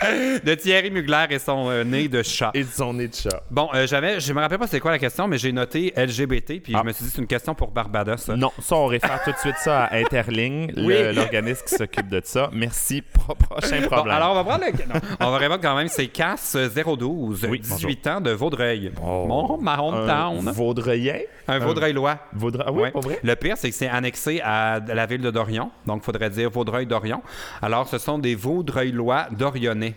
de 0.02 0.56
Thierry 0.56 0.92
Mugler 0.92 1.26
et 1.30 1.40
son 1.40 1.70
euh, 1.70 1.84
nez 1.84 2.08
de 2.08 2.22
chat. 2.22 2.52
et 2.54 2.64
de 2.64 2.70
son 2.70 2.94
nez 2.94 3.08
de 3.08 3.16
chat. 3.16 3.42
Bon, 3.50 3.70
euh, 3.74 3.88
j'avais, 3.88 4.20
je 4.20 4.34
me 4.34 4.42
rappelle 4.42 4.58
pas 4.60 4.68
c'est 4.68 4.80
quoi 4.80 4.92
la 4.92 5.00
question, 5.00 5.28
mais 5.28 5.38
j'ai 5.38 5.52
noté 5.52 5.94
LGBT, 5.96 6.60
puis 6.62 6.74
Ah. 6.76 6.82
je 6.82 6.88
me 6.88 6.92
suis 6.92 7.06
dit 7.06 7.12
c'est 7.12 7.22
une 7.22 7.28
question 7.28 7.56
pour 7.56 7.72
Barbados. 7.72 8.18
ça. 8.18 8.36
Non, 8.36 8.52
ça, 8.62 8.76
on 8.76 8.88
réfère 8.88 9.22
tout 9.24 9.32
de 9.32 9.38
suite 9.38 9.56
ça 9.58 9.86
à 9.86 9.96
Interling, 9.98 10.74
Oui. 10.78 11.14
l'organisme 11.14 11.64
qui 11.66 11.76
s'occupe 11.76 12.10
de 12.10 12.22
ça. 12.24 12.50
Merci. 12.54 13.02
Pro- 13.02 13.36
prochain 13.36 13.82
Bon, 13.82 13.88
problème. 13.88 14.16
alors 14.16 14.32
on 14.32 14.36
va 14.36 14.44
prendre 14.44 14.66
le... 14.66 14.72
non, 14.94 15.00
on 15.22 15.32
va 15.32 15.38
répondre 15.38 15.62
quand 15.62 15.76
même, 15.76 15.88
c'est 15.88 16.08
Cass 16.08 16.56
012, 16.56 17.46
Oui, 17.50 17.60
18 17.60 18.08
ans 18.08 18.22
de 18.22 18.32
Vaudreuil. 18.32 18.92
Oh. 19.02 19.26
Mon, 19.28 19.58
ma 19.58 19.76
un 19.76 19.80
hometown. 19.80 20.52
Vaudreuilien? 20.52 21.20
Un 21.48 21.60
Vaudreuil-Lois. 21.60 22.18
Vaudreuil... 22.34 22.66
Ah 22.68 22.72
oui, 22.72 22.82
Ouais. 22.84 22.92
pas 22.92 23.00
vrai? 23.00 23.20
Le 23.24 23.36
pire, 23.36 23.56
c'est 23.58 23.70
que 23.70 23.76
c'est 23.76 23.88
annexé 23.88 24.42
à 24.44 24.80
la 24.80 25.06
ville 25.06 25.22
de 25.22 25.32
Dorion. 25.32 25.72
Donc, 25.86 26.02
il 26.02 26.06
faudrait 26.06 26.30
dire 26.30 26.50
Vaudreuil-Dorion. 26.50 27.22
Alors, 27.62 27.88
ce 27.88 27.98
sont 27.98 28.18
des 28.20 28.36
Vaudreuillois 28.36 29.28
d'Orionnais. 29.32 29.95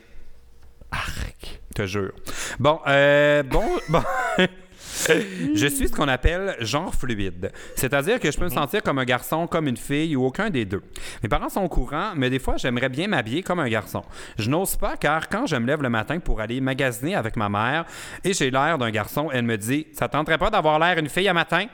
Arc. 0.91 1.61
te 1.75 1.87
jure. 1.87 2.13
Bon, 2.59 2.81
euh, 2.87 3.43
bon, 3.43 3.65
bon. 3.89 4.03
Je 5.55 5.67
suis 5.67 5.89
ce 5.89 5.93
qu'on 5.93 6.09
appelle 6.09 6.57
genre 6.61 6.95
fluide. 6.95 7.53
C'est-à-dire 7.77 8.19
que 8.19 8.31
je 8.31 8.37
peux 8.37 8.45
me 8.45 8.51
sentir 8.51 8.83
comme 8.83 8.99
un 8.99 9.05
garçon, 9.05 9.47
comme 9.47 9.69
une 9.69 9.77
fille 9.77 10.17
ou 10.17 10.25
aucun 10.25 10.51
des 10.51 10.65
deux. 10.65 10.83
Mes 11.23 11.29
parents 11.29 11.49
sont 11.49 11.63
au 11.63 11.69
courant, 11.69 12.13
mais 12.17 12.31
des 12.31 12.39
fois, 12.39 12.57
j'aimerais 12.57 12.89
bien 12.89 13.07
m'habiller 13.07 13.43
comme 13.43 13.61
un 13.61 13.69
garçon. 13.69 14.03
Je 14.39 14.51
n'ose 14.51 14.77
pas 14.77 14.97
car 14.97 15.29
quand 15.29 15.47
je 15.47 15.57
me 15.57 15.67
lève 15.67 15.83
le 15.83 15.91
matin 15.91 16.19
pour 16.19 16.41
aller 16.41 16.61
magasiner 16.61 17.15
avec 17.15 17.37
ma 17.37 17.49
mère 17.49 17.85
et 18.25 18.33
j'ai 18.33 18.51
l'air 18.51 18.79
d'un 18.79 18.91
garçon, 18.91 19.31
elle 19.33 19.45
me 19.45 19.57
dit 19.57 19.87
Ça 19.93 20.09
tenterait 20.09 20.39
pas 20.39 20.51
d'avoir 20.51 20.79
l'air 20.79 20.99
une 20.99 21.09
fille 21.09 21.29
à 21.29 21.35
matin 21.35 21.67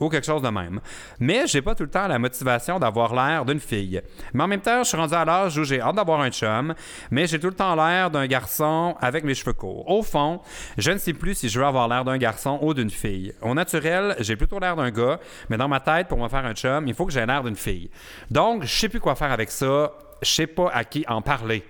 ou 0.00 0.08
quelque 0.08 0.26
chose 0.26 0.42
de 0.42 0.48
même. 0.48 0.80
Mais 1.18 1.46
j'ai 1.46 1.62
pas 1.62 1.74
tout 1.74 1.82
le 1.82 1.90
temps 1.90 2.06
la 2.06 2.18
motivation 2.18 2.78
d'avoir 2.78 3.14
l'air 3.14 3.44
d'une 3.44 3.60
fille. 3.60 4.00
Mais 4.32 4.44
en 4.44 4.48
même 4.48 4.60
temps, 4.60 4.82
je 4.82 4.88
suis 4.88 4.96
rendu 4.96 5.14
à 5.14 5.24
l'âge 5.24 5.56
où 5.58 5.64
j'ai 5.64 5.80
hâte 5.80 5.96
d'avoir 5.96 6.20
un 6.20 6.30
chum, 6.30 6.74
mais 7.10 7.26
j'ai 7.26 7.38
tout 7.38 7.48
le 7.48 7.54
temps 7.54 7.74
l'air 7.74 8.10
d'un 8.10 8.26
garçon 8.26 8.96
avec 9.00 9.24
mes 9.24 9.34
cheveux 9.34 9.52
courts. 9.52 9.88
Au 9.90 10.02
fond, 10.02 10.40
je 10.76 10.90
ne 10.90 10.98
sais 10.98 11.12
plus 11.12 11.34
si 11.34 11.48
je 11.48 11.58
veux 11.58 11.66
avoir 11.66 11.88
l'air 11.88 12.04
d'un 12.04 12.18
garçon 12.18 12.58
ou 12.62 12.74
d'une 12.74 12.90
fille. 12.90 13.32
Au 13.42 13.54
naturel, 13.54 14.16
j'ai 14.20 14.36
plutôt 14.36 14.58
l'air 14.58 14.76
d'un 14.76 14.90
gars, 14.90 15.18
mais 15.48 15.56
dans 15.56 15.68
ma 15.68 15.80
tête, 15.80 16.08
pour 16.08 16.18
me 16.18 16.28
faire 16.28 16.44
un 16.44 16.54
chum, 16.54 16.86
il 16.86 16.94
faut 16.94 17.06
que 17.06 17.12
j'ai 17.12 17.24
l'air 17.26 17.42
d'une 17.42 17.56
fille. 17.56 17.90
Donc, 18.30 18.64
je 18.64 18.74
sais 18.74 18.88
plus 18.88 19.00
quoi 19.00 19.14
faire 19.14 19.32
avec 19.32 19.50
ça. 19.50 19.92
Je 20.22 20.30
sais 20.30 20.46
pas 20.46 20.70
à 20.72 20.84
qui 20.84 21.04
en 21.08 21.22
parler. 21.22 21.64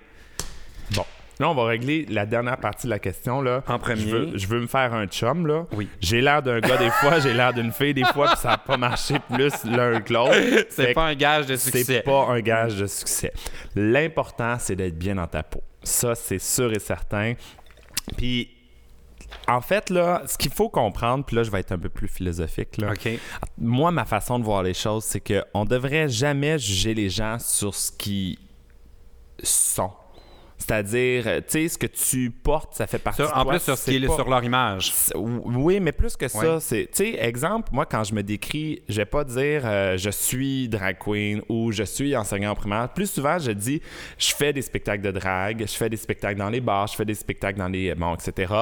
Bon. 0.93 1.05
Là, 1.41 1.49
on 1.49 1.55
va 1.55 1.65
régler 1.67 2.05
la 2.09 2.27
dernière 2.27 2.59
partie 2.59 2.87
de 2.87 2.91
la 2.91 2.99
question. 2.99 3.41
Là. 3.41 3.63
En 3.69 3.79
premier. 3.79 4.01
Je 4.01 4.17
veux, 4.17 4.39
je 4.39 4.47
veux 4.47 4.61
me 4.61 4.67
faire 4.67 4.93
un 4.93 5.07
chum. 5.07 5.47
Là. 5.47 5.67
Oui. 5.73 5.89
J'ai 6.01 6.21
l'air 6.21 6.43
d'un 6.43 6.61
gars 6.61 6.77
des 6.77 6.91
fois, 6.91 7.21
j'ai 7.21 7.33
l'air 7.33 7.53
d'une 7.53 7.73
fille 7.73 7.95
des 7.95 8.05
fois, 8.05 8.29
puis 8.29 8.39
ça 8.39 8.51
n'a 8.51 8.59
pas 8.59 8.77
marché 8.77 9.15
plus 9.33 9.65
l'un 9.65 10.01
que 10.01 10.13
l'autre. 10.13 10.35
C'est 10.71 10.95
pas 10.95 11.07
un 11.07 11.15
gage 11.15 11.47
de 11.47 11.57
succès. 11.57 11.85
C'est 11.85 12.03
pas 12.03 12.27
un 12.29 12.41
gage 12.41 12.77
de 12.77 12.87
succès. 12.87 13.33
L'important, 13.77 14.57
c'est 14.59 14.77
d'être 14.77 14.99
bien 14.99 15.15
dans 15.15 15.27
ta 15.27 15.43
peau. 15.43 15.63
Ça, 15.83 16.15
c'est 16.15 16.39
sûr 16.39 16.73
et 16.73 16.79
certain. 16.79 17.35
Puis, 18.17 18.51
en 19.47 19.61
fait, 19.61 19.91
là, 19.91 20.23
ce 20.27 20.37
qu'il 20.37 20.51
faut 20.51 20.69
comprendre, 20.69 21.25
puis 21.25 21.37
là, 21.37 21.43
je 21.43 21.51
vais 21.51 21.61
être 21.61 21.73
un 21.73 21.79
peu 21.79 21.89
plus 21.89 22.09
philosophique. 22.09 22.77
Là. 22.79 22.93
OK. 22.93 23.09
Moi, 23.59 23.91
ma 23.91 24.05
façon 24.05 24.39
de 24.39 24.45
voir 24.45 24.63
les 24.63 24.75
choses, 24.75 25.05
c'est 25.05 25.21
qu'on 25.21 25.65
devrait 25.65 26.09
jamais 26.09 26.59
juger 26.59 26.95
les 26.95 27.11
gens 27.11 27.39
sur 27.39 27.75
ce 27.75 27.93
qu'ils 27.93 28.39
sont. 29.43 29.93
C'est-à-dire, 30.59 31.23
euh, 31.27 31.37
tu 31.39 31.45
sais, 31.53 31.69
ce 31.69 31.79
que 31.79 31.87
tu 31.87 32.31
portes, 32.31 32.75
ça 32.75 32.87
fait 32.87 32.99
partie 32.99 33.23
de 33.23 33.27
en 33.29 33.43
toi. 33.45 33.53
plus, 33.53 33.61
sur 33.61 33.79
ce 33.79 33.91
qui 33.91 33.97
est 33.97 34.07
sur 34.09 34.29
leur 34.29 34.43
image. 34.43 34.93
Oui, 35.15 35.79
mais 35.81 35.93
plus 35.93 36.17
que 36.17 36.27
ça, 36.29 36.55
Ouais. 36.55 36.61
c'est, 36.61 36.89
tu 36.93 37.05
sais, 37.13 37.15
exemple, 37.25 37.69
moi, 37.73 37.87
quand 37.87 38.03
je 38.05 38.13
me 38.15 38.23
décris, 38.23 38.83
je 38.89 38.97
vais 38.97 39.05
pas 39.05 39.23
dire 39.25 39.63
euh, 39.65 39.97
je 39.97 40.11
suis 40.11 40.69
drag 40.69 40.97
queen 40.99 41.43
ou 41.49 41.71
je 41.73 41.85
suis 41.85 42.17
enseignant 42.17 42.51
en 42.51 42.55
primaire. 42.57 42.89
Plus 42.93 43.11
souvent, 43.11 43.39
je 43.39 43.53
dis 43.53 43.81
je 44.19 44.35
fais 44.35 44.53
des 44.53 44.63
spectacles 44.63 45.03
de 45.03 45.11
drag, 45.13 45.61
je 45.67 45.73
fais 45.73 45.89
des 45.89 45.97
spectacles 45.97 46.39
dans 46.39 46.51
les 46.51 46.61
bars, 46.61 46.87
je 46.89 46.97
fais 46.97 47.05
des 47.05 47.15
spectacles 47.15 47.59
dans 47.59 47.69
les. 47.69 47.95
Bon, 47.95 48.15
etc. 48.15 48.53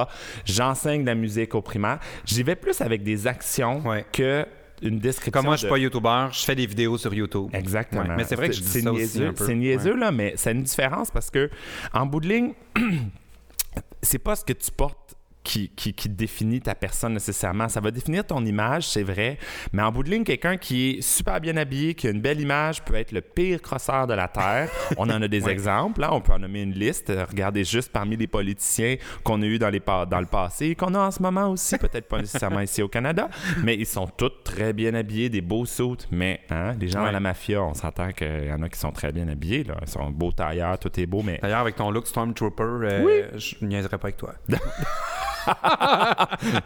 J'enseigne 0.45 1.01
de 1.01 1.07
la 1.07 1.15
musique 1.15 1.55
au 1.55 1.61
primaire. 1.61 1.99
J'y 2.25 2.43
vais 2.43 2.55
plus 2.55 2.79
avec 2.81 3.03
des 3.03 3.27
actions 3.27 3.81
Ouais. 3.85 4.05
que 4.11 4.45
une 4.81 4.99
description. 4.99 5.31
Comme 5.31 5.45
moi, 5.45 5.55
je 5.55 5.59
suis 5.59 5.65
de- 5.67 5.71
pas 5.71 5.77
YouTuber, 5.79 6.27
je 6.31 6.45
fais 6.45 6.55
des 6.55 6.65
vidéos 6.65 6.97
sur 6.97 7.13
YouTube. 7.13 7.49
Exactement. 7.53 8.01
Ouais, 8.03 8.15
mais 8.17 8.23
c'est 8.23 8.35
vrai 8.35 8.47
que 8.49 8.55
je 8.55 8.61
dis 8.61 8.81
ça 8.81 8.91
aussi 8.91 8.99
niaiseux, 9.01 9.27
un 9.27 9.33
peu. 9.33 9.45
C'est 9.45 9.55
niaiseux, 9.55 9.93
Ouais. 9.93 9.99
là, 9.99 10.11
mais 10.11 10.33
c'est 10.35 10.51
une 10.51 10.63
différence 10.63 11.09
parce 11.11 11.29
que, 11.29 11.49
en 11.93 12.05
bout 12.05 12.19
de 12.19 12.27
ligne, 12.29 12.53
c'est 14.01 14.19
pas 14.19 14.35
ce 14.35 14.45
que 14.45 14.53
tu 14.53 14.71
portes 14.71 15.15
qui, 15.47 15.69
qui, 15.69 15.93
qui 15.93 16.09
définit 16.09 16.59
ta 16.59 16.75
personne 16.75 17.13
nécessairement. 17.13 17.69
Ça 17.69 17.79
va 17.79 17.89
définir 17.89 18.25
ton 18.25 18.43
image, 18.45 18.85
c'est 18.89 19.03
vrai, 19.03 19.37
mais 19.71 19.81
en 19.81 19.93
bout 19.93 20.03
de 20.03 20.09
ligne, 20.09 20.25
quelqu'un 20.25 20.57
qui 20.57 20.89
est 20.97 21.01
super 21.01 21.39
bien 21.39 21.55
habillé, 21.55 21.93
qui 21.95 22.07
a 22.07 22.09
une 22.09 22.19
belle 22.19 22.41
image, 22.41 22.83
peut 22.83 22.95
être 22.95 23.13
le 23.13 23.21
pire 23.21 23.61
crosseur 23.61 24.07
de 24.07 24.13
la 24.13 24.27
Terre. 24.27 24.69
On 24.97 25.09
en 25.09 25.21
a 25.21 25.27
des 25.29 25.43
Ouais. 25.45 25.53
exemples, 25.53 26.01
là, 26.01 26.13
on 26.13 26.19
peut 26.19 26.33
en 26.33 26.39
nommer 26.39 26.63
une 26.63 26.73
liste. 26.73 27.13
Regardez 27.29 27.63
juste 27.63 27.93
parmi 27.93 28.17
les 28.17 28.27
politiciens 28.27 28.97
qu'on 29.23 29.41
a 29.41 29.45
eu 29.45 29.57
dans, 29.57 29.69
les, 29.69 29.79
pa- 29.79 30.05
dans 30.05 30.19
le 30.19 30.25
passé, 30.25 30.65
et 30.67 30.75
qu'on 30.75 30.93
a 30.95 30.99
en 30.99 31.11
ce 31.11 31.21
moment 31.21 31.47
aussi, 31.51 31.77
peut-être 31.77 32.07
pas 32.09 32.19
nécessairement 32.19 32.59
ici 32.59 32.81
au 32.81 32.89
Canada, 32.89 33.29
mais 33.63 33.75
ils 33.75 33.85
sont 33.85 34.07
tous 34.07 34.31
très 34.43 34.73
bien 34.73 34.93
habillés, 34.95 35.29
des 35.29 35.39
beaux 35.41 35.65
suits, 35.65 36.07
mais 36.11 36.41
hein, 36.49 36.73
les 36.79 36.89
gens 36.89 36.99
Ouais. 36.99 37.05
dans 37.05 37.11
la 37.13 37.19
mafia, 37.21 37.61
on 37.63 37.73
s'entend 37.73 38.11
qu'il 38.11 38.45
y 38.49 38.51
en 38.51 38.61
a 38.63 38.67
qui 38.69 38.79
sont 38.79 38.91
très 38.91 39.13
bien 39.13 39.27
habillés, 39.29 39.63
là. 39.63 39.75
ils 39.81 39.87
sont 39.87 40.09
beaux 40.09 40.31
tailleurs, 40.33 40.77
tout 40.77 40.99
est 40.99 41.05
beau, 41.05 41.21
mais 41.23 41.39
D'ailleurs, 41.41 41.59
avec 41.59 41.75
ton 41.77 41.89
look 41.91 42.05
Stormtrooper, 42.07 42.63
euh, 42.63 43.29
je 43.37 43.55
niaiserais 43.63 43.97
pas 43.97 44.07
avec 44.07 44.17
toi. 44.17 44.33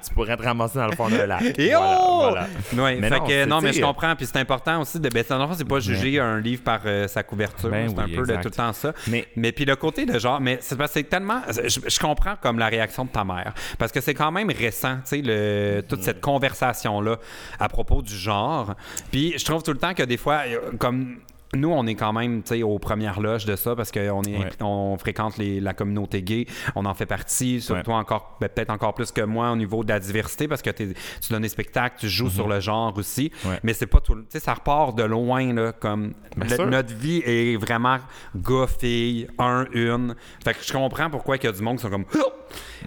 tu 0.05 0.13
pourrais 0.13 0.37
te 0.37 0.43
ramasser 0.43 0.77
dans 0.79 0.87
le 0.87 0.95
fond 0.95 1.09
d'un 1.09 1.25
lac. 1.25 1.41
Et 1.59 1.69
Voilà, 1.71 1.97
oh! 2.01 2.17
voilà. 2.29 2.47
Ouais, 2.83 2.97
Mais 2.99 3.09
fait 3.09 3.19
non, 3.19 3.25
que, 3.25 3.45
non, 3.45 3.61
mais 3.61 3.73
je 3.73 3.81
comprends. 3.81 4.15
Puis 4.15 4.25
c'est 4.25 4.37
important 4.39 4.81
aussi 4.81 4.99
de. 4.99 5.09
Ben, 5.09 5.23
c'est- 5.27 5.33
dans 5.33 5.47
le 5.47 5.55
c'est 5.55 5.65
pas 5.67 5.79
juger 5.79 6.19
un 6.19 6.39
livre 6.39 6.63
par 6.63 6.81
euh, 6.85 7.07
sa 7.07 7.23
couverture. 7.23 7.69
Ben 7.69 7.89
c'est 7.89 7.99
un 7.99 8.05
peu 8.05 8.25
de 8.25 8.35
tout 8.37 8.41
le 8.45 8.51
temps 8.51 8.73
ça. 8.73 8.93
Mais- 9.07 9.27
Mais 9.35 9.51
puis 9.51 9.65
le 9.65 9.75
côté 9.75 10.05
de 10.05 10.17
genre, 10.19 10.39
mais 10.41 10.57
c'est 10.61 10.77
parce 10.77 10.91
que 10.93 10.99
c'est 10.99 11.03
tellement. 11.09 11.41
Je, 11.49 11.79
je 11.87 11.99
comprends 11.99 12.35
comme 12.41 12.59
la 12.59 12.67
réaction 12.67 13.05
de 13.05 13.09
ta 13.09 13.23
mère. 13.23 13.53
Parce 13.77 13.91
que 13.91 14.01
c'est 14.01 14.13
quand 14.13 14.31
même 14.31 14.49
récent, 14.49 14.95
tu 14.97 15.01
sais, 15.05 15.21
le- 15.23 15.81
toute 15.87 16.03
cette 16.03 16.21
conversation-là 16.21 17.17
à 17.59 17.69
propos 17.69 18.01
du 18.01 18.15
genre. 18.15 18.75
Puis 19.11 19.33
je 19.37 19.45
trouve 19.45 19.63
tout 19.63 19.71
le 19.73 19.79
temps 19.79 19.93
que 19.93 20.03
des 20.03 20.17
fois, 20.17 20.41
euh, 20.47 20.71
comme. 20.77 21.17
Nous, 21.53 21.69
on 21.69 21.85
est 21.85 21.95
quand 21.95 22.13
même 22.13 22.43
tu 22.43 22.55
sais, 22.55 22.63
aux 22.63 22.79
premières 22.79 23.19
loges 23.19 23.45
de 23.45 23.55
ça 23.57 23.75
parce 23.75 23.91
qu'on 23.91 24.23
est 24.23 24.37
Ouais. 24.37 24.49
on 24.61 24.97
fréquente 24.97 25.37
les- 25.37 25.59
la 25.59 25.73
communauté 25.73 26.21
gay, 26.23 26.45
on 26.75 26.85
en 26.85 26.93
fait 26.93 27.05
partie, 27.05 27.59
surtout 27.61 27.91
encore 27.91 28.37
ben, 28.39 28.47
peut-être 28.47 28.69
encore 28.69 28.93
plus 28.93 29.11
que 29.11 29.21
moi 29.21 29.51
au 29.51 29.55
niveau 29.57 29.83
de 29.83 29.89
la 29.89 29.99
diversité 29.99 30.47
parce 30.47 30.61
que 30.61 30.69
tu 30.69 30.93
donnes 31.29 31.41
des 31.41 31.49
spectacles, 31.49 31.95
tu 31.99 32.07
joues 32.09 32.29
sur 32.29 32.47
le 32.47 32.59
genre 32.61 32.97
aussi. 32.97 33.31
Ouais. 33.45 33.59
mais 33.63 33.73
c'est 33.73 33.85
pas 33.87 33.99
tout, 33.99 34.15
tu 34.15 34.21
sais 34.29 34.39
ça 34.39 34.53
repart 34.53 34.97
de 34.97 35.03
loin 35.03 35.53
là 35.53 35.71
comme 35.73 36.13
le- 36.37 36.65
notre 36.67 36.93
vie 36.95 37.21
est 37.25 37.57
vraiment 37.57 37.97
gars 38.35 38.67
fille, 38.67 39.27
un 39.37 39.65
une. 39.73 40.15
Fait 40.43 40.53
que 40.53 40.63
je 40.63 40.71
comprends 40.71 41.09
pourquoi 41.09 41.35
il 41.37 41.43
y 41.43 41.47
a 41.47 41.51
du 41.51 41.61
monde 41.61 41.75
qui 41.77 41.81
sont 41.83 41.89
comme 41.89 42.05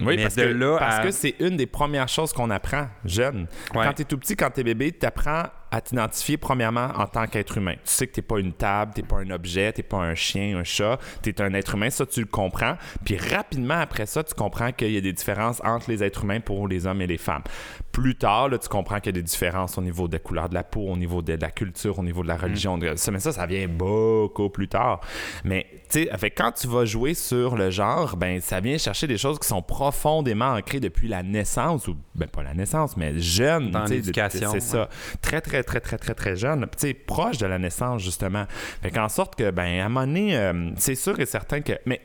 Oui, 0.01 0.15
Mais 0.17 0.23
parce 0.23 0.35
de 0.35 0.43
que, 0.43 0.47
là 0.49 0.77
parce 0.77 0.97
à- 0.99 1.03
que 1.03 1.11
c'est 1.11 1.35
une 1.39 1.55
des 1.57 1.65
premières 1.65 2.07
choses 2.09 2.33
qu'on 2.33 2.49
apprend 2.49 2.87
jeune. 3.05 3.47
Quand 3.73 3.93
tu 3.93 4.01
es 4.01 4.05
tout 4.05 4.17
petit, 4.17 4.35
quand 4.35 4.49
tu 4.53 4.59
es 4.59 4.63
bébé, 4.63 4.91
tu 4.91 5.05
apprends 5.05 5.43
à 5.75 5.81
t'identifier 5.81 6.37
premièrement 6.37 6.87
en 6.97 7.05
tant 7.05 7.27
qu'être 7.27 7.57
humain. 7.57 7.73
Tu 7.73 7.79
sais 7.83 8.07
que 8.07 8.13
tu 8.13 8.21
pas 8.21 8.39
une 8.39 8.53
table, 8.53 8.93
tu 8.95 9.03
pas 9.03 9.17
un 9.17 9.29
objet, 9.29 9.73
tu 9.73 9.83
pas 9.83 9.97
un 9.97 10.15
chien, 10.15 10.57
un 10.57 10.63
chat, 10.63 10.97
tu 11.21 11.29
es 11.31 11.41
un 11.41 11.53
être 11.53 11.75
humain, 11.75 11.89
ça 11.89 12.05
tu 12.05 12.21
le 12.21 12.25
comprends. 12.27 12.77
Puis 13.03 13.17
rapidement 13.17 13.73
après 13.79 14.05
ça, 14.05 14.23
tu 14.23 14.33
comprends 14.33 14.71
qu'il 14.71 14.91
y 14.91 14.97
a 14.97 15.01
des 15.01 15.11
différences 15.11 15.61
entre 15.65 15.89
les 15.89 16.01
êtres 16.01 16.23
humains 16.23 16.39
pour 16.39 16.67
les 16.69 16.87
hommes 16.87 17.01
et 17.01 17.07
les 17.07 17.17
femmes. 17.17 17.43
Plus 17.91 18.15
tard, 18.15 18.49
là, 18.49 18.57
tu 18.57 18.69
comprends 18.69 18.97
qu'il 18.99 19.07
y 19.07 19.09
a 19.17 19.21
des 19.21 19.23
différences 19.23 19.77
au 19.77 19.81
niveau 19.81 20.07
de 20.07 20.13
la 20.13 20.19
couleur 20.19 20.47
de 20.49 20.53
la 20.53 20.63
peau, 20.63 20.81
au 20.87 20.97
niveau 20.97 21.21
de 21.21 21.33
la 21.33 21.51
culture, 21.51 21.99
au 21.99 22.03
niveau 22.03 22.23
de 22.23 22.27
la 22.29 22.37
religion. 22.37 22.77
de- 22.77 22.95
ça, 22.95 23.11
mais 23.11 23.19
ça, 23.19 23.31
ça 23.33 23.45
vient 23.45 23.67
beaucoup 23.67 24.49
plus 24.49 24.67
tard. 24.67 25.01
Mais 25.43 25.65
tu 25.89 26.07
sais, 26.07 26.29
quand 26.31 26.51
tu 26.53 26.67
vas 26.67 26.85
jouer 26.85 27.13
sur 27.13 27.55
le 27.55 27.69
genre, 27.69 28.15
ben 28.17 28.39
ça 28.41 28.59
vient 28.59 28.77
chercher 28.77 29.07
des 29.07 29.17
choses 29.17 29.39
qui 29.39 29.47
sont 29.47 29.61
profondément 29.61 30.53
ancrées 30.53 30.79
depuis 30.79 31.07
la 31.07 31.21
naissance, 31.23 31.87
ou 31.87 31.95
ben 32.15 32.27
pas 32.27 32.43
la 32.43 32.53
naissance, 32.53 32.95
mais 32.97 33.19
jeune. 33.19 33.71
Dans 33.71 33.85
l'éducation, 33.85 34.51
C'est 34.53 34.59
ça. 34.61 34.89
Très, 35.21 35.41
très, 35.41 35.63
très, 35.65 35.81
très, 35.81 35.97
très, 35.97 36.13
très 36.13 36.35
jeune. 36.37 36.61
Tu 36.77 36.87
sais, 36.87 36.93
proche 36.93 37.37
de 37.39 37.45
la 37.45 37.59
naissance, 37.59 38.01
justement. 38.01 38.45
Fait 38.81 38.91
qu'en 38.91 39.09
sorte 39.09 39.35
que, 39.35 39.51
ben, 39.51 39.81
à 39.81 39.85
un 39.85 39.89
moment 39.89 40.07
donné, 40.07 40.37
euh, 40.37 40.69
c'est 40.77 40.95
sûr 40.95 41.19
et 41.19 41.25
certain 41.25 41.59
que. 41.61 41.73
Mais 41.85 42.01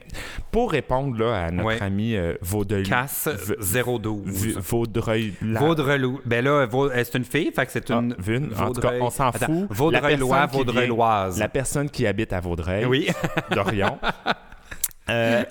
pour 0.51 0.73
répondre 0.73 1.17
là, 1.19 1.45
à 1.45 1.51
notre 1.53 1.69
Ouais. 1.69 1.83
ami 1.83 2.17
euh, 2.17 2.35
Vaudreuil. 2.41 2.83
casse 2.83 3.29
V- 3.29 3.83
012. 4.01 4.23
V- 4.27 4.55
Vaudreuil. 4.59 5.35
Vaudrelou. 5.41 6.21
Ben 6.25 6.45
là, 6.45 6.67
euh, 6.73 6.91
c'est 7.05 7.15
une 7.19 7.25
fille, 7.25 7.53
fait 7.55 7.67
que 7.67 7.73
c'est 7.73 7.91
Ah, 7.91 7.95
une. 7.95 8.15
Vune. 8.19 8.47
En 8.59 8.73
tout 8.73 8.81
cas, 8.81 8.89
Vaudreuil- 8.91 9.03
on 9.03 9.11
s'en 9.11 9.31
fout. 9.33 9.49
Vient- 9.49 9.67
Vaudreuilloise. 9.71 11.39
La 11.39 11.49
personne 11.49 11.89
qui 11.91 12.07
habite 12.07 12.33
à 12.33 12.41
Vaudreuil, 12.41 12.85
Oui. 12.87 13.09
d'Orion, 13.53 13.99
Euh, 15.09 15.43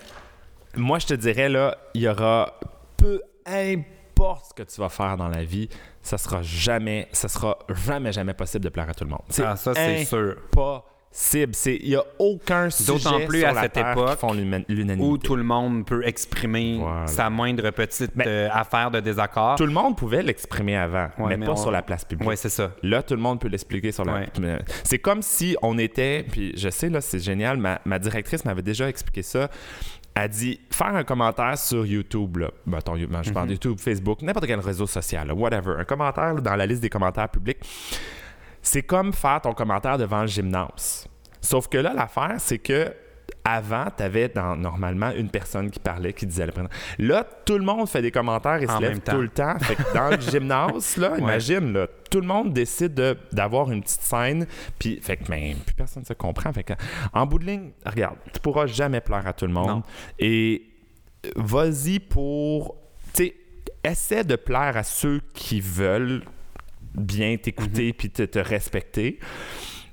moi, 0.78 1.00
je 1.00 1.08
te 1.08 1.14
dirais, 1.14 1.50
là, 1.50 1.78
il 1.94 2.02
y 2.04 2.08
aura 2.08 2.54
peu 2.96 3.22
importe 3.46 4.46
ce 4.50 4.54
que 4.54 4.64
tu 4.64 4.80
vas 4.80 4.88
faire 4.90 5.18
dans 5.18 5.28
la 5.28 5.44
vie, 5.44 5.68
ça 6.10 6.18
sera 6.18 6.42
jamais, 6.42 7.08
ça 7.12 7.28
sera 7.28 7.58
jamais, 7.86 8.12
jamais 8.12 8.34
possible 8.34 8.64
de 8.64 8.70
plaire 8.70 8.90
à 8.90 8.94
tout 8.94 9.04
le 9.04 9.12
monde. 9.12 9.22
C'est 9.30 9.44
Ah, 9.44 9.56
ça, 9.56 9.74
c'est 9.76 10.06
sûr. 10.06 10.36
impossible. 10.52 11.54
C'est- 11.56 11.78
Il 11.82 11.90
n'y 11.90 11.96
a 11.96 12.04
aucun 12.20 12.70
sujet 12.70 12.94
D'autant 12.94 13.20
plus 13.28 13.40
sur 13.40 13.50
à 13.50 13.54
la 13.54 13.62
cette 13.64 13.74
Terre 13.74 13.92
époque 13.92 14.12
qui 14.12 14.18
font 14.18 14.34
l'huma- 14.34 14.64
l'unanimité. 14.68 15.08
Où 15.12 15.18
tout 15.18 15.36
le 15.36 15.44
monde 15.44 15.86
peut 15.86 16.06
exprimer 16.06 16.78
Voilà. 16.80 17.08
sa 17.08 17.30
moindre 17.32 17.70
petite 17.72 18.12
euh, 18.26 18.48
affaire 18.52 18.92
de 18.92 19.00
désaccord. 19.00 19.56
Tout 19.56 19.66
le 19.66 19.72
monde 19.72 19.98
pouvait 19.98 20.22
l'exprimer 20.22 20.78
avant, 20.78 21.06
Ouais, 21.18 21.30
mais, 21.30 21.38
mais 21.38 21.46
pas 21.48 21.54
on- 21.54 21.56
sur 21.56 21.72
la 21.72 21.82
place 21.82 22.06
publique. 22.06 22.28
Oui, 22.30 22.38
c'est 22.38 22.50
ça. 22.50 22.72
Là, 22.84 23.02
tout 23.04 23.16
le 23.16 23.22
monde 23.22 23.40
peut 23.40 23.48
l'expliquer 23.48 23.92
sur 23.92 24.06
la. 24.06 24.14
Ouais. 24.14 24.28
C'est 24.84 25.00
comme 25.00 25.22
si 25.24 25.56
on 25.64 25.78
était. 25.80 26.26
Puis 26.32 26.54
je 26.56 26.70
sais, 26.70 26.90
là, 26.90 27.02
c'est 27.02 27.20
génial. 27.20 27.58
Ma, 27.58 27.82
ma 27.86 27.98
directrice 28.00 28.46
m'avait 28.46 28.62
déjà 28.64 28.88
expliqué 28.88 29.22
ça. 29.24 29.50
Elle 30.16 30.30
dit 30.30 30.60
faire 30.72 30.96
un 30.96 31.04
commentaire 31.04 31.58
sur 31.58 31.86
YouTube, 31.86 32.38
là. 32.38 32.52
Mettons, 32.66 32.98
ben, 32.98 33.24
je 33.24 33.32
parle 33.32 33.48
de 33.48 33.54
YouTube, 33.54 33.80
Facebook, 33.80 34.22
n'importe 34.22 34.48
quel 34.48 34.60
réseau 34.60 34.88
social, 34.88 35.28
là, 35.28 35.34
whatever. 35.34 35.76
Un 35.80 35.86
commentaire 35.86 36.34
là, 36.34 36.42
dans 36.42 36.56
la 36.56 36.66
liste 36.66 36.82
des 36.82 36.90
commentaires 36.90 37.30
publics, 37.30 37.60
c'est 38.62 38.84
comme 38.84 39.14
faire 39.14 39.42
ton 39.42 39.54
commentaire 39.54 39.98
devant 39.98 40.22
le 40.22 40.28
gymnase. 40.28 41.08
Sauf 41.42 41.68
que 41.68 41.78
là, 41.78 41.94
l'affaire, 41.94 42.36
c'est 42.38 42.58
que 42.58 42.94
avant, 43.54 43.86
tu 43.96 44.04
avais 44.04 44.32
normalement 44.36 45.12
une 45.12 45.30
personne 45.30 45.70
qui 45.70 45.80
parlait, 45.80 46.14
qui 46.14 46.26
disait 46.26 46.46
le 46.46 46.52
prénom. 46.52 46.70
Là, 46.98 47.26
tout 47.46 47.58
le 47.58 47.64
monde 47.64 47.88
fait 47.90 48.02
des 48.02 48.12
commentaires 48.12 48.62
et 48.62 48.68
En 48.70 48.78
se 48.78 48.82
lève 48.82 48.92
même 48.92 49.02
tout 49.02 49.22
le 49.22 49.30
temps. 49.30 49.58
Fait 49.60 49.76
que 49.76 49.94
dans 49.94 50.10
le 50.10 50.20
gymnase, 50.32 50.98
là, 50.98 51.18
imagine, 51.18 51.74
là, 51.74 51.88
tout 52.10 52.22
le 52.22 52.28
monde 52.28 52.54
décide 52.54 52.94
de- 52.94 53.18
d'avoir 53.32 53.72
une 53.72 53.82
petite 53.82 54.02
scène, 54.02 54.46
puis 54.78 55.00
fait 55.02 55.18
que 55.18 55.24
ben, 55.30 55.56
plus 55.66 55.76
personne 55.76 56.06
se 56.06 56.14
comprend. 56.14 56.52
Fait 56.54 56.64
que, 56.64 56.74
en 57.14 57.26
bout 57.26 57.40
de 57.40 57.46
ligne, 57.46 57.72
regarde, 57.86 58.18
tu 58.34 58.40
pourras 58.40 58.68
jamais 58.68 59.02
plaire 59.02 59.26
à 59.28 59.34
tout 59.34 59.46
le 59.48 59.54
monde. 59.54 59.68
Non. 59.68 59.84
Et 60.20 60.64
vas-y 61.36 62.00
pour, 62.00 62.76
tu 63.14 63.24
sais, 63.26 63.36
essaie 63.84 64.24
de 64.24 64.36
plaire 64.36 64.78
à 64.78 64.84
ceux 64.84 65.22
qui 65.34 65.62
veulent 65.62 66.24
bien 66.96 67.38
t'écouter 67.38 67.94
puis 67.94 68.10
te, 68.10 68.24
te 68.24 68.40
respecter, 68.40 69.20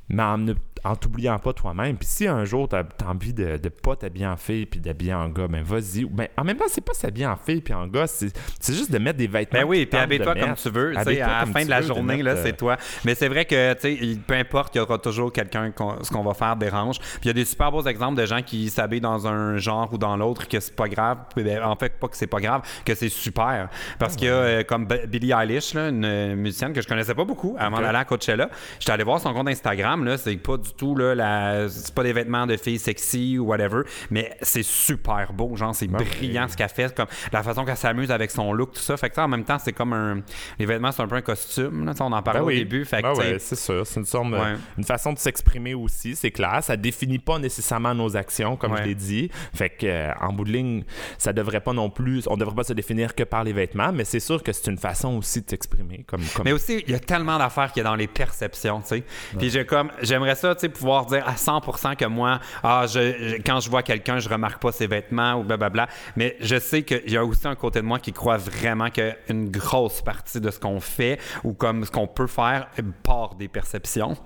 mais 0.09 0.22
en 0.22 0.38
ne 0.38 0.54
en 0.87 0.97
t'oubliant 0.97 1.39
pas 1.39 1.53
toi-même. 1.53 1.97
Puis 1.97 2.09
si 2.09 2.26
un 2.26 2.45
jour 2.45 2.68
t'as 2.68 2.82
as 2.82 3.11
envie 3.11 3.32
de, 3.32 3.57
de 3.57 3.68
pas 3.68 3.97
t'habiller 3.97 4.26
en 4.26 4.37
fille 4.37 4.66
puis 4.66 4.80
d'habiller 4.80 5.14
en 5.14 5.28
gars, 5.28 5.49
ben 5.49 5.62
vas-y. 5.62 6.05
Ben, 6.05 6.28
en 6.37 6.45
même 6.45 6.57
temps, 6.57 6.64
c'est 6.68 6.84
pas 6.84 6.95
s'habiller 6.95 7.26
en 7.26 7.37
fille 7.37 7.61
puis 7.61 7.74
en 7.74 7.87
gars, 7.87 8.07
c'est 8.07 8.37
c'est 8.61 8.74
juste 8.74 8.91
de 8.91 8.99
mettre 8.99 9.18
des 9.18 9.26
vêtements. 9.26 9.61
Ben 9.61 9.66
oui, 9.66 9.87
puis 9.87 9.99
habille-toi 9.99 10.34
comme 10.34 10.55
tu 10.55 10.70
veux. 10.70 10.97
À 10.97 11.05
la 11.05 11.47
fin 11.47 11.64
de 11.64 11.70
la 11.70 11.82
journée, 11.82 12.22
là, 12.22 12.37
c'est 12.37 12.53
euh, 12.53 12.57
toi. 12.57 12.76
Mais 13.05 13.14
c'est 13.14 13.28
vrai 13.28 13.45
que, 13.45 13.74
tu 13.74 13.80
sais, 13.80 14.18
peu 14.26 14.34
importe, 14.34 14.74
il 14.74 14.78
y 14.78 14.80
aura 14.80 14.99
toujours 14.99 15.32
quelqu'un, 15.32 15.72
ce 16.03 16.11
qu'on 16.11 16.22
va 16.22 16.34
faire 16.34 16.57
dérange. 16.57 16.99
Puis 16.99 17.20
il 17.24 17.26
y 17.28 17.30
a 17.30 17.34
des 17.34 17.45
super 17.45 17.70
beaux 17.70 17.84
exemples 17.84 18.20
de 18.20 18.26
gens 18.26 18.43
qui 18.43 18.70
s'habillent 18.70 19.01
dans 19.01 19.26
un 19.26 19.57
genre 19.59 19.93
ou 19.93 19.99
dans 19.99 20.16
l'autre, 20.16 20.49
que 20.49 20.61
c'est 20.61 20.74
pas 20.74 20.89
grave. 20.89 21.18
Ben, 21.37 21.62
en 21.62 21.76
fait, 21.76 21.99
pas 21.99 22.09
que 22.09 22.16
c'est 22.16 22.26
pas 22.26 22.41
grave, 22.41 22.62
que 22.84 22.95
c'est 22.95 23.09
super. 23.09 23.68
Parce 23.99 24.16
qu'il 24.16 24.28
y 24.28 24.30
a, 24.30 24.34
euh, 24.34 24.62
comme 24.64 24.87
Billie 25.09 25.32
Eilish, 25.32 25.74
là, 25.74 25.89
une 25.89 26.05
euh, 26.05 26.37
musicienne 26.37 26.72
que 26.72 26.80
je 26.80 26.89
connaissais 26.89 27.14
pas 27.14 27.24
beaucoup 27.24 27.57
avant 27.59 27.80
d'aller 27.80 27.99
à 27.99 28.05
Coachella. 28.05 28.49
J'étais 28.78 28.93
allé 28.93 29.05
voir 29.05 29.20
son 29.20 29.32
compte 29.32 29.49
Instagram, 29.49 30.05
là, 30.05 30.18
c'est 30.18 30.37
pas 30.37 30.57
du 30.57 30.72
tout, 30.77 30.95
là, 30.97 31.14
la... 31.14 31.68
c'est 31.68 31.95
pas 31.95 32.03
des 32.03 32.12
vêtements 32.12 32.47
de 32.47 32.57
filles 32.57 32.79
sexy 32.79 33.39
ou 33.39 33.47
whatever, 33.47 33.83
mais 34.11 34.37
c'est 34.43 34.62
super 34.62 35.33
beau, 35.33 35.57
genre, 35.57 35.74
c'est 35.74 35.87
brillant 35.89 36.47
ce 36.49 36.57
qu'elle 36.57 36.68
fait, 36.68 36.95
comme 36.95 37.07
la 37.33 37.43
façon 37.43 37.64
qu'elle 37.64 37.77
s'amuse 37.77 38.11
avec 38.11 38.31
son 38.31 38.53
look, 38.53 38.72
tout 38.72 38.81
ça. 38.81 38.97
Fait 38.97 39.09
que 39.09 39.14
ça, 39.14 39.24
en 39.24 39.29
même 39.29 39.45
temps, 39.45 39.59
c'est 39.59 39.72
comme 39.72 39.93
un. 39.93 40.20
Les 40.59 40.66
vêtements, 40.66 40.93
c'est 40.93 41.03
un 41.03 41.09
peu 41.09 41.16
un 41.16 41.22
costume, 41.22 41.85
là, 41.85 41.93
on 42.01 42.12
en 42.12 42.22
parlait 42.22 42.41
Ben 42.41 42.45
au 42.45 42.49
oui. 42.49 42.59
début. 42.59 42.85
Fait 42.85 43.03
Ben 43.03 43.12
ouais, 43.14 43.39
c'est 43.39 43.57
sûr. 43.57 43.87
C'est 43.87 44.01
une, 44.01 44.07
sorte 44.07 44.31
de- 44.31 44.37
Ouais. 44.37 44.55
une 44.79 44.85
façon 44.85 45.12
de 45.12 45.18
s'exprimer 45.18 45.74
aussi, 45.74 46.14
c'est 46.16 46.31
clair. 46.31 46.59
Ça 46.62 46.77
définit 46.77 47.18
pas 47.18 47.39
nécessairement 47.39 47.95
nos 47.95 48.16
actions, 48.16 48.57
comme 48.57 48.72
Ouais. 48.72 48.79
je 48.83 48.89
l'ai 48.89 48.95
dit. 48.95 49.31
Fait 49.55 49.70
que, 49.70 49.87
euh, 49.87 50.11
en 50.20 50.33
bout 50.33 50.45
de 50.45 50.53
ligne, 50.53 50.85
ça 51.18 51.33
devrait 51.33 51.61
pas 51.61 51.72
non 51.72 51.89
plus. 51.91 52.24
On 52.29 52.37
devrait 52.37 52.55
pas 52.55 52.64
se 52.64 52.72
définir 52.72 53.14
que 53.14 53.22
par 53.22 53.45
les 53.45 53.53
vêtements, 53.53 53.93
mais 53.93 54.05
c'est 54.05 54.20
sûr 54.20 54.43
que 54.43 54.53
c'est 54.53 54.70
une 54.70 54.79
façon 54.79 55.16
aussi 55.16 55.41
de 55.43 55.49
s'exprimer. 55.51 56.05
Comme, 56.07 56.22
comme... 56.35 56.45
Mais 56.45 56.53
aussi, 56.53 56.83
il 56.87 56.93
y 56.93 56.95
a 56.95 56.99
tellement 56.99 57.39
d'affaires 57.39 57.72
qu'il 57.72 57.83
y 57.83 57.87
a 57.87 57.89
dans 57.89 57.95
les 57.97 58.07
perceptions, 58.09 58.81
tu 58.81 58.89
sais. 58.89 59.05
Puis 59.39 59.51
j'ai 59.51 59.64
comme, 59.64 59.91
j'aimerais 60.03 60.35
ça, 60.35 60.55
tu 60.57 60.62
sais, 60.62 60.68
pouvoir 60.68 61.07
dire 61.07 61.26
à 61.26 61.34
100% 61.36 61.94
que 61.96 62.04
moi, 62.07 62.40
ah, 62.62 62.84
je, 62.86 63.12
je- 63.18 63.36
quand 63.44 63.61
je 63.61 63.70
vois 63.70 63.82
quelqu'un, 63.82 64.18
je 64.18 64.28
remarque 64.28 64.61
pas 64.61 64.72
ses 64.72 64.86
vêtements 64.86 65.34
ou 65.34 65.42
blablabla. 65.44 65.86
Mais 66.16 66.36
je 66.40 66.59
sais 66.59 66.82
qu'il 66.82 67.11
y 67.11 67.16
a 67.16 67.24
aussi 67.24 67.46
un 67.46 67.54
côté 67.54 67.80
de 67.80 67.86
moi 67.86 67.98
qui 67.98 68.12
croit 68.12 68.36
vraiment 68.38 68.88
qu'une 68.90 69.50
grosse 69.50 70.02
partie 70.02 70.40
de 70.40 70.50
ce 70.50 70.59
qu'on 70.59 70.80
fait 70.80 71.18
ou 71.44 71.52
comme 71.52 71.84
ce 71.84 71.90
qu'on 71.90 72.07
peut 72.07 72.26
faire 72.26 72.68
part 73.02 73.34
des 73.36 73.48
perceptions. 73.48 74.16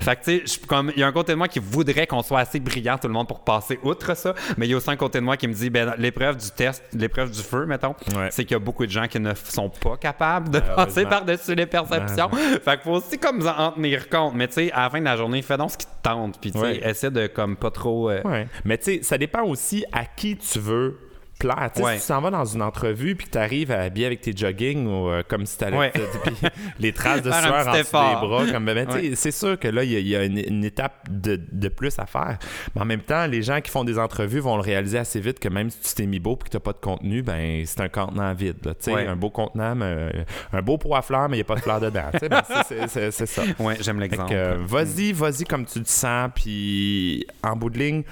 Fait 0.00 0.16
que, 0.16 0.24
tu 0.40 0.46
sais, 0.48 0.60
comme, 0.66 0.92
il 0.96 1.00
y 1.00 1.02
a 1.02 1.06
un 1.06 1.12
côté 1.12 1.32
de 1.32 1.36
moi 1.38 1.48
qui 1.48 1.58
voudrait 1.58 2.06
qu'on 2.06 2.22
soit 2.22 2.40
assez 2.40 2.60
brillant, 2.60 2.96
tout 2.98 3.08
le 3.08 3.12
monde, 3.14 3.28
pour 3.28 3.40
passer 3.44 3.78
outre 3.82 4.16
ça. 4.16 4.34
Mais 4.56 4.66
il 4.66 4.70
y 4.70 4.74
a 4.74 4.76
aussi 4.76 4.90
un 4.90 4.96
côté 4.96 5.18
de 5.20 5.24
moi 5.24 5.36
qui 5.36 5.48
me 5.48 5.52
dit, 5.54 5.70
ben, 5.70 5.94
l'épreuve 5.98 6.36
du 6.36 6.50
test, 6.50 6.82
l'épreuve 6.92 7.30
du 7.30 7.40
feu, 7.42 7.66
mettons, 7.66 7.94
Ouais. 8.16 8.28
c'est 8.30 8.44
qu'il 8.44 8.52
y 8.52 8.56
a 8.56 8.58
beaucoup 8.58 8.86
de 8.86 8.90
gens 8.90 9.06
qui 9.06 9.20
ne 9.20 9.34
sont 9.34 9.68
pas 9.68 9.96
capables 9.96 10.48
de 10.50 10.58
Malheureusement. 10.58 10.84
passer 10.86 11.06
par-dessus 11.06 11.54
les 11.54 11.66
perceptions. 11.66 12.28
Fait 12.30 12.72
qu'il 12.76 12.80
faut 12.84 12.92
aussi 12.92 13.18
comme 13.18 13.46
en 13.46 13.72
tenir 13.72 14.08
compte. 14.08 14.34
Mais 14.34 14.46
tu 14.48 14.54
sais, 14.54 14.72
à 14.72 14.82
la 14.84 14.90
fin 14.90 15.00
de 15.00 15.04
la 15.04 15.16
journée, 15.16 15.42
fais 15.42 15.56
donc 15.56 15.70
ce 15.70 15.76
qui 15.80 15.86
te 15.86 16.02
tente. 16.02 16.40
Puis 16.40 16.52
tu 16.52 16.58
sais, 16.58 16.64
Ouais. 16.64 16.88
essaie 16.88 17.10
de 17.10 17.26
comme 17.26 17.56
pas 17.56 17.70
trop. 17.70 18.10
euh, 18.10 18.22
Ouais. 18.22 18.46
Mais 18.64 18.78
tu 18.78 18.84
sais, 18.84 19.02
ça 19.02 19.18
dépend 19.18 19.42
aussi 19.44 19.84
à 19.92 20.04
qui 20.04 20.36
tu 20.36 20.58
veux 20.58 20.98
plaire. 21.40 21.70
Ouais. 21.78 21.96
Si 21.98 22.02
tu 22.02 22.08
t'en 22.08 22.20
vas 22.20 22.30
dans 22.30 22.44
une 22.44 22.62
entrevue 22.62 23.16
puis 23.16 23.26
que 23.26 23.32
tu 23.32 23.38
arrives 23.38 23.72
habillé 23.72 24.06
avec 24.06 24.20
tes 24.20 24.32
jogging 24.36 24.86
ou 24.86 25.08
euh, 25.10 25.22
comme 25.26 25.44
si 25.46 25.58
tu 25.58 25.64
allais 25.64 25.76
Ouais. 25.76 25.92
les 26.78 26.92
traces 26.92 27.22
de 27.22 27.30
sueur 27.30 27.66
en 27.66 27.72
dessous 27.72 27.82
des 27.82 28.26
bras. 28.26 28.44
Comme, 28.52 28.64
ben, 28.66 28.88
Ouais. 28.90 29.12
C'est 29.14 29.30
sûr 29.32 29.58
que 29.58 29.68
là, 29.68 29.82
il 29.84 29.90
y 29.92 29.96
a, 29.96 29.98
il 29.98 30.08
y 30.08 30.16
a 30.16 30.24
une, 30.24 30.38
une 30.38 30.64
étape 30.64 31.08
de, 31.10 31.40
de 31.50 31.68
plus 31.68 31.98
à 31.98 32.06
faire. 32.06 32.38
Mais 32.74 32.82
en 32.82 32.84
même 32.84 33.00
temps, 33.02 33.26
les 33.26 33.42
gens 33.42 33.60
qui 33.60 33.70
font 33.70 33.84
des 33.84 33.98
entrevues 33.98 34.40
vont 34.40 34.56
le 34.56 34.62
réaliser 34.62 34.98
assez 34.98 35.20
vite 35.20 35.38
que 35.40 35.48
même 35.48 35.70
si 35.70 35.80
tu 35.80 35.94
t'es 35.94 36.06
mis 36.06 36.20
beau 36.20 36.34
et 36.40 36.44
que 36.44 36.50
tu 36.50 36.56
n'as 36.56 36.60
pas 36.60 36.72
de 36.72 36.78
contenu, 36.78 37.22
ben 37.22 37.62
c'est 37.66 37.80
un 37.80 37.88
contenant 37.88 38.32
vide. 38.34 38.56
là. 38.64 38.72
Un 39.10 39.16
beau 39.16 39.30
contenant, 39.30 39.74
mais, 39.74 39.84
euh, 39.86 40.10
un 40.52 40.62
beau 40.62 40.78
pot 40.78 40.94
à 40.94 41.02
fleurs, 41.02 41.28
mais 41.28 41.36
il 41.36 41.40
n'y 41.40 41.42
a 41.42 41.44
pas 41.44 41.56
de 41.56 41.60
fleurs 41.60 41.80
dedans. 41.80 42.10
Ben, 42.30 42.42
c'est- 42.88 43.10
ça. 43.26 43.42
J'aime 43.80 44.00
l'exemple. 44.00 44.32
euh, 44.34 44.56
vas-y, 44.60 45.12
vas-y 45.12 45.44
comme 45.44 45.64
tu 45.66 45.82
te 45.82 45.88
sens, 45.88 46.30
puis 46.34 47.26
en 47.42 47.56
bout 47.56 47.70
de 47.70 47.78
ligne, 47.78 48.02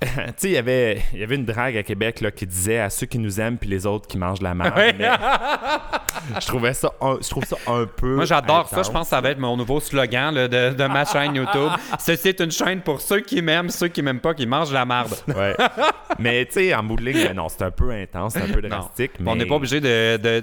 tu 0.00 0.08
sais, 0.36 0.48
il 0.48 0.52
y 0.52 0.56
avait- 0.56 1.02
il 1.12 1.18
y 1.20 1.22
avait 1.22 1.34
une 1.34 1.44
drague 1.44 1.76
à 1.76 1.82
Québec 1.82 2.20
là, 2.20 2.30
qui 2.30 2.46
disait 2.46 2.78
à 2.78 2.88
ceux 2.90 3.06
qui 3.06 3.18
nous 3.18 3.40
aiment 3.40 3.58
puis 3.58 3.68
les 3.68 3.84
autres 3.86 4.06
qui 4.06 4.16
mangent 4.18 4.40
la 4.42 4.54
merde. 4.54 4.74
Ouais. 4.76 4.94
mais 4.98 5.08
je 6.40 6.46
trouvais 6.46 6.72
ça, 6.74 6.92
un, 7.00 7.18
je 7.20 7.28
trouve 7.28 7.44
ça 7.44 7.56
un 7.66 7.84
peu. 7.86 8.14
Moi, 8.16 8.24
j'adore 8.24 8.68
ça. 8.68 8.82
Je 8.82 8.90
pense 8.90 9.04
que 9.06 9.10
ça 9.10 9.20
va 9.20 9.30
être 9.30 9.38
mon 9.38 9.56
nouveau 9.56 9.80
slogan 9.80 10.34
là, 10.34 10.46
de, 10.48 10.74
de 10.74 10.84
ma 10.86 11.04
chaîne 11.04 11.34
YouTube. 11.34 11.70
Ceci 11.98 12.28
est 12.28 12.40
une 12.40 12.50
chaîne 12.50 12.80
pour 12.80 13.00
ceux 13.00 13.20
qui 13.20 13.42
m'aiment, 13.42 13.70
ceux 13.70 13.88
qui 13.88 14.02
m'aiment 14.02 14.20
pas, 14.20 14.34
qui 14.34 14.46
mangent 14.46 14.72
la. 14.72 14.86
Ouais. 15.28 15.54
mais 16.18 16.46
tu 16.46 16.52
sais, 16.54 16.74
en 16.74 16.82
bout 16.82 16.96
de 16.96 17.02
ligne, 17.04 17.24
ben 17.26 17.34
non, 17.36 17.48
c'est 17.48 17.62
un 17.62 17.70
peu 17.70 17.90
intense, 17.90 18.34
c'est 18.34 18.42
un 18.42 18.52
peu 18.52 18.62
drastique. 18.68 19.12
Mais... 19.20 19.30
On 19.30 19.36
n'est 19.36 19.46
pas 19.46 19.56
obligé 19.56 19.80
de. 19.80 20.16
de- 20.16 20.42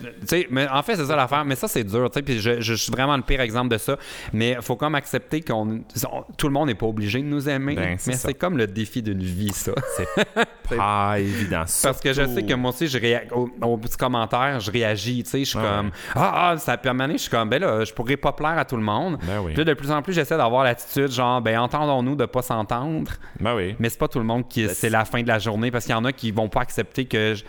mais 0.51 0.67
en 0.67 0.83
fait, 0.83 0.95
c'est 0.97 1.05
ça 1.05 1.15
l'affaire. 1.15 1.45
Mais 1.45 1.55
ça, 1.55 1.67
c'est 1.67 1.83
dur. 1.83 2.09
Puis 2.11 2.39
je, 2.39 2.61
je 2.61 2.73
suis 2.73 2.91
vraiment 2.91 3.15
le 3.17 3.23
pire 3.23 3.41
exemple 3.41 3.69
de 3.69 3.77
ça. 3.77 3.97
Mais 4.33 4.51
il 4.51 4.61
faut 4.61 4.75
comme 4.75 4.95
accepter 4.95 5.41
qu'on. 5.41 5.81
on- 6.11 6.23
tout 6.37 6.47
le 6.47 6.53
monde 6.53 6.67
n'est 6.67 6.75
pas 6.75 6.85
obligé 6.85 7.19
de 7.19 7.25
nous 7.25 7.47
aimer. 7.49 7.75
Ben, 7.75 7.97
mais 8.07 8.13
c'est 8.13 8.33
comme 8.33 8.57
le 8.57 8.67
défi 8.67 9.01
d'une 9.01 9.23
vie, 9.23 9.44
ça. 9.51 9.71
C'est 9.97 10.75
pas 10.77 11.19
évident. 11.19 11.63
Parce 11.83 11.99
que 12.01 12.13
je 12.13 12.25
sais 12.27 12.43
que 12.43 12.53
moi 12.53 12.71
aussi, 12.71 12.87
je 12.87 12.97
au, 13.33 13.49
au 13.61 13.77
petit 13.77 13.97
commentaire, 13.97 14.59
je 14.59 14.71
réagis. 14.71 15.23
Tu 15.23 15.29
sais, 15.29 15.39
je 15.39 15.49
suis 15.49 15.59
Ah 15.61 15.75
comme. 15.77 15.85
ouais. 15.87 15.91
Ah, 16.15 16.49
ah, 16.51 16.57
ça 16.57 16.77
peut 16.77 16.91
m'amener. 16.91 17.13
Je 17.17 17.23
suis 17.23 17.29
comme, 17.31 17.49
ben 17.49 17.61
là, 17.61 17.83
je 17.83 17.93
pourrais 17.93 18.17
pas 18.17 18.31
plaire 18.33 18.57
à 18.57 18.65
tout 18.65 18.77
le 18.77 18.83
monde. 18.83 19.17
Ben 19.23 19.39
oui. 19.41 19.53
Puis 19.53 19.57
là, 19.57 19.63
de 19.65 19.73
plus 19.73 19.91
en 19.91 20.01
plus, 20.01 20.13
j'essaie 20.13 20.37
d'avoir 20.37 20.63
l'attitude, 20.63 21.11
genre, 21.11 21.41
ben 21.41 21.59
entendons-nous 21.59 22.15
de 22.15 22.25
pas 22.25 22.41
s'entendre. 22.41 23.11
Ben 23.39 23.55
oui. 23.55 23.75
Mais 23.79 23.89
c'est 23.89 23.99
pas 23.99 24.07
tout 24.07 24.19
le 24.19 24.25
monde 24.25 24.47
qui. 24.47 24.65
Ben, 24.65 24.73
C'est 24.73 24.89
la 24.89 25.05
fin 25.05 25.21
de 25.21 25.27
la 25.27 25.39
journée 25.39 25.71
parce 25.71 25.85
qu'il 25.85 25.93
y 25.93 25.97
en 25.97 26.05
a 26.05 26.11
qui 26.11 26.31
vont 26.31 26.49
pas 26.49 26.61
accepter 26.61 27.05
que 27.05 27.35
je- 27.35 27.43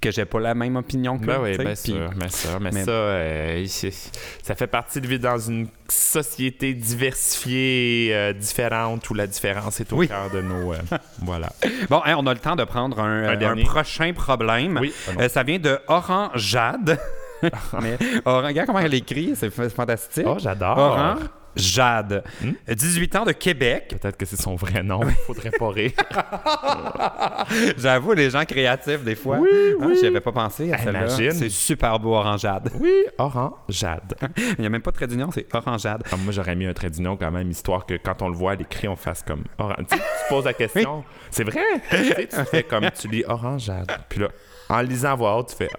que 0.00 0.10
j'ai 0.10 0.24
pas 0.24 0.38
la 0.40 0.54
même 0.54 0.76
opinion 0.76 1.18
que 1.18 1.26
Ben 1.26 1.38
oui, 1.42 1.58
bien 1.58 1.74
sûr, 1.74 2.10
bien 2.16 2.28
sûr. 2.28 2.60
Mais, 2.60 2.70
mais- 2.72 2.84
ça, 2.84 2.90
euh, 2.90 3.64
c'est- 3.66 4.10
ça 4.42 4.54
fait 4.54 4.66
partie 4.66 5.00
de 5.00 5.06
vivre 5.06 5.22
dans 5.22 5.38
une 5.38 5.68
société 5.88 6.72
diversifiée, 6.74 8.10
euh, 8.14 8.32
différente, 8.32 9.08
où 9.10 9.14
la 9.14 9.26
différence 9.26 9.80
est 9.80 9.92
au 9.92 9.96
Oui. 9.96 10.08
cœur 10.08 10.30
de 10.32 10.40
nos... 10.40 10.72
euh, 10.72 10.78
voilà. 11.22 11.50
Bon, 11.90 12.00
hein, 12.04 12.14
on 12.18 12.26
a 12.26 12.34
le 12.34 12.40
temps 12.40 12.56
de 12.56 12.64
prendre 12.64 13.00
un, 13.00 13.36
prochain 13.64 14.12
problème. 14.12 14.78
Oui, 14.80 14.92
ça 15.28 15.42
vient 15.42 15.58
de 15.58 15.78
Orangeade. 15.88 16.98
Mais 17.82 17.96
Oran- 18.24 18.46
regarde 18.46 18.66
comment 18.66 18.80
elle 18.80 18.94
écrit, 18.94 19.32
c'est 19.36 19.50
fantastique. 19.70 20.26
Oh, 20.26 20.36
j'adore. 20.38 20.76
Orange 20.78 21.20
Jade. 21.58 22.24
Hmm? 22.42 22.52
18 22.72 23.16
ans 23.16 23.24
de 23.24 23.32
Québec. 23.32 23.96
Peut-être 24.00 24.16
que 24.16 24.24
c'est 24.26 24.40
son 24.40 24.54
vrai 24.56 24.82
nom, 24.82 25.00
faudrait 25.26 25.50
pas 25.50 25.68
rire. 25.70 25.92
J'avoue, 27.78 28.12
les 28.12 28.30
gens 28.30 28.44
créatifs, 28.44 29.02
des 29.02 29.14
fois. 29.14 29.38
Oui, 29.38 29.48
Ah, 29.80 29.84
oui. 29.86 29.96
J'y 30.00 30.06
avais 30.06 30.20
pas 30.20 30.32
pensé 30.32 30.72
à 30.72 30.78
celle-là. 30.78 31.06
Imagine. 31.06 31.32
C'est 31.32 31.48
super 31.48 31.98
beau, 31.98 32.14
Orangeade. 32.14 32.70
Oui, 32.78 32.92
Orangeade. 33.18 34.14
Il 34.36 34.60
n'y 34.60 34.66
a 34.66 34.68
même 34.70 34.82
pas 34.82 34.90
de 34.90 34.96
trait 34.96 35.06
d'union, 35.06 35.30
c'est 35.32 35.46
Orangeade. 35.54 36.02
Ah, 36.10 36.16
moi, 36.16 36.32
j'aurais 36.32 36.54
mis 36.56 36.66
un 36.66 36.72
trait 36.72 36.90
d'union 36.90 37.16
quand 37.16 37.30
même, 37.30 37.50
histoire 37.50 37.86
que 37.86 37.94
quand 37.94 38.22
on 38.22 38.28
le 38.28 38.34
voit 38.34 38.52
à 38.52 38.54
l'écrit, 38.54 38.88
on 38.88 38.96
fasse 38.96 39.22
comme 39.22 39.44
Orange. 39.58 39.86
Tu, 39.90 39.96
tu 39.96 40.02
poses 40.28 40.44
la 40.44 40.52
question, 40.52 41.04
c'est 41.30 41.44
vrai? 41.44 41.60
Tu, 41.90 42.04
sais, 42.04 42.28
tu 42.28 42.44
fais 42.44 42.62
comme 42.62 42.88
tu 42.98 43.08
lis 43.08 43.24
Orangeade. 43.26 43.90
Puis 44.08 44.20
là, 44.20 44.28
en 44.70 44.80
lisant 44.82 45.12
à 45.12 45.14
voix 45.14 45.36
haute, 45.38 45.48
tu 45.50 45.56
fais 45.56 45.70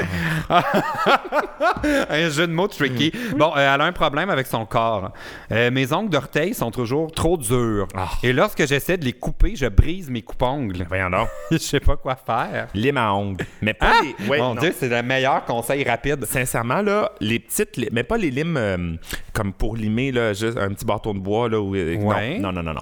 Ah, 0.50 0.64
un 2.10 2.30
jeu 2.30 2.48
de 2.48 2.52
mots 2.54 2.68
tricky. 2.68 3.12
Bon, 3.38 3.52
euh, 3.56 3.74
elle 3.74 3.82
a 3.82 3.86
un 3.86 3.92
problème 3.92 4.30
avec 4.30 4.48
son 4.48 4.66
corps. 4.66 5.12
Euh, 5.52 5.72
mes 5.72 5.92
ongles 5.94 6.10
d'orteil 6.10 6.54
sont 6.54 6.72
toujours 6.72 7.12
trop 7.12 7.38
durs. 7.38 7.88
Ah. 7.96 8.10
Et 8.24 8.34
lorsque 8.34 8.66
j'essaie 8.66 8.98
de 8.98 9.06
les 9.06 9.14
couper, 9.14 9.56
je 9.56 9.68
brise 9.68 10.10
mes 10.10 10.22
coupe-ongles. 10.22 10.86
Voyons 10.88 11.10
donc. 11.10 11.28
Je 11.52 11.58
sais 11.58 11.80
pas 11.80 11.96
quoi 11.98 12.16
faire. 12.16 12.68
Lime 12.74 12.98
à 12.98 13.14
ongles. 13.14 13.46
Mais 13.62 13.74
pas 13.74 13.92
Ah! 14.00 14.02
les. 14.04 14.28
Ouais, 14.28 14.40
Mon 14.40 14.56
non. 14.56 14.62
Dieu, 14.62 14.74
c'est 14.78 14.90
le 14.90 15.02
meilleur 15.04 15.46
conseil 15.46 15.84
rapide. 15.84 16.26
Sincèrement, 16.26 16.82
là, 16.82 17.12
les 17.20 17.40
petites. 17.40 17.78
li- 17.78 17.90
Mais 17.92 18.04
pas 18.04 18.18
les 18.18 18.32
limes 18.32 18.58
euh, 18.58 18.96
comme 19.34 19.54
pour 19.54 19.76
limer, 19.76 20.12
là, 20.12 20.34
juste 20.34 20.58
un 20.58 20.70
petit 20.70 20.86
bâton 20.86 21.14
de 21.14 21.20
bois, 21.20 21.50
là. 21.50 21.60
Où, 21.60 21.76
non, 21.76 22.08
Ouais. 22.08 22.38
non, 22.40 22.52
non, 22.52 22.64
non, 22.64 22.74
non. 22.74 22.82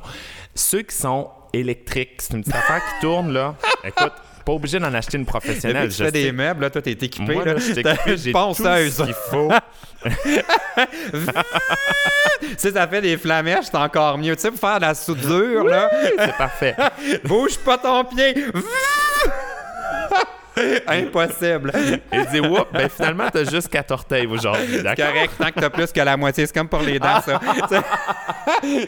Ceux 0.56 0.82
qui 0.82 0.96
sont 0.96 1.30
électriques, 1.54 2.16
c'est 2.20 2.34
une 2.34 2.42
petite 2.42 2.56
affaire 2.56 2.82
qui 2.84 3.02
tourne, 3.02 3.32
là. 3.32 3.56
Écoute, 3.84 4.14
pas 4.48 4.54
obligé 4.54 4.80
d'en 4.80 4.94
acheter 4.94 5.18
une 5.18 5.26
Depuis 5.26 5.40
professionnelle. 5.40 5.90
que 5.90 5.94
tu 5.94 6.00
je 6.00 6.04
fais 6.06 6.12
des 6.12 6.32
meubles, 6.32 6.62
là, 6.62 6.70
toi, 6.70 6.82
t'es 6.82 6.92
équipé. 6.92 7.34
Moi, 7.34 7.44
là. 7.44 7.56
équipé, 7.58 8.18
j'ai 8.18 8.32
tout 8.32 8.38
ponceuse. 8.38 8.96
ce 8.96 9.04
qu'il 9.04 9.14
faut. 9.14 9.52
Tu 12.40 12.54
sais, 12.58 12.72
ça 12.72 12.88
fait 12.88 13.02
des 13.02 13.18
flamèches, 13.18 13.66
c'est 13.66 13.78
encore 13.78 14.16
mieux. 14.18 14.36
Tu 14.36 14.44
sais, 14.44 14.52
pour 14.52 14.60
faire 14.60 14.78
de 14.78 14.86
la 14.86 14.94
soudure, 14.94 15.64
là, 15.64 15.90
C'est 16.20 16.38
parfait. 16.38 16.76
bouge 17.24 17.58
pas 17.58 17.80
ton 17.80 18.04
pied. 18.06 18.46
Impossible. 20.88 21.74
Et 22.12 22.26
dis, 22.32 22.40
whoop, 22.40 22.68
ben 22.72 22.88
finalement, 22.90 23.30
t'as 23.32 23.44
juste 23.44 23.70
quatre 23.70 23.92
orteils 23.92 24.28
aujourd'hui. 24.28 24.84
D'accord? 24.84 25.08
Correct, 25.08 25.34
tant 25.38 25.52
que 25.52 25.60
t'as 25.60 25.70
plus 25.70 25.92
que 25.92 26.00
la 26.00 26.16
moitié. 26.16 26.46
C'est 26.46 26.54
comme 26.54 26.70
pour 26.70 26.82
les 26.82 27.00
dents, 27.00 27.22
ça. 27.22 27.40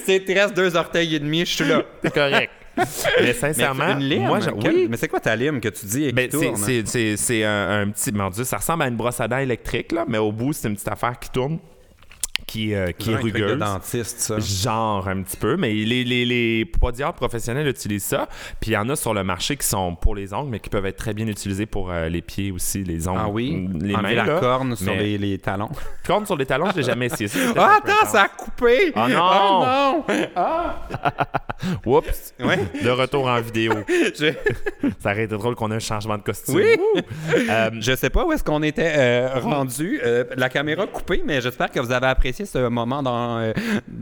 C'est 0.06 0.26
te 0.26 0.32
reste 0.32 0.54
deux 0.54 0.76
orteils 0.76 1.16
et 1.16 1.20
demi, 1.20 1.40
je 1.40 1.56
suis 1.56 1.66
là. 1.66 1.82
C'est 2.04 2.14
correct. 2.14 2.52
Mais 2.80 3.24
Mais 3.26 3.34
sincèrement, 3.34 3.92
une 3.98 4.00
lime, 4.10 4.24
moi, 4.24 4.40
oui. 4.66 4.88
mais 4.90 4.98
c'est 4.98 5.08
quoi 5.08 5.20
ta 5.20 5.36
lime 5.36 5.60
que 5.60 5.70
tu 5.70 5.86
dis 5.86 6.12
Ben, 6.12 6.30
c'est- 6.32 7.44
un, 7.44 7.82
un 7.82 7.90
petit. 7.90 8.12
Mon 8.12 8.30
Dieu, 8.30 8.44
ça 8.44 8.58
ressemble 8.58 8.84
à 8.84 8.88
une 8.88 8.96
brosse 8.96 9.20
à 9.20 9.28
dents 9.28 9.38
électrique, 9.38 9.92
là, 9.92 10.06
mais 10.08 10.18
au 10.18 10.32
bout, 10.32 10.54
c'est 10.54 10.68
une 10.68 10.76
petite 10.76 10.88
affaire 10.88 11.18
qui 11.20 11.30
tourne, 11.30 11.60
qui, 12.50 12.74
euh, 12.74 12.92
qui 12.98 13.12
est 13.12 13.16
un 13.16 13.20
truc 13.20 13.34
de 13.36 13.44
rugueuse. 13.44 13.60
dentiste, 13.60 14.20
ça. 14.22 14.40
Genre 14.40 15.08
un 15.08 15.22
petit 15.22 15.38
peu, 15.38 15.56
mais 15.56 15.72
les, 15.72 16.04
les, 16.04 16.26
les 16.26 16.66
podiatres 16.66 17.14
professionnels 17.14 17.68
utilisent 17.68 18.06
ça. 18.06 18.28
Puis 18.60 18.72
il 18.72 18.74
y 18.74 18.78
en 18.78 18.90
a 18.90 18.96
sur 18.96 19.14
le 19.14 19.24
marché 19.24 19.56
qui 19.56 19.68
sont 19.68 19.96
pour 19.96 20.16
les 20.16 20.34
ongles, 20.34 20.50
mais 20.50 20.60
qui 20.60 20.70
peuvent 20.70 20.86
être 20.88 20.98
très 20.98 21.14
bien 21.14 21.28
utilisés 21.28 21.68
pour 21.68 21.92
euh, 21.92 22.10
les 22.10 22.22
pieds 22.24 22.52
aussi, 22.52 22.84
les 22.84 23.08
ongles. 23.08 23.20
Ah 23.22 23.30
oui? 23.30 23.70
Les 23.80 23.94
mains, 23.96 24.14
la 24.14 24.26
là. 24.26 24.40
corne 24.40 24.76
sur 24.76 24.88
Mais- 24.94 25.04
les, 25.04 25.18
les 25.20 25.38
talons. 25.38 25.70
Corne 26.08 26.26
sur 26.26 26.36
les 26.38 26.46
talons, 26.48 26.72
je 26.72 26.78
l'ai 26.78 26.84
jamais 26.84 27.06
essayé. 27.06 27.28
Ça, 27.28 27.38
Ah, 27.56 27.78
attends, 27.78 27.92
intense. 27.94 28.10
ça 28.10 28.22
a 28.24 28.28
coupé! 28.30 28.92
Oh 28.96 29.08
non! 29.08 30.04
Oh 30.08 30.12
non! 30.36 30.70
Oups! 31.98 32.34
Ouais. 32.40 32.58
De 32.84 32.90
retour 32.90 33.28
en 33.28 33.40
vidéo. 33.42 33.74
Je, 33.88 34.34
Ça 35.00 35.12
aurait 35.12 35.26
été 35.26 35.36
drôle 35.38 35.54
qu'on 35.56 35.72
ait 35.72 35.76
un 35.76 35.80
changement 35.80 36.18
de 36.18 36.24
costume. 36.24 36.56
Oui. 36.56 36.66
Euh, 37.50 37.70
je 37.80 37.96
sais 37.96 38.10
pas 38.10 38.26
où 38.26 38.32
est-ce 38.32 38.44
qu'on 38.44 38.64
était 38.64 38.94
euh, 38.98 39.40
rendu. 39.40 40.00
La 40.36 40.50
caméra 40.50 40.88
coupée, 40.88 41.22
mais 41.26 41.42
j'espère 41.42 41.70
que 41.70 41.80
vous 41.80 41.92
avez 41.92 42.08
apprécié 42.08 42.39
ce 42.46 42.68
moment 42.68 43.02
dans, 43.04 43.40
euh, 43.40 43.54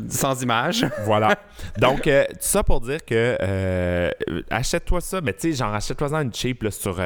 sans 0.09 0.41
image. 0.41 0.85
Voilà. 1.05 1.35
Donc, 1.79 2.05
euh, 2.07 2.25
tout 2.29 2.35
ça 2.41 2.63
pour 2.63 2.81
dire 2.81 3.03
que 3.05 3.37
euh, 3.41 4.11
achète-toi 4.49 4.99
ça, 5.01 5.21
mais 5.21 5.33
tu 5.33 5.51
sais, 5.51 5.57
genre, 5.57 5.73
achète-toi-en 5.73 6.21
une 6.21 6.33
cheap 6.33 6.63
là, 6.63 6.71
sur 6.71 6.99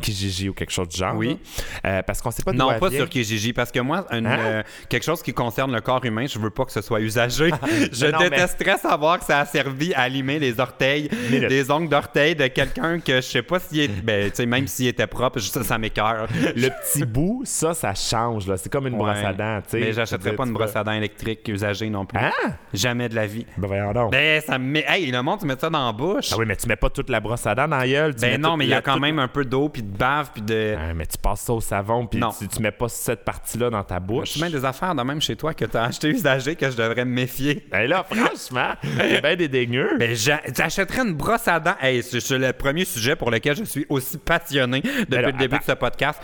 Kijiji 0.00 0.48
ou 0.48 0.52
quelque 0.54 0.72
chose 0.72 0.88
du 0.88 0.96
genre. 0.96 1.14
Oui. 1.16 1.38
parce 1.82 2.20
qu'on 2.20 2.30
sait 2.30 2.42
pas 2.42 2.52
d'où 2.52 2.58
Non, 2.58 2.78
pas 2.78 2.90
sur 2.90 3.08
Kijiji, 3.08 3.52
parce 3.52 3.70
que 3.70 3.80
moi, 3.80 4.06
une, 4.10 4.26
Hein? 4.26 4.62
quelque 4.88 5.04
chose 5.04 5.22
qui 5.22 5.32
concerne 5.32 5.72
le 5.72 5.80
corps 5.80 6.04
humain, 6.04 6.26
je 6.26 6.38
veux 6.38 6.50
pas 6.50 6.64
que 6.64 6.72
ce 6.72 6.80
soit 6.82 7.00
usagé. 7.00 7.50
je 7.92 8.06
non, 8.06 8.18
mais- 8.20 8.30
détesterais 8.30 8.78
savoir 8.78 9.18
que 9.18 9.24
ça 9.24 9.40
a 9.40 9.46
servi 9.46 9.92
à 9.94 10.08
limer 10.08 10.38
les 10.38 10.58
orteils, 10.60 11.08
Minute. 11.30 11.48
des 11.48 11.70
ongles 11.70 11.88
d'orteil 11.88 12.34
de 12.34 12.46
quelqu'un 12.46 13.00
que 13.00 13.16
je 13.16 13.20
sais 13.22 13.42
pas 13.42 13.58
s'il 13.58 13.80
est. 13.80 13.88
Ben, 14.02 14.30
tu 14.30 14.36
sais, 14.36 14.46
même 14.46 14.66
s'il 14.66 14.86
était 14.88 15.06
propre, 15.06 15.38
ça, 15.40 15.62
ça 15.64 15.78
m'écœure. 15.78 16.26
Le 16.56 16.68
petit 16.68 17.04
bout, 17.04 17.42
ça, 17.44 17.74
ça 17.74 17.94
change. 17.94 18.46
là. 18.46 18.56
C'est 18.56 18.70
comme 18.70 18.86
une 18.86 18.96
brosse 18.96 19.18
à 19.24 19.32
dents. 19.32 19.60
tu 19.62 19.70
sais. 19.70 19.80
Mais 19.80 19.92
j'achèterais 19.92 20.34
pas 20.34 20.44
une 20.50 20.54
brosse 20.54 20.76
à 20.76 20.84
dents 20.84 20.92
électrique 20.92 21.46
usagée 21.48 21.88
non 21.90 22.04
plus. 22.04 22.18
Hein? 22.18 22.30
Jamais 22.72 23.08
de 23.08 23.14
la 23.14 23.26
vie. 23.26 23.46
Ben 23.56 23.66
voyons 23.68 23.92
donc. 23.92 24.12
Ben, 24.12 24.40
ça 24.40 24.58
me 24.58 24.64
met. 24.64 24.84
Hey, 24.86 25.10
le 25.10 25.22
monde, 25.22 25.40
tu 25.40 25.46
mets 25.46 25.56
ça 25.58 25.70
dans 25.70 25.86
la 25.86 25.92
bouche. 25.92 26.30
Ah 26.32 26.36
oui, 26.38 26.44
mais 26.46 26.56
tu 26.56 26.66
mets 26.68 26.76
pas 26.76 26.90
toute 26.90 27.08
la 27.10 27.20
brosse 27.20 27.46
à 27.46 27.54
dents 27.54 27.68
dans 27.68 27.78
la 27.78 27.88
gueule. 27.88 28.14
tu 28.14 28.20
ben 28.22 28.40
non, 28.40 28.56
mais 28.56 28.64
il 28.66 28.70
y 28.70 28.74
a 28.74 28.82
quand 28.82 28.92
toute- 28.94 29.02
même 29.02 29.18
un 29.18 29.28
peu 29.28 29.44
d'eau, 29.44 29.68
puis 29.68 29.82
de 29.82 29.96
bave, 29.96 30.30
puis 30.32 30.42
de. 30.42 30.74
Ah, 30.78 30.94
mais 30.94 31.06
tu 31.06 31.18
passes 31.18 31.40
ça 31.40 31.52
au 31.52 31.60
savon, 31.60 32.06
puis 32.06 32.20
Non. 32.20 32.30
tu, 32.38 32.46
tu 32.48 32.60
mets 32.60 32.70
pas 32.70 32.88
cette 32.88 33.24
partie-là 33.24 33.70
dans 33.70 33.82
ta 33.84 34.00
bouche. 34.00 34.30
Tu 34.32 34.40
mets 34.40 34.50
des 34.50 34.64
affaires 34.64 34.94
de 34.94 35.02
même 35.02 35.20
chez 35.20 35.36
toi 35.36 35.54
que 35.54 35.64
tu 35.64 35.76
as 35.76 35.84
acheté 35.84 36.08
usagé 36.08 36.56
que 36.56 36.70
je 36.70 36.76
devrais 36.76 37.04
me 37.04 37.12
méfier. 37.12 37.66
Ben 37.70 37.88
là, 37.88 38.04
franchement, 38.04 38.74
c'est 38.82 39.20
bien 39.22 39.36
dédaigneux. 39.36 39.96
Ben, 39.98 40.14
j'a- 40.14 40.40
j'achèterais 40.54 41.02
une 41.02 41.14
brosse 41.14 41.46
à 41.48 41.60
dents. 41.60 41.74
Hey, 41.80 42.02
c'est 42.02 42.30
le 42.38 42.52
premier 42.52 42.84
sujet 42.84 43.16
pour 43.16 43.30
lequel 43.30 43.56
je 43.56 43.64
suis 43.64 43.86
aussi 43.88 44.18
passionné 44.18 44.80
depuis 44.82 45.06
là, 45.14 45.22
le 45.22 45.32
début 45.32 45.56
attends. 45.56 45.64
de 45.66 45.70
ce 45.72 45.76
podcast. 45.76 46.20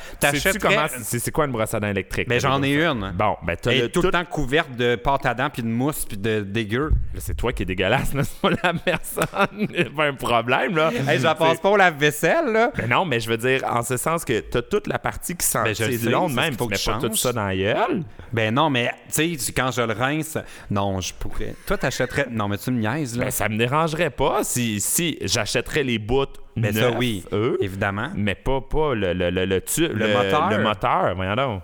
Comment 0.61 0.87
c'est 0.89 1.19
c'est 1.19 1.31
quoi 1.31 1.47
une 1.47 1.53
brosse 1.53 1.75
à 1.75 1.81
dents 1.81 1.89
électrique? 1.89 2.29
Ben, 2.29 2.41
j'en 2.41 2.63
ai 2.63 2.75
une. 2.85 3.13
Bon, 3.15 3.37
ben 3.43 3.57
t'as 3.61 3.73
est 3.73 3.89
tout 3.89 4.03
le 4.21 4.27
couverte 4.27 4.75
de 4.77 4.97
pâte 4.97 5.27
à 5.27 5.35
dents, 5.35 5.51
puis 5.51 5.63
de 5.63 5.69
mousse, 5.69 6.05
puis 6.05 6.17
de 6.17 6.41
dégueu. 6.41 6.91
C'est 7.19 7.37
toi 7.37 7.53
qui 7.53 7.63
es 7.63 7.67
dégueulasse, 7.67 8.15
là, 8.15 8.23
c'est 8.25 8.41
pas 8.41 8.51
la 8.63 8.75
personne. 8.75 9.69
Pas 9.97 10.05
un 10.07 10.15
problème, 10.15 10.77
là. 10.77 10.91
Hey, 11.09 11.19
je 11.19 11.25
la 11.25 11.35
passe 11.35 11.61
pas 11.61 11.71
au 11.71 11.77
lave-vaisselle, 11.77 12.47
là. 12.53 12.71
Ben 12.77 12.89
non, 12.89 13.05
mais 13.05 13.21
je 13.21 13.29
veux 13.31 13.37
dire, 13.37 13.63
en 13.69 13.83
ce 13.83 13.97
sens 13.97 14.25
que 14.25 14.41
t'as 14.41 14.63
toute 14.63 14.87
la 14.87 14.99
partie 14.99 15.35
qui 15.37 15.47
sent 15.47 15.63
Ben, 15.65 15.69
le 15.71 15.75
c'est 15.75 16.11
long 16.11 16.29
même, 16.29 16.55
faut 16.55 16.67
tu 16.67 16.75
que 16.77 16.85
pas 16.91 16.99
je 17.01 17.07
tout 17.07 17.17
ça 17.17 17.33
dans 17.33 17.47
la 17.47 17.57
gueule. 17.57 18.03
Ben 18.33 18.53
non, 18.55 18.69
mais 18.71 18.91
tu 19.15 19.39
sais, 19.39 19.53
quand 19.53 19.71
je 19.71 19.83
le 19.83 19.93
rince, 19.93 20.37
non, 20.71 21.01
je 21.01 21.15
pourrais. 21.15 21.55
Toi, 21.67 21.79
t'achèterais. 21.79 22.27
Non, 22.31 22.49
mais 22.49 22.59
tu 22.59 22.71
me 22.71 22.81
niaises, 22.81 23.17
là. 23.17 23.25
Ben, 23.27 23.31
ça 23.31 23.49
me 23.49 23.57
dérangerait 23.57 24.11
pas 24.11 24.45
si, 24.45 24.81
si 24.81 25.19
j'achèterais 25.23 25.83
les 25.85 25.99
bouts 25.99 26.27
Mais 26.57 26.73
ça, 26.73 26.81
neufs, 26.91 26.95
oui, 26.99 27.25
eux, 27.33 27.57
évidemment. 27.61 28.09
mais 28.15 28.35
pas, 28.35 28.61
pas 28.61 28.95
le, 28.95 29.13
le, 29.13 29.31
le, 29.31 29.45
le, 29.45 29.61
tu- 29.61 29.89
Le 29.89 30.09
moteur. 30.09 30.51
Le 30.51 30.59
moteur, 30.63 31.15
voyons 31.15 31.35
donc. 31.37 31.63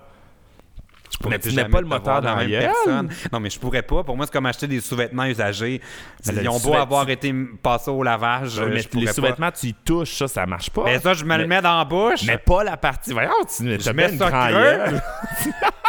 Mais 1.28 1.38
tu 1.38 1.50
jamais 1.50 1.68
pas 1.68 1.80
le 1.80 1.86
te 1.86 1.90
moteur 1.90 2.20
dans 2.20 2.36
la 2.36 2.44
même 2.44 2.50
personne. 2.50 3.08
Non, 3.32 3.40
mais 3.40 3.50
je 3.50 3.58
pourrais 3.58 3.82
pas. 3.82 4.02
Pour 4.02 4.16
moi, 4.16 4.26
c'est 4.26 4.32
comme 4.32 4.46
acheter 4.46 4.66
des 4.66 4.80
sous-vêtements 4.80 5.24
usagés. 5.24 5.80
Mais 6.26 6.42
Ils 6.42 6.48
ont 6.48 6.58
beau 6.58 6.74
avoir 6.74 7.08
été 7.08 7.32
passés 7.62 7.90
au 7.90 8.02
lavage, 8.02 8.58
euh, 8.58 8.70
mais 8.72 8.82
je 8.82 8.98
les 8.98 9.06
sous-vêtements, 9.12 9.50
tu 9.50 9.68
y 9.68 9.74
touches, 9.74 10.14
ça, 10.18 10.28
ça 10.28 10.46
marche 10.46 10.70
pas. 10.70 10.84
Mais 10.84 10.98
ça, 10.98 11.14
je 11.14 11.24
me 11.24 11.36
le 11.36 11.46
mets 11.46 11.62
dans 11.62 11.78
la 11.78 11.84
bouche. 11.84 12.22
Mais 12.26 12.38
pas 12.38 12.64
la 12.64 12.76
partie. 12.76 13.12
Voyons, 13.12 13.30
tu 13.56 13.80
Je 13.80 13.90
mets 13.90 14.10
une 14.10 14.18
ça 14.18 14.30
creux. 14.30 14.98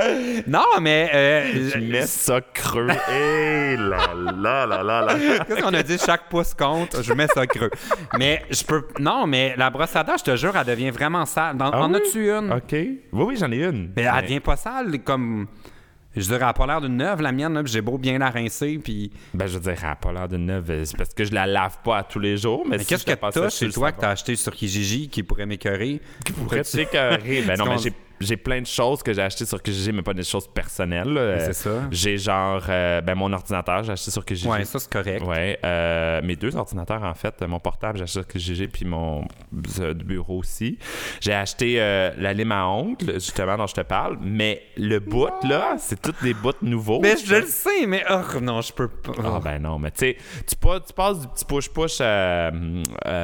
Non, 0.46 0.64
mais 0.80 1.10
euh, 1.14 1.70
Tu 1.72 1.80
mets 1.80 2.06
ça 2.06 2.40
creux. 2.40 2.88
Et 3.12 3.76
là 3.76 3.98
là 4.14 4.66
là 4.66 4.82
là 4.82 5.02
là. 5.04 5.14
Qu'est-ce 5.46 5.62
qu'on 5.62 5.74
a 5.74 5.82
dit? 5.82 5.98
Chaque 5.98 6.28
pouce 6.28 6.54
compte. 6.54 6.96
Je 7.02 7.12
mets 7.12 7.26
ça 7.28 7.46
creux. 7.46 7.70
Mais 8.18 8.42
je 8.50 8.64
peux. 8.64 8.86
Non, 8.98 9.26
mais 9.26 9.54
la 9.56 9.70
brosse 9.70 9.94
à 9.96 10.02
dents, 10.04 10.16
je 10.18 10.24
te 10.24 10.36
jure, 10.36 10.56
elle 10.56 10.66
devient 10.66 10.90
vraiment 10.90 11.26
sale. 11.26 11.56
Dans- 11.56 11.70
Ah 11.72 11.82
en 11.82 11.92
oui? 11.92 12.00
as-tu 12.06 12.30
une? 12.30 12.52
OK. 12.52 12.72
Oui, 12.72 12.98
oui, 13.12 13.36
j'en 13.38 13.50
ai 13.52 13.64
une. 13.64 13.90
Mais 13.96 14.02
elle 14.02 14.22
devient 14.22 14.40
pas 14.40 14.56
sale 14.56 14.98
comme. 15.04 15.46
Je 16.16 16.22
dirais, 16.22 16.38
elle 16.38 16.42
a 16.48 16.52
pas 16.52 16.66
l'air 16.66 16.80
d'une 16.80 16.96
neuve, 16.96 17.20
la 17.22 17.30
mienne, 17.30 17.62
j'ai 17.66 17.80
beau 17.80 17.96
bien 17.96 18.18
la 18.18 18.30
rincer, 18.30 18.80
puis. 18.82 19.12
Ben, 19.32 19.46
je 19.46 19.54
veux 19.54 19.60
dire, 19.60 19.74
elle 19.80 19.88
n'a 19.90 19.94
pas 19.94 20.10
l'air 20.12 20.26
d'une 20.26 20.44
neuve. 20.46 20.68
euh, 20.68 20.84
C'est 20.84 20.96
parce 20.96 21.14
que 21.14 21.24
je 21.24 21.32
la 21.32 21.46
lave 21.46 21.76
pas 21.84 21.98
à 21.98 22.02
tous 22.02 22.18
les 22.18 22.36
jours. 22.36 22.64
Mais, 22.66 22.78
Mais 22.78 22.82
si 22.82 22.88
qu'est-ce 22.88 23.02
je 23.08 23.14
que 23.14 23.30
t'as 23.30 23.48
chez 23.48 23.70
toi 23.70 23.92
que 23.92 24.00
t'as 24.00 24.10
acheté 24.10 24.34
sur 24.34 24.52
Kijiji 24.52 25.08
qui 25.08 25.22
pourrait 25.22 25.46
m'écœurer? 25.46 26.00
qui 26.24 26.32
pourrait 26.32 26.62
t'écœurer? 26.62 27.42
Ben 27.46 27.56
non, 27.56 27.66
mais 27.66 27.78
j'ai, 27.78 27.92
j'ai 28.20 28.36
plein 28.36 28.60
de 28.60 28.66
choses 28.66 29.02
que 29.02 29.12
j'ai 29.14 29.22
achetées 29.22 29.46
sur 29.46 29.62
Kijiji, 29.62 29.92
mais 29.92 30.02
pas 30.02 30.12
des 30.12 30.22
choses 30.24 30.46
personnelles. 30.46 31.16
Euh, 31.16 31.38
c'est 31.46 31.54
ça. 31.54 31.70
J'ai 31.90 32.18
genre, 32.18 32.62
euh, 32.68 33.00
ben 33.00 33.14
mon 33.14 33.32
ordinateur, 33.32 33.82
j'ai 33.82 33.92
acheté 33.92 34.10
sur 34.10 34.24
Kijiji. 34.24 34.46
Ouais, 34.46 34.64
ça, 34.64 34.78
c'est 34.78 34.92
correct. 34.92 35.24
Ouais, 35.24 35.58
euh, 35.64 36.20
mes 36.22 36.36
deux 36.36 36.54
ordinateurs 36.54 37.02
en 37.02 37.14
fait, 37.14 37.40
mon 37.42 37.58
portable 37.58 37.96
j'ai 37.98 38.04
acheté 38.04 38.20
sur 38.20 38.26
Kijiji 38.28 38.68
puis 38.68 38.84
mon 38.84 39.24
bureau 39.50 40.38
aussi. 40.38 40.78
J'ai 41.20 41.32
acheté 41.32 41.76
la 41.76 42.32
lime 42.32 42.52
à 42.52 42.66
ongles 42.66 43.14
justement 43.14 43.56
dont 43.56 43.66
je 43.66 43.74
te 43.74 43.80
parle, 43.80 44.18
mais 44.20 44.62
le 44.76 44.98
bout 44.98 45.30
là, 45.44 45.76
c'est 45.78 46.00
toutes 46.00 46.22
des 46.22 46.34
bouts 46.34 46.52
nouveaux. 46.62 47.00
Mais 47.00 47.16
je 47.16 47.36
le 47.36 47.46
sais, 47.46 47.86
mais 47.86 48.04
oh, 48.10 48.40
non, 48.40 48.60
je 48.60 48.72
peux 48.72 48.88
pas. 48.88 49.12
Ah 49.24 49.40
ben 49.42 49.58
non, 49.58 49.78
mais 49.78 49.90
tu 49.92 49.98
sais, 50.00 50.16
tu, 50.46 50.56
pas- 50.56 50.80
tu 50.80 50.92
passes 50.92 51.20
du 51.20 51.26
petit 51.28 51.44
push-push, 51.44 52.02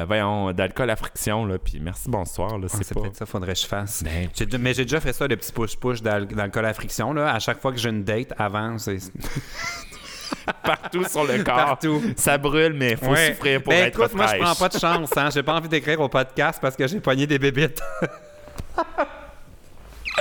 voyons, 0.07 0.53
d'alcool 0.53 0.89
à 0.89 0.95
friction, 0.95 1.45
là, 1.45 1.57
puis 1.59 1.79
merci, 1.79 2.09
bonsoir, 2.09 2.57
là, 2.57 2.67
c'est 2.67 2.93
pas... 2.93 3.01
peut-être 3.01 3.15
ça 3.17 3.25
faudrait 3.25 3.53
que 3.53 3.59
je 3.59 3.67
fasse. 3.67 4.03
Ben- 4.03 4.29
mais 4.59 4.73
j'ai 4.73 4.86
déjà 4.87 4.99
fait 4.99 5.13
ça, 5.13 5.27
le 5.27 5.35
petit 5.37 5.51
push-push 5.51 6.01
d'al- 6.01 6.27
d'alcool 6.27 6.65
à 6.65 6.73
friction. 6.73 7.13
Là. 7.13 7.33
À 7.33 7.39
chaque 7.39 7.61
fois 7.61 7.71
que 7.71 7.77
j'ai 7.77 7.89
une 7.89 8.03
date 8.03 8.33
avant, 8.37 8.77
c'est. 8.77 8.97
partout 10.63 11.03
sur 11.05 11.23
le 11.25 11.43
corps. 11.43 11.55
Partout. 11.55 12.01
Ça 12.15 12.37
brûle, 12.37 12.73
mais 12.73 12.95
faut 12.95 13.07
Ouais. 13.11 13.29
souffrir 13.33 13.61
pour 13.63 13.71
Ben, 13.73 13.85
être 13.87 13.99
écoute, 13.99 14.13
moi, 14.13 14.27
je 14.27 14.41
prends 14.41 14.55
pas 14.55 14.69
de 14.69 14.77
chance. 14.79 15.09
Hein. 15.15 15.29
J'ai 15.33 15.43
pas 15.43 15.53
envie 15.53 15.69
d'écrire 15.69 15.99
au 16.01 16.09
podcast 16.09 16.59
parce 16.61 16.75
que 16.75 16.87
j'ai 16.87 16.99
pogné 16.99 17.27
des 17.27 17.39
bébites. 17.39 17.81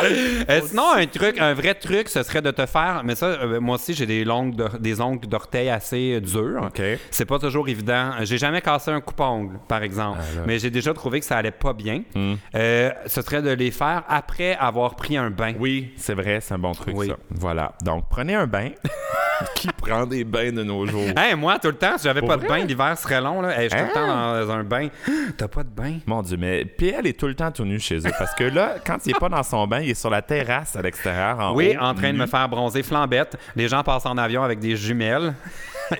Euh, 0.02 0.60
sinon, 0.66 0.92
un 0.94 1.06
truc, 1.06 1.38
un 1.40 1.54
vrai 1.54 1.74
truc, 1.74 2.08
ce 2.08 2.22
serait 2.22 2.42
de 2.42 2.50
te 2.50 2.66
faire. 2.66 3.02
Mais 3.04 3.14
ça, 3.14 3.26
euh, 3.26 3.60
moi 3.60 3.76
aussi, 3.76 3.94
j'ai 3.94 4.06
des, 4.06 4.24
longues 4.24 4.54
des 4.78 5.00
ongles 5.00 5.26
d'orteil 5.26 5.68
assez 5.70 6.14
euh, 6.14 6.20
durs. 6.20 6.62
OK. 6.66 6.82
C'est 7.10 7.24
pas 7.24 7.38
toujours 7.38 7.68
évident. 7.68 8.10
J'ai 8.22 8.38
jamais 8.38 8.60
cassé 8.60 8.90
un 8.90 9.00
coupe-ongle, 9.00 9.58
par 9.68 9.82
exemple. 9.82 10.18
Ah, 10.20 10.42
mais 10.46 10.58
j'ai 10.58 10.70
déjà 10.70 10.92
trouvé 10.94 11.20
que 11.20 11.26
ça 11.26 11.38
allait 11.38 11.50
pas 11.50 11.72
bien. 11.72 12.02
Hmm. 12.14 12.34
Euh, 12.54 12.90
ce 13.06 13.22
serait 13.22 13.42
de 13.42 13.50
les 13.50 13.70
faire 13.70 14.02
après 14.08 14.54
avoir 14.56 14.96
pris 14.96 15.16
un 15.16 15.30
bain. 15.30 15.54
Oui, 15.58 15.92
c'est 15.96 16.14
vrai, 16.14 16.40
c'est 16.40 16.54
un 16.54 16.58
bon 16.58 16.72
truc, 16.72 16.94
Oui. 16.96 17.08
ça. 17.08 17.16
Voilà. 17.30 17.72
Donc, 17.82 18.04
prenez 18.10 18.34
un 18.34 18.46
bain. 18.46 18.70
Qui 19.54 19.68
prend 19.68 20.06
des 20.06 20.24
bains 20.24 20.50
de 20.50 20.62
nos 20.62 20.86
jours? 20.86 21.08
Hey, 21.14 21.34
moi, 21.34 21.58
tout 21.58 21.68
le 21.68 21.74
temps, 21.74 21.98
si 21.98 22.04
j'avais 22.04 22.22
pas 22.22 22.38
de 22.38 22.46
bain, 22.46 22.64
l'hiver 22.64 22.96
serait 22.96 23.20
long. 23.20 23.42
Là. 23.42 23.60
Hey, 23.60 23.68
je 23.68 23.76
suis 23.76 23.84
tout 23.84 23.88
le 23.88 23.92
temps 23.94 24.10
Hein? 24.10 24.40
dans 24.46 24.50
un 24.52 24.64
bain. 24.64 24.88
T'as 25.36 25.48
pas 25.48 25.62
de 25.62 25.68
bain? 25.68 25.98
Mon 26.06 26.22
Dieu, 26.22 26.38
mais 26.38 26.64
PL 26.64 27.06
est 27.06 27.18
tout 27.18 27.26
le 27.26 27.34
temps 27.34 27.50
tout 27.52 27.64
nu 27.66 27.78
chez 27.78 27.98
eux. 27.98 28.12
Parce 28.18 28.34
que 28.34 28.44
là, 28.44 28.76
quand 28.86 28.96
il 29.04 29.10
est 29.10 29.18
pas 29.18 29.28
dans 29.28 29.42
son 29.42 29.66
bain, 29.66 29.80
il 29.86 29.90
est 29.90 29.94
sur 29.94 30.10
la 30.10 30.22
terrasse 30.22 30.74
à 30.76 30.82
l'extérieur. 30.82 31.38
En 31.38 31.54
Oui, 31.54 31.76
haut, 31.78 31.82
en 31.82 31.94
train 31.94 32.12
de 32.12 32.18
me 32.18 32.26
faire 32.26 32.48
bronzer 32.48 32.82
flambette. 32.82 33.36
Les 33.54 33.68
gens 33.68 33.82
passent 33.82 34.06
en 34.06 34.18
avion 34.18 34.42
avec 34.42 34.58
des 34.58 34.76
jumelles. 34.76 35.34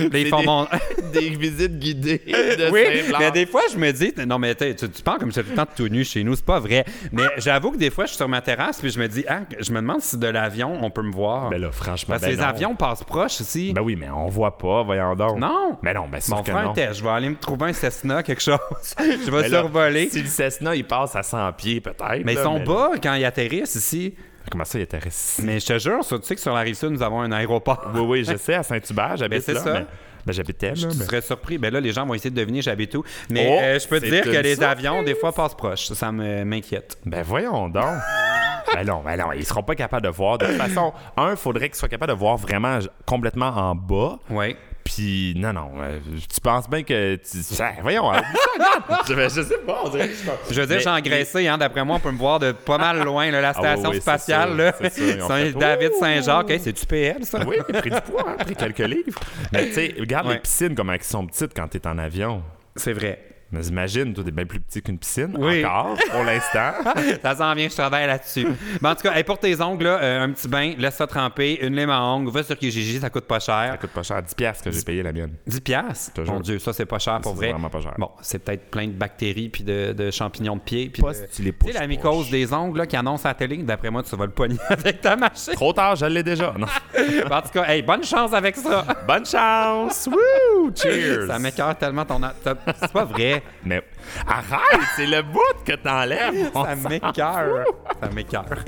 C'est 0.00 0.08
des- 0.10 0.30
mon- 0.30 0.66
des 1.12 1.30
visites 1.30 1.78
guidées 1.78 2.22
de 2.26 2.70
Oui, 2.70 2.80
mais 3.18 3.30
des 3.30 3.46
fois, 3.46 3.62
je 3.72 3.76
me 3.78 3.90
dis, 3.92 4.12
non, 4.26 4.38
mais 4.38 4.54
tu, 4.54 4.74
tu 4.74 5.02
parles 5.02 5.18
comme 5.18 5.30
si 5.32 5.36
j'étais 5.40 5.48
tout 5.54 5.60
le 5.60 5.64
temps 5.66 5.72
tout 5.76 5.88
nu 5.88 6.04
chez 6.04 6.24
nous, 6.24 6.34
c'est 6.34 6.44
pas 6.44 6.58
vrai. 6.60 6.84
Mais 7.12 7.24
j'avoue 7.38 7.72
que 7.72 7.76
des 7.78 7.90
fois, 7.90 8.04
je 8.04 8.08
suis 8.10 8.16
sur 8.16 8.28
ma 8.28 8.40
terrasse, 8.40 8.80
puis 8.80 8.90
je 8.90 8.98
me 8.98 9.08
dis, 9.08 9.24
ah, 9.28 9.40
je 9.58 9.70
me 9.72 9.76
demande 9.80 10.00
si 10.00 10.16
de 10.18 10.26
l'avion, 10.26 10.78
on 10.82 10.90
peut 10.90 11.02
me 11.02 11.12
voir. 11.12 11.50
Ben 11.50 11.60
là, 11.60 11.70
franchement, 11.72 12.14
Parce 12.14 12.22
que 12.22 12.26
ben 12.28 12.32
les 12.36 12.42
non. 12.42 12.48
avions 12.48 12.74
passent 12.76 13.04
proches 13.04 13.40
ici. 13.40 13.72
Ben 13.72 13.82
oui, 13.82 13.96
mais 13.96 14.10
on 14.10 14.28
voit 14.28 14.56
pas, 14.58 14.82
voyons 14.82 15.14
donc. 15.14 15.38
non! 15.38 15.78
Mais 15.82 15.94
non, 15.94 16.06
ben 16.10 16.20
sûr 16.20 16.36
Bon, 16.36 16.42
que 16.42 16.50
faire 16.52 16.62
non. 16.64 16.70
un 16.70 16.74
test. 16.74 16.98
Je 16.98 17.04
vais 17.04 17.10
aller 17.10 17.28
me 17.28 17.36
trouver 17.36 17.66
un 17.66 17.72
Cessna, 17.72 18.22
quelque 18.22 18.42
chose. 18.42 18.58
je 18.98 19.30
vais 19.30 19.42
Ben 19.42 19.48
survoler. 19.50 20.08
Si 20.10 20.22
le 20.22 20.28
Cessna, 20.28 20.74
il 20.74 20.84
passe 20.84 21.14
à 21.16 21.22
100 21.22 21.52
pieds, 21.52 21.80
peut-être. 21.80 22.24
Mais 22.24 22.34
ils 22.34 22.38
sont 22.38 22.60
bas 22.60 22.90
quand 23.02 23.14
ils 23.14 23.24
atterrissent 23.24 23.74
ici. 23.76 24.14
Comment 24.50 24.64
ça, 24.64 24.78
il 24.78 24.82
intéresse 24.82 25.40
Mais 25.42 25.60
je 25.60 25.66
te 25.66 25.78
jure, 25.78 26.02
ça, 26.04 26.18
tu 26.18 26.24
sais 26.26 26.34
que 26.34 26.40
sur 26.40 26.54
la 26.54 26.60
rive 26.60 26.74
sud, 26.74 26.90
nous 26.90 27.02
avons 27.02 27.20
un 27.20 27.32
aéroport. 27.32 27.90
Oui, 27.94 28.00
oui, 28.00 28.24
je 28.24 28.36
sais, 28.36 28.54
à 28.54 28.62
Saint-Hubert, 28.62 29.16
j'habite 29.16 29.38
Ben, 29.38 29.42
c'est 29.42 29.52
là. 29.54 29.60
ça. 29.60 29.72
mais- 29.74 29.86
Ben, 30.26 30.32
j'habitais 30.32 30.68
là. 30.70 30.74
Tu 30.74 30.86
mais- 30.86 30.92
serais 31.04 31.20
surpris. 31.22 31.58
Ben 31.58 31.72
là, 31.72 31.80
les 31.80 31.92
gens 31.92 32.04
vont 32.04 32.12
essayer 32.14 32.30
de 32.30 32.36
deviner 32.36 32.60
j'habite 32.60 32.94
où. 32.94 33.04
Mais 33.30 33.46
Oh, 33.50 33.58
euh, 33.62 33.78
je 33.78 33.88
peux 33.88 34.00
te 34.00 34.06
dire 34.06 34.22
que 34.24 34.28
les 34.30 34.54
surprise. 34.56 34.62
avions, 34.62 35.02
des 35.02 35.14
fois, 35.14 35.32
passent 35.32 35.54
proches. 35.54 35.86
Ça, 35.92 36.12
m'inquiète. 36.12 36.98
Ben 37.06 37.22
voyons 37.22 37.68
donc. 37.68 37.84
ben 38.74 38.84
non, 38.84 39.00
ben 39.04 39.16
non, 39.16 39.32
ils 39.32 39.44
seront 39.46 39.62
pas 39.62 39.74
capables 39.74 40.04
de 40.04 40.10
voir. 40.10 40.36
De 40.38 40.46
toute 40.46 40.56
façon, 40.56 40.92
un, 41.16 41.30
il 41.30 41.36
faudrait 41.36 41.68
qu'ils 41.68 41.76
soient 41.78 41.88
capables 41.88 42.12
de 42.12 42.18
voir 42.18 42.36
vraiment 42.36 42.78
complètement 43.06 43.48
en 43.48 43.74
bas. 43.74 44.18
Oui. 44.30 44.54
Puis 44.94 45.34
non, 45.36 45.52
non, 45.52 45.70
euh, 45.80 45.98
tu 46.32 46.40
penses 46.40 46.68
bien 46.68 46.82
que... 46.82 47.16
Tu... 47.16 47.38
Voyons, 47.82 48.10
hein, 48.10 48.22
je, 49.08 49.14
je 49.14 49.42
sais 49.42 49.58
pas, 49.66 49.80
on 49.84 49.88
dirait 49.90 50.08
que 50.08 50.14
je 50.14 50.18
suis 50.18 50.28
Je 50.50 50.60
veux 50.60 50.66
dire, 50.66 50.76
Mais- 50.76 50.82
j'ai 50.82 50.88
engraissé, 50.88 51.46
hein, 51.48 51.58
d'après 51.58 51.84
moi, 51.84 51.96
on 51.96 52.00
peut 52.00 52.10
me 52.10 52.16
voir 52.18 52.38
de 52.38 52.52
pas 52.52 52.78
mal 52.78 53.02
loin, 53.04 53.30
là, 53.30 53.40
la 53.42 53.48
Ah 53.50 53.52
oui, 53.60 53.66
station 53.66 53.88
oui, 53.90 53.94
c'est 53.96 54.00
spatiale. 54.00 54.48
sûr, 54.48 54.56
là. 54.56 54.72
c'est 54.80 54.92
sûr, 54.94 55.04
ils 55.16 55.22
ont 55.22 55.28
C'est 55.28 55.44
fait- 55.52 55.58
David! 55.58 55.92
Saint-Jacques. 56.00 56.50
Hey, 56.50 56.60
c'est-tu 56.60 56.86
PL, 56.86 57.24
ça? 57.24 57.40
Oui, 57.46 57.56
il 57.68 57.76
a 57.76 57.80
pris 57.80 57.90
du 57.90 58.00
poids, 58.00 58.24
hein, 58.28 58.36
pris 58.44 58.54
quelques 58.56 58.78
livres. 58.78 59.20
Mais 59.52 59.66
tu 59.66 59.74
sais, 59.74 59.94
regarde 59.98 60.26
Ouais. 60.28 60.34
les 60.34 60.40
piscines, 60.40 60.74
comment 60.74 60.92
elles 60.92 61.02
sont 61.02 61.26
petites 61.26 61.52
quand 61.54 61.68
t'es 61.68 61.86
en 61.86 61.98
avion. 61.98 62.42
C'est 62.76 62.92
vrai. 62.92 63.22
Mais 63.50 63.64
imagine, 63.66 64.12
toi, 64.12 64.22
t'es 64.22 64.30
bien 64.30 64.44
plus 64.44 64.60
petit 64.60 64.82
qu'une 64.82 64.98
piscine. 64.98 65.34
Oui. 65.38 65.64
Encore, 65.64 65.96
pour 66.10 66.22
l'instant. 66.22 66.72
Ça 67.22 67.34
s'en 67.34 67.54
vient, 67.54 67.68
je 67.68 67.74
travaille 67.74 68.06
là-dessus. 68.06 68.46
Mais 68.82 68.88
en 68.90 68.94
tout 68.94 69.02
cas, 69.02 69.14
hey, 69.16 69.24
pour 69.24 69.38
tes 69.38 69.58
ongles, 69.62 69.84
là, 69.84 69.98
euh, 70.02 70.24
un 70.24 70.30
petit 70.32 70.48
bain, 70.48 70.74
laisse 70.76 70.96
ça 70.96 71.06
tremper, 71.06 71.58
une 71.64 71.74
lime 71.74 71.88
à 71.88 72.02
ongles, 72.02 72.30
va 72.30 72.42
sur 72.42 72.58
Kijiji, 72.58 73.00
ça 73.00 73.08
coûte 73.08 73.24
pas 73.24 73.40
cher. 73.40 73.68
Ça 73.72 73.76
coûte 73.78 73.90
pas 73.90 74.02
cher. 74.02 74.22
10 74.22 74.34
piastres 74.34 74.64
que 74.64 74.70
j'ai 74.70 74.82
payé 74.82 75.02
la 75.02 75.12
mienne. 75.12 75.32
10 75.46 75.60
piastres? 75.62 76.20
Mon 76.26 76.40
Dieu, 76.40 76.58
ça, 76.58 76.72
c'est 76.74 76.84
pas 76.84 76.98
cher 76.98 77.20
pour 77.22 77.32
C'est 77.32 77.38
vrai. 77.38 77.50
vraiment 77.52 77.70
pas 77.70 77.80
cher. 77.80 77.94
Bon, 77.96 78.10
c'est 78.20 78.38
peut-être 78.40 78.70
plein 78.70 78.86
de 78.86 78.92
bactéries 78.92 79.48
puis 79.48 79.64
de, 79.64 79.92
de 79.92 80.10
champignons 80.10 80.56
de 80.56 80.60
pied. 80.60 80.90
puis 80.90 81.00
Pas 81.02 81.12
de- 81.12 81.14
si 81.14 81.36
tu 81.36 81.42
les 81.42 81.52
Tu 81.52 81.66
sais, 81.68 81.72
la 81.72 81.80
pousses 81.80 81.88
mycose 81.88 82.30
des 82.30 82.52
ongles 82.52 82.78
là, 82.80 82.86
qui 82.86 82.96
annonce 82.96 83.24
à 83.24 83.28
la 83.28 83.34
télé, 83.34 83.56
d'après 83.58 83.90
moi, 83.90 84.02
tu 84.02 84.14
vas 84.14 84.26
le 84.26 84.30
pogner 84.32 84.58
avec 84.68 85.00
ta 85.00 85.16
machine. 85.16 85.54
Trop 85.54 85.72
tard, 85.72 85.96
je 85.96 86.04
l'ai 86.06 86.22
déjà. 86.22 86.52
Non. 86.58 86.66
en 87.30 87.42
tout 87.42 87.48
cas, 87.54 87.64
hey, 87.68 87.80
bonne 87.82 88.04
chance 88.04 88.34
avec 88.34 88.56
ça. 88.56 88.84
Bonne 89.06 89.24
chance! 89.24 90.06
Woo! 90.06 90.70
Cheers! 90.74 91.26
Ça 91.28 91.38
m'écœure 91.38 91.76
tellement 91.78 92.04
ton. 92.04 92.20
C'est 92.44 92.92
pas 92.92 93.04
vrai. 93.04 93.37
Mais 93.64 93.82
arrête, 94.26 94.80
c'est 94.96 95.06
le 95.06 95.22
bout 95.22 95.40
que 95.64 95.72
t'enlèves. 95.72 96.50
Ça 96.52 96.74
m'écœure. 96.76 97.64
Ça 98.00 98.08
m'écœure. 98.14 98.64